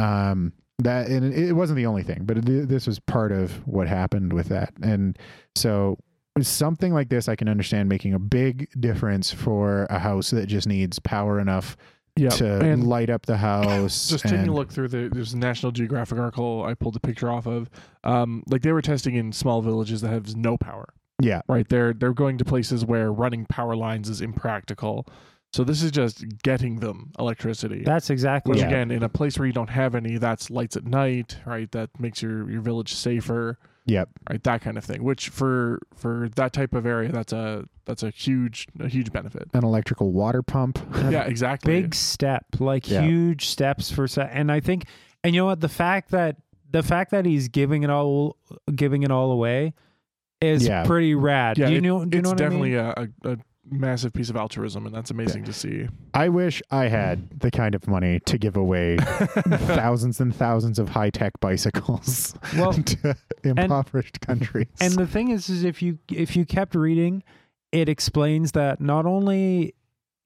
um 0.00 0.52
that 0.80 1.06
and 1.08 1.32
it 1.32 1.52
wasn't 1.52 1.76
the 1.76 1.86
only 1.86 2.02
thing 2.02 2.24
but 2.24 2.38
it, 2.38 2.68
this 2.68 2.86
was 2.86 2.98
part 2.98 3.30
of 3.32 3.52
what 3.66 3.86
happened 3.86 4.32
with 4.32 4.48
that 4.48 4.72
and 4.82 5.16
so 5.54 5.96
with 6.36 6.46
something 6.46 6.92
like 6.92 7.08
this 7.08 7.28
i 7.28 7.36
can 7.36 7.48
understand 7.48 7.88
making 7.88 8.12
a 8.12 8.18
big 8.18 8.68
difference 8.80 9.30
for 9.32 9.84
a 9.90 9.98
house 9.98 10.30
that 10.30 10.46
just 10.46 10.66
needs 10.66 10.98
power 10.98 11.38
enough 11.38 11.76
Yeah, 12.16 12.30
to 12.30 12.60
and 12.60 12.86
light 12.86 13.08
up 13.08 13.24
the 13.26 13.36
house 13.52 14.08
just 14.08 14.24
taking 14.24 14.40
and- 14.40 14.48
a 14.48 14.52
look 14.52 14.70
through 14.72 14.88
the 14.88 15.08
there's 15.12 15.32
a 15.32 15.38
National 15.38 15.70
Geographic 15.70 16.18
article 16.18 16.64
I 16.64 16.74
pulled 16.74 16.96
a 16.96 17.00
picture 17.00 17.30
off 17.30 17.46
of. 17.46 17.70
Um, 18.02 18.42
like 18.48 18.62
they 18.62 18.72
were 18.72 18.82
testing 18.82 19.14
in 19.14 19.32
small 19.32 19.62
villages 19.62 20.00
that 20.02 20.10
have 20.10 20.34
no 20.36 20.56
power. 20.56 20.92
yeah 21.20 21.40
Right, 21.48 21.68
they're 21.68 21.92
they're 21.92 22.12
going 22.14 22.38
to 22.38 22.44
places 22.44 22.84
where 22.84 23.12
running 23.12 23.46
power 23.46 23.74
lines 23.76 24.08
is 24.08 24.20
impractical. 24.20 25.06
So 25.54 25.62
this 25.62 25.84
is 25.84 25.92
just 25.92 26.24
getting 26.42 26.80
them 26.80 27.12
electricity. 27.16 27.84
That's 27.84 28.10
exactly 28.10 28.50
Which 28.50 28.58
Yeah. 28.60 28.66
again, 28.66 28.90
in 28.90 29.04
a 29.04 29.08
place 29.08 29.38
where 29.38 29.46
you 29.46 29.52
don't 29.52 29.70
have 29.70 29.94
any, 29.94 30.18
that's 30.18 30.50
lights 30.50 30.76
at 30.76 30.84
night, 30.84 31.38
right? 31.46 31.70
That 31.70 31.90
makes 32.00 32.20
your 32.22 32.50
your 32.50 32.60
village 32.60 32.92
safer, 32.92 33.58
yep 33.86 34.08
right? 34.28 34.42
That 34.42 34.62
kind 34.62 34.76
of 34.76 34.84
thing. 34.84 35.04
Which 35.04 35.28
for 35.28 35.78
for 35.94 36.28
that 36.34 36.52
type 36.52 36.74
of 36.74 36.86
area, 36.86 37.12
that's 37.12 37.32
a 37.32 37.66
that's 37.84 38.02
a 38.02 38.10
huge 38.10 38.66
a 38.80 38.88
huge 38.88 39.12
benefit. 39.12 39.48
an 39.54 39.62
electrical 39.64 40.10
water 40.10 40.42
pump 40.42 40.78
Yeah, 41.10 41.22
exactly. 41.22 41.82
big 41.82 41.94
step, 41.94 42.46
like 42.58 42.90
Yeah. 42.90 43.02
huge 43.02 43.46
steps 43.46 43.92
for 43.92 44.08
se- 44.08 44.30
and 44.32 44.50
I 44.50 44.58
think 44.58 44.86
and 45.22 45.34
you 45.36 45.42
know 45.42 45.46
what 45.46 45.60
the 45.60 45.68
fact 45.68 46.10
that 46.10 46.36
the 46.68 46.82
fact 46.82 47.12
that 47.12 47.24
he's 47.26 47.46
giving 47.46 47.84
it 47.84 47.90
all 47.90 48.36
giving 48.74 49.04
it 49.04 49.12
all 49.12 49.30
away 49.30 49.72
is 50.40 50.66
Yeah. 50.66 50.82
pretty 50.84 51.14
rad. 51.14 51.58
Yeah, 51.58 51.66
do 51.66 51.72
you 51.74 51.78
it- 51.78 51.82
know 51.82 52.04
do 52.04 52.16
you 52.16 52.20
it's 52.20 52.24
know 52.24 52.30
what 52.30 52.40
I 52.42 52.48
mean? 52.48 52.72
definitely 52.72 52.74
a, 52.74 53.30
a, 53.30 53.34
a 53.34 53.36
massive 53.70 54.12
piece 54.12 54.30
of 54.30 54.36
altruism, 54.36 54.86
and 54.86 54.94
that's 54.94 55.10
amazing 55.10 55.44
to 55.44 55.52
see. 55.52 55.88
I 56.12 56.28
wish 56.28 56.62
I 56.70 56.88
had 56.88 57.40
the 57.40 57.50
kind 57.50 57.74
of 57.74 57.86
money 57.88 58.20
to 58.26 58.38
give 58.38 58.56
away 58.56 58.96
thousands 58.98 60.20
and 60.20 60.34
thousands 60.34 60.78
of 60.78 60.88
high 60.90 61.10
tech 61.10 61.32
bicycles 61.40 62.34
Well, 62.56 62.72
to 62.72 63.16
impoverished 63.42 64.20
countries. 64.20 64.68
And 64.80 64.94
the 64.94 65.06
thing 65.06 65.30
is, 65.30 65.48
is 65.48 65.64
if 65.64 65.82
you 65.82 65.98
if 66.10 66.36
you 66.36 66.44
kept 66.44 66.74
reading, 66.74 67.22
it 67.72 67.88
explains 67.88 68.52
that 68.52 68.80
not 68.80 69.06
only 69.06 69.74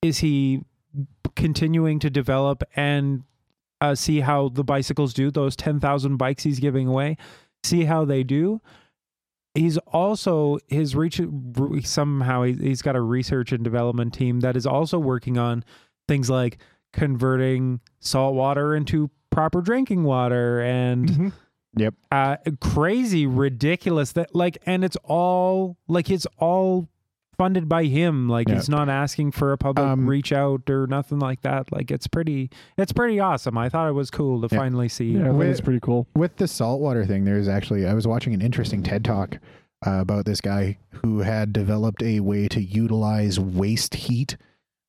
is 0.02 0.18
he 0.18 0.62
continuing 1.36 1.98
to 2.00 2.10
develop 2.10 2.62
and 2.74 3.22
uh, 3.80 3.94
see 3.94 4.20
how 4.20 4.48
the 4.48 4.64
bicycles 4.64 5.14
do 5.14 5.30
those 5.30 5.54
ten 5.54 5.80
thousand 5.80 6.16
bikes 6.16 6.42
he's 6.42 6.60
giving 6.60 6.86
away, 6.86 7.16
see 7.62 7.84
how 7.84 8.04
they 8.04 8.22
do. 8.22 8.60
He's 9.58 9.76
also 9.78 10.58
his 10.68 10.94
reach 10.94 11.20
somehow 11.82 12.42
he- 12.44 12.52
he's 12.54 12.82
got 12.82 12.96
a 12.96 13.00
research 13.00 13.52
and 13.52 13.64
development 13.64 14.14
team 14.14 14.40
that 14.40 14.56
is 14.56 14.66
also 14.66 14.98
working 14.98 15.36
on 15.38 15.64
things 16.06 16.30
like 16.30 16.58
converting 16.92 17.80
salt 18.00 18.34
water 18.34 18.74
into 18.74 19.10
proper 19.30 19.60
drinking 19.60 20.04
water 20.04 20.60
and 20.60 21.08
Mhm. 21.78 21.92
uh 22.10 22.36
crazy 22.60 23.26
ridiculous 23.26 24.12
that 24.12 24.34
like 24.34 24.58
and 24.66 24.82
it's 24.84 24.96
all 25.04 25.76
like 25.86 26.10
it's 26.10 26.26
all 26.38 26.88
funded 27.38 27.68
by 27.68 27.84
him 27.84 28.28
like 28.28 28.48
Yeah. 28.48 28.56
he's 28.56 28.68
not 28.68 28.88
asking 28.88 29.30
for 29.32 29.52
a 29.52 29.56
public 29.58 29.86
Um, 29.86 30.06
reach 30.08 30.32
out 30.32 30.68
or 30.68 30.86
nothing 30.88 31.20
like 31.20 31.40
that 31.42 31.70
like 31.72 31.90
it's 31.90 32.06
pretty 32.08 32.50
it's 32.76 32.92
pretty 32.92 33.20
awesome 33.20 33.56
i 33.56 33.68
thought 33.68 33.88
it 33.88 33.92
was 33.92 34.10
cool 34.10 34.40
to 34.42 34.48
Yeah. 34.52 34.58
finally 34.58 34.88
see 34.88 35.12
Yeah, 35.12 35.32
I 35.32 35.44
it's 35.44 35.60
pretty 35.60 35.80
cool. 35.80 36.06
with 36.16 36.36
the 36.36 36.48
saltwater 36.48 37.06
thing, 37.06 37.24
there's 37.24 37.46
actually 37.48 37.86
I 37.86 37.94
was 37.94 38.06
watching 38.06 38.34
an 38.34 38.42
interesting 38.42 38.82
TED 38.82 39.04
talk 39.04 39.38
uh, 39.86 40.00
about 40.00 40.24
this 40.24 40.40
guy 40.40 40.76
who 40.90 41.20
had 41.20 41.52
developed 41.52 42.02
a 42.02 42.18
way 42.20 42.48
to 42.48 42.60
utilize 42.60 43.38
waste 43.38 43.94
heat 43.94 44.36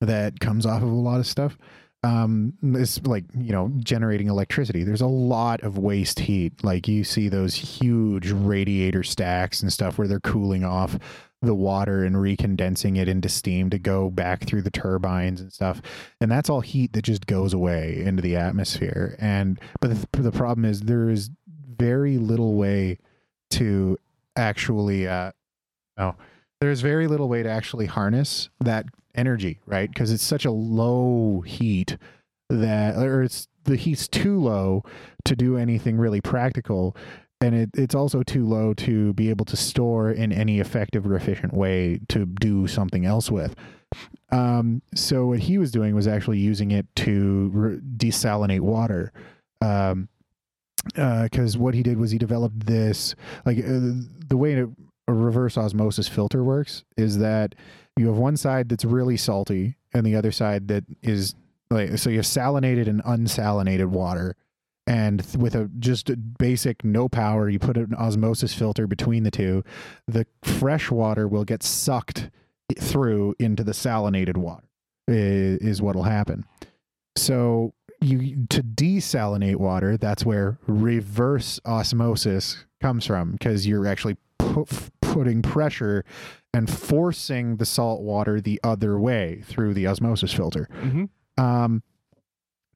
that 0.00 0.40
comes 0.40 0.66
off 0.66 0.82
of 0.82 0.88
a 0.90 0.94
lot 0.94 1.20
of 1.20 1.26
stuff. 1.28 1.56
Um, 2.02 2.54
it's 2.62 3.00
like 3.06 3.24
you 3.38 3.52
know 3.52 3.70
generating 3.84 4.28
electricity. 4.28 4.82
There's 4.82 5.02
a 5.02 5.06
lot 5.06 5.60
of 5.62 5.76
waste 5.78 6.18
heat. 6.20 6.64
Like 6.64 6.88
you 6.88 7.04
see 7.04 7.28
those 7.28 7.54
huge 7.54 8.30
radiator 8.32 9.02
stacks 9.02 9.60
and 9.62 9.70
stuff 9.72 9.98
where 9.98 10.08
they're 10.08 10.18
cooling 10.18 10.64
off 10.64 10.98
the 11.42 11.54
water 11.54 12.04
and 12.04 12.16
recondensing 12.16 12.98
it 12.98 13.08
into 13.08 13.28
steam 13.28 13.70
to 13.70 13.78
go 13.78 14.10
back 14.10 14.44
through 14.44 14.62
the 14.62 14.70
turbines 14.70 15.40
and 15.40 15.52
stuff. 15.52 15.80
And 16.20 16.30
that's 16.30 16.50
all 16.50 16.60
heat 16.60 16.92
that 16.92 17.02
just 17.02 17.26
goes 17.26 17.54
away 17.54 18.02
into 18.04 18.22
the 18.22 18.36
atmosphere. 18.36 19.16
And 19.18 19.58
but 19.80 19.90
the, 19.90 20.22
the 20.22 20.32
problem 20.32 20.64
is 20.64 20.82
there 20.82 21.08
is 21.08 21.30
very 21.76 22.18
little 22.18 22.54
way 22.54 22.98
to 23.50 23.98
actually 24.36 25.08
uh 25.08 25.32
oh 25.96 26.14
there's 26.60 26.82
very 26.82 27.08
little 27.08 27.28
way 27.28 27.42
to 27.42 27.48
actually 27.48 27.86
harness 27.86 28.50
that 28.60 28.86
energy 29.14 29.60
right? 29.66 29.88
Because 29.88 30.12
it's 30.12 30.22
such 30.22 30.44
a 30.44 30.50
low 30.50 31.42
heat 31.46 31.96
that 32.50 32.96
or 32.96 33.22
it's 33.22 33.48
the 33.64 33.76
heat's 33.76 34.08
too 34.08 34.38
low 34.38 34.84
to 35.24 35.34
do 35.34 35.56
anything 35.56 35.96
really 35.96 36.20
practical 36.20 36.96
and 37.40 37.54
it, 37.54 37.70
it's 37.74 37.94
also 37.94 38.22
too 38.22 38.46
low 38.46 38.74
to 38.74 39.12
be 39.14 39.30
able 39.30 39.44
to 39.46 39.56
store 39.56 40.10
in 40.10 40.32
any 40.32 40.60
effective 40.60 41.06
or 41.06 41.14
efficient 41.16 41.54
way 41.54 42.00
to 42.08 42.26
do 42.26 42.66
something 42.66 43.06
else 43.06 43.30
with 43.30 43.56
um, 44.30 44.82
so 44.94 45.26
what 45.26 45.40
he 45.40 45.58
was 45.58 45.70
doing 45.70 45.94
was 45.94 46.06
actually 46.06 46.38
using 46.38 46.70
it 46.70 46.86
to 46.96 47.50
re- 47.52 47.78
desalinate 47.96 48.60
water. 48.60 49.12
Um, 49.60 50.08
because 50.94 51.58
what 51.58 51.74
he 51.74 51.82
did 51.82 51.98
was 51.98 52.10
he 52.10 52.16
developed 52.16 52.60
this 52.64 53.14
like 53.44 53.58
uh, 53.58 53.92
the 54.28 54.36
way 54.36 54.54
a, 54.54 54.66
a 55.08 55.12
reverse 55.12 55.58
osmosis 55.58 56.08
filter 56.08 56.42
works 56.42 56.84
is 56.96 57.18
that 57.18 57.54
you 57.98 58.06
have 58.06 58.16
one 58.16 58.34
side 58.34 58.70
that's 58.70 58.86
really 58.86 59.18
salty 59.18 59.76
and 59.92 60.06
the 60.06 60.16
other 60.16 60.32
side 60.32 60.68
that 60.68 60.84
is 61.02 61.34
like 61.70 61.98
so 61.98 62.08
you 62.08 62.16
have 62.16 62.24
salinated 62.24 62.88
and 62.88 63.04
unsalinated 63.04 63.88
water 63.88 64.36
and 64.90 65.22
th- 65.24 65.36
with 65.36 65.54
a 65.54 65.70
just 65.78 66.10
a 66.10 66.16
basic 66.16 66.84
no 66.84 67.08
power 67.08 67.48
you 67.48 67.58
put 67.58 67.76
an 67.76 67.94
osmosis 67.94 68.52
filter 68.52 68.86
between 68.86 69.22
the 69.22 69.30
two 69.30 69.62
the 70.08 70.26
fresh 70.42 70.90
water 70.90 71.28
will 71.28 71.44
get 71.44 71.62
sucked 71.62 72.28
through 72.78 73.34
into 73.38 73.62
the 73.64 73.72
salinated 73.72 74.36
water 74.36 74.64
i- 75.08 75.12
is 75.12 75.80
what'll 75.82 76.04
happen. 76.18 76.44
So 77.16 77.74
you 78.00 78.46
to 78.48 78.62
desalinate 78.62 79.56
water, 79.56 79.96
that's 79.96 80.24
where 80.24 80.58
reverse 80.66 81.60
osmosis 81.66 82.64
comes 82.80 83.04
from 83.06 83.32
because 83.32 83.66
you're 83.66 83.86
actually 83.86 84.16
pu- 84.38 84.66
putting 85.02 85.42
pressure 85.42 86.04
and 86.54 86.70
forcing 86.70 87.56
the 87.56 87.66
salt 87.66 88.00
water 88.02 88.40
the 88.40 88.58
other 88.64 88.98
way 88.98 89.42
through 89.44 89.74
the 89.74 89.86
osmosis 89.86 90.32
filter. 90.32 90.68
hmm 90.72 91.04
Um, 91.36 91.82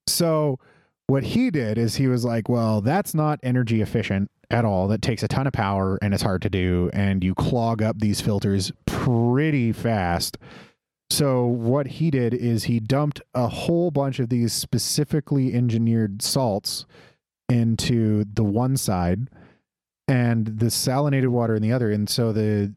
so 0.06 0.58
what 1.06 1.22
he 1.22 1.50
did 1.50 1.78
is 1.78 1.96
he 1.96 2.08
was 2.08 2.24
like, 2.24 2.48
well, 2.48 2.80
that's 2.80 3.14
not 3.14 3.40
energy 3.42 3.82
efficient 3.82 4.30
at 4.50 4.64
all. 4.64 4.88
That 4.88 5.02
takes 5.02 5.22
a 5.22 5.28
ton 5.28 5.46
of 5.46 5.52
power 5.52 5.98
and 6.00 6.14
it's 6.14 6.22
hard 6.22 6.42
to 6.42 6.50
do. 6.50 6.90
And 6.92 7.22
you 7.22 7.34
clog 7.34 7.82
up 7.82 7.98
these 7.98 8.20
filters 8.20 8.72
pretty 8.86 9.72
fast. 9.72 10.38
So 11.10 11.44
what 11.44 11.86
he 11.86 12.10
did 12.10 12.32
is 12.32 12.64
he 12.64 12.80
dumped 12.80 13.20
a 13.34 13.48
whole 13.48 13.90
bunch 13.90 14.18
of 14.18 14.30
these 14.30 14.52
specifically 14.52 15.52
engineered 15.52 16.22
salts 16.22 16.86
into 17.48 18.24
the 18.32 18.44
one 18.44 18.76
side 18.76 19.28
and 20.08 20.46
the 20.46 20.66
salinated 20.66 21.28
water 21.28 21.54
in 21.54 21.62
the 21.62 21.72
other. 21.72 21.90
And 21.90 22.08
so 22.08 22.32
the 22.32 22.74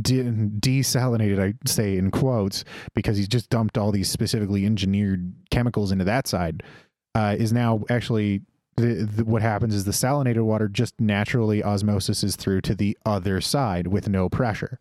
de- 0.00 0.24
desalinated, 0.24 1.38
I 1.40 1.54
say 1.66 1.96
in 1.96 2.10
quotes, 2.10 2.64
because 2.94 3.16
he's 3.16 3.28
just 3.28 3.50
dumped 3.50 3.76
all 3.76 3.92
these 3.92 4.10
specifically 4.10 4.64
engineered 4.64 5.32
chemicals 5.50 5.92
into 5.92 6.04
that 6.04 6.26
side, 6.26 6.62
uh, 7.20 7.34
is 7.34 7.52
now 7.52 7.82
actually 7.90 8.40
the, 8.76 9.04
the, 9.04 9.24
what 9.24 9.42
happens 9.42 9.74
is 9.74 9.84
the 9.84 9.90
salinated 9.90 10.42
water 10.42 10.68
just 10.68 10.98
naturally 11.00 11.60
osmoses 11.60 12.36
through 12.36 12.62
to 12.62 12.74
the 12.74 12.96
other 13.04 13.40
side 13.40 13.88
with 13.88 14.08
no 14.08 14.28
pressure. 14.28 14.78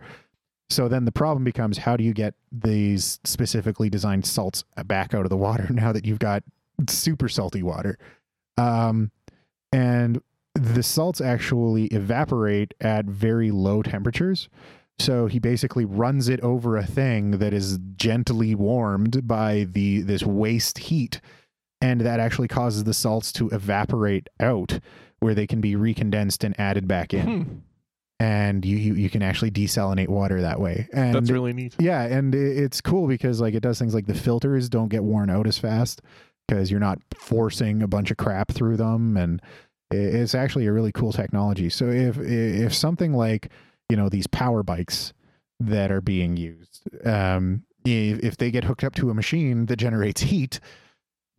So 0.70 0.88
then 0.88 1.06
the 1.06 1.12
problem 1.12 1.44
becomes 1.44 1.80
how 1.80 1.98
do 1.98 2.04
you 2.04 2.14
get 2.14 2.36
these 2.52 3.20
specifically 3.24 3.90
designed 3.90 4.26
salts 4.26 4.64
back 4.86 5.14
out 5.14 5.26
of 5.26 5.30
the 5.30 5.38
water 5.38 5.68
now 5.74 5.92
that 5.92 6.06
you've 6.06 6.20
got 6.20 6.44
super 6.88 7.28
salty 7.28 7.64
water? 7.64 7.98
Um, 8.58 9.12
and 9.72 10.22
the 10.54 10.84
salts 10.84 11.22
actually 11.22 11.86
evaporate 11.88 12.74
at 12.80 13.06
very 13.06 13.52
low 13.52 13.82
temperatures. 13.82 14.50
So 15.00 15.28
he 15.28 15.40
basically 15.40 15.86
runs 15.86 16.28
it 16.28 16.42
over 16.42 16.76
a 16.76 16.86
thing 16.86 17.32
that 17.32 17.54
is 17.54 17.80
gently 17.96 18.54
warmed 18.54 19.28
by 19.28 19.66
the 19.70 20.02
this 20.02 20.24
waste 20.24 20.78
heat, 20.78 21.22
and 21.82 22.02
that 22.02 22.20
actually 22.20 22.48
causes 22.48 22.84
the 22.84 22.94
salts 22.94 23.32
to 23.34 23.50
evaporate 23.50 24.28
out, 24.40 24.80
where 25.20 25.34
they 25.36 25.48
can 25.48 25.62
be 25.62 25.76
recondensed 25.76 26.44
and 26.44 26.60
added 26.60 26.88
back 26.88 27.14
in, 27.14 27.26
Hmm, 27.26 27.54
and 28.20 28.66
you, 28.66 28.78
you 28.78 28.94
you 28.96 29.10
can 29.10 29.22
actually 29.22 29.52
desalinate 29.52 30.10
water 30.10 30.42
that 30.42 30.60
way. 30.60 30.88
And 30.94 31.16
that's 31.16 31.30
really 31.30 31.54
neat. 31.54 31.76
yeah, 31.80 32.04
and 32.04 32.36
it's 32.36 32.82
cool 32.82 33.08
because 33.08 33.40
like 33.42 33.54
it 33.54 33.62
does 33.62 33.80
things 33.80 33.94
like 33.94 34.08
the 34.08 34.14
filters 34.14 34.70
don't 34.70 34.90
get 34.90 35.04
worn 35.04 35.30
out 35.30 35.48
as 35.48 35.58
fast 35.58 36.02
because 36.48 36.70
you're 36.72 36.80
not 36.80 37.00
forcing 37.16 37.82
a 37.84 37.88
bunch 37.88 38.12
of 38.12 38.18
crap 38.18 38.52
through 38.52 38.78
them, 38.78 39.16
and 39.18 39.42
it's 39.92 40.36
actually 40.36 40.66
a 40.68 40.74
really 40.74 40.92
cool 40.92 41.12
technology. 41.14 41.70
So 41.70 41.90
if 41.90 42.18
if 42.20 42.74
something 42.74 43.14
like 43.14 43.50
you 43.90 43.96
know 43.98 44.10
these 44.10 44.28
power 44.28 44.64
bikes 44.64 45.14
that 45.60 45.92
are 45.92 46.02
being 46.02 46.38
used, 46.38 46.84
um, 47.06 47.64
if, 47.86 48.20
if 48.20 48.38
they 48.38 48.52
get 48.52 48.64
hooked 48.66 48.84
up 48.84 48.96
to 48.96 49.10
a 49.10 49.14
machine 49.14 49.66
that 49.68 49.76
generates 49.78 50.22
heat, 50.22 50.60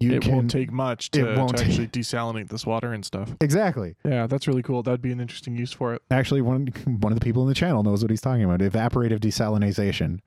you 0.00 0.14
it 0.14 0.22
can 0.22 0.34
won't 0.34 0.50
take 0.50 0.72
much 0.72 1.10
to, 1.10 1.22
to 1.22 1.40
actually 1.58 1.86
desalinate 1.86 2.48
this 2.48 2.66
water 2.66 2.92
and 2.92 3.04
stuff. 3.04 3.36
exactly. 3.40 3.96
Yeah, 4.04 4.26
that's 4.26 4.48
really 4.48 4.62
cool. 4.62 4.82
That'd 4.82 5.02
be 5.02 5.12
an 5.12 5.20
interesting 5.20 5.54
use 5.56 5.72
for 5.72 5.94
it. 5.94 6.02
Actually, 6.10 6.40
one 6.40 6.66
one 7.00 7.12
of 7.12 7.18
the 7.18 7.24
people 7.24 7.42
in 7.42 7.48
the 7.48 7.54
channel 7.54 7.82
knows 7.82 8.02
what 8.02 8.10
he's 8.10 8.20
talking 8.20 8.44
about. 8.44 8.60
Evaporative 8.60 9.18
desalination, 9.18 10.20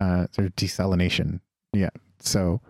uh, 0.00 0.26
or 0.36 0.48
desalination. 0.48 1.40
Yeah. 1.72 1.90
So, 2.18 2.60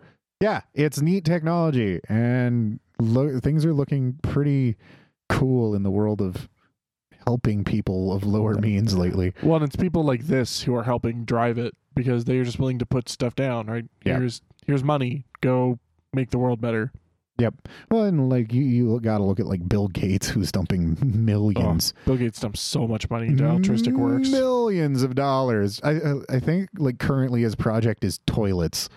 yeah, 0.40 0.62
it's 0.74 1.00
neat 1.00 1.24
technology, 1.24 2.00
and 2.08 2.78
lo- 3.00 3.40
things 3.40 3.64
are 3.64 3.72
looking 3.74 4.18
pretty 4.22 4.76
cool 5.28 5.74
in 5.74 5.82
the 5.82 5.90
world 5.90 6.20
of 6.20 6.48
helping 7.26 7.64
people 7.64 8.12
of 8.12 8.24
lower 8.24 8.54
means 8.54 8.96
lately. 8.96 9.32
Well, 9.42 9.56
and 9.56 9.64
it's 9.64 9.76
people 9.76 10.04
like 10.04 10.26
this 10.26 10.62
who 10.62 10.74
are 10.74 10.82
helping 10.82 11.24
drive 11.24 11.56
it 11.56 11.74
because 11.94 12.26
they 12.26 12.36
are 12.36 12.44
just 12.44 12.58
willing 12.58 12.78
to 12.80 12.86
put 12.86 13.08
stuff 13.08 13.34
down, 13.34 13.66
right? 13.66 13.84
Yeah. 14.04 14.18
Here's 14.18 14.42
here's 14.66 14.84
money. 14.84 15.24
Go 15.40 15.78
make 16.14 16.30
the 16.30 16.38
world 16.38 16.60
better. 16.60 16.92
Yep. 17.38 17.68
Well, 17.90 18.04
and 18.04 18.28
like 18.28 18.52
you, 18.52 18.62
you 18.62 19.00
got 19.00 19.18
to 19.18 19.24
look 19.24 19.40
at 19.40 19.46
like 19.46 19.68
Bill 19.68 19.88
Gates, 19.88 20.28
who's 20.28 20.52
dumping 20.52 20.96
millions. 21.02 21.92
Bill 22.06 22.16
Gates 22.16 22.38
dumps 22.38 22.60
so 22.60 22.86
much 22.86 23.10
money 23.10 23.26
into 23.26 23.44
altruistic 23.44 23.94
works. 23.94 24.28
Millions 24.30 25.02
of 25.02 25.16
dollars. 25.16 25.80
I 25.82 25.90
I- 25.94 26.20
I 26.36 26.38
think 26.40 26.68
like 26.78 26.98
currently 27.00 27.42
his 27.42 27.56
project 27.56 28.04
is 28.04 28.20
toilets. 28.26 28.88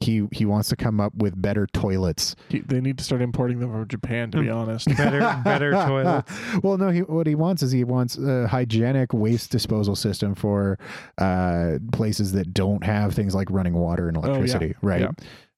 He 0.00 0.26
he 0.32 0.44
wants 0.44 0.68
to 0.70 0.76
come 0.76 1.00
up 1.00 1.12
with 1.16 1.40
better 1.40 1.66
toilets. 1.72 2.36
He, 2.48 2.60
they 2.60 2.80
need 2.80 2.98
to 2.98 3.04
start 3.04 3.20
importing 3.22 3.58
them 3.60 3.70
from 3.72 3.86
Japan, 3.88 4.30
to 4.32 4.40
be 4.40 4.48
honest. 4.48 4.86
Better, 4.96 5.40
better 5.44 5.70
toilets. 5.86 6.32
well, 6.62 6.78
no, 6.78 6.90
he 6.90 7.00
what 7.02 7.26
he 7.28 7.34
wants 7.36 7.62
is 7.64 7.70
he 7.72 7.82
wants 7.84 8.16
a 8.16 8.46
hygienic 8.48 9.12
waste 9.12 9.50
disposal 9.50 9.96
system 9.96 10.34
for 10.36 10.78
uh, 11.18 11.78
places 11.92 12.30
that 12.32 12.54
don't 12.54 12.84
have 12.84 13.12
things 13.14 13.34
like 13.34 13.48
running 13.50 13.74
water 13.74 14.06
and 14.08 14.16
Oh, 14.16 14.20
yeah. 14.22 14.26
electricity, 14.28 14.74
right? 14.82 15.08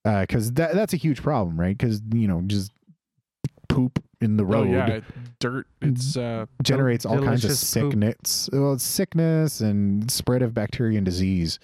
Because 0.03 0.53
that 0.53 0.73
that's 0.73 0.93
a 0.93 0.97
huge 0.97 1.21
problem, 1.21 1.59
right? 1.59 1.77
Because 1.77 2.01
you 2.13 2.27
know 2.27 2.41
just 2.47 2.71
poop 3.69 4.03
in 4.19 4.37
the 4.37 4.43
Oh 4.43 4.47
road 4.47 4.69
yeah, 4.71 4.87
it- 4.87 5.03
dirt. 5.39 5.67
It's 5.81 6.17
uh, 6.17 6.45
generates 6.63 7.05
all 7.05 7.15
kinds 7.17 7.43
of 7.45 7.49
delicious 7.49 7.73
poop. 7.73 7.91
sickness, 7.91 8.49
well, 8.51 8.73
it's 8.73 8.83
sickness 8.83 9.61
and 9.61 10.09
spread 10.11 10.41
of 10.41 10.53
bacteria 10.53 10.97
and 10.97 11.05
disease, 11.05 11.59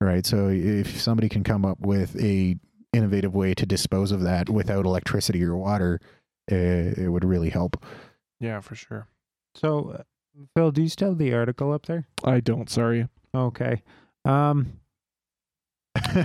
right? 0.00 0.24
So 0.26 0.48
if 0.48 1.00
somebody 1.00 1.28
can 1.28 1.44
come 1.44 1.64
up 1.64 1.80
with 1.80 2.20
a 2.22 2.56
innovative 2.92 3.34
way 3.34 3.54
to 3.54 3.64
dispose 3.64 4.12
of 4.12 4.20
that 4.22 4.50
without 4.50 4.84
electricity 4.84 5.42
or 5.42 5.56
water, 5.56 6.00
uh, 6.50 6.54
it 6.54 7.08
would 7.10 7.24
really 7.24 7.48
help. 7.50 7.82
yeah, 8.40 8.60
for 8.60 8.74
sure. 8.74 9.06
So, 9.54 9.96
uh, 9.98 10.02
Phil, 10.56 10.70
do 10.72 10.82
you 10.82 10.88
still 10.88 11.10
have 11.10 11.18
the 11.18 11.32
article 11.34 11.72
up 11.72 11.86
there? 11.86 12.06
I 12.24 12.40
don't. 12.40 12.68
Sorry. 12.68 13.06
Okay. 13.34 13.82
Um. 14.24 14.72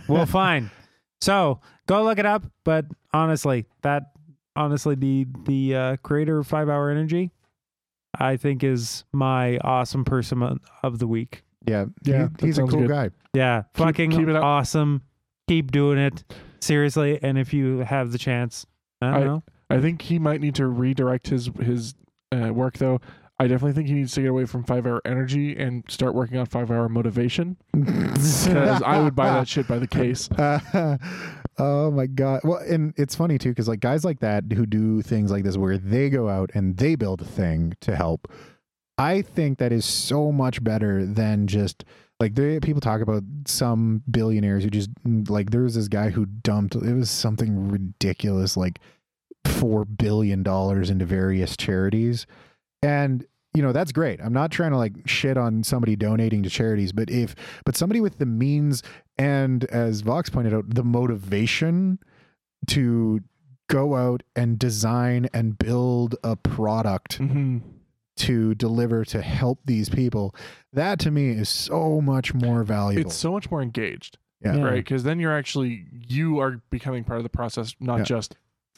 Well, 0.08 0.26
fine. 0.26 0.72
So 1.22 1.60
go 1.88 2.04
look 2.04 2.20
it 2.20 2.26
up. 2.26 2.44
But 2.64 2.86
honestly, 3.14 3.66
that 3.82 4.12
honestly 4.56 4.96
the 4.96 5.26
the 5.46 5.76
uh, 5.76 5.96
creator 5.98 6.40
of 6.40 6.48
Five 6.48 6.70
Hour 6.70 6.90
Energy, 6.90 7.32
I 8.20 8.38
think 8.38 8.64
is 8.64 9.04
my 9.14 9.58
awesome 9.60 10.06
person 10.06 10.60
of 10.84 11.00
the 11.00 11.08
week. 11.08 11.44
Yeah, 11.68 11.86
Yeah, 12.04 12.30
he- 12.40 12.48
he's 12.48 12.58
a 12.58 12.62
cool 12.64 12.82
good. 12.82 12.90
guy. 12.90 13.10
Yeah, 13.34 13.64
Keep- 13.74 13.86
fucking 13.86 14.12
keep 14.12 14.28
it 14.30 14.36
awesome. 14.36 15.02
Keep 15.50 15.72
doing 15.72 15.98
it 15.98 16.24
seriously. 16.62 17.20
And 17.22 17.38
if 17.38 17.54
you 17.54 17.80
have 17.80 18.12
the 18.12 18.18
chance, 18.18 18.66
I 19.02 19.12
don't 19.12 19.22
I- 19.22 19.26
know. 19.26 19.44
I 19.70 19.82
think 19.82 20.02
he 20.04 20.18
might 20.18 20.40
need 20.40 20.56
to 20.56 20.68
redirect 20.68 21.28
his 21.28 21.48
his 21.60 21.94
uh, 22.32 22.54
work 22.54 22.78
though. 22.78 23.02
I 23.40 23.48
definitely 23.48 23.74
think 23.74 23.88
he 23.88 23.94
needs 23.94 24.14
to 24.14 24.22
get 24.22 24.30
away 24.30 24.46
from 24.46 24.64
five 24.64 24.88
hour 24.88 25.00
energy 25.06 25.56
and 25.56 25.84
start 25.88 26.16
working 26.16 26.38
on 26.38 26.48
five 26.48 26.72
hour 26.72 26.90
motivation. 26.90 27.58
Because 27.72 28.82
I 28.82 29.00
would 29.00 29.16
buy 29.16 29.30
that 29.30 29.48
shit 29.48 29.68
by 29.68 29.78
the 29.78 29.88
case. 29.88 30.28
oh 31.60 31.92
my 31.92 32.08
god! 32.08 32.42
Well, 32.44 32.58
and 32.58 32.94
it's 32.98 33.16
funny 33.16 33.38
too 33.38 33.50
because 33.50 33.68
like 33.68 33.80
guys 33.80 34.04
like 34.04 34.20
that 34.22 34.46
who 34.52 34.66
do 34.66 35.04
things 35.04 35.32
like 35.32 35.44
this 35.44 35.56
where 35.56 35.78
they 35.78 36.10
go 36.10 36.30
out 36.30 36.50
and 36.56 36.78
they 36.78 36.96
build 36.96 37.22
a 37.22 37.26
thing 37.26 37.74
to 37.82 37.96
help. 37.96 38.32
I 38.98 39.22
think 39.22 39.60
that 39.60 39.72
is 39.72 39.86
so 39.86 40.32
much 40.32 40.64
better 40.64 41.06
than 41.06 41.46
just 41.46 41.86
like 42.20 42.34
they, 42.34 42.60
people 42.60 42.82
talk 42.82 43.02
about 43.02 43.22
some 43.46 44.02
billionaires 44.10 44.64
who 44.64 44.72
just 44.72 44.90
like 45.06 45.52
there 45.52 45.62
was 45.62 45.76
this 45.76 45.88
guy 45.88 46.10
who 46.10 46.26
dumped 46.26 46.74
it 46.74 46.94
was 46.94 47.12
something 47.12 47.70
ridiculous 47.70 48.58
like 48.58 48.80
four 49.46 49.86
billion 49.86 50.42
dollars 50.42 50.90
into 50.90 51.06
various 51.06 51.56
charities 51.56 52.26
and 52.82 53.26
you 53.54 53.62
know 53.64 53.72
that's 53.72 53.92
great 53.92 54.20
i'm 54.22 54.34
not 54.34 54.52
trying 54.52 54.72
to 54.72 54.78
like 54.78 54.94
shit 55.08 55.38
on 55.38 55.64
somebody 55.64 55.96
donating 55.96 56.44
to 56.44 56.50
charities 56.50 56.92
but 56.92 57.10
if 57.10 57.36
but 57.66 57.76
somebody 57.76 58.00
with 58.02 58.18
the 58.20 58.26
means 58.26 58.84
and 59.18 59.66
as 59.66 60.02
vox 60.02 60.30
pointed 60.30 60.54
out 60.54 60.64
the 60.74 60.84
motivation 60.84 61.98
to 62.68 63.22
go 63.70 63.96
out 63.96 64.24
and 64.36 64.60
design 64.60 65.28
and 65.34 65.58
build 65.58 66.16
a 66.24 66.36
product 66.36 67.16
hmm 67.16 67.60
to 68.16 68.56
deliver 68.56 69.06
to 69.06 69.22
help 69.22 69.60
these 69.66 69.90
people 69.90 70.34
that 70.74 70.98
to 70.98 71.12
me 71.12 71.30
is 71.30 71.48
so 71.48 72.02
much 72.02 72.34
more 72.34 72.64
valuable 72.64 73.06
It's 73.12 73.16
so 73.16 73.32
much 73.32 73.52
more 73.52 73.62
engaged, 73.62 74.18
yeah. 74.44 74.56
Yeah. 74.56 74.64
right? 74.64 74.76
Because 74.78 75.04
then 75.04 75.20
you're 75.20 75.38
actually 75.38 75.86
you 76.08 76.40
are 76.40 76.60
becoming 76.72 77.04
part 77.04 77.20
of 77.20 77.24
the 77.24 77.30
process, 77.30 77.76
not 77.80 77.98
Yeah. 78.00 78.04
just 78.06 78.36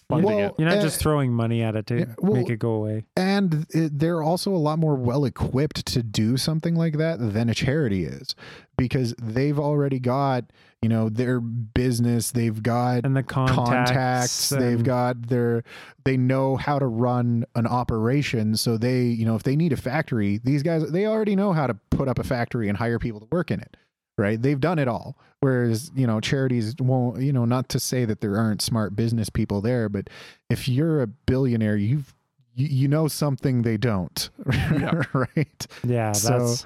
funding 0.09 0.25
Well, 0.25 0.47
it. 0.47 0.55
You're 0.57 0.67
not 0.69 0.79
Uh, 0.79 0.81
just 0.81 0.99
throwing 0.99 1.31
money 1.31 1.61
at 1.61 1.75
it 1.75 1.85
to 1.87 1.99
yeah, 1.99 2.05
well- 2.19 2.33
make 2.33 2.49
it 2.49 2.57
go 2.57 2.71
away. 2.71 3.05
and 3.15 3.65
it, 3.69 3.97
they're 3.99 4.21
also 4.23 4.53
a 4.53 4.57
lot 4.57 4.79
more 4.79 4.95
well 4.95 5.23
equipped 5.25 5.85
to 5.87 6.03
do 6.03 6.35
something 6.37 6.75
like 6.75 6.97
that 6.97 7.19
than 7.19 7.49
a 7.49 7.53
charity 7.53 8.03
is 8.05 8.35
because 8.77 9.13
they've 9.21 9.59
already 9.59 9.99
got 9.99 10.45
you 10.81 10.87
know 10.89 11.09
their 11.09 11.39
business 11.41 12.31
they've 12.31 12.63
got 12.63 13.05
And 13.05 13.15
the 13.15 13.21
contacts. 13.23 13.57
contacts 13.89 14.49
they've 14.49 14.81
got 14.83 15.27
their 15.27 15.63
they 16.05 16.15
know 16.15 16.55
how 16.55 16.79
to 16.79 16.85
run 16.87 17.43
an 17.55 17.67
operation 17.67 18.55
so 18.55 18.77
they 18.77 19.03
you 19.03 19.25
know 19.25 19.35
if 19.35 19.43
they 19.43 19.57
need 19.57 19.73
a 19.73 19.77
factory 19.77 20.39
these 20.43 20.63
guys 20.63 20.89
they 20.91 21.05
already 21.05 21.35
know 21.35 21.51
how 21.51 21.67
to 21.67 21.73
put 21.91 22.07
up 22.07 22.17
a 22.17 22.23
factory 22.23 22.69
and 22.69 22.77
hire 22.77 22.97
people 22.97 23.19
to 23.19 23.27
work 23.29 23.51
in 23.51 23.59
it 23.59 23.75
right 24.19 24.41
they've 24.41 24.59
done 24.59 24.77
it 24.77 24.87
all 24.87 25.17
whereas 25.39 25.91
you 25.95 26.05
know 26.05 26.19
charities 26.19 26.75
won't 26.79 27.21
you 27.21 27.31
know 27.33 27.45
not 27.45 27.69
to 27.69 27.79
say 27.79 28.05
that 28.05 28.21
there 28.21 28.37
aren't 28.37 28.61
smart 28.61 28.95
business 28.95 29.29
people 29.29 29.61
there 29.61 29.89
but 29.89 30.09
if 30.49 30.67
you're 30.67 31.01
a 31.01 31.07
billionaire 31.07 31.75
you've 31.77 32.13
you, 32.55 32.67
you 32.67 32.87
know 32.87 33.07
something 33.07 33.61
they 33.61 33.77
don't 33.77 34.29
Yeah. 34.51 35.01
right 35.13 35.67
Yeah, 35.83 36.11
So, 36.11 36.29
that's 36.39 36.65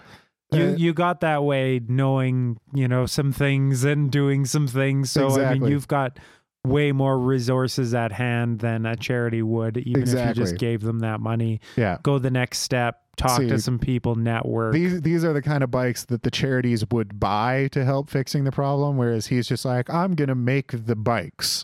you. 0.51 0.63
uh, 0.65 0.75
you 0.75 0.93
got 0.93 1.21
that 1.21 1.43
way, 1.43 1.79
knowing 1.87 2.59
you 2.73 2.87
know 2.87 3.05
some 3.05 3.31
things 3.31 3.83
and 3.83 4.11
doing 4.11 4.45
some 4.45 4.67
things. 4.67 5.11
So 5.11 5.29
I 5.41 5.53
mean, 5.53 5.61
you've 5.71 5.87
got 5.87 6.19
way 6.65 6.91
more 6.91 7.19
resources 7.19 7.93
at 7.93 8.11
hand 8.11 8.59
than 8.59 8.85
a 8.85 8.95
charity 8.95 9.41
would, 9.41 9.77
even 9.77 10.03
if 10.03 10.27
you 10.27 10.33
just 10.33 10.57
gave 10.57 10.81
them 10.81 10.99
that 10.99 11.19
money. 11.19 11.59
yeah 11.75 11.97
Go 12.03 12.19
the 12.19 12.31
next 12.31 12.59
step. 12.59 12.99
Talk 13.15 13.41
See, 13.41 13.47
to 13.49 13.59
some 13.59 13.77
people. 13.77 14.15
Network. 14.15 14.73
These 14.73 15.01
these 15.01 15.23
are 15.23 15.33
the 15.33 15.41
kind 15.41 15.63
of 15.63 15.69
bikes 15.69 16.05
that 16.05 16.23
the 16.23 16.31
charities 16.31 16.83
would 16.91 17.19
buy 17.19 17.67
to 17.73 17.85
help 17.85 18.09
fixing 18.09 18.43
the 18.43 18.51
problem, 18.51 18.97
whereas 18.97 19.27
he's 19.27 19.47
just 19.47 19.65
like, 19.65 19.89
I'm 19.89 20.15
gonna 20.15 20.33
make 20.35 20.71
the 20.85 20.95
bikes, 20.95 21.63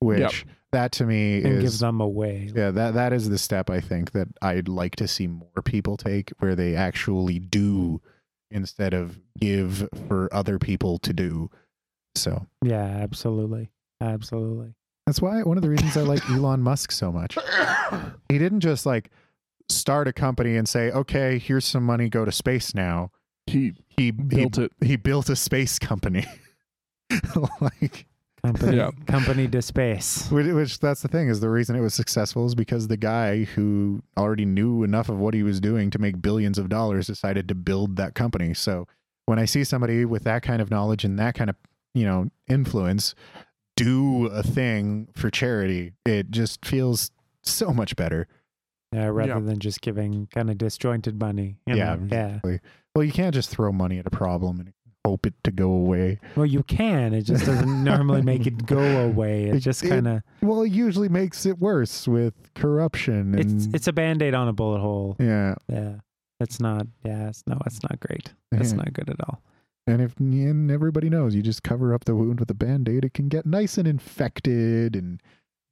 which 0.00 0.18
Yep. 0.18 0.32
that 0.72 0.92
to 0.92 1.04
me 1.06 1.36
and 1.44 1.56
give 1.60 1.64
is 1.64 1.78
them 1.80 2.00
away. 2.00 2.50
yeah 2.54 2.70
that 2.72 2.94
that 2.94 3.12
is 3.12 3.28
the 3.28 3.38
step 3.38 3.70
I 3.70 3.80
think 3.80 4.10
that 4.12 4.28
I'd 4.42 4.66
like 4.68 4.96
to 4.96 5.06
see 5.06 5.28
more 5.28 5.62
people 5.64 5.96
take, 5.96 6.30
where 6.38 6.56
they 6.56 6.74
actually 6.74 7.38
do 7.38 8.00
instead 8.50 8.92
of 8.94 9.20
give 9.38 9.88
for 10.08 10.28
other 10.32 10.58
people 10.58 10.98
to 10.98 11.12
do. 11.12 11.50
So 12.16 12.46
Yeah, 12.64 12.82
absolutely, 12.82 13.70
absolutely. 14.00 14.74
that's 15.06 15.20
why 15.20 15.42
one 15.42 15.56
of 15.56 15.62
the 15.62 15.70
reasons 15.70 15.96
I 15.96 16.02
like 16.02 16.28
Elon 16.30 16.60
Musk 16.62 16.92
so 16.92 17.10
much. 17.12 17.36
He 18.28 18.38
didn't 18.38 18.60
just 18.60 18.86
like 18.86 19.10
start 19.68 20.06
a 20.06 20.12
company 20.12 20.56
and 20.56 20.68
say, 20.68 20.90
okay, 20.92 21.38
here's 21.38 21.64
some 21.64 21.84
money, 21.84 22.08
go 22.08 22.24
to 22.24 22.30
space 22.30 22.74
now. 22.76 23.10
He 23.46 23.72
He 23.88 24.04
he 24.04 24.10
built 24.12 24.58
it. 24.58 24.70
he 24.80 24.94
built 24.96 25.28
a 25.28 25.34
space 25.36 25.78
company 25.80 26.24
like 27.60 28.06
Company, 28.44 28.76
Yeah. 28.78 28.90
company 29.06 29.48
to 29.48 29.60
space. 29.60 30.30
which, 30.30 30.46
which 30.46 30.78
that's 30.78 31.02
the 31.02 31.08
thing 31.08 31.28
is 31.28 31.40
the 31.40 31.50
reason 31.50 31.76
it 31.76 31.80
was 31.80 31.92
successful 31.92 32.46
is 32.46 32.54
because 32.54 32.88
the 32.88 32.96
guy 32.96 33.44
who 33.44 34.00
already 34.16 34.46
knew 34.46 34.82
enough 34.82 35.10
of 35.10 35.18
what 35.18 35.34
he 35.34 35.42
was 35.42 35.60
doing 35.60 35.90
to 35.90 35.98
make 35.98 36.22
billions 36.22 36.56
of 36.56 36.70
dollars 36.70 37.06
decided 37.08 37.48
to 37.48 37.54
build 37.54 37.96
that 37.96 38.14
company 38.14 38.54
so 38.54 38.86
when 39.26 39.38
i 39.38 39.44
see 39.44 39.62
somebody 39.62 40.06
with 40.06 40.24
that 40.24 40.42
kind 40.42 40.62
of 40.62 40.70
knowledge 40.70 41.04
and 41.04 41.18
that 41.18 41.34
kind 41.34 41.50
of 41.50 41.56
you 41.92 42.04
know 42.04 42.28
influence 42.48 43.14
do 43.84 44.26
a 44.26 44.42
thing 44.42 45.08
for 45.14 45.30
charity 45.30 45.92
it 46.04 46.30
just 46.30 46.64
feels 46.64 47.10
so 47.42 47.72
much 47.72 47.96
better 47.96 48.26
Yeah, 48.92 49.06
rather 49.06 49.34
Yeah. 49.34 49.38
than 49.40 49.58
just 49.60 49.80
giving 49.82 50.26
kind 50.34 50.50
of 50.50 50.58
disjointed 50.58 51.18
money. 51.20 51.58
you 51.66 51.76
Yeah, 51.76 51.94
know? 51.94 52.08
Yeah. 52.10 52.26
exactly. 52.26 52.60
Well, 52.94 53.04
you 53.04 53.12
can't 53.12 53.32
just 53.34 53.48
throw 53.50 53.70
money 53.72 53.98
at 54.00 54.06
a 54.06 54.10
problem 54.10 54.58
and 54.60 54.72
hope 55.06 55.26
it 55.26 55.34
to 55.44 55.52
go 55.52 55.70
away. 55.70 56.18
Well, 56.36 56.44
you 56.44 56.62
can. 56.64 57.14
It 57.14 57.22
just 57.22 57.46
doesn't 57.46 57.84
normally 57.92 58.20
make 58.22 58.46
it 58.48 58.66
go 58.66 58.80
away. 59.06 59.44
It 59.44 59.54
It- 59.56 59.60
just 59.60 59.82
kind 59.86 60.08
of 60.08 60.22
Well, 60.42 60.62
it 60.62 60.72
usually 60.72 61.08
makes 61.08 61.46
it 61.46 61.58
worse 61.60 62.08
with 62.08 62.34
corruption. 62.54 63.34
And, 63.34 63.38
it's 63.40 63.68
it's 63.72 63.86
a 63.86 63.92
band 63.92 64.22
aid 64.22 64.34
on 64.34 64.48
a 64.48 64.52
bullet 64.52 64.80
hole. 64.80 65.14
yeah. 65.20 65.54
Yeah. 65.68 66.00
It's 66.40 66.58
not. 66.58 66.86
Yeah. 67.04 67.28
It's 67.28 67.44
no. 67.46 67.58
It's 67.66 67.80
not 67.84 68.00
great. 68.00 68.34
It's 68.52 68.72
Yeah. 68.72 68.78
not 68.78 68.92
good 68.92 69.08
at 69.08 69.20
all. 69.20 69.40
And 69.86 70.00
if 70.02 70.16
and 70.18 70.70
everybody 70.70 71.08
knows, 71.10 71.34
you 71.34 71.42
just 71.42 71.62
cover 71.62 71.92
up 71.94 72.04
the 72.04 72.14
wound 72.14 72.38
with 72.40 72.50
a 72.50 72.54
band 72.54 72.88
aid, 72.88 73.04
it 73.04 73.14
can 73.14 73.28
get 73.28 73.44
nice 73.46 73.76
and 73.78 73.88
infected 73.88 74.94
and 74.94 75.20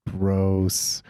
gross, 0.09 1.03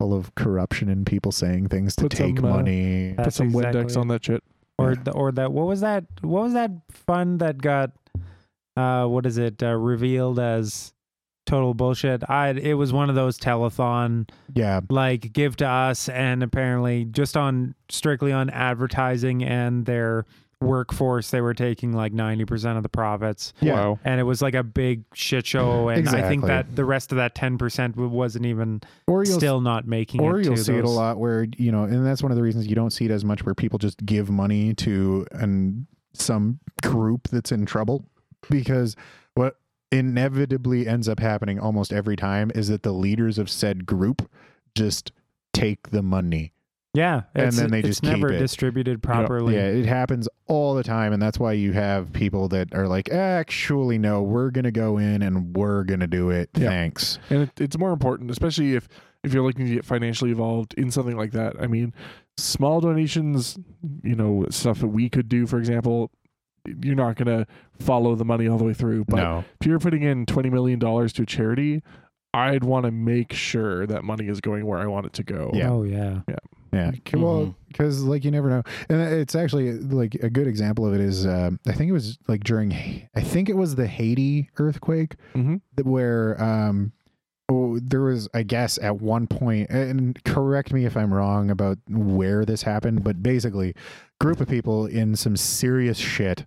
full 0.00 0.12
of 0.14 0.34
corruption 0.34 0.88
and 0.88 1.06
people 1.06 1.30
saying 1.32 1.68
things 1.68 1.94
to 1.96 2.04
Put 2.04 2.12
take 2.12 2.38
some, 2.38 2.44
uh, 2.46 2.56
money. 2.56 3.12
That's 3.12 3.26
Put 3.26 3.34
some 3.34 3.46
exactly 3.48 3.82
Windex 3.82 3.90
it. 3.90 3.96
on 3.96 4.08
that 4.08 4.24
shit. 4.24 4.42
Or 4.78 4.92
Yeah. 4.92 5.02
the, 5.04 5.10
or 5.12 5.32
that 5.32 5.52
what 5.52 5.66
was 5.66 5.80
that 5.80 6.04
what 6.20 6.42
was 6.42 6.52
that 6.52 6.70
fund 6.90 7.40
that 7.40 7.58
got 7.58 7.92
uh 8.76 9.06
what 9.06 9.24
is 9.24 9.38
it 9.38 9.62
uh, 9.62 9.72
revealed 9.74 10.38
as 10.38 10.92
total 11.46 11.72
bullshit. 11.74 12.28
I 12.28 12.48
it 12.50 12.74
was 12.74 12.92
one 12.92 13.08
of 13.08 13.14
those 13.14 13.38
telethon 13.38 14.28
yeah, 14.54 14.80
like 14.90 15.32
give 15.32 15.56
to 15.56 15.66
us 15.66 16.08
and 16.08 16.42
apparently 16.42 17.04
just 17.06 17.36
on 17.36 17.74
strictly 17.88 18.32
on 18.32 18.50
advertising 18.50 19.42
and 19.44 19.86
their 19.86 20.26
workforce 20.60 21.30
they 21.30 21.42
were 21.42 21.52
taking 21.52 21.92
like 21.92 22.14
90% 22.14 22.78
of 22.78 22.82
the 22.82 22.88
profits 22.88 23.52
yeah. 23.60 23.74
Wow. 23.74 23.98
and 24.04 24.18
it 24.18 24.22
was 24.22 24.40
like 24.40 24.54
a 24.54 24.62
big 24.62 25.04
shit 25.12 25.46
show 25.46 25.90
and 25.90 26.08
I 26.08 26.26
think 26.28 26.46
that 26.46 26.74
the 26.74 26.84
rest 26.84 27.12
of 27.12 27.16
that 27.16 27.34
10% 27.34 27.94
wasn't 27.96 28.46
even 28.46 28.80
Or 29.06 29.22
you'll 29.22 29.38
still 29.38 29.60
not 29.60 29.86
making 29.86 30.22
or 30.22 30.40
it 30.40 30.46
you'll 30.46 30.56
to 30.56 30.64
see 30.64 30.74
it 30.74 30.84
a 30.84 30.88
lot 30.88 31.18
where 31.18 31.46
you 31.58 31.70
know, 31.70 31.84
and 31.84 32.06
that's 32.06 32.22
one 32.22 32.32
of 32.32 32.36
the 32.36 32.42
reasons 32.42 32.66
you 32.66 32.74
don't 32.74 32.90
see 32.90 33.04
it 33.04 33.10
as 33.10 33.24
much 33.24 33.44
where 33.44 33.54
people 33.54 33.78
just 33.78 34.04
give 34.06 34.30
money 34.30 34.72
to 34.74 35.26
and 35.32 35.86
some 36.14 36.58
group 36.82 37.28
that's 37.28 37.52
in 37.52 37.66
trouble 37.66 38.06
because 38.48 38.96
what 39.34 39.58
inevitably 39.92 40.86
ends 40.86 41.08
up 41.08 41.20
happening 41.20 41.58
almost 41.58 41.92
every 41.92 42.16
time 42.16 42.50
is 42.54 42.68
that 42.68 42.82
the 42.82 42.92
leaders 42.92 43.38
of 43.38 43.50
said 43.50 43.86
group 43.86 44.28
just 44.74 45.12
take 45.52 45.90
the 45.90 46.02
money. 46.02 46.52
Yeah 46.96 47.22
and 47.34 47.48
it's- 47.48 47.56
then 47.56 47.70
they 47.70 47.78
it's 47.80 47.88
just 47.88 48.02
keep 48.02 48.10
never 48.12 48.32
it. 48.32 48.38
distributed 48.38 49.02
properly 49.02 49.54
Yeah, 49.54 49.68
it 49.68 49.86
happens 49.86 50.28
all 50.48 50.74
the 50.74 50.82
time, 50.84 51.12
and 51.12 51.20
that's 51.20 51.38
why 51.38 51.52
you 51.52 51.72
have 51.72 52.12
people 52.12 52.48
that 52.48 52.72
are 52.72 52.86
like, 52.86 53.10
actually, 53.10 53.98
no, 53.98 54.22
we're 54.22 54.50
gonna 54.50 54.70
go 54.70 54.96
in 54.98 55.22
and 55.22 55.56
we're 55.56 55.82
gonna 55.84 56.06
do 56.06 56.30
it. 56.30 56.50
Yeah. 56.56 56.68
Thanks. 56.68 57.18
and 57.30 57.42
it, 57.42 57.60
it's 57.60 57.76
more 57.78 57.92
important, 57.92 58.30
especially 58.30 58.74
if 58.74 58.88
if 59.24 59.34
you're 59.34 59.42
looking 59.44 59.66
to 59.66 59.74
get 59.74 59.84
financially 59.84 60.30
involved 60.30 60.72
in 60.74 60.90
something 60.90 61.16
like 61.16 61.32
that. 61.32 61.56
I 61.60 61.66
mean, 61.66 61.92
small 62.36 62.80
donations, 62.80 63.58
you 64.04 64.14
know, 64.14 64.46
stuff 64.50 64.78
that 64.80 64.86
we 64.88 65.08
could 65.08 65.28
do, 65.28 65.46
for 65.48 65.58
example, 65.58 66.12
you're 66.82 66.94
not 66.94 67.16
gonna 67.16 67.46
follow 67.80 68.14
the 68.14 68.24
money 68.24 68.46
all 68.48 68.58
the 68.58 68.64
way 68.64 68.74
through. 68.74 69.04
But 69.06 69.16
no, 69.16 69.44
if 69.60 69.66
you're 69.66 69.80
putting 69.80 70.02
in 70.02 70.26
twenty 70.26 70.48
million 70.50 70.78
dollars 70.78 71.12
to 71.14 71.22
a 71.22 71.26
charity, 71.26 71.82
I'd 72.34 72.62
want 72.62 72.84
to 72.86 72.92
make 72.92 73.32
sure 73.32 73.84
that 73.86 74.04
money 74.04 74.28
is 74.28 74.40
going 74.40 74.64
where 74.66 74.78
I 74.78 74.86
want 74.86 75.06
it 75.06 75.12
to 75.14 75.24
go. 75.24 75.50
Yeah. 75.54 75.70
oh 75.70 75.82
yeah 75.82 76.20
yeah, 76.28 76.36
C- 77.08 77.16
well, 77.16 77.54
because 77.68 78.02
like 78.02 78.24
you 78.24 78.30
never 78.30 78.48
know, 78.50 78.62
and 78.88 79.00
it's 79.00 79.34
actually 79.34 79.72
like 79.74 80.14
a 80.16 80.30
good 80.30 80.46
example 80.46 80.86
of 80.86 80.94
it 80.94 81.00
is, 81.00 81.26
um, 81.26 81.58
I 81.66 81.72
think 81.72 81.88
it 81.88 81.92
was 81.92 82.18
like 82.28 82.44
during, 82.44 82.72
I 83.14 83.20
think 83.20 83.48
it 83.48 83.56
was 83.56 83.74
the 83.76 83.86
Haiti 83.86 84.50
earthquake 84.58 85.16
Mhm. 85.34 85.60
where 85.82 86.42
um 86.42 86.92
oh, 87.48 87.78
there 87.78 88.00
was 88.02 88.28
i 88.34 88.42
guess 88.42 88.76
at 88.82 89.00
one 89.00 89.28
point 89.28 89.70
and 89.70 90.18
correct 90.24 90.72
me 90.72 90.84
if 90.84 90.96
i'm 90.96 91.14
wrong 91.14 91.48
about 91.48 91.78
where 91.88 92.44
this 92.44 92.62
happened 92.62 93.04
but 93.04 93.22
basically 93.22 93.72
group 94.20 94.40
of 94.40 94.48
people 94.48 94.86
in 94.86 95.14
some 95.14 95.36
serious 95.36 95.96
shit 95.96 96.44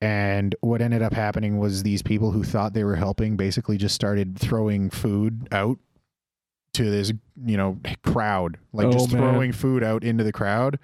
and 0.00 0.56
what 0.60 0.82
ended 0.82 1.00
up 1.00 1.12
happening 1.12 1.58
was 1.58 1.84
these 1.84 2.02
people 2.02 2.32
who 2.32 2.42
thought 2.42 2.74
they 2.74 2.82
were 2.82 2.96
helping 2.96 3.36
basically 3.36 3.76
just 3.76 3.94
started 3.94 4.36
throwing 4.36 4.90
food 4.90 5.46
out 5.52 5.78
to 6.74 6.90
this 6.90 7.12
you 7.44 7.56
know 7.56 7.78
crowd 8.02 8.58
like 8.72 8.86
Oh, 8.86 8.92
just 8.92 9.12
man. 9.12 9.20
throwing 9.22 9.52
food 9.52 9.82
out 9.84 10.02
into 10.04 10.24
the 10.24 10.32
crowd 10.32 10.78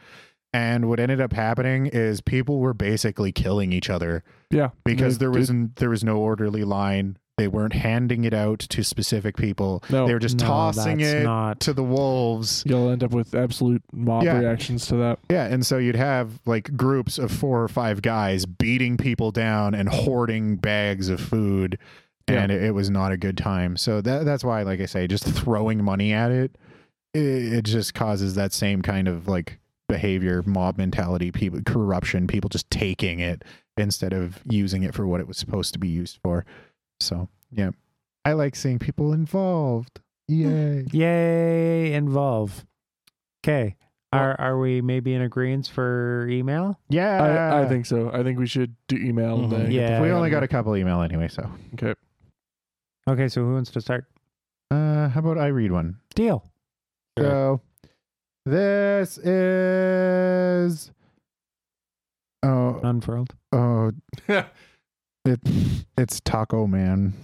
and 0.52 0.88
what 0.88 0.98
ended 1.00 1.20
up 1.20 1.32
happening 1.32 1.86
is 1.86 2.20
people 2.20 2.58
were 2.58 2.74
basically 2.74 3.32
killing 3.32 3.72
each 3.72 3.90
other 3.90 4.24
Yeah, 4.50 4.70
because 4.84 5.18
there 5.18 5.30
wasn't 5.30 5.76
there 5.76 5.90
was 5.90 6.02
no 6.04 6.16
orderly 6.18 6.64
line. 6.64 7.18
They 7.36 7.46
weren't 7.48 7.74
handing 7.74 8.24
it 8.24 8.34
out 8.34 8.58
to 8.60 8.82
specific 8.82 9.36
people. 9.36 9.84
No. 9.90 10.06
they 10.08 10.12
were 10.12 10.18
just 10.18 10.38
No, 10.40 10.46
tossing 10.46 10.98
it 11.00 11.22
not 11.22 11.60
to 11.60 11.72
the 11.72 11.84
wolves. 11.84 12.64
You'll 12.66 12.88
end 12.90 13.04
up 13.04 13.12
with 13.12 13.32
absolute 13.34 13.82
mob 13.92 14.24
Yeah. 14.24 14.38
reactions 14.38 14.86
to 14.86 14.96
that. 14.96 15.18
Yeah, 15.30 15.44
and 15.44 15.64
so 15.64 15.78
you'd 15.78 15.94
have 15.94 16.40
like 16.46 16.76
groups 16.76 17.16
of 17.18 17.30
four 17.30 17.62
or 17.62 17.68
five 17.68 18.02
guys 18.02 18.44
beating 18.44 18.96
people 18.96 19.30
down 19.30 19.72
and 19.74 19.88
hoarding 19.88 20.56
bags 20.56 21.08
of 21.10 21.20
food, 21.20 21.78
and 22.36 22.52
it, 22.52 22.62
it 22.62 22.70
was 22.72 22.90
not 22.90 23.12
a 23.12 23.16
good 23.16 23.36
time. 23.36 23.76
So 23.76 24.00
that 24.00 24.24
that's 24.24 24.44
why, 24.44 24.62
like 24.62 24.80
I 24.80 24.86
say, 24.86 25.06
just 25.06 25.24
throwing 25.24 25.82
money 25.82 26.12
at 26.12 26.30
it, 26.30 26.56
it, 27.14 27.20
it 27.52 27.62
just 27.64 27.94
causes 27.94 28.34
that 28.36 28.52
same 28.52 28.82
kind 28.82 29.08
of 29.08 29.26
like 29.28 29.58
behavior, 29.88 30.42
mob 30.46 30.76
mentality, 30.78 31.32
people 31.32 31.60
corruption, 31.64 32.26
people 32.26 32.48
just 32.50 32.70
taking 32.70 33.20
it 33.20 33.42
instead 33.76 34.12
of 34.12 34.40
using 34.44 34.82
it 34.82 34.94
for 34.94 35.06
what 35.06 35.20
it 35.20 35.26
was 35.28 35.36
supposed 35.38 35.72
to 35.72 35.78
be 35.78 35.88
used 35.88 36.18
for. 36.22 36.44
So 37.00 37.28
yeah, 37.50 37.70
I 38.24 38.32
like 38.32 38.54
seeing 38.56 38.78
people 38.78 39.12
involved. 39.12 40.00
Yay! 40.26 40.84
Yay, 40.92 41.94
involve. 41.94 42.66
Okay. 43.42 43.76
Are 44.10 44.38
are 44.40 44.58
we 44.58 44.80
maybe 44.80 45.12
in 45.12 45.20
agreement 45.20 45.68
for 45.68 46.26
email? 46.30 46.78
Yeah, 46.88 47.22
I, 47.54 47.62
I 47.62 47.68
think 47.68 47.84
so. 47.84 48.10
I 48.12 48.22
think 48.22 48.38
we 48.38 48.46
should 48.46 48.74
do 48.88 48.96
email. 48.96 49.38
and, 49.44 49.52
Mhm. 49.52 49.70
Yeah. 49.72 49.96
fuck 49.98 50.02
we 50.02 50.10
only 50.10 50.30
got 50.30 50.42
a 50.42 50.48
couple 50.48 50.74
email 50.76 51.02
anyway. 51.02 51.28
So 51.28 51.50
Okay. 51.74 51.94
Okay, 53.08 53.28
so 53.28 53.42
who 53.42 53.54
wants 53.54 53.70
to 53.70 53.80
start? 53.80 54.04
uh, 54.70 55.08
how 55.08 55.20
about 55.20 55.38
I 55.38 55.46
read 55.46 55.72
one? 55.72 55.96
Deal. 56.14 56.44
So 57.18 57.62
this 58.44 59.16
is 59.18 60.90
oh 62.42 62.80
Unfurled. 62.82 63.34
oh 63.52 63.92
it 64.28 65.40
it's 65.96 66.20
Taco 66.20 66.66
Man. 66.66 67.14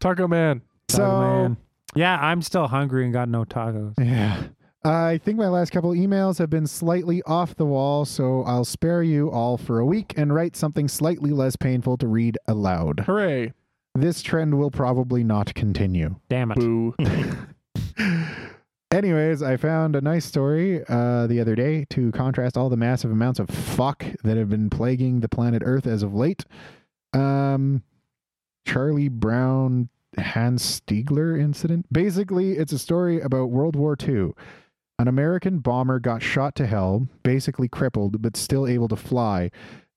Taco 0.00 0.28
Man. 0.28 0.60
So 0.90 0.98
Taco 0.98 1.20
Man. 1.20 1.56
Yeah, 1.94 2.18
I'm 2.20 2.42
still 2.42 2.68
hungry 2.68 3.04
and 3.04 3.12
got 3.12 3.28
no 3.28 3.44
tacos. 3.44 3.94
yeah. 3.98 4.42
I 4.84 5.18
think 5.18 5.38
my 5.38 5.48
last 5.48 5.70
couple 5.70 5.92
emails 5.92 6.38
have 6.38 6.50
been 6.50 6.66
slightly 6.66 7.22
off 7.22 7.54
the 7.54 7.64
wall, 7.66 8.04
so 8.04 8.42
I'll 8.42 8.64
spare 8.64 9.02
you 9.02 9.30
all 9.30 9.56
for 9.56 9.78
a 9.78 9.86
week 9.86 10.12
and 10.16 10.34
write 10.34 10.56
something 10.56 10.88
slightly 10.88 11.30
less 11.30 11.54
painful 11.56 11.96
to 11.98 12.06
read 12.08 12.36
aloud. 12.48 13.00
Hooray. 13.06 13.52
This 13.94 14.22
trend 14.22 14.58
will 14.58 14.70
probably 14.70 15.22
not 15.22 15.54
continue. 15.54 16.16
Damn 16.28 16.52
it. 16.52 16.58
Boo. 16.58 16.94
Anyways, 18.90 19.42
I 19.42 19.56
found 19.56 19.96
a 19.96 20.00
nice 20.00 20.26
story 20.26 20.84
uh, 20.86 21.26
the 21.26 21.40
other 21.40 21.54
day 21.54 21.86
to 21.90 22.12
contrast 22.12 22.58
all 22.58 22.68
the 22.68 22.76
massive 22.76 23.10
amounts 23.10 23.40
of 23.40 23.48
fuck 23.48 24.04
that 24.22 24.36
have 24.36 24.50
been 24.50 24.68
plaguing 24.68 25.20
the 25.20 25.28
planet 25.28 25.62
Earth 25.64 25.86
as 25.86 26.02
of 26.02 26.14
late. 26.14 26.44
Um, 27.14 27.82
Charlie 28.66 29.08
Brown 29.08 29.88
Hans 30.18 30.80
Stigler 30.80 31.40
incident. 31.40 31.86
Basically, 31.90 32.52
it's 32.52 32.72
a 32.72 32.78
story 32.78 33.20
about 33.20 33.50
World 33.50 33.76
War 33.76 33.96
II. 34.00 34.32
An 34.98 35.08
American 35.08 35.58
bomber 35.58 35.98
got 35.98 36.22
shot 36.22 36.54
to 36.56 36.66
hell, 36.66 37.08
basically 37.22 37.68
crippled, 37.68 38.20
but 38.20 38.36
still 38.36 38.66
able 38.66 38.88
to 38.88 38.96
fly. 38.96 39.50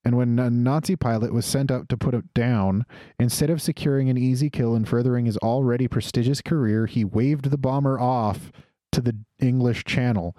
And 0.06 0.15
when 0.15 0.38
a 0.38 0.52
Nazi 0.52 0.95
pilot 0.95 1.34
was 1.34 1.48
sent 1.48 1.72
out 1.72 1.90
to 1.90 1.98
put 1.98 2.14
it 2.14 2.32
down, 2.36 2.86
instead 3.19 3.49
of 3.49 3.61
securing 3.61 4.07
an 4.07 4.18
easy 4.18 4.52
kill 4.52 4.76
and 4.76 4.88
furthering 4.88 5.26
his 5.26 5.38
already 5.38 5.88
prestigious 5.88 6.41
career, 6.41 6.86
he 6.86 7.03
waved 7.03 7.49
the 7.49 7.57
bomber 7.57 7.99
off 7.99 8.52
to 8.91 9.02
the 9.02 9.18
English 9.40 9.84
Channel. 9.84 10.38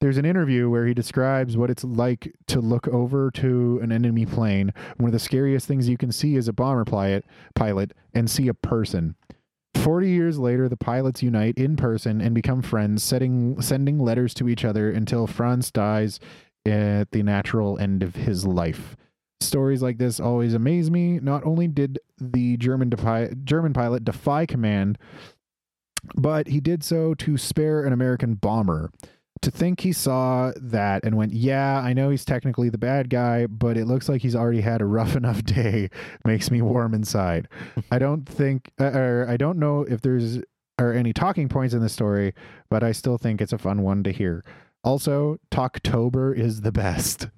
There's 0.00 0.18
an 0.18 0.24
interview 0.24 0.70
where 0.70 0.86
he 0.86 0.94
describes 0.94 1.56
what 1.56 1.70
it's 1.70 1.82
like 1.82 2.32
to 2.46 2.60
look 2.60 2.86
over 2.86 3.32
to 3.32 3.80
an 3.82 3.90
enemy 3.90 4.24
plane. 4.24 4.72
One 4.98 5.08
of 5.08 5.12
the 5.12 5.18
scariest 5.18 5.66
things 5.66 5.88
you 5.88 5.96
can 5.96 6.12
see 6.12 6.36
is 6.36 6.46
a 6.46 6.52
bomber 6.52 6.84
pilot, 6.84 7.24
pilot 7.56 7.94
and 8.14 8.30
see 8.30 8.46
a 8.46 8.54
person. 8.54 9.16
40 9.74 10.08
years 10.08 10.38
later, 10.38 10.68
the 10.68 10.76
pilots 10.76 11.22
unite 11.22 11.58
in 11.58 11.76
person 11.76 12.20
and 12.20 12.34
become 12.34 12.62
friends, 12.62 13.02
setting, 13.02 13.60
sending 13.60 13.98
letters 13.98 14.34
to 14.34 14.48
each 14.48 14.64
other 14.64 14.92
until 14.92 15.26
Franz 15.26 15.72
dies 15.72 16.20
at 16.64 17.10
the 17.10 17.24
natural 17.24 17.76
end 17.78 18.04
of 18.04 18.14
his 18.14 18.46
life. 18.46 18.96
Stories 19.40 19.82
like 19.82 19.98
this 19.98 20.18
always 20.18 20.54
amaze 20.54 20.90
me. 20.90 21.20
Not 21.20 21.44
only 21.46 21.68
did 21.68 21.98
the 22.18 22.56
German, 22.56 22.90
defi- 22.90 23.34
German 23.44 23.72
pilot 23.72 24.04
defy 24.04 24.46
command, 24.46 24.98
but 26.16 26.48
he 26.48 26.60
did 26.60 26.82
so 26.82 27.14
to 27.14 27.36
spare 27.36 27.84
an 27.84 27.92
American 27.92 28.34
bomber. 28.34 28.90
To 29.42 29.52
think 29.52 29.80
he 29.80 29.92
saw 29.92 30.50
that 30.56 31.04
and 31.04 31.16
went, 31.16 31.32
Yeah, 31.32 31.78
I 31.78 31.92
know 31.92 32.10
he's 32.10 32.24
technically 32.24 32.70
the 32.70 32.78
bad 32.78 33.08
guy, 33.08 33.46
but 33.46 33.76
it 33.76 33.84
looks 33.86 34.08
like 34.08 34.22
he's 34.22 34.34
already 34.34 34.60
had 34.62 34.80
a 34.80 34.86
rough 34.86 35.14
enough 35.16 35.44
day 35.44 35.90
makes 36.24 36.50
me 36.50 36.60
warm 36.60 36.92
inside. 36.92 37.46
I 37.92 38.00
don't 38.00 38.28
think, 38.28 38.72
uh, 38.80 38.86
or 38.86 39.26
I 39.28 39.36
don't 39.36 39.58
know 39.58 39.82
if 39.82 40.00
there's 40.00 40.40
are 40.80 40.92
any 40.92 41.12
talking 41.12 41.48
points 41.48 41.74
in 41.74 41.80
the 41.80 41.88
story, 41.88 42.34
but 42.70 42.82
I 42.82 42.92
still 42.92 43.18
think 43.18 43.40
it's 43.40 43.52
a 43.52 43.58
fun 43.58 43.82
one 43.82 44.02
to 44.04 44.12
hear. 44.12 44.44
Also, 44.84 45.38
Talktober 45.50 46.36
is 46.36 46.60
the 46.60 46.72
best. 46.72 47.28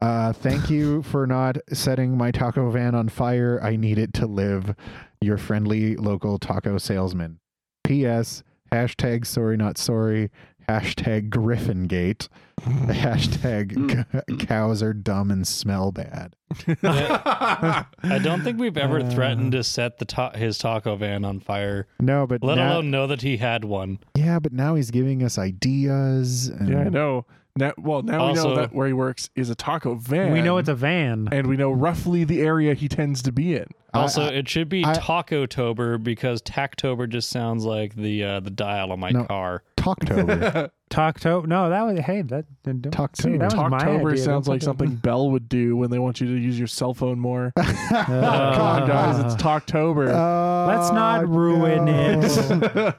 Uh, 0.00 0.32
thank 0.32 0.70
you 0.70 1.02
for 1.02 1.26
not 1.26 1.56
setting 1.72 2.16
my 2.16 2.30
taco 2.30 2.70
van 2.70 2.94
on 2.94 3.08
fire. 3.08 3.58
I 3.62 3.76
need 3.76 3.98
it 3.98 4.12
to 4.14 4.26
live. 4.26 4.74
Your 5.20 5.36
friendly 5.38 5.96
local 5.96 6.38
taco 6.38 6.78
salesman. 6.78 7.40
P.S. 7.84 8.42
Hashtag 8.72 9.26
sorry 9.26 9.56
not 9.56 9.76
sorry. 9.78 10.30
Hashtag 10.68 11.30
Griffingate. 11.30 12.28
Hashtag 12.60 14.46
cows 14.46 14.82
are 14.82 14.92
dumb 14.92 15.30
and 15.30 15.46
smell 15.48 15.90
bad. 15.90 16.34
I 16.82 18.20
don't 18.22 18.42
think 18.44 18.58
we've 18.60 18.76
ever 18.76 19.00
Uh. 19.00 19.10
threatened 19.10 19.52
to 19.52 19.64
set 19.64 19.98
the 19.98 20.04
ta- 20.04 20.32
his 20.32 20.58
taco 20.58 20.94
van 20.96 21.24
on 21.24 21.40
fire, 21.40 21.86
No, 22.00 22.26
but 22.26 22.42
let 22.44 22.56
now, 22.56 22.72
alone 22.74 22.90
know 22.90 23.06
that 23.06 23.22
he 23.22 23.38
had 23.38 23.64
one. 23.64 23.98
yeah, 24.14 24.38
but 24.38 24.52
now 24.52 24.74
he's 24.74 24.90
giving 24.90 25.22
us 25.22 25.38
ideas. 25.38 26.48
And 26.48 26.68
yeah, 26.68 26.80
I 26.80 26.88
know. 26.88 27.24
Now, 27.58 27.72
well, 27.76 28.02
now 28.02 28.28
we 28.28 28.34
know 28.34 28.54
that 28.56 28.72
where 28.72 28.86
he 28.86 28.92
works 28.92 29.30
is 29.34 29.50
a 29.50 29.54
taco 29.54 29.94
van. 29.96 30.32
we 30.32 30.40
know 30.40 30.58
it's 30.58 30.68
a 30.68 30.74
van. 30.74 31.28
and 31.32 31.46
we 31.48 31.56
know 31.56 31.70
roughly 31.72 32.22
the 32.24 32.40
area 32.40 32.74
he 32.74 32.88
tends 32.88 33.20
to 33.22 33.32
be 33.32 33.56
in. 33.56 33.66
Also, 33.94 34.22
I- 34.22 34.28
it 34.28 34.48
should 34.48 34.68
be 34.68 34.84
I- 34.84 34.92
Taco 34.94 35.44
Tober 35.46 35.98
because 35.98 36.40
Tactober 36.42 37.08
just 37.08 37.30
sounds 37.30 37.64
like 37.64 37.94
the 37.96 38.22
uh, 38.22 38.40
the 38.40 38.50
dial 38.50 38.92
on 38.92 39.00
my 39.00 39.10
No. 39.10 39.24
car. 39.24 39.62
Talktober. 39.94 40.70
Talkto. 40.90 41.46
No, 41.46 41.68
that 41.68 41.82
was 41.82 41.98
hey 42.00 42.22
that. 42.22 42.46
don't- 42.64 42.82
Talktober. 42.82 43.22
see, 43.22 43.36
that 43.36 43.52
was 43.54 43.70
my 43.70 43.78
Talktober 43.78 44.12
idea. 44.12 44.24
sounds 44.24 44.46
Don't 44.46 44.54
like 44.54 44.62
something 44.62 44.94
Bell 44.96 45.30
would 45.30 45.46
do 45.48 45.76
when 45.76 45.90
they 45.90 45.98
want 45.98 46.18
you 46.20 46.26
to 46.28 46.32
use 46.40 46.58
your 46.58 46.66
cell 46.66 46.94
phone 46.94 47.18
more. 47.20 47.52
Uh, 47.90 48.04
Come 48.54 48.66
on, 48.82 48.86
guys, 48.88 49.18
it's 49.24 49.42
Talktober. 49.42 50.06
Let's 50.68 50.90
not 50.92 51.26
ruin 51.28 51.86
no. 51.86 52.20
it. 52.20 52.94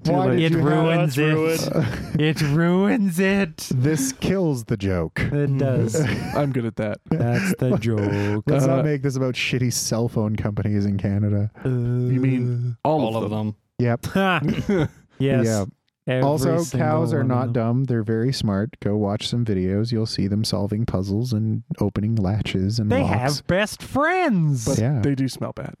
Why 0.06 0.28
did 0.28 0.40
It 0.40 0.52
you 0.52 0.58
ruins 0.62 1.16
That's 1.16 1.66
it. 1.66 2.20
It 2.20 2.42
ruins 2.42 3.18
it. 3.18 3.56
This 3.74 4.12
kills 4.12 4.64
the 4.64 4.76
joke. 4.76 5.18
It 5.20 5.56
does. 5.58 5.94
I'm 6.34 6.52
good 6.52 6.66
at 6.66 6.76
that. 6.76 6.98
That's 7.10 7.54
the 7.58 7.76
joke. 7.78 8.44
Let's 8.46 8.64
Uh, 8.64 8.76
not 8.76 8.84
make 8.84 9.02
this 9.02 9.16
about 9.16 9.34
shitty 9.34 9.72
cell 9.72 10.08
phone 10.08 10.36
companies 10.36 10.84
in 10.86 10.98
Canada. 10.98 11.50
You 11.64 11.70
mean 11.70 12.76
all, 12.84 13.00
All 13.14 13.22
of 13.22 13.30
them. 13.30 13.54
Yep. 13.78 14.02
them? 14.02 14.88
yes. 15.18 15.46
Yeah. 15.46 15.64
Every 16.06 16.22
also, 16.22 16.64
cows 16.76 17.12
are 17.12 17.24
not 17.24 17.52
dumb. 17.52 17.84
They're 17.84 18.02
very 18.02 18.32
smart. 18.32 18.76
Go 18.80 18.96
watch 18.96 19.28
some 19.28 19.44
videos. 19.44 19.92
You'll 19.92 20.06
see 20.06 20.26
them 20.26 20.44
solving 20.44 20.84
puzzles 20.86 21.32
and 21.32 21.62
opening 21.80 22.16
latches 22.16 22.78
and 22.78 22.90
They 22.90 23.02
locks. 23.02 23.18
have 23.38 23.46
best 23.46 23.82
friends. 23.82 24.64
But 24.66 24.78
yeah, 24.78 25.00
they, 25.02 25.10
they 25.10 25.14
do 25.14 25.28
smell 25.28 25.52
bad. 25.52 25.74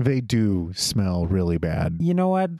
They 0.00 0.20
do 0.20 0.72
smell 0.74 1.26
really 1.26 1.58
bad. 1.58 1.96
you 2.00 2.14
know 2.14 2.28
what? 2.28 2.50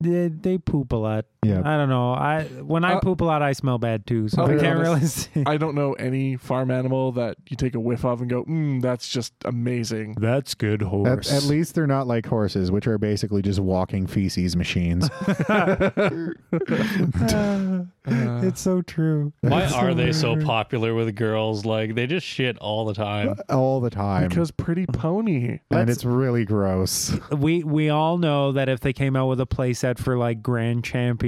They, 0.00 0.28
they 0.28 0.58
poop 0.58 0.92
a 0.92 0.96
lot. 0.96 1.24
Yeah. 1.46 1.62
I 1.64 1.76
don't 1.76 1.88
know. 1.88 2.12
I 2.12 2.44
when 2.62 2.84
I 2.84 2.94
Uh, 2.94 3.00
poop 3.00 3.20
a 3.20 3.24
lot, 3.24 3.42
I 3.42 3.52
smell 3.52 3.78
bad 3.78 4.06
too. 4.06 4.28
So 4.28 4.42
I'll 4.42 4.50
I 4.50 4.54
be 4.54 4.60
can't 4.60 4.78
honest. 4.86 5.30
really 5.34 5.44
say. 5.44 5.50
I 5.50 5.56
don't 5.56 5.74
know 5.74 5.92
any 5.94 6.36
farm 6.36 6.70
animal 6.70 7.12
that 7.12 7.36
you 7.48 7.56
take 7.56 7.74
a 7.74 7.80
whiff 7.80 8.04
of 8.04 8.20
and 8.20 8.30
go, 8.30 8.44
mm, 8.44 8.80
that's 8.82 9.08
just 9.08 9.32
amazing. 9.44 10.14
That's 10.18 10.54
good 10.54 10.82
At, 10.82 10.88
horse. 10.88 11.32
at 11.32 11.44
least 11.44 11.74
they're 11.74 11.86
not 11.86 12.06
like 12.06 12.26
horses, 12.26 12.70
which 12.70 12.86
are 12.86 12.98
basically 12.98 13.42
just 13.42 13.60
walking 13.60 14.06
feces 14.06 14.56
machines. 14.56 15.08
it's 18.06 18.60
so 18.60 18.82
true. 18.82 19.32
Why 19.40 19.64
are 19.66 19.94
they 19.94 20.12
so 20.12 20.36
popular 20.40 20.94
with 20.94 21.14
girls? 21.14 21.64
Like 21.64 21.94
they 21.94 22.06
just 22.06 22.26
shit 22.26 22.58
all 22.58 22.84
the 22.84 22.94
time. 22.94 23.36
all 23.48 23.80
the 23.80 23.90
time. 23.90 24.28
because 24.28 24.50
Pretty 24.50 24.86
Pony. 24.86 25.60
and 25.70 25.90
it's 25.90 26.04
really 26.04 26.44
gross. 26.44 27.16
We 27.30 27.64
we 27.64 27.88
all 27.90 28.18
know 28.18 28.52
that 28.52 28.68
if 28.68 28.80
they 28.80 28.92
came 28.92 29.16
out 29.16 29.28
with 29.28 29.40
a 29.40 29.46
playset 29.46 29.98
for 29.98 30.16
like 30.16 30.42
grand 30.42 30.84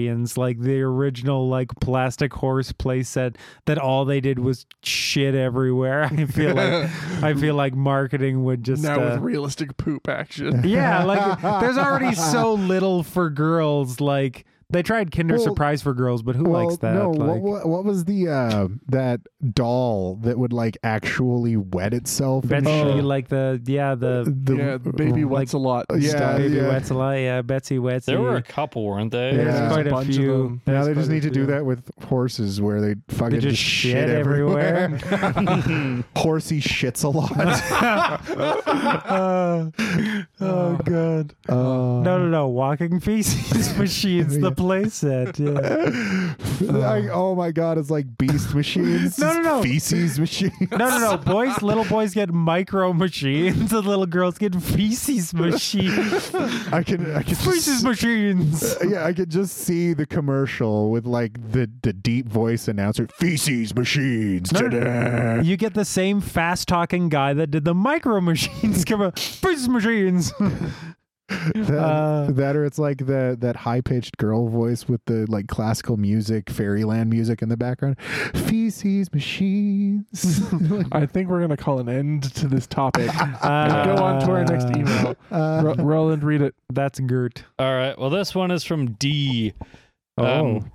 champions, 0.07 0.37
like 0.37 0.61
the 0.61 0.81
original 0.81 1.49
like 1.49 1.69
plastic 1.81 2.33
horse 2.33 2.73
playset, 2.73 3.37
that 3.67 3.79
all 3.79 4.05
they 4.05 4.21
did 4.21 4.39
was 4.39 4.67
shit 4.83 5.35
everywhere. 5.35 6.05
I 6.13 6.27
feel 6.27 6.55
like 6.55 6.91
I 7.23 7.35
feel 7.35 7.55
like 7.55 7.75
marketing 7.75 8.45
would 8.45 8.65
just 8.65 8.83
now 8.83 9.01
uh, 9.01 9.11
with 9.15 9.21
realistic 9.21 9.77
poop 9.77 10.09
action. 10.09 10.63
yeah, 10.65 11.05
like 11.05 11.41
there's 11.61 11.79
already 11.79 12.15
so 12.15 12.55
little 12.55 13.03
for 13.03 13.31
girls. 13.31 14.01
Like 14.01 14.45
they 14.71 14.83
tried 14.83 15.11
Kinder 15.13 15.35
Well- 15.37 15.45
Surprise 15.45 15.83
for 15.83 15.95
girls, 15.95 16.23
but 16.23 16.37
who 16.37 16.45
well, 16.45 16.65
likes 16.67 16.79
that? 16.79 16.95
no. 16.95 17.11
like, 17.11 17.41
what, 17.41 17.43
what 17.43 17.69
what 17.69 17.85
was 17.85 18.05
the 18.05 18.29
uh, 18.29 18.69
that 18.89 19.21
doll 19.53 20.17
that 20.23 20.39
would 20.39 20.53
like 20.53 20.77
actually 20.83 21.57
wet 21.57 21.95
itself? 21.95 22.51
and 22.51 22.65
Betsy, 22.65 22.95
shit? 22.97 23.05
like 23.05 23.29
the 23.29 23.61
yeah 23.65 23.95
the 23.95 24.25
The- 24.45 24.57
yeah, 24.57 24.79
the 24.79 24.93
baby 24.93 25.25
like- 25.25 25.33
wets 25.33 25.53
a 25.53 25.59
lot. 25.59 25.87
Yeah, 25.97 26.11
stuff. 26.11 26.37
baby 26.39 26.57
yeah. 26.57 26.69
Wet's 26.69 26.91
a 26.91 26.95
lot. 26.95 27.13
Yeah, 27.13 27.43
Betsy 27.43 27.79
Wetsy. 27.79 28.07
There 28.07 28.21
were 28.21 28.37
a 28.37 28.43
couple, 28.43 28.85
weren't 28.85 29.13
they? 29.13 29.31
Yeah. 29.31 29.37
There's 29.37 29.55
There's 29.55 29.73
quite 29.73 29.87
a 29.87 29.91
a, 29.91 29.93
bunch 29.93 30.09
of 30.11 30.15
few. 30.17 30.43
them. 30.43 30.63
Now 30.67 30.85
they 30.85 30.95
just 30.95 31.11
need 31.11 31.23
to 31.23 31.31
do 31.31 31.47
that 31.47 31.65
with 31.65 31.89
horses, 32.05 32.61
where 32.61 32.81
they 32.81 32.97
fucking 33.09 33.39
They 33.39 33.51
just 33.51 33.63
shit 33.63 34.09
everywhere. 34.09 34.99
Horsey 36.17 36.61
shits 36.61 37.05
a 37.05 37.09
lot. 37.09 37.31
oh 40.41 40.77
god. 40.85 41.35
Uh, 41.49 41.55
No, 41.55 42.03
no, 42.19 42.29
no. 42.29 42.49
Walking 42.49 43.01
feces 43.01 43.77
machines, 43.79 44.39
the 44.39 44.51
playset. 44.57 45.39
Yeah. 45.39 46.35
like, 46.73 47.05
um, 47.05 47.11
oh 47.13 47.35
my 47.35 47.53
god, 47.53 47.79
it's 47.79 47.91
like 47.91 48.17
beast 48.19 48.55
machines. 48.55 49.19
No, 49.27 49.33
no, 49.33 49.41
no. 49.41 49.63
Feces 49.63 50.19
machines. 50.19 50.53
No, 50.71 50.77
no, 50.77 50.99
no. 50.99 51.17
Boys, 51.17 51.61
little 51.63 51.85
boys 51.85 52.15
get 52.15 52.31
micro 52.33 52.93
machines, 52.93 53.73
and 53.73 53.87
little 53.87 54.07
girls 54.07 54.39
get 54.39 54.55
feces 54.55 55.35
machines. 55.35 56.35
I 56.73 56.83
can, 56.83 57.15
I 57.15 57.23
can 57.23 57.35
feces 57.35 57.67
just, 57.67 57.85
machines. 57.85 58.63
Uh, 58.63 58.87
yeah, 58.89 59.05
I 59.05 59.13
could 59.13 59.31
just 59.31 59.57
see 59.57 59.95
the 59.95 60.07
commercial 60.07 60.91
with 60.91 61.07
like 61.07 61.53
the 61.53 61.71
the 61.83 61.93
deep 61.93 62.29
voice 62.29 62.69
announcer, 62.69 63.09
feces 63.19 63.75
machines. 63.75 64.53
No, 64.53 64.69
no. 64.69 65.41
You 65.43 65.57
get 65.57 65.75
the 65.75 65.85
same 65.85 66.21
fast 66.21 66.69
talking 66.69 67.09
guy 67.09 67.33
that 67.35 67.51
did 67.51 67.65
the 67.65 67.75
micro 67.75 68.21
machines. 68.21 68.85
Come 68.87 69.03
on, 69.03 69.13
feces 69.13 69.69
machines. 69.69 70.33
That, 71.55 71.71
Uh, 71.79 72.31
that 72.33 72.55
or 72.57 72.65
it's 72.65 72.79
like 72.79 72.99
the 73.07 73.37
that 73.41 73.57
high 73.57 73.81
pitched 73.81 74.17
girl 74.17 74.49
voice 74.49 74.89
with 74.89 75.01
the 75.07 75.27
like 75.29 75.49
classical 75.49 75.97
music, 75.97 76.49
fairyland 76.51 77.11
music 77.11 77.43
in 77.43 77.49
the 77.49 77.57
background. 77.57 77.97
Feces 78.35 79.13
machines. 79.13 80.41
I 80.93 81.07
think 81.07 81.29
we're 81.29 81.41
gonna 81.41 81.57
call 81.57 81.81
an 81.81 81.89
end 81.89 82.33
to 82.37 82.47
this 82.49 82.67
topic. 82.67 83.11
Uh, 83.43 83.85
Go 83.97 84.03
on 84.05 84.21
to 84.23 84.31
our 84.33 84.45
next 84.45 84.67
email. 84.77 85.17
uh, 85.33 85.63
Ro- 85.65 85.75
Roland, 85.85 86.23
read 86.23 86.43
it. 86.43 86.55
That's 86.73 87.01
Gert. 87.01 87.45
All 87.59 87.75
right. 87.75 87.99
Well, 87.99 88.11
this 88.11 88.35
one 88.35 88.51
is 88.51 88.63
from 88.65 88.93
D. 88.93 89.53
Oh. 90.19 90.57
Um, 90.57 90.73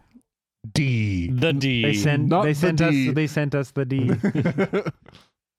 D. 0.73 1.28
the 1.32 1.53
D. 1.53 1.82
They 1.82 1.94
sent. 1.94 2.28
Not 2.28 2.44
They 2.44 2.53
the 2.53 2.60
sent 2.60 2.78
D. 2.80 3.10
us. 3.10 3.15
They 3.15 3.28
sent 3.28 3.56
us 3.56 3.72
the 3.72 3.86
D. 3.86 4.11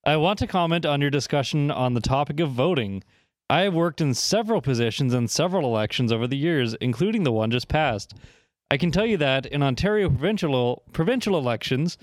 I 0.05 0.17
want 0.17 0.39
to 0.41 0.47
comment 0.47 0.85
on 0.85 1.01
your 1.01 1.11
discussion 1.11 1.71
on 1.71 1.95
the 1.95 2.01
topic 2.01 2.41
of 2.41 2.51
voting. 2.51 3.03
I 3.51 3.63
have 3.63 3.75
worked 3.75 4.01
in 4.01 4.15
several 4.15 4.63
positions 4.63 5.13
in 5.13 5.29
several 5.29 5.67
elections 5.67 6.13
over 6.13 6.27
the 6.27 6.37
years, 6.37 6.75
including 6.75 7.25
the 7.25 7.33
one 7.33 7.51
just 7.51 7.69
passed. 7.69 8.15
I 8.71 8.79
can 8.79 8.91
tell 8.91 9.05
you 9.05 9.19
that 9.19 9.45
in 9.47 9.63
Ontario 9.63 10.09
provincial 10.09 10.83
provincial 10.93 11.37
elections, 11.37 11.99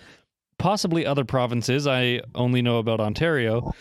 possibly 0.60 1.06
other 1.06 1.26
provinces, 1.26 1.88
I 1.88 2.22
only 2.36 2.62
know 2.62 2.78
about 2.78 3.00
Ontario, 3.00 3.74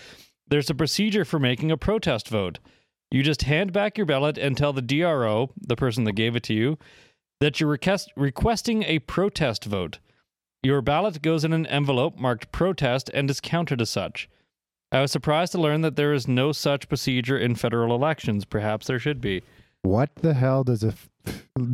there's 0.49 0.71
a 0.71 0.75
procedure 0.75 1.27
for 1.27 1.39
making 1.39 1.71
a 1.71 1.77
protest 1.77 2.29
vote. 2.29 2.59
You 3.11 3.23
just 3.23 3.43
hand 3.43 3.73
back 3.73 3.99
your 3.99 4.07
ballot 4.07 4.39
and 4.39 4.57
tell 4.57 4.73
the 4.73 4.83
DRO, 4.83 5.51
the 5.61 5.77
person 5.77 6.05
that 6.05 6.13
gave 6.13 6.37
it 6.37 6.43
to 6.45 6.55
you, 6.55 6.79
that 7.41 7.61
you're 7.61 7.69
request- 7.69 8.13
requesting 8.17 8.83
a 8.85 8.99
protest 9.01 9.65
vote. 9.65 9.99
Your 10.63 10.81
ballot 10.81 11.23
goes 11.23 11.45
in 11.45 11.53
an 11.53 11.67
envelope 11.67 12.19
marked 12.19 12.51
protest 12.53 13.11
and 13.15 13.31
is 13.31 13.41
counted 13.41 13.81
as 13.81 13.91
such. 13.91 14.29
I 14.91 15.01
was 15.01 15.13
surprised 15.13 15.53
to 15.53 15.61
learn 15.61 15.83
that 15.83 15.97
there 15.97 16.15
is 16.15 16.27
no 16.27 16.53
such 16.53 16.89
procedure 16.89 17.37
in 17.37 17.55
federal 17.55 17.95
elections. 17.95 18.45
Perhaps 18.45 18.87
there 18.87 18.99
should 18.99 19.21
be. 19.21 19.43
What 19.83 20.15
the 20.17 20.35
hell 20.35 20.65
does 20.65 20.83
a 20.83 20.95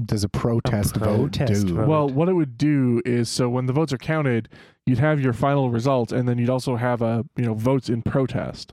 does 0.04 0.24
a 0.24 0.28
protest, 0.28 0.94
protest 0.94 1.52
vote 1.52 1.68
do? 1.68 1.74
vote. 1.74 1.88
Well, 1.88 2.08
what 2.08 2.28
it 2.28 2.32
would 2.32 2.58
do 2.58 3.00
is 3.04 3.28
so 3.28 3.48
when 3.48 3.66
the 3.66 3.72
votes 3.72 3.92
are 3.92 3.98
counted, 3.98 4.48
you'd 4.84 4.98
have 4.98 5.20
your 5.20 5.32
final 5.32 5.70
results, 5.70 6.12
and 6.12 6.28
then 6.28 6.38
you'd 6.38 6.50
also 6.50 6.76
have 6.76 7.02
a 7.02 7.24
you 7.36 7.44
know 7.44 7.54
votes 7.54 7.88
in 7.88 8.02
protest, 8.02 8.72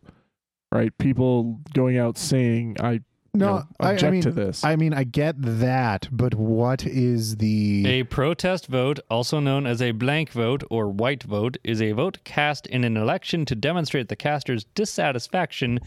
right? 0.71 0.95
People 0.97 1.59
going 1.73 1.97
out 1.97 2.17
saying, 2.17 2.77
"I 2.81 3.01
you 3.33 3.39
No, 3.39 3.57
know, 3.57 3.63
I, 3.79 3.89
I 3.89 3.91
object 3.93 4.11
mean, 4.11 4.21
to 4.23 4.31
this." 4.31 4.63
I 4.63 4.75
mean, 4.75 4.93
I 4.93 5.03
get 5.03 5.35
that, 5.37 6.07
but 6.11 6.35
what 6.35 6.85
is 6.85 7.37
the? 7.37 7.85
A 7.87 8.03
protest 8.03 8.67
vote, 8.67 8.99
also 9.09 9.39
known 9.39 9.65
as 9.65 9.81
a 9.81 9.91
blank 9.91 10.31
vote 10.31 10.63
or 10.69 10.89
white 10.89 11.23
vote, 11.23 11.57
is 11.63 11.81
a 11.81 11.93
vote 11.93 12.19
cast 12.23 12.67
in 12.67 12.83
an 12.83 12.97
election 12.97 13.45
to 13.45 13.55
demonstrate 13.55 14.09
the 14.09 14.15
caster's 14.15 14.65
dissatisfaction 14.75 15.79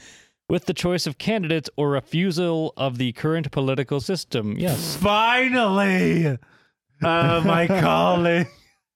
with 0.49 0.67
the 0.67 0.75
choice 0.75 1.07
of 1.07 1.19
candidates 1.19 1.71
or 1.77 1.91
refusal 1.91 2.73
of 2.77 2.99
the 2.99 3.13
current 3.13 3.51
political 3.51 4.01
system. 4.01 4.57
Yes. 4.59 4.97
Finally, 4.97 6.27
uh, 7.03 7.43
my 7.45 7.67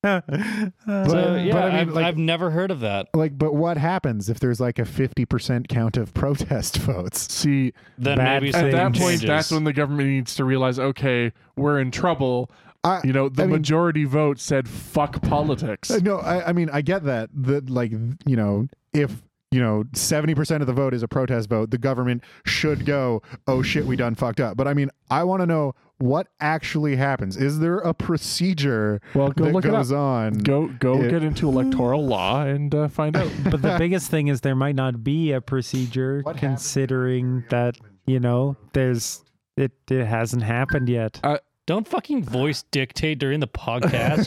calling. 0.03 0.73
So, 0.87 1.35
yeah, 1.37 1.53
but 1.53 1.63
I 1.63 1.69
mean, 1.71 1.75
I've, 1.77 1.89
like- 1.91 2.05
I've 2.07 2.19
never 2.19 2.51
heard 2.51 2.71
of 2.71 2.81
that. 2.81 3.09
like, 3.15 3.37
but 3.37 3.55
what 3.55 3.77
happens 3.77 4.29
if 4.29 4.41
there's 4.41 4.61
like 4.61 4.79
a 4.79 4.85
fifty 4.85 5.25
percent 5.25 5.69
count 5.69 5.97
of 5.97 6.15
protest 6.15 6.79
votes? 6.79 7.33
See, 7.33 7.73
Then 7.99 8.19
Bad 8.19 8.43
maybe 8.43 8.55
at 8.55 8.63
that 8.71 8.73
something 8.73 9.01
point, 9.03 9.13
changes. 9.13 9.27
that's 9.29 9.51
when 9.51 9.65
the 9.65 9.73
government 9.73 10.09
needs 10.09 10.35
to 10.37 10.45
realize, 10.45 10.79
okay, 10.79 11.33
we're 11.57 11.81
in 11.81 11.91
trouble. 11.91 12.51
I, 12.85 13.01
You 13.05 13.13
know, 13.13 13.29
the 13.29 13.43
I 13.43 13.47
mean- 13.47 13.53
majority 13.57 14.05
vote 14.05 14.39
said 14.39 14.69
fuck 14.69 15.21
politics. 15.23 15.91
Uh, 15.91 15.99
No, 16.03 16.19
I, 16.19 16.49
I 16.49 16.53
mean 16.53 16.71
I 16.73 16.81
get 16.83 17.05
that. 17.05 17.31
That 17.35 17.69
like 17.69 17.91
you 17.91 18.37
know, 18.37 18.69
if 18.93 19.23
you 19.51 19.61
know 19.61 19.85
seventy 19.95 20.35
percent 20.35 20.61
of 20.63 20.67
the 20.69 20.73
vote 20.73 20.95
is 20.95 21.03
a 21.03 21.09
protest 21.09 21.49
vote, 21.49 21.71
the 21.71 21.79
government 21.79 22.23
should 22.47 22.87
go, 22.87 23.21
oh 23.49 23.63
shit, 23.63 23.85
we 23.85 23.97
done 23.97 24.15
fucked 24.15 24.39
up. 24.41 24.57
But 24.57 24.69
I 24.69 24.75
mean, 24.75 24.91
I 25.11 25.25
want 25.25 25.41
to 25.41 25.47
know 25.47 25.75
what 25.99 26.29
actually 26.41 26.97
happens. 26.97 27.37
Is 27.37 27.59
there 27.59 27.79
a 27.79 27.93
procedure 27.95 29.01
Well, 29.15 29.31
go 29.31 29.45
that 29.47 29.53
look 29.53 29.65
it 29.65 29.71
goes 29.71 29.91
on? 29.93 30.35
Go 30.35 30.69
go 30.69 31.01
Yeah. 31.03 31.09
get 31.11 31.23
into 31.25 31.49
electoral 31.49 32.07
law 32.07 32.43
and 32.43 32.75
uh, 32.75 32.89
find 32.89 33.17
out. 33.17 33.31
But 33.51 33.63
the 33.63 33.77
biggest 33.79 34.11
thing 34.11 34.29
is 34.29 34.41
there 34.43 34.55
might 34.57 34.77
not 34.77 35.03
be 35.03 35.33
a 35.33 35.41
procedure 35.41 36.21
What 36.23 36.37
considering 36.37 37.45
that, 37.51 37.77
you 38.07 38.21
know, 38.21 38.57
there's 38.73 39.25
it 39.57 39.73
it 39.91 40.05
hasn't 40.07 40.43
happened 40.45 40.89
yet. 40.89 41.21
Don't 41.67 41.87
fucking 41.87 42.23
voice 42.25 42.63
dictate 42.71 43.19
during 43.19 43.41
the 43.41 43.49
podcast. 43.49 44.25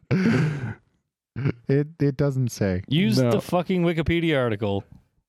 It 1.68 1.88
it 2.00 2.16
doesn't 2.16 2.50
say. 2.52 2.82
Use 2.88 3.18
No. 3.18 3.32
the 3.32 3.40
fucking 3.40 3.82
Wikipedia 3.82 4.38
article. 4.38 4.84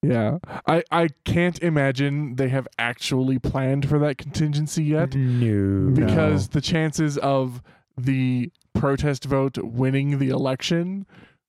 Yeah, 0.10 0.38
I 0.68 0.84
I 0.92 1.10
can't 1.24 1.60
imagine 1.62 2.36
they 2.36 2.50
have 2.50 2.68
actually 2.78 3.40
planned 3.40 3.88
for 3.90 4.00
that 4.00 4.18
contingency 4.18 4.84
yet 4.84 5.16
No. 5.16 5.92
because 5.94 6.50
the 6.50 6.62
chances 6.62 7.18
of 7.20 7.62
the 7.98 8.52
protest 8.74 9.26
vote 9.26 9.58
winning 9.58 10.20
the 10.20 10.30
election 10.30 11.06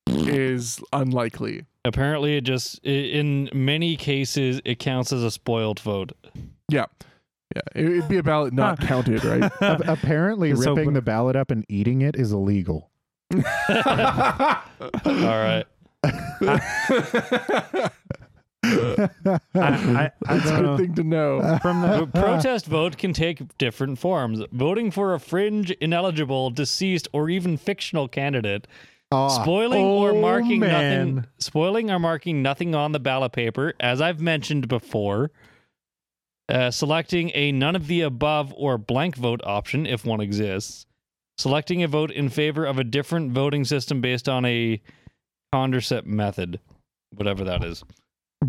is 0.07 0.79
unlikely. 0.93 1.65
Apparently, 1.85 2.37
it 2.37 2.41
just 2.41 2.79
in 2.83 3.49
many 3.53 3.95
cases 3.97 4.61
it 4.65 4.79
counts 4.79 5.11
as 5.13 5.23
a 5.23 5.31
spoiled 5.31 5.79
vote. 5.79 6.11
Yeah. 6.69 6.85
Yeah, 7.55 7.61
it- 7.75 7.85
it'd 7.91 8.09
be 8.09 8.17
a 8.17 8.23
ballot 8.23 8.53
not 8.53 8.79
counted, 8.87 9.23
right? 9.23 9.43
A- 9.61 9.91
apparently, 9.91 10.53
So- 10.55 10.73
ripping 10.75 10.93
the 10.93 11.01
ballot 11.01 11.35
up 11.37 11.49
and 11.51 11.65
eating 11.69 12.01
it 12.01 12.15
is 12.17 12.31
illegal. 12.33 12.89
All 13.33 13.41
right. 15.05 15.65
I, 16.03 17.89
I, 18.63 19.09
I 19.53 20.11
That's 20.21 20.49
a 20.49 20.61
good 20.61 20.77
thing 20.77 20.95
to 20.95 21.03
know. 21.03 21.59
From 21.61 21.81
The 21.81 22.05
the 22.05 22.07
protest 22.07 22.65
vote 22.65 22.97
can 22.97 23.13
take 23.13 23.57
different 23.57 23.99
forms. 23.99 24.41
Voting 24.51 24.91
for 24.91 25.13
a 25.13 25.19
fringe, 25.19 25.71
ineligible, 25.71 26.49
deceased, 26.49 27.07
or 27.13 27.29
even 27.29 27.57
fictional 27.57 28.07
candidate. 28.07 28.67
Ah, 29.11 29.29
Spoiling 29.29 29.85
or 29.85 30.11
oh, 30.11 30.21
marking 30.21 30.59
man. 30.59 31.15
nothing. 31.15 31.27
Spoiling 31.37 31.91
or 31.91 31.99
marking 31.99 32.41
nothing 32.41 32.75
on 32.75 32.91
the 32.91 32.99
ballot 32.99 33.31
paper, 33.31 33.73
as 33.79 34.01
I've 34.01 34.19
mentioned 34.19 34.67
before. 34.67 35.31
Uh, 36.49 36.71
selecting 36.71 37.31
a 37.33 37.51
none 37.51 37.75
of 37.75 37.87
the 37.87 38.01
above 38.01 38.53
or 38.55 38.77
blank 38.77 39.15
vote 39.15 39.41
option 39.43 39.85
if 39.85 40.05
one 40.05 40.21
exists. 40.21 40.85
Selecting 41.37 41.83
a 41.83 41.87
vote 41.87 42.09
in 42.09 42.29
favor 42.29 42.65
of 42.65 42.79
a 42.79 42.83
different 42.83 43.31
voting 43.31 43.63
system 43.63 44.01
based 44.01 44.27
on 44.27 44.43
a 44.45 44.81
Condorcet 45.53 46.05
method, 46.05 46.59
whatever 47.13 47.43
that 47.43 47.63
is. 47.63 47.83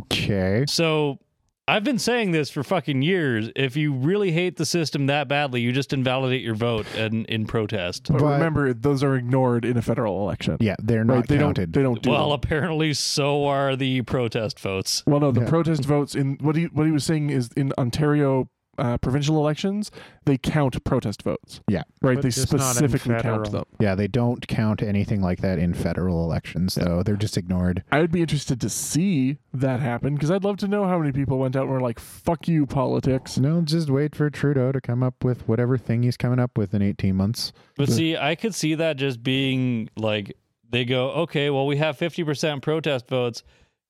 Okay. 0.05 0.65
So 0.69 1.19
I've 1.67 1.85
been 1.85 1.99
saying 1.99 2.31
this 2.31 2.49
for 2.51 2.63
fucking 2.63 3.03
years. 3.03 3.51
If 3.55 3.77
you 3.77 3.93
really 3.93 4.31
hate 4.33 4.57
the 4.57 4.65
system 4.65 5.07
that 5.07 5.29
badly, 5.29 5.61
you 5.61 5.71
just 5.73 5.93
invalidate 5.93 6.41
your 6.43 6.55
vote 6.55 6.87
in, 6.97 7.25
in 7.27 7.47
protest. 7.47 8.09
But, 8.11 8.21
But- 8.21 8.33
remember, 8.35 8.73
those 8.73 9.03
are 9.03 9.17
ignored 9.17 9.65
in 9.67 9.77
a 9.77 9.83
federal 9.83 10.21
election. 10.23 10.57
Yeah, 10.61 10.77
they're 10.83 11.05
not 11.05 11.15
right? 11.15 11.27
They 11.29 11.37
counted. 11.39 11.73
don't. 11.73 11.81
They 11.81 11.83
don't 11.83 12.03
do 12.03 12.11
Well, 12.11 12.31
them. 12.31 12.37
apparently 12.43 12.95
so 12.95 13.45
are 13.47 13.77
the 13.77 14.03
protest 14.03 14.59
votes. 14.61 15.03
Well, 15.07 15.21
no, 15.21 15.31
the 15.31 15.43
Yeah. 15.43 15.49
protest 15.49 15.85
votes 15.85 16.15
in 16.15 16.39
what 16.41 16.57
he 16.57 16.65
what 16.67 16.87
he 16.87 16.93
was 16.93 17.05
saying 17.05 17.31
is 17.31 17.51
in 17.57 17.73
Ontario 17.79 18.49
uh, 18.79 18.97
provincial 18.99 19.37
elections 19.37 19.91
they 20.25 20.39
count 20.39 20.83
protest 20.85 21.23
votes. 21.23 21.61
Yeah. 21.69 21.83
right. 22.03 22.17
But 22.17 22.23
they 22.23 22.31
just 22.31 22.53
not 22.53 22.61
in 22.61 22.89
specifically 22.89 23.21
count 23.23 23.51
them. 23.51 23.65
yeah, 23.81 23.95
they 23.95 24.09
don't 24.09 24.47
count 24.47 24.83
anything 24.83 25.21
like 25.21 25.41
that 25.41 25.59
in 25.59 25.75
federal 25.75 26.25
elections, 26.25 26.75
though. 26.75 27.03
They're 27.03 27.17
just 27.17 27.37
ignored. 27.37 27.83
I'd 27.91 28.13
be 28.13 28.21
interested 28.21 28.61
to 28.61 28.69
see 28.69 29.39
that 29.53 29.81
happen 29.81 30.15
because 30.15 30.31
I'd 30.31 30.45
love 30.45 30.59
to 30.59 30.69
know 30.69 30.87
how 30.87 30.99
many 30.99 31.13
people 31.13 31.39
went 31.39 31.57
out 31.57 31.63
and 31.65 31.73
were 31.73 31.81
like, 31.81 31.99
"Fuck 31.99 32.47
you, 32.49 32.67
politics." 32.67 33.39
No, 33.39 33.61
just 33.63 33.91
wait 33.91 34.15
for 34.15 34.31
Trudeau 34.31 34.73
to 34.73 34.81
come 34.81 35.03
up 35.03 35.25
with 35.25 35.49
whatever 35.49 35.79
thing 35.79 36.03
he's 36.03 36.17
coming 36.17 36.39
up 36.39 36.57
with 36.57 36.75
in 36.75 36.83
18 36.83 37.17
months. 37.17 37.53
But 37.77 37.89
see, 37.89 38.17
I 38.17 38.35
could 38.35 38.55
see 38.55 38.75
that 38.75 38.97
just 38.97 39.23
being 39.23 39.89
like 39.97 40.37
they 40.71 40.85
go, 40.85 41.11
okay, 41.11 41.51
well, 41.51 41.67
we 41.67 41.77
have 41.79 41.97
50% 41.97 42.63
protest 42.63 43.09
votes, 43.09 43.43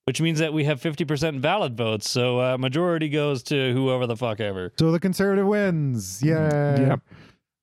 which 0.09 0.23
means 0.23 0.39
that 0.39 0.55
we 0.55 0.65
have 0.65 0.81
50% 0.81 1.39
valid 1.41 1.77
votes. 1.77 2.11
So 2.11 2.41
uh, 2.41 2.57
majority 2.57 3.11
goes 3.11 3.43
to 3.43 3.75
whoever 3.75 4.07
the 4.07 4.17
fuck 4.17 4.41
ever. 4.41 4.73
So 4.79 4.91
the 4.91 4.99
conservative 4.99 5.47
wins. 5.47 6.23
Yeah. 6.23 6.81
Yep. 6.81 7.01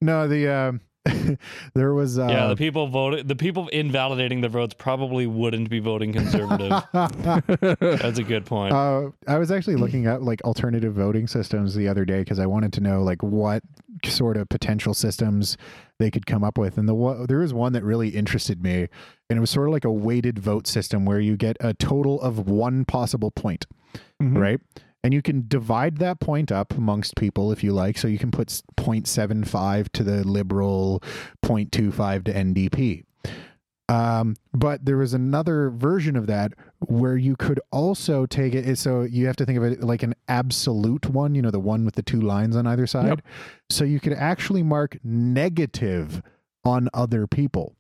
No, 0.02 0.28
the 0.28 0.48
um, 0.54 0.82
there 1.76 1.94
was 1.94 2.18
uh, 2.18 2.28
yeah, 2.30 2.48
the 2.48 2.56
people 2.56 2.88
voted, 2.88 3.28
the 3.28 3.36
people 3.36 3.68
invalidating 3.70 4.42
the 4.42 4.50
votes 4.50 4.74
probably 4.78 5.28
wouldn't 5.28 5.70
be 5.70 5.80
voting 5.80 6.14
conservative. 6.14 6.72
That's 7.80 8.20
a 8.20 8.24
good 8.24 8.46
point. 8.46 8.74
Uh, 8.74 9.12
I 9.28 9.38
was 9.38 9.52
actually 9.52 9.76
looking 9.76 10.06
at 10.08 10.24
like 10.24 10.42
alternative 10.44 10.94
voting 10.94 11.28
systems 11.28 11.76
the 11.76 11.88
other 11.88 12.06
day 12.06 12.20
because 12.20 12.40
I 12.40 12.46
wanted 12.48 12.74
to 12.74 12.82
know 12.82 13.04
like 13.04 13.22
what 13.22 13.64
sort 14.04 14.38
of 14.38 14.50
potential 14.50 14.94
systems 14.94 15.58
they 16.00 16.12
could 16.12 16.26
come 16.26 16.44
up 16.44 16.58
with, 16.58 16.78
and 16.78 16.90
the 16.90 16.96
one, 16.96 17.26
there 17.28 17.40
was 17.40 17.54
one 17.54 17.74
that 17.74 17.84
really 17.84 18.10
interested 18.10 18.62
me, 18.64 18.88
and 19.30 19.38
it 19.38 19.40
was 19.40 19.50
sort 19.50 19.68
of 19.68 19.74
like 19.74 19.86
a 19.86 19.92
weighted 19.92 20.40
vote 20.40 20.68
system 20.68 21.06
where 21.06 21.20
you 21.20 21.38
get 21.38 21.56
a 21.60 21.74
total 21.74 22.20
of 22.22 22.50
one 22.50 22.84
possible 22.84 23.32
point, 23.32 23.66
Mhm. 24.22 24.38
right? 24.38 24.60
And 25.06 25.14
you 25.14 25.22
can 25.22 25.46
divide 25.48 25.98
that 25.98 26.20
point 26.20 26.52
up 26.52 26.74
amongst 26.76 27.16
people 27.16 27.52
if 27.52 27.64
you 27.64 27.74
like. 27.74 27.96
So 27.96 28.08
you 28.08 28.18
can 28.18 28.32
put 28.32 28.48
0.75 28.48 29.90
to 29.90 30.04
the 30.04 30.28
Liberal, 30.28 31.04
0.25 31.44 32.24
to 32.24 32.34
NDP. 32.34 33.04
Um, 33.88 34.36
but 34.52 34.84
there 34.84 34.98
was 34.98 35.14
another 35.14 35.70
version 35.70 36.16
of 36.16 36.26
that 36.26 36.54
where 36.80 37.16
you 37.18 37.36
could 37.36 37.60
also 37.72 38.26
take 38.26 38.56
it. 38.56 38.80
So 38.80 39.04
you 39.04 39.28
have 39.28 39.36
to 39.36 39.46
think 39.46 39.60
of 39.60 39.64
it 39.64 39.82
like 39.82 40.02
an 40.02 40.16
absolute 40.28 41.06
one, 41.06 41.36
you 41.36 41.44
know, 41.44 41.52
the 41.52 41.60
one 41.60 41.86
with 41.86 41.94
the 41.94 42.02
two 42.02 42.22
lines 42.22 42.56
on 42.56 42.66
either 42.66 42.88
side. 42.88 43.06
Yep. 43.06 43.22
So 43.70 43.84
you 43.84 44.00
could 44.00 44.14
actually 44.14 44.64
mark 44.64 44.98
negative 45.04 46.24
on 46.64 46.90
other 46.96 47.28
people. 47.28 47.76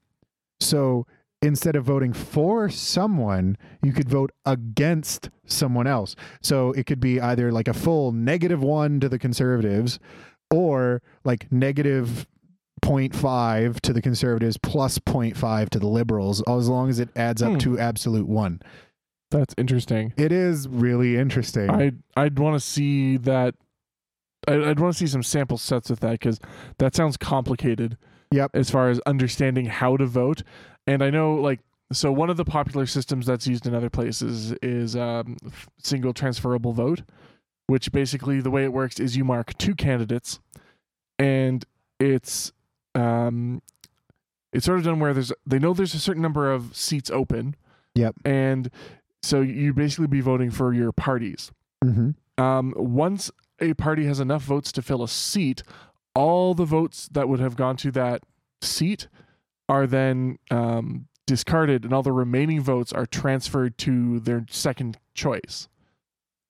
So 0.60 1.08
instead 1.46 1.76
of 1.76 1.86
voting 1.86 2.12
for 2.14 2.70
someone, 2.70 3.58
you 3.84 3.94
could 3.94 4.10
vote 4.10 4.32
against 4.46 5.30
someone 5.46 5.88
else. 5.88 6.16
So 6.42 6.72
it 6.74 6.86
could 6.86 7.00
be 7.00 7.22
either 7.22 7.52
like 7.52 7.68
a 7.68 7.74
full 7.74 8.12
negative 8.12 8.62
one 8.64 9.00
to 9.00 9.08
the 9.10 9.20
conservatives 9.20 10.00
or 10.52 11.02
like 11.24 11.52
negative 11.52 12.28
0.5 12.84 13.80
to 13.82 13.94
the 13.94 14.02
conservatives 14.02 14.58
plus 14.58 15.00
0.5 15.00 15.70
to 15.70 15.80
the 15.80 15.88
liberals, 15.88 16.42
as 16.48 16.70
long 16.70 16.90
as 16.90 17.00
it 17.00 17.10
adds 17.16 17.42
up 17.42 17.54
Hmm. 17.54 17.58
to 17.60 17.80
absolute 17.80 18.28
one. 18.28 18.62
That's 19.32 19.56
interesting. 19.58 20.14
It 20.18 20.32
is 20.32 20.68
really 20.68 21.18
interesting. 21.18 21.70
I'd 21.70 21.98
I'd 22.16 22.38
want 22.40 22.56
to 22.56 22.60
see 22.60 23.18
that. 23.18 23.56
I'd, 24.48 24.62
I'd 24.64 24.80
want 24.80 24.94
to 24.94 25.00
see 25.00 25.08
some 25.08 25.24
sample 25.24 25.58
sets 25.58 25.90
with 25.90 26.00
that 26.02 26.12
because 26.12 26.40
that 26.78 26.96
sounds 26.96 27.18
complicated. 27.18 27.98
Yep. 28.32 28.52
As 28.54 28.70
far 28.70 28.90
as 28.90 29.00
understanding 29.06 29.66
how 29.66 29.98
to 29.98 30.06
vote, 30.06 30.44
and 30.88 31.04
I 31.04 31.10
know 31.10 31.36
like 31.36 31.60
so 31.92 32.12
one 32.12 32.30
of 32.30 32.38
the 32.38 32.46
popular 32.46 32.86
systems 32.86 33.26
that's 33.26 33.48
used 33.48 33.68
in 33.68 33.76
other 33.76 33.90
places 33.90 34.54
is 34.62 34.96
um, 34.96 35.38
single 35.78 36.14
transferable 36.14 36.74
vote, 36.74 37.04
which 37.68 37.92
basically 37.92 38.42
the 38.42 38.50
way 38.50 38.64
it 38.64 38.74
works 38.74 39.00
is 39.00 39.16
you 39.16 39.24
mark 39.24 39.58
two 39.58 39.76
candidates, 39.76 40.40
and 41.20 41.64
it's 42.00 42.52
um, 42.96 43.62
it's 44.52 44.66
sort 44.66 44.80
of 44.80 44.86
done 44.86 45.00
where 45.00 45.14
there's 45.14 45.32
they 45.46 45.60
know 45.60 45.74
there's 45.74 45.94
a 45.94 46.00
certain 46.00 46.22
number 46.22 46.52
of 46.52 46.76
seats 46.76 47.10
open. 47.10 47.56
Yep. 47.96 48.16
And 48.26 48.70
so 49.22 49.42
you 49.42 49.74
basically 49.74 50.08
be 50.08 50.22
voting 50.22 50.52
for 50.52 50.74
your 50.74 50.92
parties. 50.92 51.52
hmm 51.84 52.12
Um, 52.38 52.74
once 52.76 53.32
a 53.60 53.74
party 53.74 54.06
has 54.06 54.20
enough 54.20 54.44
votes 54.44 54.72
to 54.74 54.82
fill 54.82 55.02
a 55.04 55.08
seat, 55.08 55.64
all 56.14 56.54
the 56.54 56.66
votes 56.66 57.08
that 57.12 57.30
would 57.30 57.40
have 57.40 57.56
gone 57.56 57.78
to 57.78 57.92
that 57.92 58.24
seat 58.62 59.08
are 59.68 59.88
then 59.88 60.38
um, 60.52 61.08
discarded, 61.26 61.84
and 61.84 61.94
all 61.94 62.04
the 62.04 62.12
remaining 62.12 62.62
votes 62.62 62.94
are 62.94 63.06
transferred 63.06 63.78
to 63.80 64.20
their 64.20 64.46
second 64.50 64.98
choice. 65.14 65.68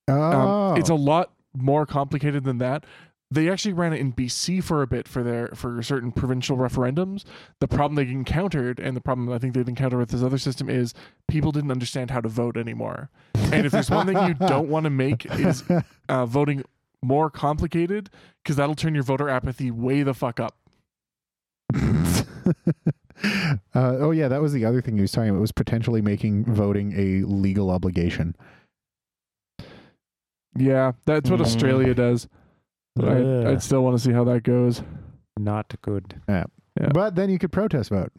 Oh, 0.08 0.72
Um, 0.72 0.76
it's 0.76 0.90
a 0.90 0.94
lot 0.94 1.32
more 1.54 1.86
complicated 1.86 2.44
than 2.44 2.58
that. 2.58 2.84
They 3.28 3.50
actually 3.50 3.72
ran 3.72 3.92
it 3.92 3.98
in 3.98 4.12
BC 4.12 4.62
for 4.62 4.82
a 4.82 4.86
bit 4.86 5.08
for 5.08 5.24
their 5.24 5.48
for 5.48 5.82
certain 5.82 6.12
provincial 6.12 6.56
referendums. 6.56 7.24
The 7.58 7.66
problem 7.66 7.96
they 7.96 8.08
encountered, 8.12 8.78
and 8.78 8.96
the 8.96 9.00
problem 9.00 9.28
I 9.32 9.38
think 9.38 9.54
they'd 9.54 9.68
encounter 9.68 9.98
with 9.98 10.10
this 10.10 10.22
other 10.22 10.38
system, 10.38 10.70
is 10.70 10.94
people 11.26 11.50
didn't 11.50 11.72
understand 11.72 12.12
how 12.12 12.20
to 12.20 12.28
vote 12.28 12.56
anymore. 12.56 13.10
And 13.34 13.66
if 13.66 13.72
there's 13.72 13.90
one 13.90 14.06
thing 14.06 14.16
you 14.28 14.34
don't 14.46 14.68
want 14.68 14.84
to 14.84 14.90
make 14.90 15.26
is 15.40 15.64
uh, 16.08 16.26
voting 16.26 16.62
more 17.02 17.28
complicated, 17.28 18.10
because 18.44 18.54
that'll 18.56 18.76
turn 18.76 18.94
your 18.94 19.02
voter 19.02 19.28
apathy 19.28 19.72
way 19.72 20.04
the 20.04 20.14
fuck 20.14 20.38
up. 20.38 20.54
uh, 23.74 23.96
oh 23.98 24.10
yeah, 24.10 24.28
that 24.28 24.40
was 24.42 24.52
the 24.52 24.64
other 24.64 24.80
thing 24.80 24.94
he 24.96 25.00
was 25.02 25.12
talking 25.12 25.30
about. 25.30 25.40
Was 25.40 25.52
potentially 25.52 26.00
making 26.02 26.44
voting 26.44 26.92
a 26.96 27.26
legal 27.26 27.70
obligation. 27.70 28.34
Yeah, 30.58 30.92
that's 31.04 31.28
what 31.30 31.40
Mm. 31.40 31.44
Australia 31.44 31.94
does. 31.94 32.28
But 32.94 33.08
I, 33.08 33.20
Ugh. 33.20 33.46
I'd 33.48 33.62
still 33.62 33.82
want 33.84 33.96
to 33.98 34.02
see 34.02 34.12
how 34.12 34.24
that 34.24 34.42
goes. 34.42 34.82
Not 35.38 35.74
good. 35.82 36.20
Yeah. 36.28 36.44
But 36.92 37.14
then 37.14 37.28
you 37.30 37.38
could 37.38 37.52
protest 37.52 37.90
vote 37.90 38.12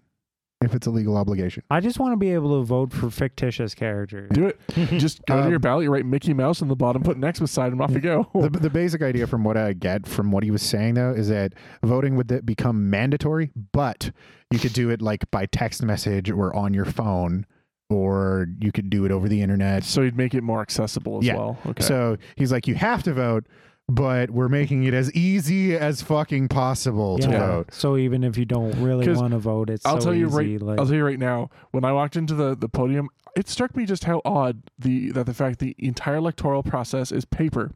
if 0.61 0.73
it's 0.73 0.87
a 0.87 0.91
legal 0.91 1.15
obligation. 1.17 1.63
I 1.69 1.79
just 1.79 1.99
want 1.99 2.13
to 2.13 2.17
be 2.17 2.31
able 2.33 2.59
to 2.59 2.65
vote 2.65 2.91
for 2.91 3.09
fictitious 3.11 3.75
characters. 3.75 4.29
Do 4.33 4.47
it. 4.47 4.59
Just 4.97 5.23
go 5.27 5.35
to 5.37 5.43
Um, 5.43 5.49
your 5.51 5.59
ballot, 5.59 5.83
you 5.83 5.91
write 5.91 6.05
Mickey 6.05 6.33
Mouse 6.33 6.61
on 6.63 6.67
the 6.67 6.75
bottom, 6.75 7.03
put 7.03 7.17
Next 7.17 7.39
beside 7.39 7.71
him, 7.71 7.79
off 7.81 7.91
you 7.91 7.99
go. 7.99 8.27
the, 8.33 8.49
the 8.49 8.69
basic 8.69 9.01
idea 9.03 9.27
from 9.27 9.43
what 9.43 9.55
I 9.55 9.73
get 9.73 10.07
from 10.07 10.31
what 10.31 10.43
he 10.43 10.49
was 10.49 10.63
saying 10.63 10.95
though 10.95 11.11
is 11.11 11.29
that 11.29 11.53
voting 11.83 12.15
would 12.15 12.29
th- 12.29 12.45
become 12.45 12.89
mandatory, 12.89 13.51
but 13.71 14.09
you 14.51 14.57
could 14.57 14.73
do 14.73 14.89
it 14.89 15.01
like 15.01 15.29
by 15.29 15.45
text 15.45 15.83
message 15.83 16.31
or 16.31 16.55
on 16.55 16.73
your 16.73 16.85
phone, 16.85 17.45
or 17.91 18.47
you 18.59 18.71
could 18.71 18.89
do 18.89 19.05
it 19.05 19.11
over 19.11 19.29
the 19.29 19.41
internet. 19.41 19.83
so 19.83 20.01
you'd 20.01 20.17
make 20.17 20.33
it 20.33 20.41
more 20.41 20.61
accessible 20.61 21.19
as 21.19 21.25
Yeah. 21.25 21.35
well. 21.35 21.57
Okay. 21.67 21.83
So 21.83 22.17
he's 22.35 22.51
like, 22.51 22.67
you 22.67 22.73
have 22.75 23.03
to 23.03 23.13
vote, 23.13 23.45
but 23.89 24.29
we're 24.31 24.49
making 24.49 24.83
it 24.83 24.93
as 24.93 25.11
easy 25.13 25.75
as 25.75 26.01
fucking 26.01 26.49
possible 26.49 27.17
to 27.19 27.29
Yeah. 27.29 27.47
vote. 27.47 27.73
So 27.73 27.95
even 27.95 28.23
if 28.23 28.37
you 28.37 28.45
don't 28.45 28.73
really 28.81 29.09
want 29.13 29.31
to 29.31 29.39
vote, 29.39 29.69
it's 29.69 29.85
I'll 29.85 30.01
so 30.01 30.07
tell 30.07 30.13
you 30.13 30.27
easy, 30.27 30.57
right. 30.57 30.61
Like, 30.61 30.79
I'll 30.79 30.85
tell 30.85 30.95
you 30.95 31.05
right 31.05 31.19
now. 31.19 31.49
When 31.71 31.85
I 31.85 31.93
walked 31.93 32.15
into 32.17 32.33
the, 32.33 32.55
the 32.55 32.67
podium, 32.67 33.09
it 33.35 33.47
struck 33.47 33.75
me 33.77 33.85
just 33.85 34.03
how 34.03 34.21
odd 34.25 34.63
the 34.77 35.11
that 35.11 35.25
the 35.25 35.33
fact 35.33 35.59
the 35.59 35.75
entire 35.77 36.15
electoral 36.15 36.63
process 36.63 37.11
is 37.11 37.23
paper. 37.23 37.71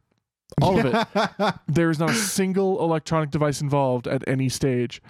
All 0.60 0.78
of 0.78 0.84
it. 0.84 1.54
There 1.66 1.88
is 1.88 1.98
not 1.98 2.10
a 2.10 2.14
single 2.14 2.82
electronic 2.82 3.30
device 3.30 3.62
involved 3.62 4.06
at 4.06 4.22
any 4.28 4.50
stage, 4.50 5.00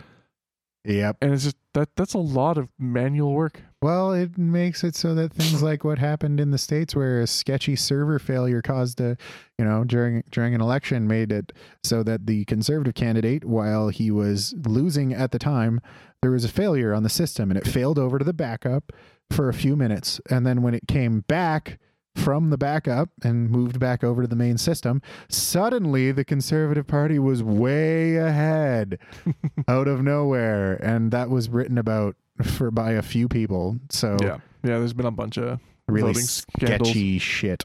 yep. 0.85 1.17
and 1.21 1.33
it's 1.33 1.43
just 1.45 1.57
that 1.75 1.89
that's 1.97 2.15
a 2.15 2.19
lot 2.19 2.59
of 2.59 2.69
manual 2.79 3.33
work. 3.33 3.63
Well, 3.83 4.13
it 4.13 4.39
makes 4.39 4.85
it 4.85 4.95
so 4.95 5.13
that 5.17 5.33
things 5.33 5.61
like 5.61 5.83
what 5.83 5.99
happened 5.99 6.39
in 6.39 6.53
the 6.53 6.59
states, 6.59 6.95
where 6.95 7.21
a 7.21 7.27
sketchy 7.27 7.75
server 7.75 8.21
failure 8.21 8.63
caused 8.63 9.01
a, 9.01 9.17
you 9.59 9.65
know, 9.65 9.83
during 9.83 10.23
during 10.31 10.55
an 10.55 10.61
election, 10.61 11.09
made 11.09 11.33
it 11.33 11.53
so 11.83 12.05
that 12.05 12.27
the 12.27 12.45
conservative 12.45 12.95
candidate, 12.95 13.45
while 13.45 13.89
he 13.89 14.13
was 14.13 14.55
losing 14.67 15.13
at 15.13 15.33
the 15.33 15.39
time, 15.41 15.81
there 16.23 16.31
was 16.31 16.45
a 16.45 16.49
failure 16.49 16.95
on 16.95 17.03
the 17.03 17.09
system, 17.09 17.51
and 17.51 17.59
it 17.59 17.67
failed 17.67 17.99
over 17.99 18.21
to 18.21 18.25
the 18.25 18.33
backup 18.33 18.93
for 19.33 19.49
a 19.49 19.55
few 19.55 19.75
minutes, 19.75 20.21
and 20.31 20.47
then 20.47 20.63
when 20.63 20.75
it 20.75 20.87
came 20.87 21.23
back 21.23 21.81
from 22.15 22.51
the 22.51 22.59
backup 22.59 23.09
and 23.25 23.51
moved 23.51 23.81
back 23.81 24.05
over 24.05 24.23
to 24.23 24.29
the 24.29 24.37
main 24.37 24.59
system, 24.59 25.01
suddenly 25.29 26.13
the 26.13 26.25
conservative 26.25 26.87
party 26.87 27.19
was 27.19 27.43
way 27.43 28.17
ahead 28.17 28.99
out 29.69 29.89
of 29.89 30.03
nowhere, 30.03 30.75
and 30.85 31.11
that 31.11 31.31
was 31.31 31.49
written 31.49 31.79
about 31.79 32.17
for 32.43 32.71
by 32.71 32.93
a 32.93 33.03
few 33.03 33.29
people. 33.29 33.79
So 33.91 34.17
Yeah, 34.21 34.39
yeah. 34.63 34.79
There's 34.79 34.93
been 34.95 35.07
a 35.07 35.11
bunch 35.11 35.37
of 35.39 35.59
really 35.89 36.13
voting 36.13 36.23
scandals. 36.27 36.89
sketchy 36.89 37.19
shit. 37.19 37.65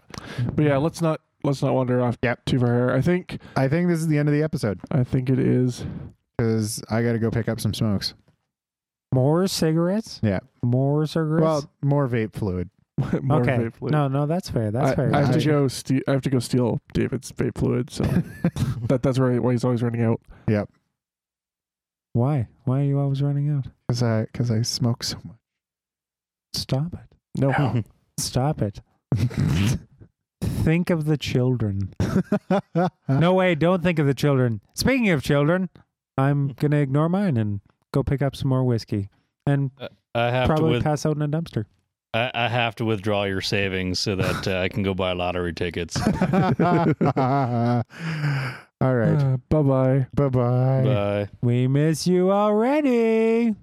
But 0.56 0.65
yeah, 0.65 0.78
let's 0.78 1.02
not 1.02 1.22
let's 1.44 1.61
not 1.61 1.74
wander 1.74 2.02
off 2.02 2.18
Yep. 2.24 2.45
too 2.45 2.60
far. 2.60 2.68
here. 2.88 2.91
I 2.91 3.02
think 3.02 3.40
I 3.56 3.68
think 3.68 3.88
this 3.90 3.99
is 3.99 4.07
the 4.07 4.18
end 4.18 4.28
of 4.30 4.34
the 4.34 4.44
episode 4.44 4.80
I 4.91 5.03
think 5.03 5.30
it 5.30 5.40
is. 5.40 5.86
because 6.38 6.82
I 6.90 7.02
got 7.03 7.14
to 7.14 7.19
go 7.19 7.30
pick 7.32 7.48
up 7.49 7.60
some 7.60 7.74
smokes. 7.74 8.14
more 9.14 9.48
cigarettes. 9.48 10.19
Yeah. 10.24 10.40
More 10.64 11.06
cigarettes. 11.06 11.41
Well, 11.44 11.72
more 11.82 12.07
vape 12.07 12.34
fluid. 12.34 12.69
more 13.22 13.41
okay. 13.41 13.57
vape 13.57 13.76
fluid. 13.76 13.91
No, 13.91 14.07
no, 14.07 14.26
that's 14.26 14.49
fair. 14.49 14.72
That's 14.72 14.91
I, 14.91 14.95
fair. 14.95 15.15
I 15.15 15.22
have 15.22 15.38
to 15.38 15.45
go. 15.45 15.68
Ste- 15.68 16.03
I 16.07 16.11
have 16.11 16.22
to 16.22 16.30
go 16.30 16.40
steal 16.40 16.82
David's 16.94 17.32
vape 17.32 17.57
fluid. 17.57 17.90
So 17.90 18.03
that 18.88 19.02
that's 19.03 19.19
where, 19.19 19.40
why 19.41 19.52
he's 19.52 19.64
always 19.64 19.84
running 19.84 20.02
out. 20.02 20.22
Yep. 20.48 20.69
Why? 22.14 22.48
Why 22.64 22.82
are 22.82 22.86
you 22.86 22.99
always 22.99 23.22
running 23.22 23.49
out? 23.49 23.68
Because 23.88 24.03
I 24.03 24.24
because 24.24 24.52
I 24.52 24.61
smoke 24.61 25.03
so 25.03 25.18
much. 25.24 25.38
Stop 26.53 26.94
it. 26.94 27.40
No, 27.40 27.84
Stop 28.18 28.61
it. 28.61 28.82
think 30.41 30.90
of 30.90 31.06
the 31.06 31.18
children. 31.18 31.94
No 33.07 33.34
way, 33.34 33.53
don't 33.53 33.84
think 33.84 33.99
of 33.99 34.07
the 34.07 34.14
children. 34.15 34.61
Speaking 34.74 35.10
of 35.10 35.22
children, 35.22 35.69
I'm 36.18 36.48
hmm. 36.48 36.53
going 36.53 36.72
to 36.72 36.78
ignore 36.78 37.10
mine 37.10 37.38
and 37.38 37.61
go 37.94 38.02
pick 38.03 38.22
up 38.22 38.36
some 38.36 38.49
more 38.49 38.64
whiskey 38.64 39.10
and 39.48 39.72
uh, 39.80 39.88
I 40.14 40.30
have 40.30 40.48
to 40.48 40.56
probably 40.56 40.72
with, 40.74 40.84
pass 40.84 41.06
out 41.06 41.15
in 41.15 41.22
a 41.22 41.28
dumpster. 41.28 41.65
I, 42.13 42.31
I 42.34 42.47
have 42.47 42.75
to 42.75 42.85
withdraw 42.85 43.23
your 43.23 43.41
savings 43.41 43.99
so 43.99 44.15
that 44.15 44.47
uh, 44.47 44.59
I 44.59 44.69
can 44.69 44.84
go 44.84 44.93
buy 44.93 45.11
lottery 45.13 45.53
tickets. 45.53 45.97
All 48.79 48.95
right. 48.95 49.38
bye 49.49 49.61
bye. 49.61 50.07
bye 50.13 50.29
bye. 50.29 50.84
Bye. 50.84 51.29
We 51.41 51.67
miss 51.67 52.07
you 52.07 52.31
already. 52.31 53.55